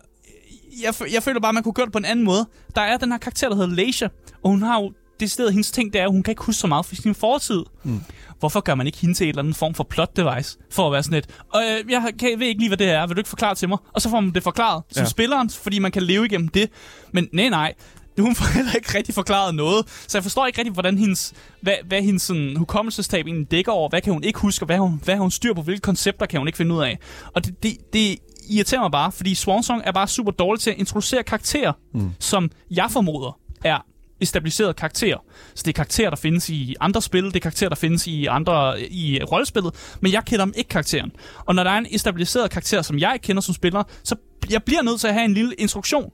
jeg, 0.82 0.94
jeg 1.12 1.22
føler 1.22 1.40
bare, 1.40 1.48
at 1.48 1.54
man 1.54 1.62
kunne 1.62 1.72
gøre 1.72 1.86
det 1.86 1.92
på 1.92 1.98
en 1.98 2.04
anden 2.04 2.24
måde. 2.24 2.46
Der 2.74 2.80
er 2.80 2.96
den 2.96 3.10
her 3.12 3.18
karakter, 3.18 3.48
der 3.48 3.56
hedder 3.56 3.74
Leisha, 3.74 4.06
og 4.44 4.50
hun 4.50 4.62
har 4.62 4.80
jo 4.80 4.92
det 5.20 5.30
sted, 5.30 5.50
hendes 5.50 5.70
ting, 5.70 5.92
det 5.92 6.00
er, 6.00 6.04
at 6.04 6.10
hun 6.10 6.22
kan 6.22 6.32
ikke 6.32 6.42
huske 6.44 6.60
så 6.60 6.66
meget 6.66 6.86
fra 6.86 6.94
sin 6.96 7.14
fortid. 7.14 7.62
Mm. 7.84 8.00
Hvorfor 8.38 8.60
gør 8.60 8.74
man 8.74 8.86
ikke 8.86 8.98
hende 8.98 9.14
til 9.14 9.24
en 9.24 9.28
eller 9.28 9.42
anden 9.42 9.54
form 9.54 9.74
for 9.74 9.84
plot 9.84 10.16
device? 10.16 10.58
For 10.70 10.86
at 10.86 10.92
være 10.92 11.02
sådan 11.02 11.18
et, 11.18 11.26
og 11.52 11.62
øh, 11.62 11.92
jeg, 11.92 12.12
kan, 12.18 12.30
jeg 12.30 12.38
ved 12.40 12.46
ikke 12.46 12.60
lige, 12.60 12.68
hvad 12.68 12.78
det 12.78 12.90
er. 12.90 13.06
Vil 13.06 13.16
du 13.16 13.20
ikke 13.20 13.28
forklare 13.28 13.54
til 13.54 13.68
mig? 13.68 13.78
Og 13.92 14.00
så 14.02 14.10
får 14.10 14.20
man 14.20 14.30
det 14.34 14.42
forklaret 14.42 14.82
som 14.90 15.02
Ja. 15.02 15.08
spilleren, 15.08 15.50
fordi 15.50 15.78
man 15.78 15.92
kan 15.92 16.02
leve 16.02 16.24
igennem 16.26 16.48
det. 16.48 16.70
Men 17.12 17.28
nej, 17.32 17.48
nej. 17.48 17.74
Hun 18.18 18.34
får 18.34 18.44
heller 18.56 18.72
ikke 18.74 18.98
rigtig 18.98 19.14
forklaret 19.14 19.54
noget. 19.54 19.88
Så 20.08 20.18
jeg 20.18 20.22
forstår 20.22 20.46
ikke 20.46 20.58
rigtig, 20.58 20.72
hvordan 20.72 20.98
hendes, 20.98 21.32
hvad, 21.60 21.74
hvad 21.88 22.02
hendes 22.02 22.22
sådan, 22.22 22.56
hukommelsestab 22.56 23.26
egentlig 23.26 23.50
dækker 23.50 23.72
over. 23.72 23.88
Hvad 23.88 24.00
kan 24.00 24.12
hun 24.12 24.24
ikke 24.24 24.38
huske, 24.38 24.62
og 24.62 24.66
hvad 24.66 24.78
hun, 24.78 25.00
hvad 25.04 25.14
har 25.14 25.22
hun 25.22 25.30
styr 25.30 25.54
på? 25.54 25.62
Hvilke 25.62 25.80
koncepter 25.80 26.26
kan 26.26 26.40
hun 26.40 26.48
ikke 26.48 26.56
finde 26.56 26.74
ud 26.74 26.82
af? 26.82 26.98
Og 27.34 27.44
det, 27.46 27.62
det, 27.62 27.76
det 27.92 28.16
irriterer 28.48 28.80
mig 28.80 28.90
bare, 28.90 29.12
fordi 29.12 29.34
Swansong 29.34 29.82
er 29.84 29.92
bare 29.92 30.08
super 30.08 30.32
dårlig 30.32 30.60
til 30.60 30.70
at 30.70 30.76
introducere 30.78 31.22
karakterer, 31.22 31.72
mm. 31.94 32.10
som 32.18 32.50
jeg 32.70 32.86
formoder 32.90 33.38
er 33.64 33.78
stabiliserede 34.24 34.74
karakterer. 34.74 35.18
Så 35.54 35.62
det 35.62 35.68
er 35.68 35.72
karakterer, 35.72 36.10
der 36.10 36.16
findes 36.16 36.50
i 36.50 36.76
andre 36.80 37.02
spil, 37.02 37.24
det 37.24 37.36
er 37.36 37.40
karakterer, 37.40 37.68
der 37.68 37.76
findes 37.76 38.06
i 38.06 38.26
andre 38.26 38.80
i 38.80 39.20
rollespillet, 39.32 39.96
men 40.00 40.12
jeg 40.12 40.24
kender 40.24 40.44
dem 40.44 40.54
ikke 40.56 40.68
karakteren. 40.68 41.12
Og 41.46 41.54
når 41.54 41.64
der 41.64 41.70
er 41.70 41.78
en 41.78 41.98
stabiliseret 41.98 42.50
karakter, 42.50 42.82
som 42.82 42.98
jeg 42.98 43.14
ikke 43.14 43.24
kender 43.24 43.42
som 43.42 43.54
spiller, 43.54 43.82
så 44.04 44.16
jeg 44.50 44.62
bliver 44.62 44.82
nødt 44.82 45.00
til 45.00 45.08
at 45.08 45.14
have 45.14 45.24
en 45.24 45.34
lille 45.34 45.54
instruktion. 45.54 46.10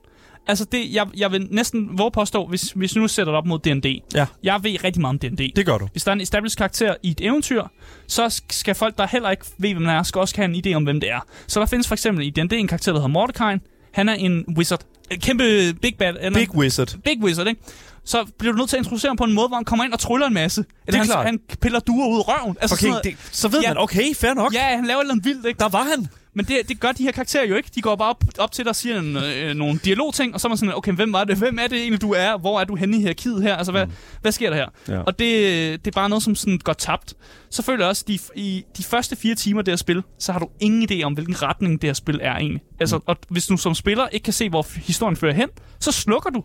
Altså 0.47 0.65
det, 0.65 0.95
jeg, 0.95 1.07
jeg 1.17 1.33
vil 1.33 1.49
næsten 1.51 1.99
våge 1.99 2.11
påstå, 2.11 2.47
hvis, 2.47 2.63
hvis 2.63 2.97
nu 2.97 3.09
sætter 3.09 3.33
det 3.33 3.39
op 3.39 3.47
mod 3.47 3.59
D&D. 3.59 4.03
Ja. 4.15 4.27
Jeg 4.43 4.61
ved 4.63 4.85
rigtig 4.85 5.01
meget 5.01 5.23
om 5.25 5.31
D&D. 5.31 5.53
Det 5.57 5.67
gør 5.67 5.79
du. 5.79 5.89
Hvis 5.93 6.05
der 6.05 6.11
er 6.11 6.15
en 6.15 6.21
established 6.21 6.57
karakter 6.57 6.95
i 7.03 7.11
et 7.11 7.21
eventyr, 7.21 7.63
så 8.07 8.27
sk- 8.27 8.47
skal 8.51 8.75
folk, 8.75 8.99
der 8.99 9.07
heller 9.07 9.31
ikke 9.31 9.45
ved, 9.59 9.71
hvem 9.75 9.85
det 9.85 9.93
er, 9.93 10.03
skal 10.03 10.19
også 10.19 10.37
have 10.37 10.55
en 10.57 10.65
idé 10.67 10.75
om, 10.77 10.83
hvem 10.85 11.01
det 11.01 11.11
er. 11.11 11.21
Så 11.47 11.61
der 11.61 11.67
findes 11.67 11.89
for 11.89 11.95
eksempel 11.95 12.27
i 12.27 12.31
D&D 12.31 12.53
en 12.53 12.69
karakter, 12.69 12.93
der 12.93 12.99
hedder 12.99 13.09
Mordecai. 13.09 13.57
Han 13.93 14.09
er 14.09 14.15
en 14.15 14.45
wizard. 14.57 14.81
En 15.11 15.21
kæmpe 15.21 15.75
big 15.83 15.95
bad. 15.99 16.15
Han 16.23 16.33
er- 16.33 16.39
Big 16.39 16.55
Wizard. 16.55 16.95
big 17.05 17.23
wizard, 17.23 17.47
ikke? 17.47 17.61
Så 18.05 18.25
bliver 18.39 18.53
du 18.53 18.59
nødt 18.59 18.69
til 18.71 18.77
at 18.77 18.81
introducere 18.81 19.11
ham 19.11 19.17
på 19.17 19.25
en 19.25 19.33
måde, 19.33 19.49
hvor 19.49 19.57
han 19.57 19.65
kommer 19.65 19.85
ind 19.85 19.93
og 19.93 19.99
tryller 19.99 20.27
en 20.27 20.35
masse. 20.35 20.65
Eller 20.87 20.99
er 20.99 21.03
han, 21.03 21.07
klart. 21.07 21.27
han 21.27 21.41
piller 21.61 21.81
duer 21.81 22.09
ud 22.09 22.19
af 22.19 22.29
røven. 22.29 22.57
Altså 22.61 22.75
Okay, 22.75 22.81
sådan 22.81 22.91
noget. 22.91 23.05
det, 23.05 23.17
så 23.33 23.49
ved 23.49 23.61
Ja. 23.61 23.69
man, 23.71 23.79
okay, 23.79 24.15
fair 24.15 24.35
nok. 24.35 24.55
Ja, 24.55 24.77
han 24.77 24.85
laver 24.87 24.99
et 24.99 25.03
eller 25.03 25.15
andet 25.15 25.25
vildt, 25.27 25.47
ikke? 25.47 25.59
Der 25.59 25.69
var 25.69 25.83
han. 25.83 26.09
Men 26.35 26.45
det, 26.45 26.57
det 26.69 26.81
gør 26.81 26.93
de 26.93 27.03
her 27.03 27.13
karakterer 27.13 27.47
jo 27.47 27.55
ikke. 27.55 27.71
De 27.75 27.81
går 27.83 27.97
bare 27.97 28.09
op, 28.11 28.25
op 28.39 28.53
til 28.53 28.65
dig 28.65 28.71
og 28.71 28.77
siger 28.77 28.99
en, 28.99 29.17
øh, 29.17 29.55
nogle 29.55 29.81
dialogting, 29.85 30.35
og 30.35 30.41
så 30.41 30.47
er 30.47 30.49
man 30.49 30.59
sådan, 30.59 30.75
okay, 30.75 30.93
hvem 30.93 31.13
var 31.13 31.25
det? 31.25 31.37
Hvem 31.37 31.59
er 31.59 31.67
det 31.67 31.79
egentlig, 31.79 32.03
du 32.03 32.13
er? 32.13 32.39
Hvor 32.39 32.61
er 32.61 32.65
du 32.65 32.75
henne 32.77 32.97
i 32.97 33.01
hierarkiet 33.01 33.43
her? 33.43 33.57
Altså, 33.57 33.73
hvad, 33.73 33.87
mm. 33.87 33.93
hvad 34.21 34.33
sker 34.33 34.51
der 34.51 34.57
her? 34.57 34.67
Ja. 34.89 35.01
Og 35.01 35.19
det, 35.19 35.85
det 35.85 35.91
er 35.91 35.95
bare 35.95 36.09
noget, 36.09 36.23
som 36.25 36.35
sådan 36.35 36.59
går 36.59 36.73
tabt. 36.73 37.15
Så 37.51 37.63
føler 37.63 37.85
jeg 37.85 37.89
også, 37.89 38.05
de, 38.09 38.19
i 38.35 38.65
de 38.77 38.83
første 38.85 39.17
fire 39.17 39.35
timer 39.35 39.63
her 39.67 39.77
spil, 39.77 40.03
så 40.19 40.33
har 40.33 40.39
du 40.39 40.49
ingen 40.61 40.89
idé 40.93 41.03
om, 41.03 41.13
hvilken 41.13 41.43
retning 41.43 41.83
det 41.83 41.89
her 41.89 41.95
spil 41.95 42.19
er 42.23 42.35
egentlig. 42.37 42.63
Altså, 42.81 42.97
Mm. 42.97 43.03
og 43.07 43.17
hvis 43.29 43.47
du 43.47 43.57
som 43.57 43.75
spiller 43.75 44.09
ikke 44.09 44.25
kan 44.25 44.33
se, 44.33 44.49
hvor 44.49 44.67
historien 44.75 45.17
fører 45.17 45.35
hen, 45.35 45.49
så 45.81 45.93
slukker 45.93 46.31
du. 46.31 46.45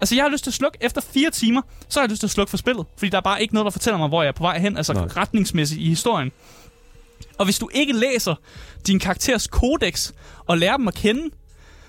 Altså, 0.00 0.14
jeg 0.14 0.24
har 0.24 0.30
lyst 0.30 0.44
til 0.44 0.50
at 0.50 0.54
slukke 0.54 0.78
efter 0.80 1.00
fire 1.00 1.30
timer, 1.30 1.62
så 1.88 2.00
har 2.00 2.04
jeg 2.04 2.10
lyst 2.10 2.20
til 2.20 2.26
at 2.26 2.30
slukke 2.30 2.50
for 2.50 2.56
spillet. 2.56 2.86
Fordi 2.98 3.10
der 3.10 3.16
er 3.16 3.22
bare 3.22 3.42
ikke 3.42 3.54
noget, 3.54 3.64
der 3.64 3.70
fortæller 3.70 3.98
mig, 3.98 4.08
hvor 4.08 4.22
jeg 4.22 4.28
er 4.28 4.32
på 4.32 4.42
vej 4.42 4.58
hen, 4.58 4.76
altså 4.76 4.92
Nej. 4.92 5.04
retningsmæssigt 5.04 5.80
i 5.80 5.88
historien. 5.88 6.32
Og 7.38 7.44
hvis 7.44 7.58
du 7.58 7.68
ikke 7.74 7.92
læser 7.92 8.34
din 8.86 8.98
karakters 8.98 9.46
kodex 9.46 10.12
og 10.46 10.58
lærer 10.58 10.76
dem 10.76 10.88
at 10.88 10.94
kende, 10.94 11.30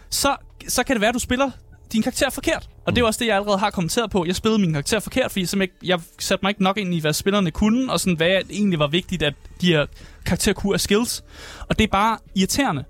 så, 0.10 0.36
så 0.68 0.84
kan 0.84 0.96
det 0.96 1.02
være, 1.02 1.10
at 1.10 1.14
du 1.14 1.20
spiller 1.20 1.52
din 1.94 2.02
karakter 2.02 2.30
forkert. 2.30 2.70
Og 2.86 2.94
det 2.94 2.98
er 2.98 3.02
jo 3.02 3.08
også 3.08 3.20
det, 3.20 3.28
jeg 3.28 3.36
allerede 3.36 3.58
har 3.58 3.70
kommenteret 3.70 4.12
på. 4.12 4.26
Jeg 4.26 4.36
spillede 4.36 4.62
min 4.62 4.72
karakter 4.72 5.00
forkert, 5.00 5.32
fordi 5.32 5.48
jeg, 5.54 5.70
jeg 5.84 6.00
satte 6.20 6.46
mig 6.46 6.50
ikke 6.50 6.64
nok 6.64 6.78
ind 6.78 6.94
i, 6.94 7.00
hvad 7.00 7.14
spillerne 7.14 7.52
kunne, 7.52 7.92
og 7.92 8.00
sådan, 8.00 8.18
hvad 8.18 8.42
egentlig 8.50 8.80
var 8.80 8.88
vigtigt, 8.88 9.24
at 9.24 9.34
de 9.62 9.68
her 9.68 9.86
karakterer 10.26 10.54
kunne 10.54 10.74
af 10.74 10.82
skills. 10.82 11.24
Og 11.70 11.80
det 11.80 11.84
er 11.84 11.92
bare 11.92 12.18
irriterende. 12.36 12.84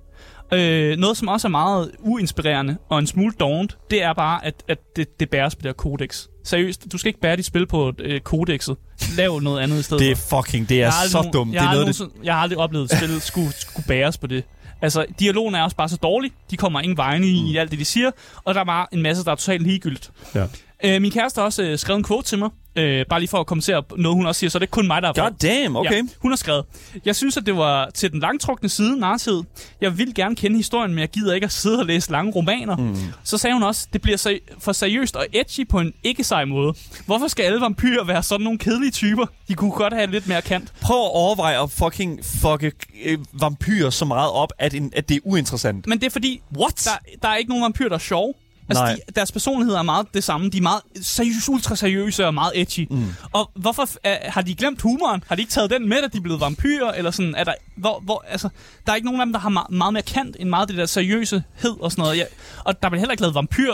Øh, 0.53 0.97
noget, 0.97 1.17
som 1.17 1.27
også 1.27 1.47
er 1.47 1.49
meget 1.49 1.91
uinspirerende 1.99 2.77
og 2.89 2.99
en 2.99 3.07
smule 3.07 3.33
dovent, 3.39 3.77
det 3.91 4.03
er 4.03 4.13
bare, 4.13 4.45
at, 4.45 4.63
at 4.67 4.77
det, 4.95 5.19
det 5.19 5.29
bæres 5.29 5.55
på 5.55 5.59
det 5.61 5.67
her 5.67 5.73
kodex. 5.73 6.25
Seriøst, 6.45 6.91
du 6.91 6.97
skal 6.97 7.07
ikke 7.09 7.19
bære 7.19 7.35
dit 7.35 7.45
spil 7.45 7.65
på 7.67 7.93
øh, 7.99 8.21
kodexet. 8.21 8.77
Lav 9.17 9.39
noget 9.39 9.59
andet 9.61 9.79
i 9.79 9.83
stedet 9.83 9.99
Det 10.01 10.11
er 10.11 10.15
fucking, 10.15 10.69
det 10.69 10.83
er 10.83 10.91
så 10.91 11.17
nogen- 11.17 11.31
dumt. 11.33 11.53
Jeg 11.53 11.61
Det 11.61 11.67
er 11.69 11.73
noget, 11.73 11.87
det, 11.97 12.25
jeg 12.25 12.33
har 12.33 12.41
aldrig 12.41 12.57
oplevet, 12.57 12.91
at 12.91 12.97
spillet 12.97 13.21
skulle, 13.31 13.51
skulle 13.51 13.87
bæres 13.87 14.17
på 14.17 14.27
det. 14.27 14.43
Altså, 14.81 15.05
dialogen 15.19 15.55
er 15.55 15.63
også 15.63 15.75
bare 15.75 15.89
så 15.89 15.97
dårlig. 15.97 16.31
De 16.51 16.57
kommer 16.57 16.79
ingen 16.79 16.97
vegne 16.97 17.27
i, 17.27 17.41
mm. 17.41 17.47
i 17.47 17.57
alt 17.57 17.71
det, 17.71 17.79
de 17.79 17.85
siger. 17.85 18.11
Og 18.43 18.53
der 18.55 18.61
er 18.61 18.65
bare 18.65 18.85
en 18.91 19.01
masse, 19.01 19.23
der 19.25 19.31
er 19.31 19.35
totalt 19.35 19.61
ligegyldigt. 19.63 20.11
Ja. 20.35 20.45
Øh, 20.83 21.01
min 21.01 21.11
kæreste 21.11 21.39
har 21.39 21.45
også 21.45 21.63
øh, 21.63 21.77
skrevet 21.77 21.97
en 21.97 22.05
quote 22.05 22.27
til 22.27 22.37
mig. 22.39 22.49
Øh, 22.75 23.05
bare 23.09 23.19
lige 23.19 23.29
for 23.29 23.39
at 23.39 23.45
kommentere 23.47 23.83
noget, 23.97 24.15
hun 24.17 24.25
også 24.25 24.39
siger. 24.39 24.49
Så 24.49 24.59
det 24.59 24.61
er 24.61 24.65
ikke 24.65 24.71
kun 24.71 24.87
mig, 24.87 25.01
der 25.01 25.07
har 25.07 25.13
God 25.29 25.37
damn, 25.41 25.75
okay. 25.75 25.91
Ja, 25.95 26.01
hun 26.21 26.31
har 26.31 26.35
skrevet, 26.35 26.65
jeg 27.05 27.15
synes, 27.15 27.37
at 27.37 27.45
det 27.45 27.57
var 27.57 27.89
til 27.89 28.11
den 28.11 28.19
langtrukne 28.19 28.69
side, 28.69 28.99
narrativet. 28.99 29.45
Jeg 29.81 29.97
vil 29.97 30.15
gerne 30.15 30.35
kende 30.35 30.57
historien, 30.57 30.91
men 30.93 30.99
jeg 30.99 31.09
gider 31.09 31.33
ikke 31.33 31.45
at 31.45 31.51
sidde 31.51 31.79
og 31.79 31.85
læse 31.85 32.11
lange 32.11 32.31
romaner. 32.31 32.77
Mm. 32.77 32.95
Så 33.23 33.37
sagde 33.37 33.53
hun 33.53 33.63
også, 33.63 33.87
det 33.93 34.01
bliver 34.01 34.17
seri- 34.17 34.53
for 34.59 34.71
seriøst 34.71 35.15
og 35.15 35.25
edgy 35.33 35.67
på 35.69 35.79
en 35.79 35.93
ikke-sej 36.03 36.45
måde. 36.45 36.73
Hvorfor 37.05 37.27
skal 37.27 37.43
alle 37.43 37.61
vampyrer 37.61 38.03
være 38.03 38.23
sådan 38.23 38.43
nogle 38.43 38.59
kedelige 38.59 38.91
typer? 38.91 39.25
De 39.47 39.53
kunne 39.53 39.71
godt 39.71 39.93
have 39.93 40.11
lidt 40.11 40.27
mere 40.27 40.41
kant. 40.41 40.73
Prøv 40.81 40.97
at 40.97 41.11
overveje 41.13 41.63
at 41.63 41.71
fucking 41.71 42.19
fucke 42.41 42.71
øh, 43.05 43.17
vampyrer 43.33 43.89
så 43.89 44.05
meget 44.05 44.31
op, 44.31 44.49
at, 44.59 44.73
en, 44.73 44.91
at 44.95 45.09
det 45.09 45.15
er 45.15 45.19
uinteressant. 45.23 45.87
Men 45.87 45.99
det 45.99 46.05
er 46.05 46.11
fordi, 46.11 46.41
What? 46.57 46.81
der, 46.85 47.11
der 47.21 47.27
er 47.29 47.35
ikke 47.35 47.49
nogen 47.49 47.63
vampyrer, 47.63 47.89
der 47.89 47.95
er 47.95 47.99
sjove. 47.99 48.33
Altså, 48.69 48.83
Nej. 48.83 48.93
de, 48.93 48.99
deres 49.15 49.31
personlighed 49.31 49.75
er 49.75 49.81
meget 49.81 50.07
det 50.13 50.23
samme. 50.23 50.49
De 50.49 50.57
er 50.57 50.61
meget 50.61 50.81
seriøse, 51.01 51.51
ultra 51.51 51.75
seriøse 51.75 52.25
og 52.25 52.33
meget 52.33 52.51
edgy. 52.55 52.87
Mm. 52.89 53.05
Og 53.31 53.51
hvorfor 53.55 53.87
er, 54.03 54.31
har 54.31 54.41
de 54.41 54.55
glemt 54.55 54.81
humoren? 54.81 55.23
Har 55.27 55.35
de 55.35 55.41
ikke 55.41 55.51
taget 55.51 55.69
den 55.69 55.89
med, 55.89 55.97
at 55.97 56.13
de 56.13 56.17
er 56.17 56.21
blevet 56.21 56.41
vampyrer? 56.41 56.91
Eller 56.91 57.11
sådan, 57.11 57.35
er 57.35 57.43
der, 57.43 57.53
hvor, 57.75 57.99
hvor, 57.99 58.25
altså, 58.27 58.49
der 58.85 58.91
er 58.91 58.95
ikke 58.95 59.05
nogen 59.05 59.21
af 59.21 59.25
dem, 59.25 59.33
der 59.33 59.39
har 59.39 59.49
meget, 59.49 59.71
meget 59.71 59.93
mere 59.93 60.03
kant 60.03 60.35
end 60.39 60.49
meget 60.49 60.69
det 60.69 60.77
der 60.77 60.85
seriøsehed 60.85 61.79
og 61.79 61.91
sådan 61.91 62.01
noget. 62.01 62.17
Ja, 62.17 62.23
og 62.65 62.83
der 62.83 62.89
bliver 62.89 62.99
heller 62.99 63.11
ikke 63.11 63.21
lavet 63.21 63.35
vampyr 63.35 63.73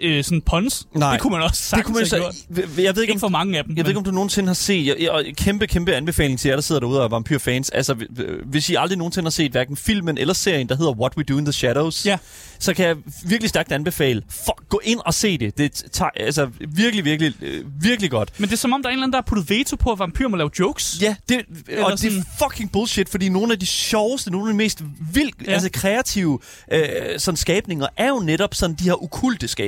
øh, 0.00 0.24
sådan 0.24 0.40
puns. 0.42 0.86
Nej. 0.94 1.12
Det 1.12 1.20
kunne 1.20 1.30
man 1.30 1.42
også 1.42 1.50
Det 1.52 1.56
sagtens 1.58 1.86
kunne 1.86 1.94
man 1.94 2.00
have 2.00 2.32
så, 2.56 2.64
gjort. 2.76 2.78
jeg 2.84 2.96
ved 2.96 3.02
ikke, 3.02 3.02
Ikke 3.02 3.12
om, 3.12 3.20
for 3.20 3.28
mange 3.28 3.58
af 3.58 3.64
dem. 3.64 3.76
jeg 3.76 3.84
ved 3.84 3.90
ikke, 3.90 3.98
om 3.98 4.04
du 4.04 4.10
nogensinde 4.10 4.46
har 4.46 4.54
set, 4.54 4.86
jeg, 5.00 5.10
og 5.10 5.24
kæmpe, 5.36 5.66
kæmpe 5.66 5.94
anbefaling 5.94 6.38
til 6.40 6.48
jer, 6.48 6.54
der 6.56 6.62
sidder 6.62 6.80
derude 6.80 6.98
og 6.98 7.04
er 7.04 7.08
vampyrfans. 7.08 7.70
Altså, 7.70 7.94
hv- 7.94 8.44
hvis 8.50 8.70
I 8.70 8.74
aldrig 8.74 8.98
nogensinde 8.98 9.26
har 9.26 9.30
set 9.30 9.50
hverken 9.52 9.76
filmen 9.76 10.18
eller 10.18 10.34
serien, 10.34 10.68
der 10.68 10.76
hedder 10.76 10.92
What 10.92 11.12
We 11.16 11.22
Do 11.22 11.38
in 11.38 11.44
the 11.44 11.52
Shadows, 11.52 12.06
Ja. 12.06 12.18
så 12.58 12.74
kan 12.74 12.86
jeg 12.86 12.96
virkelig 13.24 13.48
stærkt 13.48 13.72
anbefale, 13.72 14.22
for, 14.44 14.58
gå 14.68 14.80
ind 14.84 15.00
og 15.06 15.14
se 15.14 15.38
det. 15.38 15.58
Det 15.58 15.72
tager, 15.92 16.10
altså, 16.16 16.48
virkelig, 16.68 17.04
virkelig, 17.04 17.34
øh, 17.42 17.64
virkelig 17.82 18.10
godt. 18.10 18.40
Men 18.40 18.48
det 18.48 18.52
er 18.54 18.58
som 18.58 18.72
om, 18.72 18.82
der 18.82 18.88
er 18.88 18.92
en 18.92 18.96
eller 18.98 19.02
anden, 19.04 19.12
der 19.12 19.18
har 19.18 19.24
puttet 19.26 19.50
veto 19.50 19.76
på, 19.76 19.92
at 19.92 19.98
vampyrer 19.98 20.28
må 20.28 20.36
lave 20.36 20.50
jokes. 20.58 20.98
Ja, 21.02 21.14
det, 21.28 21.40
og 21.82 21.90
det 21.92 22.00
sådan- 22.00 22.18
er 22.18 22.22
fucking 22.48 22.72
bullshit, 22.72 23.08
fordi 23.08 23.28
nogle 23.28 23.52
af 23.52 23.58
de 23.58 23.66
sjoveste, 23.66 24.30
nogle 24.30 24.48
af 24.48 24.52
de 24.52 24.56
mest 24.56 24.82
vildt. 25.12 25.34
Ja. 25.46 25.52
altså 25.52 25.70
kreative 25.72 26.38
øh, 26.72 26.82
sådan 27.18 27.36
skabninger, 27.36 27.86
er 27.96 28.08
jo 28.08 28.18
netop 28.20 28.54
sådan 28.54 28.76
de 28.76 28.84
her 28.84 29.02
okulte 29.02 29.48
skabninger. 29.48 29.67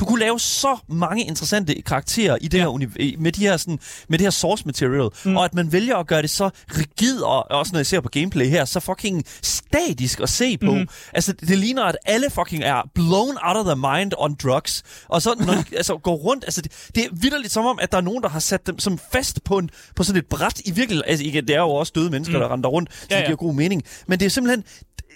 Du 0.00 0.04
kunne 0.04 0.20
lave 0.20 0.40
så 0.40 0.76
mange 0.88 1.24
interessante 1.24 1.82
karakterer 1.82 2.36
i 2.40 2.48
det 2.48 2.60
her 2.60 2.68
uni- 2.68 2.96
i- 3.02 3.16
med, 3.18 3.32
de 3.32 3.40
her, 3.40 3.56
sådan, 3.56 3.78
med 4.08 4.18
det 4.18 4.24
her 4.24 4.30
source 4.30 4.62
material, 4.66 5.08
mm. 5.24 5.36
og 5.36 5.44
at 5.44 5.54
man 5.54 5.72
vælger 5.72 5.96
at 5.96 6.06
gøre 6.06 6.22
det 6.22 6.30
så 6.30 6.50
rigid, 6.70 7.20
og 7.20 7.50
også 7.50 7.72
når 7.72 7.78
jeg 7.78 7.86
ser 7.86 8.00
på 8.00 8.08
gameplay 8.08 8.46
her, 8.46 8.64
så 8.64 8.80
fucking 8.80 9.24
statisk 9.42 10.20
at 10.20 10.28
se 10.28 10.58
på. 10.58 10.74
Mm. 10.74 10.88
Altså, 11.12 11.32
det 11.32 11.58
ligner, 11.58 11.82
at 11.84 11.96
alle 12.06 12.30
fucking 12.30 12.62
er 12.64 12.82
blown 12.94 13.36
out 13.42 13.56
of 13.56 13.64
their 13.64 13.96
mind 13.98 14.12
on 14.18 14.34
drugs, 14.42 14.82
og 15.08 15.22
så 15.22 15.34
når 15.38 15.54
de, 15.54 15.64
altså, 15.76 15.96
går 15.96 16.14
rundt, 16.16 16.44
altså, 16.44 16.60
det, 16.62 16.72
det 16.94 17.04
er 17.04 17.08
vidderligt 17.12 17.52
som 17.52 17.66
om, 17.66 17.78
at 17.82 17.92
der 17.92 17.98
er 17.98 18.02
nogen, 18.02 18.22
der 18.22 18.28
har 18.28 18.40
sat 18.40 18.66
dem 18.66 18.78
som 18.78 18.98
fast 19.12 19.44
på, 19.44 19.58
en, 19.58 19.70
på 19.96 20.02
sådan 20.02 20.18
et 20.18 20.26
bræt 20.26 20.60
i 20.64 20.70
virkeligheden. 20.70 21.10
Altså, 21.10 21.24
igen, 21.24 21.48
det 21.48 21.56
er 21.56 21.60
jo 21.60 21.70
også 21.70 21.92
døde 21.94 22.10
mennesker, 22.10 22.34
mm. 22.38 22.40
der 22.40 22.52
render 22.52 22.68
rundt, 22.68 22.94
så 22.94 23.06
ja, 23.10 23.14
Ja, 23.16 23.20
det 23.20 23.22
ja. 23.22 23.28
giver 23.28 23.36
god 23.36 23.54
mening. 23.54 23.82
Men 24.06 24.20
det 24.20 24.26
er 24.26 24.30
simpelthen 24.30 24.64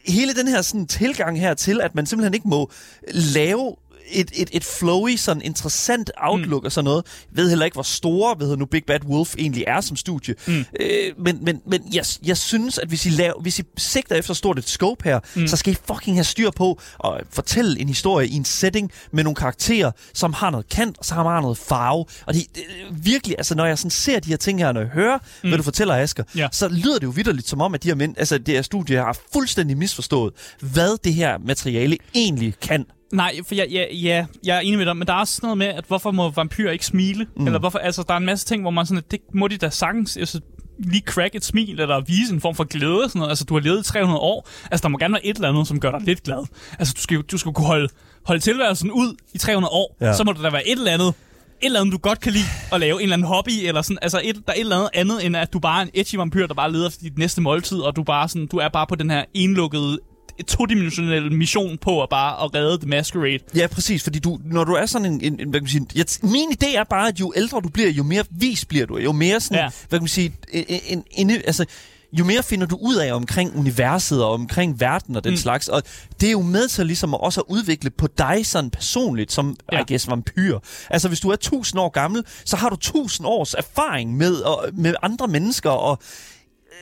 hele 0.06 0.34
den 0.34 0.48
her 0.48 0.62
sådan, 0.62 0.86
tilgang 0.86 1.40
her 1.40 1.54
til, 1.54 1.80
at 1.80 1.94
man 1.94 2.06
simpelthen 2.06 2.34
ikke 2.34 2.48
må 2.48 2.70
lave 3.14 3.76
et, 4.12 4.30
et, 4.34 4.50
et 4.52 4.64
flowy, 4.64 5.16
sådan 5.16 5.42
interessant 5.42 6.10
outlook 6.16 6.62
mm. 6.62 6.66
og 6.66 6.72
sådan 6.72 6.84
noget. 6.84 7.04
Jeg 7.30 7.42
ved 7.42 7.48
heller 7.48 7.64
ikke, 7.64 7.74
hvor 7.74 7.82
store 7.82 8.36
ved 8.40 8.56
nu 8.56 8.66
Big 8.66 8.82
Bad 8.86 9.04
Wolf 9.04 9.34
egentlig 9.38 9.64
er 9.66 9.80
som 9.80 9.96
studie. 9.96 10.34
Mm. 10.46 10.64
Øh, 10.80 11.12
men 11.18 11.44
men, 11.44 11.60
men 11.66 11.82
jeg, 11.94 12.04
jeg 12.24 12.36
synes, 12.36 12.78
at 12.78 12.88
hvis 12.88 13.06
I, 13.06 13.08
laver, 13.08 13.40
hvis 13.42 13.58
I 13.58 13.62
sigter 13.78 14.16
efter 14.16 14.34
stort 14.34 14.58
et 14.58 14.68
scope 14.68 15.04
her, 15.04 15.20
mm. 15.36 15.46
så 15.46 15.56
skal 15.56 15.72
I 15.72 15.76
fucking 15.86 16.16
have 16.16 16.24
styr 16.24 16.50
på 16.50 16.80
at 17.04 17.10
fortælle 17.30 17.80
en 17.80 17.88
historie 17.88 18.28
i 18.28 18.34
en 18.34 18.44
setting 18.44 18.90
med 19.12 19.24
nogle 19.24 19.34
karakterer, 19.34 19.90
som 20.14 20.32
har 20.32 20.50
noget 20.50 20.68
kant, 20.68 20.98
og 20.98 21.04
så 21.04 21.14
har 21.14 21.24
man 21.24 21.42
noget 21.42 21.58
farve. 21.58 22.04
Og 22.26 22.34
det, 22.34 22.42
det 22.54 22.62
virkelig, 22.90 23.34
altså 23.38 23.54
når 23.54 23.66
jeg 23.66 23.78
sådan 23.78 23.90
ser 23.90 24.20
de 24.20 24.28
her 24.28 24.36
ting 24.36 24.58
her, 24.58 24.72
når 24.72 24.80
jeg 24.80 24.90
hører, 24.90 25.18
mm. 25.42 25.48
hvad 25.48 25.58
du 25.58 25.62
fortæller, 25.64 25.94
Asger, 25.96 26.24
Ja. 26.36 26.48
så 26.52 26.68
lyder 26.68 26.98
det 26.98 27.06
jo 27.06 27.10
vidderligt 27.10 27.48
som 27.48 27.60
om, 27.60 27.74
at 27.74 27.82
de 27.82 27.88
her, 27.88 27.94
men, 27.94 28.14
altså, 28.18 28.38
det 28.38 28.54
her 28.54 28.62
studie 28.62 28.96
har 28.96 29.18
fuldstændig 29.32 29.76
misforstået, 29.76 30.32
hvad 30.60 30.98
det 31.04 31.14
her 31.14 31.38
materiale 31.38 31.96
egentlig 32.14 32.54
kan. 32.62 32.84
Nej, 33.12 33.40
for 33.46 33.54
jeg, 33.54 33.66
ja, 33.70 33.84
ja, 33.94 34.26
jeg 34.44 34.56
er 34.56 34.60
enig 34.60 34.78
med 34.78 34.86
dig, 34.86 34.96
men 34.96 35.06
der 35.06 35.14
er 35.14 35.18
også 35.18 35.34
sådan 35.34 35.46
noget 35.46 35.58
med, 35.58 35.66
at 35.66 35.84
hvorfor 35.88 36.10
må 36.10 36.30
vampyrer 36.30 36.72
ikke 36.72 36.86
smile? 36.86 37.26
Mm. 37.36 37.46
Eller 37.46 37.58
hvorfor, 37.58 37.78
altså, 37.78 38.04
der 38.08 38.14
er 38.14 38.18
en 38.18 38.26
masse 38.26 38.46
ting, 38.46 38.62
hvor 38.62 38.70
man 38.70 38.86
sådan, 38.86 38.98
at 38.98 39.10
det 39.10 39.20
må 39.34 39.48
de 39.48 39.56
da 39.56 39.70
sagtens, 39.70 40.16
altså, 40.16 40.40
lige 40.78 41.02
crack 41.06 41.34
et 41.34 41.44
smil, 41.44 41.80
eller 41.80 42.00
vise 42.00 42.34
en 42.34 42.40
form 42.40 42.54
for 42.54 42.64
glæde, 42.64 43.08
sådan 43.08 43.18
noget. 43.18 43.30
Altså, 43.30 43.44
du 43.44 43.54
har 43.54 43.60
levet 43.60 43.80
i 43.80 43.92
300 43.92 44.20
år. 44.20 44.48
Altså, 44.70 44.82
der 44.82 44.88
må 44.88 44.98
gerne 44.98 45.12
være 45.12 45.26
et 45.26 45.36
eller 45.36 45.48
andet, 45.48 45.68
som 45.68 45.80
gør 45.80 45.90
dig 45.90 46.00
lidt 46.00 46.22
glad. 46.22 46.46
Altså, 46.78 46.94
du 46.96 47.02
skal, 47.02 47.18
du 47.22 47.38
skal 47.38 47.52
kunne 47.52 47.66
holde, 47.66 47.88
holde 48.26 48.40
tilværelsen 48.40 48.90
ud 48.90 49.16
i 49.34 49.38
300 49.38 49.72
år. 49.72 49.96
Ja. 50.00 50.12
Så 50.12 50.24
må 50.24 50.32
der 50.32 50.42
da 50.42 50.50
være 50.50 50.68
et 50.68 50.78
eller 50.78 50.92
andet, 50.92 51.08
et 51.08 51.14
eller 51.62 51.80
andet, 51.80 51.92
du 51.92 51.98
godt 51.98 52.20
kan 52.20 52.32
lide 52.32 52.44
at 52.72 52.80
lave, 52.80 52.96
en 52.96 53.02
eller 53.02 53.14
anden 53.14 53.28
hobby, 53.28 53.50
eller 53.62 53.82
sådan, 53.82 53.98
altså 54.02 54.20
et, 54.24 54.36
der 54.36 54.42
er 54.46 54.52
et 54.52 54.60
eller 54.60 54.76
andet 54.76 54.90
andet, 54.94 55.26
end 55.26 55.36
at 55.36 55.52
du 55.52 55.58
bare 55.58 55.80
er 55.80 55.84
en 55.84 55.90
edgy 55.94 56.14
vampyr, 56.16 56.46
der 56.46 56.54
bare 56.54 56.72
leder 56.72 56.88
efter 56.88 57.02
dit 57.02 57.18
næste 57.18 57.40
måltid, 57.40 57.78
og 57.78 57.96
du, 57.96 58.02
bare 58.02 58.28
sådan, 58.28 58.46
du 58.46 58.56
er 58.56 58.68
bare 58.68 58.86
på 58.86 58.94
den 58.94 59.10
her 59.10 59.24
enlukkede 59.34 59.98
todimensionelle 60.46 61.30
mission 61.30 61.78
på 61.78 62.02
at 62.02 62.08
bare 62.08 62.44
at 62.44 62.54
redde 62.54 62.78
The 62.78 62.88
Masquerade. 62.88 63.38
Ja, 63.54 63.66
præcis, 63.66 64.02
fordi 64.02 64.18
du, 64.18 64.38
når 64.44 64.64
du 64.64 64.72
er 64.72 64.86
sådan 64.86 65.12
en, 65.12 65.20
en, 65.20 65.40
en 65.40 65.50
hvad 65.50 65.60
kan 65.60 65.62
man 65.62 65.68
sige, 65.68 65.86
jeg, 65.94 66.06
min 66.22 66.48
idé 66.52 66.76
er 66.76 66.84
bare, 66.84 67.08
at 67.08 67.20
jo 67.20 67.32
ældre 67.36 67.60
du 67.60 67.68
bliver, 67.68 67.90
jo 67.90 68.02
mere 68.02 68.24
vis 68.30 68.64
bliver 68.64 68.86
du, 68.86 68.98
jo 68.98 69.12
mere 69.12 69.40
sådan, 69.40 69.58
ja. 69.58 69.70
Hvad 69.88 69.98
kan 69.98 70.02
man 70.02 70.08
sige, 70.08 70.34
en, 70.52 70.80
en, 70.86 71.04
en, 71.10 71.30
altså, 71.30 71.64
jo 72.12 72.24
mere 72.24 72.42
finder 72.42 72.66
du 72.66 72.76
ud 72.76 72.96
af 72.96 73.12
omkring 73.12 73.56
universet 73.56 74.24
og 74.24 74.32
omkring 74.32 74.80
verden 74.80 75.16
og 75.16 75.24
den 75.24 75.32
mm. 75.32 75.36
Slags, 75.36 75.68
og 75.68 75.82
det 76.20 76.26
er 76.26 76.30
jo 76.30 76.42
med 76.42 76.68
til 76.68 76.86
ligesom 76.86 77.14
at 77.14 77.20
også 77.20 77.40
at 77.40 77.44
udvikle 77.48 77.90
på 77.90 78.06
dig 78.18 78.46
sådan 78.46 78.70
personligt, 78.70 79.32
som, 79.32 79.56
ja. 79.72 79.80
I 79.80 79.84
guess, 79.88 80.08
vampyr. 80.08 80.58
Altså, 80.90 81.08
hvis 81.08 81.20
du 81.20 81.28
er 81.28 81.34
1000 81.34 81.80
år 81.80 81.88
gammel, 81.88 82.24
så 82.44 82.56
har 82.56 82.68
du 82.68 82.74
1000 82.74 83.26
års 83.26 83.54
erfaring 83.54 84.16
med, 84.16 84.34
og, 84.34 84.68
med 84.72 84.94
andre 85.02 85.28
mennesker, 85.28 85.70
og 85.70 85.98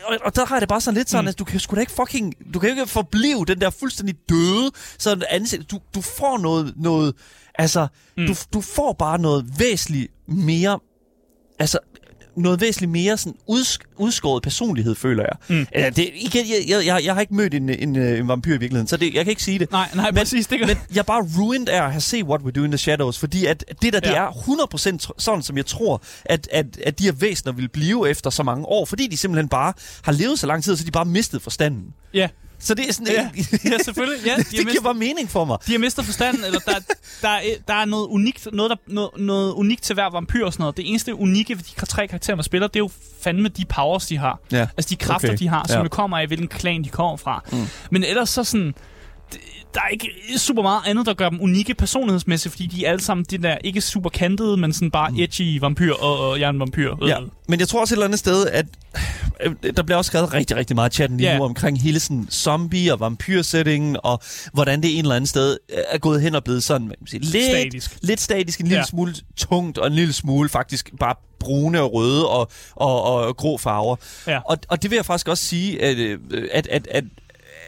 og, 0.04 0.18
og 0.24 0.36
der 0.36 0.46
har 0.46 0.60
det 0.60 0.68
bare 0.68 0.80
sådan 0.80 0.96
lidt 0.96 1.10
sådan, 1.10 1.24
mm. 1.24 1.28
at 1.28 1.38
du 1.38 1.44
kan 1.44 1.60
sgu 1.60 1.76
da 1.76 1.80
ikke 1.80 1.92
fucking, 1.92 2.34
du 2.54 2.58
kan 2.58 2.68
jo 2.68 2.74
ikke 2.74 2.86
forblive 2.86 3.44
den 3.44 3.60
der 3.60 3.70
fuldstændig 3.70 4.16
døde 4.28 4.70
sådan 4.98 5.24
ansigt. 5.30 5.70
Du, 5.70 5.80
du 5.94 6.00
får 6.00 6.38
noget, 6.38 6.74
noget 6.76 7.14
altså, 7.54 7.86
mm. 8.16 8.26
du, 8.26 8.34
du 8.52 8.60
får 8.60 8.92
bare 8.92 9.18
noget 9.18 9.58
væsentligt 9.58 10.12
mere, 10.28 10.80
altså, 11.58 11.78
noget 12.42 12.60
væsentligt 12.60 12.92
mere 12.92 13.16
sådan 13.16 13.34
udsk- 13.50 13.94
udskåret 13.96 14.42
personlighed, 14.42 14.94
føler 14.94 15.22
jeg. 15.22 15.56
Mm. 15.56 15.66
Uh, 15.76 15.82
det, 15.96 16.10
igen, 16.14 16.46
jeg, 16.48 16.64
jeg, 16.68 16.86
jeg, 16.86 17.04
jeg 17.04 17.14
har 17.14 17.20
ikke 17.20 17.34
mødt 17.34 17.54
en, 17.54 17.68
en, 17.68 17.96
øh, 17.96 18.18
en 18.18 18.28
vampyr 18.28 18.54
i 18.54 18.58
virkeligheden, 18.58 18.88
så 18.88 18.96
det, 18.96 19.14
jeg 19.14 19.24
kan 19.24 19.30
ikke 19.30 19.42
sige 19.42 19.58
det. 19.58 19.70
Nej, 19.70 19.88
nej, 19.94 20.10
men, 20.10 20.18
præcis, 20.18 20.46
det 20.46 20.58
gør- 20.58 20.66
Men 20.66 20.76
jeg 20.94 20.98
er 20.98 21.02
bare 21.02 21.26
ruined 21.38 21.68
af 21.68 21.82
at 21.84 21.90
have 21.90 22.00
set 22.00 22.24
What 22.24 22.40
We 22.42 22.50
Do 22.50 22.64
in 22.64 22.70
the 22.70 22.78
Shadows, 22.78 23.18
fordi 23.18 23.46
at 23.46 23.64
det 23.82 23.92
der, 23.92 24.00
det 24.00 24.10
Ja. 24.10 24.14
er 24.24 24.30
100% 24.30 24.98
tr- 25.06 25.10
sådan, 25.18 25.42
som 25.42 25.56
jeg 25.56 25.66
tror, 25.66 26.02
at, 26.24 26.48
at, 26.52 26.66
at 26.86 26.98
de 26.98 27.04
her 27.04 27.12
væsener 27.12 27.52
vil 27.52 27.68
blive 27.68 28.10
efter 28.10 28.30
så 28.30 28.42
mange 28.42 28.66
år, 28.66 28.84
fordi 28.84 29.06
de 29.06 29.16
simpelthen 29.16 29.48
bare 29.48 29.72
har 30.02 30.12
levet 30.12 30.38
så 30.38 30.46
lang 30.46 30.64
tid, 30.64 30.76
så 30.76 30.84
de 30.84 30.90
bare 30.90 31.04
mistet 31.04 31.42
forstanden. 31.42 31.84
Ja, 32.14 32.28
Så 32.60 32.74
det 32.74 32.88
er 32.88 32.92
sådan... 32.92 33.12
Ja, 33.12 33.30
ja 33.72 33.78
selvfølgelig. 33.84 34.26
Ja, 34.26 34.34
de 34.36 34.42
det 34.42 34.50
giver 34.50 34.64
mistet- 34.64 34.82
bare 34.82 34.94
mening 34.94 35.30
for 35.30 35.44
mig. 35.44 35.58
De 35.66 35.72
har 35.72 35.78
mistet 35.78 36.04
forstanden, 36.04 36.44
eller 36.44 36.58
der, 36.58 36.72
der, 37.22 37.28
er, 37.28 37.40
der 37.68 37.74
er 37.74 37.84
noget 37.84 38.06
unikt, 38.06 38.48
noget, 38.52 38.70
der, 38.70 38.76
noget, 38.86 39.10
noget 39.16 39.52
unikt 39.52 39.82
til 39.82 39.94
hver 39.94 40.10
vampyr 40.10 40.44
og 40.46 40.52
sådan 40.52 40.62
noget. 40.62 40.76
Det 40.76 40.88
eneste 40.90 41.14
unikke 41.14 41.56
ved 41.56 41.64
de 41.80 41.86
tre 41.86 42.08
karakterer, 42.08 42.36
man 42.36 42.44
spiller, 42.44 42.68
det 42.68 42.76
er 42.76 42.84
jo 42.84 42.90
fandme 43.20 43.48
de 43.48 43.64
powers, 43.64 44.06
de 44.06 44.16
har. 44.18 44.38
Ja. 44.52 44.66
Altså 44.76 44.88
de 44.90 44.96
kræfter, 44.96 45.28
Okay. 45.28 45.38
de 45.38 45.48
har, 45.48 45.66
som 45.68 45.82
Ja. 45.82 45.88
kommer 45.88 46.18
af, 46.18 46.26
hvilken 46.26 46.48
klan 46.48 46.84
de 46.84 46.88
kommer 46.88 47.16
fra. 47.16 47.44
Mm. 47.52 47.66
Men 47.90 48.04
ellers 48.04 48.28
så 48.30 48.44
sådan... 48.44 48.74
Der 49.74 49.80
er 49.80 49.88
ikke 49.88 50.08
super 50.36 50.62
meget 50.62 50.80
andet, 50.86 51.06
der 51.06 51.14
gør 51.14 51.28
dem 51.28 51.40
unikke 51.40 51.74
personlighedsmæssigt, 51.74 52.52
fordi 52.52 52.66
de 52.66 52.84
er 52.84 52.90
alle 52.90 53.02
sammen 53.02 53.26
det 53.30 53.42
der 53.42 53.58
ikke 53.64 53.80
super 53.80 54.10
kantede, 54.10 54.56
men 54.56 54.72
sådan 54.72 54.90
bare 54.90 55.12
edgy 55.18 55.60
vampyr 55.60 55.92
og, 55.94 56.28
og 56.28 56.40
jeg 56.40 56.46
er 56.46 56.50
en 56.50 56.60
vampyr. 56.60 56.94
Mm. 56.94 57.06
Ja, 57.06 57.16
men 57.48 57.60
jeg 57.60 57.68
tror 57.68 57.80
også 57.80 57.94
et 57.94 57.96
eller 57.96 58.06
andet 58.06 58.18
sted, 58.18 58.46
at 58.46 58.66
øh, 59.44 59.54
der 59.76 59.82
bliver 59.82 59.96
også 59.96 60.08
skrevet 60.08 60.34
rigtig, 60.34 60.56
rigtig 60.56 60.74
meget 60.76 60.90
i 60.90 60.94
chatten 60.94 61.18
lige 61.18 61.30
Ja. 61.30 61.38
nu 61.38 61.44
omkring 61.44 61.82
hele 61.82 62.00
sådan 62.00 62.28
zombie- 62.30 62.92
og 62.92 63.00
vampyr-settingen, 63.00 63.96
og 64.02 64.20
hvordan 64.52 64.82
det 64.82 64.92
en 64.98 65.04
eller 65.04 65.14
anden 65.14 65.26
sted 65.26 65.58
øh, 65.72 65.78
er 65.90 65.98
gået 65.98 66.22
hen 66.22 66.34
og 66.34 66.44
blevet 66.44 66.62
sådan, 66.62 66.92
sige, 67.06 67.20
lidt 67.20 67.44
Statisk. 67.44 67.98
lidt 68.02 68.20
statisk, 68.20 68.60
en 68.60 68.66
lille 68.66 68.78
ja. 68.78 68.84
smule 68.84 69.14
tungt, 69.36 69.78
og 69.78 69.86
en 69.86 69.92
lille 69.92 70.12
smule 70.12 70.48
faktisk 70.48 70.90
bare 71.00 71.14
brune 71.40 71.80
og 71.80 71.92
røde 71.94 72.28
og, 72.28 72.50
og, 72.74 73.02
og 73.02 73.36
grå 73.36 73.58
farver. 73.58 73.96
Ja. 74.26 74.38
Og, 74.38 74.58
og 74.68 74.82
det 74.82 74.90
vil 74.90 74.96
jeg 74.96 75.04
faktisk 75.06 75.28
også 75.28 75.44
sige, 75.44 75.82
at, 75.82 75.96
øh, 75.96 76.18
at, 76.52 76.66
at, 76.66 76.88
at 76.90 77.04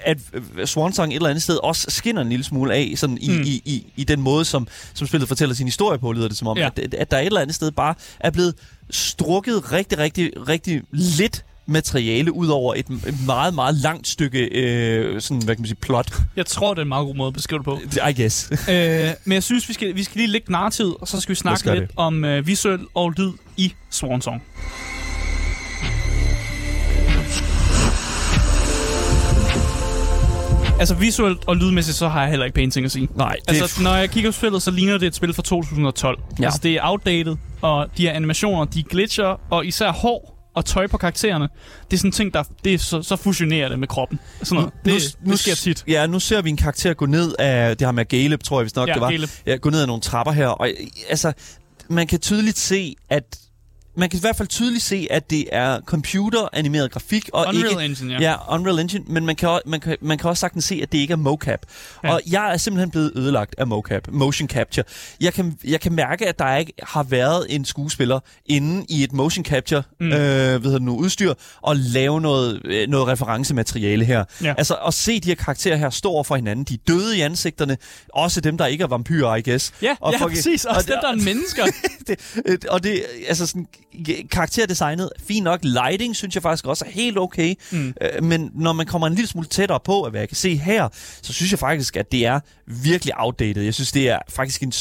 at 0.05 0.18
øh, 0.59 0.66
Swansong 0.66 1.12
et 1.12 1.16
eller 1.16 1.28
andet 1.28 1.42
sted 1.42 1.57
også 1.62 1.86
skinner 1.88 2.22
en 2.22 2.28
lille 2.28 2.44
smule 2.44 2.74
af 2.74 2.92
sådan 2.96 3.18
i, 3.20 3.28
Mm. 3.30 3.42
i, 3.42 3.62
i, 3.64 3.92
i 3.96 4.05
den 4.05 4.20
måde, 4.20 4.44
som, 4.44 4.68
som 4.94 5.07
spillet 5.07 5.28
fortæller 5.28 5.55
sin 5.55 5.66
historie 5.66 5.98
på, 5.98 6.12
lyder 6.12 6.28
det 6.28 6.36
som 6.36 6.48
om. 6.48 6.59
Ja. 6.59 6.66
At, 6.66 6.94
at 6.94 7.11
der 7.11 7.18
et 7.18 7.26
eller 7.26 7.40
andet 7.40 7.55
sted 7.57 7.70
bare 7.70 7.94
er 8.20 8.30
blevet 8.30 8.55
strukket 8.90 9.72
rigtig, 9.72 9.98
rigtig, 9.98 10.30
rigtig 10.48 10.82
lidt 10.92 11.44
materiale 11.66 12.32
ud 12.32 12.48
over 12.48 12.74
et, 12.74 12.86
et 12.88 13.14
meget, 13.26 13.55
meget 13.55 13.74
langt 13.74 14.09
stykke 14.09 14.38
øh, 14.44 15.20
sådan, 15.20 15.42
hvad 15.42 15.55
kan 15.55 15.62
man 15.62 15.66
sige, 15.66 15.76
plot, 15.76 16.12
Jeg 16.36 16.46
tror, 16.46 16.74
det 16.74 16.78
er 16.78 16.82
en 16.82 16.88
meget 16.88 17.07
god 17.07 17.14
måde 17.14 17.28
at 17.28 17.34
beskrive 17.34 17.59
det 17.59 17.64
på. 17.64 17.78
I 18.09 18.22
guess. 18.22 18.51
øh, 18.70 19.11
men 19.24 19.32
jeg 19.32 19.42
synes, 19.42 19.68
vi 19.68 19.74
skal, 19.74 19.94
vi 19.96 20.03
skal 20.05 20.16
lige 20.16 20.26
lægge 20.26 20.53
narrativet, 20.53 20.94
og 21.01 21.09
så 21.09 21.20
skal 21.20 21.30
vi 21.30 21.36
snakke 21.36 21.70
lidt 21.70 21.80
det. 21.80 21.90
om 21.96 22.24
øh, 22.24 22.46
visuel 22.46 22.80
og 22.94 23.11
lyd 23.16 23.32
i 23.57 23.72
Swan 23.90 24.20
Song. 24.22 24.42
Altså 30.81 30.95
visuelt 30.95 31.39
og 31.47 31.57
lydmæssigt, 31.57 31.97
så 31.97 32.09
har 32.09 32.20
jeg 32.20 32.31
heller 32.31 32.47
ikke 32.47 32.55
pæne 32.55 32.70
ting 32.70 32.85
at 32.85 32.93
sige. 32.93 33.09
Nej, 33.14 33.37
det 33.49 33.62
Altså, 33.62 33.83
når 33.83 33.95
jeg 33.95 34.11
kigger 34.11 34.31
på 34.31 34.37
spillet, 34.37 34.62
så 34.62 34.70
ligner 34.70 34.99
det 34.99 35.07
et 35.07 35.14
spil 35.14 35.35
fra 35.35 35.43
2012. 35.43 36.18
Ja. 36.41 36.45
Altså, 36.45 36.61
det 36.62 36.72
er 36.72 36.81
outdated, 36.83 37.37
og 37.61 37.87
de 37.97 38.03
her 38.03 38.12
animationer, 38.12 38.64
de 38.64 38.83
glitcher, 38.83 39.41
og 39.51 39.66
især 39.66 39.93
hår 39.93 40.37
og 40.55 40.64
tøj 40.64 40.87
på 40.87 40.97
karaktererne, 40.97 41.49
det 41.91 41.97
er 41.97 41.99
sådan 41.99 42.09
en 42.09 42.12
ting, 42.12 42.35
der 42.35 42.43
det 42.64 42.74
er 42.74 42.78
så, 42.78 43.03
så 43.03 43.16
fusionerer 43.16 43.68
det 43.68 43.78
med 43.78 43.89
kroppen. 43.89 44.18
Sådan 44.43 44.55
noget. 44.55 44.72
Det, 44.85 45.16
det 45.26 45.39
sker 45.39 45.55
tit. 45.55 45.85
Ja, 45.89 46.07
nu 46.07 46.20
ser 46.20 46.43
vi 46.43 46.51
en 46.51 46.57
karakter 46.57 46.95
gå 46.95 47.07
ned 47.07 47.35
af, 47.39 47.76
det 47.76 47.87
her 47.87 47.93
med 47.93 48.05
Galeb, 48.05 48.43
tror 48.43 48.61
jeg 48.61 48.64
vist 48.64 48.76
nok, 48.76 48.89
Ja, 48.89 48.95
det 48.95 49.01
var. 49.01 49.11
Caleb. 49.11 49.31
Ja, 49.47 49.57
gå 49.57 49.70
ned 49.70 49.81
ad 49.81 49.87
nogle 49.87 50.03
trapper 50.03 50.33
her, 50.33 50.49
og 50.49 50.68
altså, 51.09 51.33
man 51.89 52.07
kan 52.07 52.18
tydeligt 52.18 52.59
se, 52.59 52.95
at 53.09 53.39
man 53.97 54.09
kan 54.11 54.16
i 54.16 54.20
hvert 54.20 54.36
fald 54.36 54.49
tydeligt 54.49 54.82
se, 54.84 55.07
at 55.11 55.30
det 55.30 55.45
er 55.53 55.80
computeranimeret 55.86 56.91
grafik, 56.93 57.28
og 57.32 57.47
Unreal 57.49 57.70
ikke, 57.70 57.84
Engine, 57.84 58.12
ja. 58.14 58.20
Ja, 58.20 58.55
Unreal 58.55 58.78
Engine, 58.78 59.05
men 59.09 59.26
man 59.26 59.36
kan, 59.36 59.49
også, 59.49 59.62
man, 59.66 59.80
kan, 59.80 59.97
man 60.01 60.18
kan 60.18 60.30
også 60.30 60.41
sagtens 60.41 60.64
se, 60.64 60.80
at 60.82 60.93
det 60.93 60.99
ikke 60.99 61.12
er 61.12 61.16
mocap. 61.16 61.61
Ja. 62.05 62.12
Og 62.14 62.20
jeg 62.30 62.53
er 62.53 62.57
simpelthen 62.57 62.91
blevet 62.91 63.12
ødelagt 63.16 63.55
af 63.59 63.66
mocap, 63.66 64.09
motion 64.12 64.49
capture. 64.49 64.84
Jeg 65.20 65.34
kan, 65.34 65.59
jeg 65.64 65.80
kan 65.80 65.93
mærke, 65.93 66.28
at 66.28 66.38
der 66.38 66.57
ikke 66.57 66.72
har 66.82 67.03
været 67.03 67.47
en 67.49 67.64
skuespiller 67.64 68.20
inde 68.47 68.86
i 68.88 69.03
et 69.05 69.12
motion 69.12 69.45
capture 69.45 69.82
Mm. 70.01 70.12
øh, 70.12 70.62
det 70.64 70.82
nu, 70.82 70.97
udstyr 70.97 71.34
og 71.62 71.76
lave 71.76 72.20
noget, 72.20 72.61
øh, 72.64 72.88
noget 72.88 73.07
referencemateriale 73.09 74.05
her. 74.05 74.24
Ja. 74.43 74.55
Altså 74.59 74.74
at 74.74 74.95
se 74.95 75.20
de 75.20 75.28
her 75.28 75.34
karakterer 75.34 75.76
her 75.76 75.91
stå 75.91 76.09
over 76.11 76.24
for 76.24 76.36
hinanden, 76.36 76.64
de 76.64 76.76
døde 76.76 77.18
i 77.18 77.20
ansigterne, 77.20 77.76
også 78.14 78.41
dem, 78.41 78.59
der 78.59 78.66
ikke 78.66 78.84
er 78.84 78.88
vampyrer, 78.88 79.34
I 79.36 79.43
guess. 79.51 79.72
Ja, 79.82 79.97
Og 80.01 80.12
ja 80.12 80.18
folk- 80.18 80.32
præcis. 80.32 80.64
Også 80.64 80.78
og 80.80 80.86
dem, 80.86 80.95
det- 80.95 81.03
der 81.03 81.09
er 81.09 81.34
mennesker. 81.34 81.64
det, 82.07 82.41
øh, 82.47 82.59
og 82.68 82.82
det, 82.82 83.03
altså 83.28 83.47
sådan, 83.47 83.66
karakterdesignet, 84.30 85.11
fint 85.28 85.45
nok. 85.45 85.61
Lighting 85.62 86.16
synes 86.16 86.34
jeg 86.34 86.43
faktisk 86.43 86.66
også 86.66 86.84
er 86.84 86.91
helt 86.91 87.18
okay. 87.18 87.55
Mm. 87.72 87.95
Øh, 88.01 88.24
men 88.24 88.51
når 88.55 88.72
man 88.72 88.86
kommer 88.86 89.07
en 89.07 89.14
lille 89.14 89.28
smule 89.28 89.47
tættere 89.49 89.80
på, 89.84 90.09
hvad 90.11 90.20
jeg 90.20 90.28
kan 90.28 90.36
se 90.36 90.57
her, 90.57 90.88
så 91.22 91.32
synes 91.32 91.51
jeg 91.51 91.59
faktisk, 91.59 91.97
at 91.97 92.12
det 92.12 92.26
er 92.26 92.41
virkelig 92.66 93.14
outdated. 93.16 93.62
Jeg 93.62 93.74
synes, 93.74 93.93
det 93.93 94.09
er 94.09 94.18
faktisk 94.28 94.62
en 94.62 94.72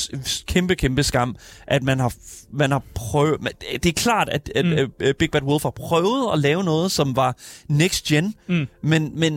kæmpe, 0.47 0.75
kæmpe 0.75 1.03
skam, 1.03 1.35
at 1.67 1.83
man 1.83 1.99
har, 1.99 2.13
man 2.53 2.71
har 2.71 2.81
prøvet... 2.95 3.39
Det 3.83 3.85
er 3.85 3.93
klart, 3.93 4.29
at, 4.29 4.51
at 4.55 4.65
Mm. 4.65 4.91
Big 5.19 5.31
Bad 5.31 5.41
Wolf 5.41 5.63
har 5.63 5.69
prøvet 5.69 6.33
at 6.33 6.39
lave 6.39 6.63
noget, 6.63 6.91
som 6.91 7.15
var 7.15 7.37
next 7.69 8.05
gen, 8.05 8.33
Mm. 8.47 8.65
men, 8.83 9.11
men 9.19 9.33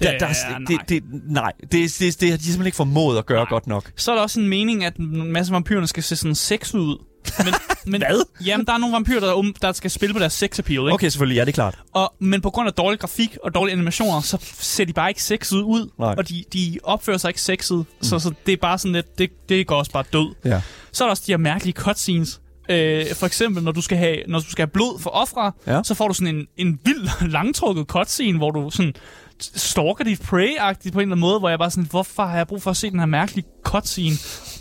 der, 0.00 0.10
Det 0.10 0.20
der, 0.20 0.26
er- 0.26 0.58
det, 0.68 0.78
det, 0.88 1.02
nej, 1.28 1.52
det, 1.60 1.72
det, 1.72 1.98
det, 2.00 2.20
det 2.20 2.30
har 2.30 2.36
de 2.36 2.42
simpelthen 2.44 2.66
ikke 2.66 2.76
formået 2.76 3.18
at 3.18 3.26
gøre 3.26 3.36
Nej. 3.36 3.44
nej. 3.44 3.50
godt 3.50 3.66
nok. 3.66 3.92
Så 3.96 4.10
er 4.10 4.14
der 4.14 4.22
også 4.22 4.40
en 4.40 4.48
mening, 4.48 4.84
at 4.84 4.96
en 4.96 5.32
masse 5.32 5.52
vampyrerne 5.52 5.86
skal 5.86 6.02
se 6.02 6.16
sådan 6.16 6.34
sexet 6.34 6.78
ud. 6.78 6.98
Men, 7.38 7.54
men, 7.86 8.00
Hvad? 8.00 8.26
Jamen, 8.46 8.66
der 8.66 8.72
er 8.72 8.78
nogle 8.78 8.92
vampyrer, 8.94 9.20
der, 9.20 9.32
um, 9.32 9.54
der 9.62 9.72
skal 9.72 9.90
spille 9.90 10.12
på 10.12 10.18
deres 10.18 10.32
sex 10.32 10.58
appeal, 10.58 10.78
ikke? 10.80 10.92
Okay, 10.92 11.08
selvfølgelig, 11.08 11.36
ja, 11.36 11.40
det 11.40 11.48
er 11.48 11.52
klart. 11.52 11.78
Og, 11.94 12.14
men 12.20 12.40
på 12.40 12.50
grund 12.50 12.68
af 12.68 12.72
dårlig 12.74 13.00
grafik 13.00 13.36
og 13.44 13.54
dårlige 13.54 13.72
animationer, 13.72 14.20
så 14.20 14.38
ser 14.58 14.84
de 14.84 14.92
bare 14.92 15.10
ikke 15.10 15.22
sexet 15.22 15.56
ud. 15.62 15.90
Nej. 15.98 16.14
Og 16.18 16.28
de, 16.28 16.44
de 16.52 16.78
opfører 16.82 17.18
sig 17.18 17.28
ikke 17.28 17.40
sexet. 17.40 17.76
Mm. 17.78 17.84
Så, 18.02 18.18
så 18.18 18.32
det 18.46 18.52
er 18.52 18.56
bare 18.56 18.78
sådan 18.78 18.92
lidt, 18.92 19.18
det, 19.18 19.30
det 19.48 19.66
går 19.66 19.76
også 19.76 19.92
bare 19.92 20.04
død. 20.12 20.34
Ja. 20.44 20.60
Så 20.92 21.04
er 21.04 21.08
der 21.08 21.10
også 21.10 21.22
de 21.26 21.32
her 21.32 21.36
mærkelige 21.36 21.74
cutscenes. 21.74 22.40
Øh, 22.68 23.14
for 23.14 23.26
eksempel, 23.26 23.62
når 23.64 23.72
du 23.72 23.80
skal 23.82 23.98
have, 23.98 24.16
når 24.28 24.38
du 24.40 24.50
skal 24.50 24.62
have 24.62 24.70
blod 24.70 25.00
for 25.00 25.10
ofre, 25.10 25.52
Ja. 25.66 25.80
så 25.84 25.94
får 25.94 26.08
du 26.08 26.14
sådan 26.14 26.34
en, 26.36 26.46
en 26.56 26.78
vild, 26.84 27.08
langtrukket 27.36 27.86
cutscene, 27.86 28.38
hvor 28.38 28.50
du 28.50 28.70
sådan 28.70 28.94
stalker 29.40 30.04
dit 30.04 30.20
prey-agtigt 30.20 30.92
på 30.92 30.98
en 30.98 31.02
eller 31.02 31.02
anden 31.02 31.20
måde, 31.20 31.38
hvor 31.38 31.48
jeg 31.48 31.58
bare 31.58 31.70
sådan, 31.70 31.86
hvorfor 31.90 32.24
har 32.24 32.36
jeg 32.36 32.46
brug 32.46 32.62
for 32.62 32.70
at 32.70 32.76
se 32.76 32.90
den 32.90 32.98
her 32.98 33.06
mærkelige 33.06 33.46
cutscene? 33.64 34.16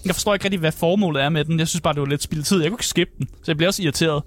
Jeg 0.06 0.16
forstår 0.16 0.34
ikke 0.34 0.46
rigtig, 0.46 0.60
hvad 0.60 0.72
formålet 0.72 1.24
er 1.24 1.30
med 1.30 1.46
den. 1.46 1.60
Jeg 1.60 1.68
synes 1.68 1.82
bare, 1.82 1.94
det 1.94 2.02
var 2.02 2.08
lidt 2.08 2.24
spildt 2.24 2.46
tid. 2.46 2.62
Jeg 2.62 2.70
kunne 2.70 2.76
ikke 2.76 2.88
skippe 2.88 3.14
den, 3.18 3.28
så 3.28 3.44
jeg 3.48 3.58
bliver 3.58 3.68
også 3.70 3.84
irriteret. 3.84 4.24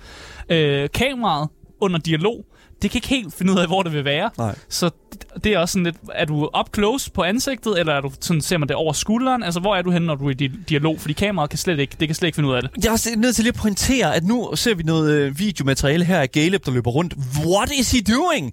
Øh, 0.49 0.89
kameraet 0.95 1.49
under 1.81 1.99
dialog, 1.99 2.45
det 2.83 2.91
kan 2.91 2.99
ikke 2.99 3.09
helt 3.09 3.35
finde 3.35 3.53
ud 3.53 3.59
af, 3.59 3.67
hvor 3.67 3.83
det 3.83 3.93
vil 3.93 4.05
være. 4.05 4.31
Nej. 4.39 4.55
Så 4.69 4.91
det- 5.13 5.45
det 5.45 5.53
er 5.55 5.59
også 5.59 5.73
sådan 5.73 5.85
lidt, 5.85 5.97
er 6.15 6.25
du 6.25 6.51
up 6.61 6.75
close 6.75 7.11
på 7.13 7.23
ansigtet, 7.23 7.79
eller 7.81 7.93
er 7.93 8.01
du 8.01 8.11
sådan, 8.21 8.41
ser 8.41 8.59
man 8.59 8.69
det 8.69 8.77
over 8.77 8.93
skulderen? 8.93 9.43
Altså, 9.43 9.61
hvor 9.61 9.77
er 9.77 9.83
du 9.83 9.91
henne, 9.91 10.07
når 10.07 10.15
du 10.15 10.27
er 10.27 10.31
i 10.31 10.35
di- 10.49 10.65
dialog? 10.69 11.01
Fordi 11.01 11.13
kameraet 11.15 11.51
kan 11.51 11.59
slet 11.59 11.79
ikke, 11.79 11.97
det 12.01 12.09
kan 12.09 12.15
slet 12.15 12.27
ikke 12.27 12.37
finde 12.37 12.49
ud 12.49 12.55
af 12.55 12.63
det. 12.63 12.71
Jeg 12.83 12.89
er 12.89 12.93
også 12.93 13.11
nødt 13.17 13.35
til 13.35 13.45
lige 13.45 13.53
at 13.55 13.61
pointere, 13.61 14.15
at 14.15 14.25
nu 14.25 14.51
ser 14.55 14.75
vi 14.75 14.83
noget 14.83 15.13
øh, 15.13 15.39
videomateriale 15.39 16.05
her 16.05 16.21
af 16.21 16.33
Galeb, 16.33 16.67
der 16.67 16.73
løber 16.73 16.91
rundt. 16.91 17.15
What 17.47 17.71
is 17.79 17.91
he 17.93 18.01
doing? 18.01 18.53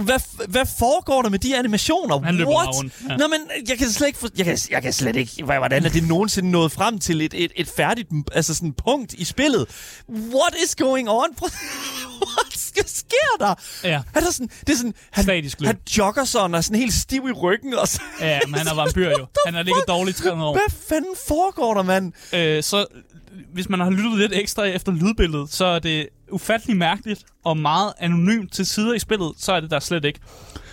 Hvad, 0.00 0.46
hvad 0.48 0.66
foregår 0.78 1.22
der 1.22 1.28
med 1.28 1.38
de 1.38 1.56
animationer? 1.58 2.20
Han 2.22 2.34
løber 2.34 2.50
What? 2.54 2.68
rundt, 2.76 2.92
ja. 3.08 3.16
Nå, 3.16 3.28
men 3.28 3.40
jeg 3.68 3.78
kan 3.78 3.90
slet 3.90 4.06
ikke... 4.06 4.18
For, 4.18 4.28
jeg, 4.38 4.44
kan, 4.46 4.58
jeg 4.70 4.82
kan 4.82 4.92
slet 4.92 5.16
ikke... 5.16 5.44
hvad- 5.44 5.56
Hvordan 5.58 5.84
er 5.84 5.88
det 5.88 6.08
nogensinde 6.08 6.50
nået 6.50 6.72
frem 6.72 6.98
til 6.98 7.20
et, 7.20 7.34
et, 7.34 7.52
et 7.56 7.68
færdigt 7.68 8.08
altså 8.32 8.54
sådan 8.54 8.72
punkt 8.72 9.12
i 9.12 9.24
spillet? 9.24 9.66
What 10.08 10.54
is 10.64 10.74
going 10.74 11.10
on? 11.10 11.26
What 12.22 12.88
sker 12.88 13.36
der? 13.40 13.54
Ja. 13.84 14.02
Er 14.14 14.20
der 14.20 14.30
sådan, 14.30 14.48
det 14.66 14.72
er 14.72 14.76
sådan, 14.76 14.94
han, 15.10 15.24
Statisk 15.24 15.60
løb. 15.60 15.66
han 15.66 15.78
jogger 15.98 16.24
sådan 16.24 16.54
og 16.54 16.58
er 16.58 16.62
sådan 16.62 16.78
helt 16.80 16.94
stiv 16.94 17.28
i 17.28 17.32
ryggen. 17.32 17.74
Og 17.74 17.88
så, 17.88 18.00
Ja, 18.20 18.40
men 18.46 18.54
han 18.54 18.66
er 18.68 18.74
vampyr 18.74 19.10
jo. 19.18 19.26
Han 19.46 19.54
har 19.54 19.62
ligget 19.62 19.84
dårligt 19.88 20.18
i 20.18 20.22
300 20.22 20.48
år. 20.50 20.54
hvad 20.54 20.76
fanden 20.88 21.14
foregår 21.28 21.74
der, 21.74 21.82
mand? 21.82 22.12
Øh, 22.32 22.62
så 22.62 22.86
hvis 23.52 23.68
man 23.68 23.80
har 23.80 23.90
lyttet 23.90 24.18
lidt 24.18 24.32
ekstra 24.34 24.64
efter 24.64 24.92
lydbilledet, 24.92 25.52
så 25.52 25.64
er 25.64 25.78
det 25.78 26.08
ufattelig 26.30 26.76
mærkeligt 26.76 27.24
og 27.44 27.56
meget 27.56 27.92
anonymt 27.98 28.52
til 28.52 28.66
sider 28.66 28.94
i 28.94 28.98
spillet, 28.98 29.32
så 29.38 29.52
er 29.52 29.60
det 29.60 29.70
der 29.70 29.80
slet 29.80 30.04
ikke. 30.04 30.20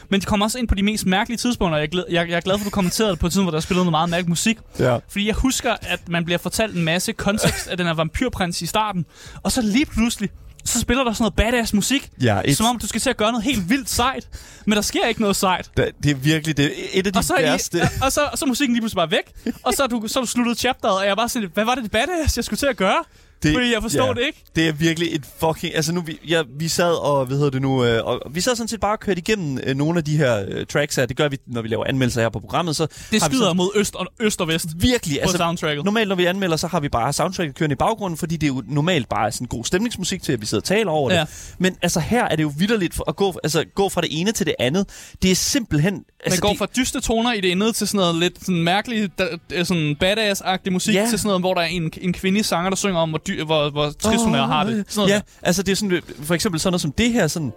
Men 0.09 0.21
de 0.21 0.25
kommer 0.25 0.45
også 0.45 0.59
ind 0.59 0.67
på 0.67 0.75
de 0.75 0.83
mest 0.83 1.05
mærkelige 1.05 1.37
tidspunkter. 1.37 1.77
Jeg 1.77 1.95
jeg, 1.95 2.29
jeg 2.29 2.37
er 2.37 2.41
glad 2.41 2.57
for, 2.57 2.61
at 2.61 2.65
du 2.65 2.69
kommenterede 2.69 3.11
det 3.11 3.19
på 3.19 3.27
et 3.27 3.31
tidspunkt, 3.31 3.45
hvor 3.45 3.51
der 3.51 3.57
er 3.57 3.61
spillet 3.61 3.85
noget 3.85 3.91
meget 3.91 4.09
mærkelig 4.09 4.29
musik. 4.29 4.57
Ja. 4.79 4.97
Fordi 5.09 5.27
jeg 5.27 5.35
husker, 5.35 5.75
at 5.81 6.09
man 6.09 6.25
bliver 6.25 6.37
fortalt 6.37 6.75
en 6.75 6.83
masse 6.83 7.13
kontekst 7.13 7.67
af 7.67 7.77
den 7.77 7.85
her 7.85 7.93
vampyrprins 7.93 8.61
i 8.61 8.65
starten. 8.65 9.05
Og 9.43 9.51
så 9.51 9.61
lige 9.61 9.85
pludselig, 9.85 10.29
så 10.67 10.79
spiller 10.79 11.03
der 11.03 11.13
sådan 11.13 11.23
noget 11.23 11.33
badass 11.35 11.73
musik. 11.73 12.09
Ja, 12.21 12.41
et, 12.45 12.57
Som 12.57 12.65
om 12.65 12.79
du 12.79 12.87
skal 12.87 13.01
til 13.01 13.09
at 13.09 13.17
gøre 13.17 13.31
noget 13.31 13.43
helt 13.43 13.69
vildt 13.69 13.89
sejt. 13.89 14.27
Men 14.65 14.75
der 14.75 14.81
sker 14.81 15.05
ikke 15.07 15.21
noget 15.21 15.35
sejt. 15.35 15.71
det, 15.77 15.91
det 16.03 16.11
er 16.11 16.15
virkelig 16.15 16.57
det, 16.57 16.65
er 16.65 16.69
et 16.93 17.07
af 17.07 17.13
de 17.13 17.17
Og 17.19 17.23
så, 17.23 17.35
værste. 17.39 17.77
I, 17.77 17.81
og, 18.01 18.11
så, 18.11 18.21
og 18.31 18.37
så 18.37 18.45
musikken 18.45 18.73
lige 18.75 18.81
pludselig 18.81 18.97
bare 18.97 19.11
væk. 19.11 19.55
Og 19.63 19.73
så 19.73 19.83
er 19.83 19.87
du, 19.87 20.03
så 20.07 20.19
er 20.19 20.23
du 20.23 20.27
sluttet 20.27 20.57
chapteret, 20.57 20.97
og 20.97 21.03
jeg 21.03 21.11
er 21.11 21.15
bare 21.15 21.29
sådan 21.29 21.41
lidt, 21.41 21.53
hvad 21.53 21.65
var 21.65 21.75
det, 21.75 21.83
det 21.83 21.91
badass, 21.91 22.37
jeg 22.37 22.45
skulle 22.45 22.57
til 22.57 22.65
at 22.67 22.77
gøre? 22.77 23.03
Det, 23.43 23.53
Fordi 23.53 23.73
jeg 23.73 23.81
forstår 23.81 24.05
ja. 24.07 24.13
det 24.13 24.21
ikke. 24.27 24.43
Det 24.55 24.67
er 24.67 24.71
virkelig 24.71 25.15
et 25.15 25.21
fucking... 25.39 25.75
Altså 25.75 25.93
nu, 25.93 26.01
vi, 26.01 26.19
ja, 26.27 26.41
vi 26.59 26.67
sad 26.67 26.93
og, 26.93 27.25
hvad 27.25 27.37
hedder 27.37 27.51
det 27.51 27.61
nu, 27.61 27.83
øh, 27.85 28.05
og 28.05 28.21
vi 28.31 28.41
sad 28.41 28.55
sådan 28.55 28.67
set 28.67 28.79
bare 28.79 28.93
og 28.93 28.99
kørte 28.99 29.19
igennem 29.19 29.59
øh, 29.63 29.75
nogle 29.75 29.97
af 29.97 30.03
de 30.05 30.17
her 30.17 30.45
øh, 30.47 30.65
tracks 30.65 30.95
her. 30.95 31.05
Det 31.05 31.17
gør 31.17 31.27
vi, 31.29 31.37
når 31.47 31.61
vi 31.61 31.67
laver 31.67 31.85
anmeldelser 31.85 32.21
her 32.21 32.29
på 32.29 32.39
programmet. 32.39 32.75
Så 32.75 32.87
Det 33.11 33.21
skyder 33.21 33.39
sådan, 33.43 33.57
mod 33.57 33.69
øst 33.75 33.95
og, 33.95 34.07
øst 34.19 34.41
og 34.41 34.47
vest 34.47 34.67
virkelig, 34.75 35.17
på 35.17 35.21
altså 35.21 35.37
soundtracket. 35.37 35.85
normalt 35.85 36.07
når 36.09 36.15
vi 36.15 36.25
anmelder, 36.25 36.57
så 36.57 36.67
har 36.67 36.79
vi 36.79 36.89
bare 36.89 37.13
soundtracket 37.13 37.55
kørende 37.55 37.73
i 37.73 37.75
baggrunden, 37.75 38.17
fordi 38.17 38.37
det 38.37 38.43
er 38.43 38.53
jo 38.53 38.63
normalt 38.67 39.09
bare 39.09 39.31
sådan 39.31 39.47
god 39.47 39.63
stemningsmusik 39.63 40.23
til, 40.23 40.33
at 40.33 40.41
vi 40.41 40.45
sidder 40.45 40.61
og 40.61 40.65
taler 40.65 40.91
over 40.91 41.13
Ja. 41.13 41.19
det. 41.19 41.55
Men 41.59 41.75
altså 41.81 41.99
her 41.99 42.23
er 42.25 42.35
det 42.35 42.43
jo 42.43 42.51
vidderligt 42.57 42.99
at 43.07 43.15
gå, 43.15 43.39
altså, 43.43 43.65
gå 43.75 43.89
fra 43.89 44.01
det 44.01 44.09
ene 44.21 44.31
til 44.31 44.45
det 44.45 44.55
andet. 44.59 44.85
Det 45.21 45.31
er 45.31 45.35
simpelthen... 45.35 45.93
Man 45.93 46.03
Altså, 46.25 46.41
går 46.41 46.49
det, 46.49 46.57
fra 46.57 46.67
dyste 46.77 47.01
toner 47.01 47.33
i 47.33 47.41
det 47.41 47.51
ene 47.51 47.71
til 47.71 47.87
sådan 47.87 47.97
noget 47.97 48.15
lidt 48.15 48.39
sådan 48.45 48.63
mærkeligt, 48.63 49.19
da, 49.19 49.27
øh, 49.53 49.65
sådan 49.65 49.95
badass-agtig 50.03 50.69
musik, 50.71 50.95
Ja. 50.95 51.07
til 51.09 51.19
sådan 51.19 51.27
noget, 51.27 51.41
hvor 51.41 51.53
der 51.53 51.61
er 51.61 51.65
en, 51.65 51.91
en 52.01 52.13
kvindelig 52.13 52.45
sanger, 52.45 52.69
der 52.69 52.77
synger 52.77 52.99
om, 52.99 53.09
hvor, 53.09 53.17
dy, 53.27 53.41
hvor, 53.43 53.69
hvor 53.69 53.91
trist 53.99 54.23
hun 54.23 54.35
er 54.35 54.41
og 54.41 54.47
har 54.47 54.63
det. 54.63 54.85
Sådan 54.87 55.09
Ja, 55.09 55.21
altså 55.41 55.63
det 55.63 55.71
er 55.71 55.75
sådan, 55.75 56.01
for 56.23 56.33
eksempel 56.33 56.59
sådan 56.59 56.71
noget 56.71 56.81
som 56.81 56.91
det 56.91 57.13
her, 57.13 57.27
sådan... 57.27 57.53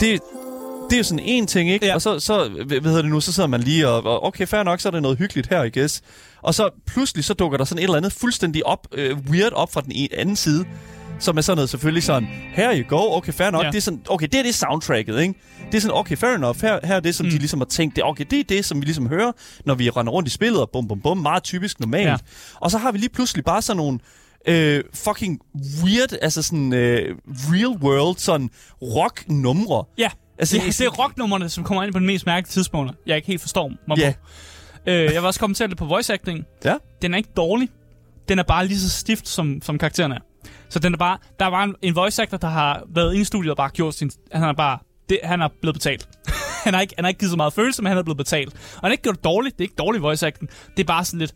Det, 0.00 0.20
det 0.90 0.96
er 0.96 0.98
jo 0.98 1.04
sådan 1.04 1.24
en 1.24 1.46
ting, 1.46 1.70
ikke? 1.70 1.86
Ja. 1.86 1.94
Og 1.94 2.02
så, 2.02 2.20
så, 2.20 2.48
hvad 2.66 2.80
hedder 2.80 3.02
det 3.02 3.10
nu, 3.10 3.20
så 3.20 3.32
sidder 3.32 3.48
man 3.48 3.60
lige 3.60 3.88
og, 3.88 4.04
og, 4.04 4.24
okay, 4.24 4.46
fair 4.46 4.62
nok, 4.62 4.80
så 4.80 4.88
er 4.88 4.90
det 4.90 5.02
noget 5.02 5.18
hyggeligt 5.18 5.48
her, 5.48 5.62
I 5.62 5.70
guess. 5.70 6.02
Og 6.42 6.54
så 6.54 6.70
pludselig, 6.86 7.24
så 7.24 7.34
dukker 7.34 7.58
der 7.58 7.64
sådan 7.64 7.78
et 7.78 7.82
eller 7.84 7.96
andet 7.96 8.12
fuldstændig 8.12 8.66
op, 8.66 8.86
øh, 8.92 9.16
weird 9.30 9.52
op 9.52 9.72
fra 9.72 9.80
den 9.80 9.92
e- 9.92 10.20
anden 10.20 10.36
side, 10.36 10.64
som 11.18 11.36
er 11.36 11.40
sådan 11.40 11.56
noget 11.56 11.70
selvfølgelig 11.70 12.02
sådan, 12.02 12.28
her 12.52 12.76
you 12.78 12.88
go, 12.88 13.16
okay, 13.16 13.32
fair 13.32 13.50
nok, 13.50 13.64
Ja. 13.64 13.70
det 13.70 13.76
er 13.76 13.80
sådan, 13.80 14.00
okay, 14.08 14.26
det 14.26 14.38
er 14.38 14.42
det 14.42 14.54
soundtracket, 14.54 15.20
ikke? 15.20 15.34
Det 15.66 15.74
er 15.76 15.80
sådan, 15.80 15.96
okay, 15.96 16.16
fair 16.16 16.34
enough, 16.34 16.60
her, 16.60 16.78
her 16.84 16.96
er 16.96 17.00
det, 17.00 17.14
som 17.14 17.26
mm. 17.26 17.32
de 17.32 17.38
ligesom 17.38 17.60
har 17.60 17.64
tænkt, 17.66 17.96
det, 17.96 18.04
okay, 18.04 18.24
det 18.30 18.40
er 18.40 18.44
det, 18.44 18.64
som 18.64 18.80
vi 18.80 18.84
ligesom 18.84 19.08
hører, 19.08 19.32
når 19.64 19.74
vi 19.74 19.90
render 19.90 20.12
rundt 20.12 20.28
i 20.28 20.32
spillet, 20.32 20.60
og 20.60 20.70
bum, 20.72 20.88
bum, 20.88 21.00
bum, 21.00 21.18
meget 21.18 21.42
typisk 21.42 21.80
normalt. 21.80 22.08
Ja. 22.08 22.16
Og 22.54 22.70
så 22.70 22.78
har 22.78 22.92
vi 22.92 22.98
lige 22.98 23.08
pludselig 23.10 23.44
bare 23.44 23.62
sådan 23.62 23.76
nogle, 23.76 23.98
øh, 24.48 24.84
fucking 24.94 25.40
weird, 25.84 26.12
altså 26.22 26.42
sådan 26.42 26.72
øh, 26.72 27.16
real 27.28 27.82
world, 27.82 28.16
sådan 28.16 28.50
rock-numre. 28.82 29.84
Ja, 29.98 30.10
Altså, 30.38 30.60
altså, 30.64 30.84
det, 30.84 30.90
er 30.90 31.02
rocknummerne, 31.02 31.48
som 31.48 31.64
kommer 31.64 31.82
ind 31.82 31.92
på 31.92 31.98
den 31.98 32.06
mest 32.06 32.26
mærkelige 32.26 32.50
tidspunkter. 32.52 32.94
Jeg 33.06 33.16
ikke 33.16 33.26
helt 33.28 33.40
forstår 33.40 33.72
mig 33.88 33.98
Ja. 33.98 34.12
på. 34.84 34.90
Øh, 34.90 34.96
jeg 35.04 35.08
vil 35.14 35.24
også 35.24 35.40
kommentere 35.40 35.68
lidt 35.68 35.78
på 35.78 35.84
voice 35.84 36.12
acting. 36.12 36.44
Ja. 36.64 36.74
Den 37.02 37.14
er 37.14 37.18
ikke 37.18 37.30
dårlig. 37.36 37.68
Den 38.28 38.38
er 38.38 38.42
bare 38.42 38.66
lige 38.66 38.78
så 38.78 38.90
stift, 38.90 39.28
som, 39.28 39.62
som 39.62 39.78
karakteren 39.78 40.12
er. 40.12 40.18
Så 40.68 40.78
den 40.78 40.94
er 40.94 40.98
bare, 40.98 41.18
der 41.38 41.46
er 41.46 41.50
bare 41.50 41.64
en, 41.64 41.74
en 41.82 41.94
voice 41.96 42.22
actor, 42.22 42.36
der 42.36 42.48
har 42.48 42.82
været 42.94 43.12
inde 43.12 43.20
i 43.22 43.24
studiet 43.24 43.50
og 43.50 43.56
bare 43.56 43.70
gjort 43.70 43.94
sin... 43.94 44.10
Han 44.32 44.42
er 44.42 44.52
bare... 44.52 44.78
Det, 45.08 45.18
han 45.24 45.40
er 45.40 45.48
blevet 45.60 45.74
betalt. 45.74 46.08
han, 46.64 46.74
har 46.74 46.80
ikke, 46.80 46.94
han 46.96 47.04
har 47.04 47.08
ikke 47.08 47.18
givet 47.18 47.30
så 47.30 47.36
meget 47.36 47.52
følelse, 47.52 47.82
men 47.82 47.88
han 47.88 47.98
er 47.98 48.02
blevet 48.02 48.16
betalt. 48.18 48.52
Og 48.54 48.80
han 48.80 48.84
har 48.88 48.90
ikke 48.92 49.02
gjort 49.02 49.16
det 49.16 49.24
dårligt. 49.24 49.58
Det 49.58 49.64
er 49.64 49.66
ikke 49.68 49.74
dårlig 49.78 50.02
voice 50.02 50.26
acting. 50.26 50.50
Det 50.76 50.82
er 50.82 50.86
bare 50.86 51.04
sådan 51.04 51.20
lidt... 51.20 51.32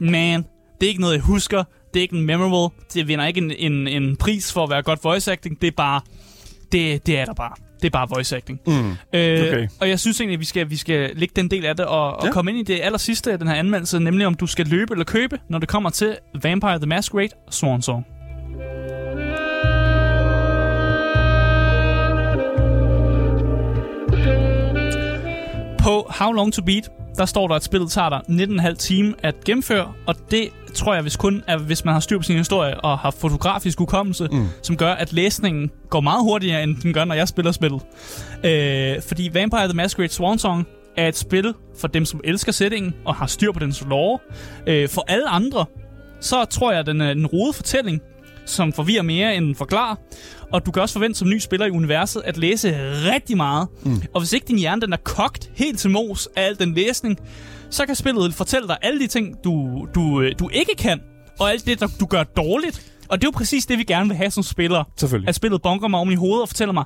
Man, 0.00 0.44
det 0.80 0.86
er 0.86 0.88
ikke 0.88 1.00
noget, 1.00 1.14
jeg 1.14 1.22
husker. 1.22 1.64
Det 1.94 2.00
er 2.00 2.02
ikke 2.02 2.16
en 2.16 2.26
memorable. 2.26 2.76
Det 2.94 3.08
vinder 3.08 3.26
ikke 3.26 3.40
en, 3.40 3.50
en, 3.72 3.88
en 3.88 4.16
pris 4.16 4.52
for 4.52 4.64
at 4.64 4.70
være 4.70 4.82
godt 4.82 5.04
voice 5.04 5.32
acting. 5.32 5.60
Det 5.60 5.66
er 5.66 5.72
bare... 5.76 6.00
Det, 6.72 7.06
det 7.06 7.18
er 7.18 7.24
der 7.24 7.34
bare. 7.34 7.52
Det 7.80 7.86
er 7.86 7.90
bare 7.90 8.08
voice 8.10 8.36
acting. 8.36 8.60
Mm. 8.66 8.72
Øh, 8.72 8.94
Okay. 9.12 9.68
Og 9.80 9.88
jeg 9.88 10.00
synes 10.00 10.20
egentlig, 10.20 10.34
at 10.34 10.40
vi 10.40 10.44
skal, 10.44 10.70
vi 10.70 10.76
skal 10.76 11.10
lægge 11.14 11.32
den 11.36 11.50
del 11.50 11.64
af 11.66 11.76
det 11.76 11.86
og, 11.86 12.16
og 12.16 12.24
Ja. 12.26 12.30
komme 12.32 12.50
ind 12.50 12.60
i 12.60 12.72
det 12.72 12.80
aller 12.82 12.98
sidste 12.98 13.32
af 13.32 13.38
den 13.38 13.48
her 13.48 13.54
anmeldelse, 13.54 13.98
nemlig 14.00 14.26
om 14.26 14.34
du 14.34 14.46
skal 14.46 14.66
løbe 14.66 14.92
eller 14.94 15.04
købe, 15.04 15.38
når 15.50 15.58
det 15.58 15.68
kommer 15.68 15.90
til 15.90 16.16
Vampire 16.42 16.78
the 16.78 16.86
Masquerade 16.86 17.30
Swan 17.50 17.82
Song. 17.82 18.04
På 25.78 26.06
How 26.18 26.32
Long 26.32 26.52
to 26.52 26.62
Beat, 26.62 26.88
der 27.16 27.24
står 27.24 27.48
der, 27.48 27.54
at 27.54 27.64
spillet 27.64 27.90
tager 27.90 28.08
dig 28.08 28.20
19,5 28.28 28.74
time 28.74 29.14
at 29.22 29.44
gennemføre, 29.44 29.92
og 30.06 30.14
det 30.30 30.48
tror 30.74 30.94
jeg 30.94 31.02
hvis 31.02 31.16
kun 31.16 31.42
er, 31.46 31.58
hvis 31.58 31.84
man 31.84 31.94
har 31.94 32.00
styr 32.00 32.18
på 32.18 32.22
sin 32.22 32.36
historie 32.36 32.80
og 32.80 32.98
har 32.98 33.10
fotografisk 33.10 33.78
hukommelse, 33.78 34.28
mm. 34.32 34.46
som 34.62 34.76
gør, 34.76 34.92
at 34.92 35.12
læsningen 35.12 35.70
går 35.90 36.00
meget 36.00 36.22
hurtigere, 36.22 36.62
end 36.62 36.76
den 36.76 36.92
gør, 36.92 37.04
når 37.04 37.14
jeg 37.14 37.28
spiller 37.28 37.52
spillet. 37.52 37.82
Øh, 38.44 39.02
fordi 39.02 39.30
Vampire 39.32 39.64
the 39.64 39.76
Masquerade 39.76 40.12
Swan 40.12 40.38
Song 40.38 40.66
er 40.96 41.08
et 41.08 41.16
spil 41.16 41.54
for 41.78 41.88
dem, 41.88 42.04
som 42.04 42.20
elsker 42.24 42.52
settingen 42.52 42.94
og 43.04 43.14
har 43.14 43.26
styr 43.26 43.52
på 43.52 43.58
dens 43.58 43.84
lore. 43.88 44.18
Øh, 44.66 44.88
for 44.88 45.04
alle 45.08 45.28
andre, 45.28 45.66
så 46.20 46.44
tror 46.44 46.70
jeg, 46.70 46.80
at 46.80 46.86
den 46.86 47.00
er 47.00 47.10
en 47.10 47.26
rodet 47.26 47.54
fortælling, 47.54 48.02
som 48.46 48.72
forvirrer 48.72 49.02
mere 49.02 49.36
end 49.36 49.46
den 49.46 49.54
forklarer. 49.54 49.94
Og 50.52 50.66
du 50.66 50.70
kan 50.70 50.82
også 50.82 50.92
forvente 50.92 51.18
som 51.18 51.28
ny 51.28 51.38
spiller 51.38 51.66
i 51.66 51.70
universet 51.70 52.22
at 52.24 52.36
læse 52.36 52.74
rigtig 53.12 53.36
meget. 53.36 53.68
Mm. 53.82 54.02
Og 54.14 54.20
hvis 54.20 54.32
ikke 54.32 54.46
din 54.48 54.58
hjerne 54.58 54.80
den 54.80 54.92
er 54.92 54.96
kogt 54.96 55.50
helt 55.54 55.78
til 55.78 55.90
mos 55.90 56.28
af 56.36 56.42
al 56.42 56.58
den 56.58 56.74
læsning, 56.74 57.18
så 57.70 57.86
kan 57.86 57.94
spillet 57.94 58.34
fortælle 58.34 58.68
dig 58.68 58.76
alle 58.82 59.00
de 59.00 59.06
ting, 59.06 59.34
du, 59.44 59.86
du, 59.94 60.20
øh, 60.20 60.32
du 60.38 60.48
ikke 60.52 60.74
kan, 60.78 61.00
og 61.40 61.50
alt 61.50 61.66
det, 61.66 61.80
du 62.00 62.06
gør 62.06 62.22
dårligt. 62.22 62.92
Og 63.08 63.20
det 63.20 63.24
er 63.26 63.28
jo 63.28 63.36
præcis 63.38 63.66
det, 63.66 63.78
vi 63.78 63.84
gerne 63.84 64.08
vil 64.08 64.16
have 64.16 64.30
som 64.30 64.42
spillere. 64.42 64.84
Selvfølgelig. 64.96 65.28
At 65.28 65.34
spillet 65.34 65.62
bonker 65.62 65.88
mig 65.88 66.00
om 66.00 66.10
i 66.10 66.14
hovedet 66.14 66.42
og 66.42 66.48
fortæller 66.48 66.72
mig, 66.72 66.84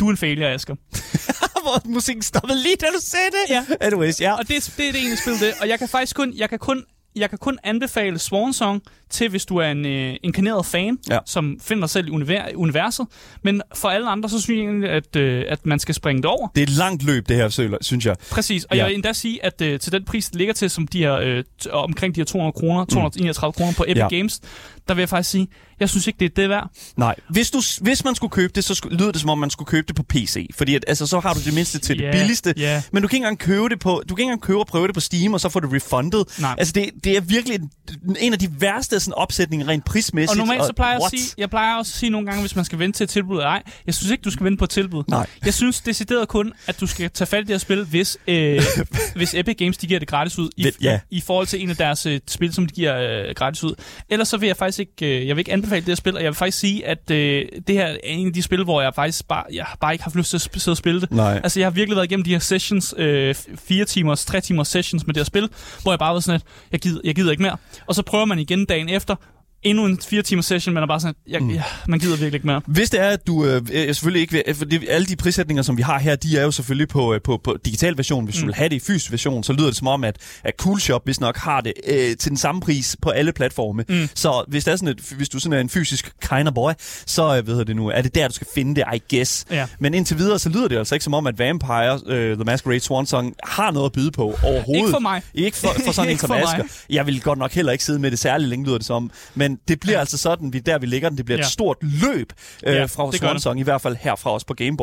du 0.00 0.06
er 0.06 0.10
en 0.10 0.16
failure, 0.16 0.48
Asger. 0.52 0.74
Hvor 1.64 1.88
musikken 1.90 2.22
stoppede 2.22 2.62
lige, 2.62 2.76
da 2.80 2.86
du 2.86 3.00
sagde 3.00 3.26
det. 3.30 3.54
Ja. 3.54 3.86
Anyways, 3.86 4.20
ja. 4.20 4.32
Og 4.32 4.48
det, 4.48 4.56
er- 4.56 4.72
det 4.76 4.88
er 4.88 4.92
det 4.92 5.04
ene 5.06 5.16
spil, 5.16 5.32
det. 5.32 5.52
Og 5.60 5.68
jeg 5.68 5.78
kan 5.78 5.88
faktisk 5.88 6.16
kun, 6.16 6.32
jeg 6.36 6.48
kan 6.48 6.58
kun, 6.58 6.84
jeg 7.16 7.30
kan 7.30 7.38
kun 7.38 7.58
anbefale 7.64 8.18
Swan 8.18 8.52
Song 8.52 8.82
til, 9.14 9.28
hvis 9.28 9.46
du 9.46 9.56
er 9.56 9.66
en 9.70 9.86
øh, 9.86 10.14
inkarneret 10.22 10.66
fan, 10.66 10.98
Ja. 11.10 11.18
som 11.26 11.56
finder 11.62 11.80
dig 11.82 11.90
selv 11.90 12.06
i 12.08 12.10
univer- 12.10 12.54
universet. 12.54 13.06
Men 13.42 13.62
for 13.74 13.88
alle 13.88 14.08
andre, 14.08 14.28
så 14.28 14.40
synes 14.40 14.58
jeg 14.58 14.64
egentlig, 14.64 14.90
at, 14.90 15.16
øh, 15.16 15.44
at 15.48 15.66
man 15.66 15.78
skal 15.78 15.94
springe 15.94 16.22
det 16.22 16.30
over. 16.30 16.48
Det 16.54 16.60
er 16.60 16.66
et 16.66 16.70
langt 16.70 17.02
løb, 17.02 17.28
det 17.28 17.36
her, 17.36 17.76
synes 17.80 18.06
jeg. 18.06 18.16
Præcis, 18.30 18.64
og 18.64 18.76
Ja. 18.76 18.82
jeg 18.82 18.88
vil 18.88 18.94
endda 18.94 19.12
sige, 19.12 19.44
at 19.44 19.60
øh, 19.62 19.80
til 19.80 19.92
den 19.92 20.04
pris, 20.04 20.26
det 20.26 20.36
ligger 20.36 20.54
til, 20.54 20.70
som 20.70 20.86
de 20.86 20.98
her, 20.98 21.14
øh, 21.14 21.44
omkring 21.72 22.14
de 22.14 22.20
her 22.20 22.24
200 22.24 22.52
kroner, 22.52 22.84
231 22.84 23.52
kroner 23.52 23.72
på 23.72 23.84
Epic 23.88 23.96
Ja. 23.96 24.08
Games, 24.08 24.40
der 24.88 24.94
vil 24.94 25.02
jeg 25.02 25.08
faktisk 25.08 25.30
sige, 25.30 25.48
jeg 25.80 25.88
synes 25.90 26.06
ikke, 26.06 26.16
det 26.20 26.24
er 26.30 26.34
det 26.42 26.48
værd. 26.48 26.70
Nej, 26.96 27.14
hvis, 27.30 27.50
du, 27.50 27.62
hvis 27.80 28.04
man 28.04 28.14
skulle 28.14 28.30
købe 28.30 28.52
det, 28.54 28.64
så 28.64 28.74
skulle, 28.74 28.96
lyder 28.98 29.12
det 29.12 29.20
som 29.20 29.30
om, 29.30 29.38
man 29.38 29.50
skulle 29.50 29.66
købe 29.66 29.86
det 29.86 29.96
på 29.96 30.02
PC. 30.02 30.46
Fordi 30.54 30.74
at, 30.74 30.84
altså, 30.88 31.06
så 31.06 31.20
har 31.20 31.34
du 31.34 31.40
det 31.44 31.54
mindste 31.54 31.78
til 31.78 31.98
Ja, 32.00 32.06
det 32.06 32.12
billigste. 32.14 32.54
ja. 32.56 32.82
Men 32.92 33.02
du 33.02 33.08
kan 33.08 33.16
ikke 33.16 33.22
engang 33.24 33.38
købe 33.38 33.68
det 33.68 33.80
på, 33.80 34.02
du 34.08 34.14
kan 34.14 34.22
ikke 34.22 34.28
engang 34.30 34.42
købe 34.42 34.58
og 34.58 34.66
prøve 34.66 34.86
det 34.86 34.94
på 34.94 35.00
Steam, 35.00 35.34
og 35.34 35.40
så 35.40 35.48
få 35.48 35.60
det 35.60 35.72
refunded. 35.72 36.24
Nej. 36.40 36.54
Altså, 36.58 36.72
det, 36.72 36.90
det 37.04 37.16
er 37.16 37.20
virkelig 37.20 37.58
en, 37.60 38.16
en 38.20 38.32
af 38.32 38.38
de 38.38 38.48
værste 38.60 38.96
sådan, 39.04 39.14
opsætninger 39.14 39.68
rent 39.68 39.84
prismæssigt. 39.84 40.40
Og 40.40 40.46
normalt 40.46 40.66
så 40.66 40.72
plejer 40.72 40.90
jeg, 40.92 40.96
at 40.96 41.02
what? 41.02 41.10
sige, 41.10 41.34
jeg 41.38 41.50
plejer 41.50 41.76
også 41.76 41.90
at 41.90 41.98
sige 41.98 42.10
nogle 42.10 42.26
gange, 42.26 42.40
hvis 42.40 42.56
man 42.56 42.64
skal 42.64 42.78
vente 42.78 42.98
til 42.98 43.04
et 43.04 43.10
tilbud 43.10 43.36
eller 43.36 43.48
ej. 43.48 43.62
Jeg 43.86 43.94
synes 43.94 44.10
ikke, 44.10 44.22
du 44.22 44.30
skal 44.30 44.44
vente 44.44 44.58
på 44.58 44.64
et 44.64 44.70
tilbud. 44.70 45.04
Nej. 45.08 45.26
Jeg 45.44 45.54
synes 45.54 45.80
decideret 45.80 46.28
kun, 46.28 46.52
at 46.66 46.80
du 46.80 46.86
skal 46.86 47.10
tage 47.10 47.26
fat 47.26 47.38
i 47.38 47.42
det 47.42 47.50
her 47.50 47.58
spil, 47.58 47.84
hvis, 47.84 48.18
øh, 48.26 48.62
hvis 49.16 49.34
Epic 49.34 49.56
Games 49.58 49.76
de 49.76 49.86
giver 49.86 49.98
det 49.98 50.08
gratis 50.08 50.38
ud. 50.38 50.50
I, 50.56 50.70
ja. 50.82 51.00
I 51.10 51.20
forhold 51.20 51.46
til 51.46 51.62
en 51.62 51.70
af 51.70 51.76
deres 51.76 52.06
øh, 52.06 52.20
spil, 52.28 52.54
som 52.54 52.66
de 52.66 52.74
giver 52.74 52.96
øh, 52.98 53.34
gratis 53.34 53.64
ud. 53.64 53.74
Ellers 54.08 54.28
så 54.28 54.36
vil 54.36 54.46
jeg 54.46 54.56
faktisk 54.56 54.78
ikke, 54.78 55.20
øh, 55.20 55.28
jeg 55.28 55.36
vil 55.36 55.40
ikke 55.40 55.52
anbefale 55.52 55.80
det 55.80 55.88
her 55.88 55.94
spil, 55.94 56.16
og 56.16 56.22
jeg 56.22 56.28
vil 56.28 56.34
faktisk 56.36 56.58
sige, 56.58 56.86
at 56.86 57.10
øh, 57.10 57.44
det 57.66 57.74
her 57.74 57.86
er 57.86 57.96
en 58.04 58.26
af 58.26 58.32
de 58.32 58.42
spil, 58.42 58.64
hvor 58.64 58.82
jeg 58.82 58.94
faktisk 58.94 59.28
bare, 59.28 59.44
jeg 59.52 59.64
har 59.64 59.76
bare 59.80 59.92
ikke 59.92 60.04
haft 60.04 60.16
lyst 60.16 60.30
til 60.30 60.36
at 60.36 60.60
sidde 60.60 60.72
og 60.72 60.76
spille 60.76 61.00
det. 61.00 61.10
Nej. 61.10 61.40
Altså, 61.44 61.60
jeg 61.60 61.66
har 61.66 61.70
virkelig 61.70 61.96
været 61.96 62.06
igennem 62.06 62.24
de 62.24 62.30
her 62.30 62.38
sessions, 62.38 62.94
øh, 62.98 63.34
fire 63.68 63.84
timers, 63.84 64.24
tre 64.24 64.40
timers 64.40 64.68
sessions 64.68 65.06
med 65.06 65.14
det 65.14 65.20
her 65.20 65.24
spil, 65.24 65.48
hvor 65.82 65.92
jeg 65.92 65.98
bare 65.98 66.14
var 66.14 66.20
sådan, 66.20 66.40
at 66.40 66.46
jeg 66.72 66.80
gider, 66.80 67.00
jeg 67.04 67.14
gider 67.14 67.30
ikke 67.30 67.42
mere. 67.42 67.56
Og 67.86 67.94
så 67.94 68.02
prøver 68.02 68.24
man 68.24 68.38
igen 68.38 68.64
dagen 68.64 68.83
efter, 68.88 69.16
endnu 69.64 69.86
en 69.86 69.98
fire 70.00 70.22
timers 70.22 70.46
session, 70.46 70.74
men 70.74 70.82
er 70.82 70.86
bare 70.86 71.00
sådan, 71.00 71.14
jeg, 71.28 71.40
mm. 71.40 71.50
ja, 71.50 71.62
man 71.88 71.98
gider 71.98 72.16
virkelig 72.16 72.34
ikke 72.34 72.46
mere. 72.46 72.60
Hvis 72.66 72.90
det 72.90 73.00
er, 73.00 73.08
at 73.08 73.26
du 73.26 73.44
øh, 73.44 73.62
selvfølgelig 73.86 74.20
ikke 74.20 74.32
vil, 74.32 74.54
for 74.54 74.64
det, 74.64 74.84
alle 74.88 75.06
de 75.06 75.16
prissætninger, 75.16 75.62
som 75.62 75.76
vi 75.76 75.82
har 75.82 75.98
her, 75.98 76.16
de 76.16 76.38
er 76.38 76.42
jo 76.42 76.50
selvfølgelig 76.50 76.88
på, 76.88 77.14
øh, 77.14 77.20
på, 77.24 77.40
på 77.44 77.56
digital 77.64 77.96
version. 77.96 78.24
Hvis 78.24 78.36
mm. 78.36 78.40
du 78.40 78.46
vil 78.46 78.54
have 78.54 78.68
det 78.68 78.76
i 78.76 78.80
fysisk 78.80 79.10
version, 79.10 79.44
så 79.44 79.52
lyder 79.52 79.66
det 79.66 79.76
som 79.76 79.86
om, 79.86 80.04
at, 80.04 80.16
at 80.44 80.54
Cool 80.58 80.80
Shop 80.80 81.04
hvis 81.04 81.20
nok 81.20 81.36
har 81.36 81.60
det 81.60 81.72
øh, 81.86 82.16
til 82.16 82.28
den 82.28 82.36
samme 82.36 82.60
pris 82.60 82.96
på 83.02 83.10
alle 83.10 83.32
platforme. 83.32 83.84
Mm. 83.88 84.08
Så 84.14 84.44
hvis, 84.48 84.64
det 84.64 84.72
er 84.72 84.76
sådan 84.76 84.88
et, 84.88 85.00
hvis 85.16 85.28
du 85.28 85.38
sådan 85.38 85.58
er 85.58 85.60
en 85.60 85.68
fysisk 85.68 86.12
kind 86.20 86.48
of 86.48 86.54
boy, 86.54 86.72
så 87.06 87.36
øh, 87.36 87.46
ved 87.46 87.64
det 87.64 87.76
nu, 87.76 87.88
er 87.88 88.02
det 88.02 88.14
der, 88.14 88.28
du 88.28 88.34
skal 88.34 88.46
finde 88.54 88.74
det, 88.74 88.84
I 88.94 89.16
guess. 89.16 89.46
Ja. 89.50 89.66
Men 89.78 89.94
indtil 89.94 90.18
videre, 90.18 90.38
så 90.38 90.48
lyder 90.48 90.68
det 90.68 90.78
altså 90.78 90.94
ikke 90.94 91.04
som 91.04 91.14
om, 91.14 91.26
at 91.26 91.38
Vampire, 91.38 92.00
øh, 92.06 92.36
The 92.36 92.44
Masquerade 92.44 92.80
Swan 92.80 93.06
Song, 93.06 93.34
har 93.44 93.70
noget 93.70 93.86
at 93.86 93.92
byde 93.92 94.10
på 94.10 94.22
overhovedet. 94.22 94.76
Ikke 94.76 94.90
for 94.90 94.98
mig. 94.98 95.22
Ikke 95.34 95.56
for, 95.56 95.68
for 95.84 95.92
sådan 95.92 96.10
en 96.10 96.18
som. 96.24 96.32
Asger. 96.32 96.64
Jeg 96.90 97.06
vil 97.06 97.22
godt 97.22 97.38
nok 97.38 97.52
heller 97.52 97.72
ikke 97.72 97.84
sidde 97.84 97.98
med 97.98 98.10
det 98.10 98.18
særlig 98.18 98.48
længe, 98.48 98.66
lyder 98.66 98.78
det 98.78 98.86
som. 98.86 99.10
Men 99.34 99.53
det 99.68 99.80
bliver 99.80 99.94
ja. 99.94 100.00
altså 100.00 100.18
sådan, 100.18 100.52
vi, 100.52 100.58
der 100.58 100.78
vi 100.78 100.86
ligger 100.86 101.08
den. 101.08 101.18
Det 101.18 101.24
bliver 101.24 101.38
ja. 101.38 101.44
Et 101.44 101.50
stort 101.50 101.76
løb 101.80 102.32
øh, 102.66 102.74
Ja, 102.74 102.84
fra 102.84 103.10
det 103.10 103.20
gør 103.20 103.26
Swan 103.26 103.34
det. 103.34 103.42
Song, 103.42 103.60
i 103.60 103.62
hvert 103.62 103.80
fald 103.80 103.96
herfra 103.96 104.34
os 104.34 104.44
på 104.44 104.54
Game 104.54 104.76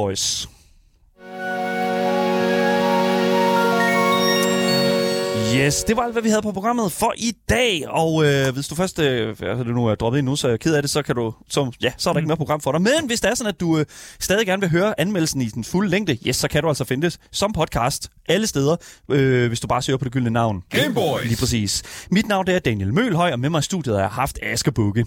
Yes, 5.56 5.84
det 5.84 5.98
var 5.98 6.04
alt, 6.04 6.14
hvad 6.14 6.22
vi 6.24 6.30
havde 6.30 6.42
på 6.42 6.52
programmet 6.52 6.92
for 6.92 7.14
i 7.18 7.34
dag. 7.50 7.84
Og 7.90 8.26
øh, 8.26 8.54
hvis 8.54 8.68
du 8.68 8.76
først 8.76 9.00
øh, 9.00 9.28
altså, 9.30 9.64
du 9.64 9.72
nu 9.72 9.88
er 9.88 9.96
droppet 9.96 10.20
ind 10.20 10.28
nu, 10.28 10.36
så 10.36 10.48
er 10.48 10.52
jeg 10.52 10.60
ked 10.60 10.76
af 10.76 10.82
det, 10.84 10.92
så, 10.92 11.02
kan 11.02 11.16
du, 11.16 11.34
så, 11.50 11.72
ja, 11.82 11.92
så 11.98 12.10
er 12.10 12.14
der 12.14 12.20
ikke 12.20 12.28
mere 12.28 12.38
program 12.38 12.62
for 12.62 12.72
dig. 12.72 12.82
Men 12.82 12.92
hvis 13.06 13.22
det 13.22 13.30
er 13.32 13.36
sådan, 13.36 13.54
at 13.54 13.60
du 13.60 13.78
øh, 13.80 13.86
stadig 14.20 14.46
gerne 14.46 14.62
vil 14.62 14.70
høre 14.70 15.00
anmeldelsen 15.00 15.42
i 15.42 15.46
den 15.46 15.64
fulde 15.64 15.90
længde, 15.90 16.18
yes, 16.28 16.36
så 16.36 16.48
kan 16.48 16.62
du 16.62 16.68
altså 16.68 16.84
finde 16.86 17.06
det 17.06 17.18
som 17.32 17.54
podcast 17.54 18.10
alle 18.30 18.48
steder, 18.48 18.76
øh, 19.10 19.48
hvis 19.48 19.60
du 19.60 19.68
bare 19.68 19.82
søger 19.82 19.98
på 19.98 20.06
det 20.06 20.14
gyldne 20.14 20.30
navn. 20.30 20.64
Gameboys. 20.70 21.26
Lige 21.26 21.38
præcis. 21.38 21.84
Mit 22.12 22.28
navn 22.28 22.48
det 22.48 22.56
er 22.56 22.60
Daniel 22.60 22.94
Mølhøj, 22.94 23.32
og 23.32 23.40
med 23.40 23.50
mig 23.50 23.60
i 23.60 23.64
studiet 23.64 23.96
har 23.96 24.02
jeg 24.02 24.12
haft 24.12 24.40
Asger 24.44 24.72
Bukke. 24.72 25.06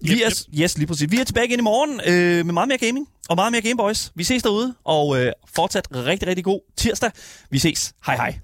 Vi 0.00 0.12
Yep, 0.12 0.18
er, 0.24 0.44
yes, 0.62 0.78
lige 0.78 0.86
præcis. 0.86 1.10
Vi 1.10 1.20
er 1.20 1.24
tilbage 1.24 1.46
igen 1.46 1.58
i 1.58 1.62
morgen 1.62 2.00
øh, 2.06 2.46
med 2.46 2.54
meget 2.54 2.68
mere 2.68 2.78
gaming 2.78 3.06
og 3.28 3.36
meget 3.36 3.52
mere 3.52 3.62
Gameboys. 3.62 4.12
Vi 4.14 4.24
ses 4.24 4.42
derude, 4.42 4.74
og 4.84 5.20
øh, 5.20 5.32
fortsat 5.54 5.88
rigtig, 5.94 6.28
rigtig 6.28 6.44
god 6.44 6.60
tirsdag. 6.76 7.10
Vi 7.50 7.58
ses. 7.58 7.92
Hej 8.06 8.16
hej. 8.16 8.38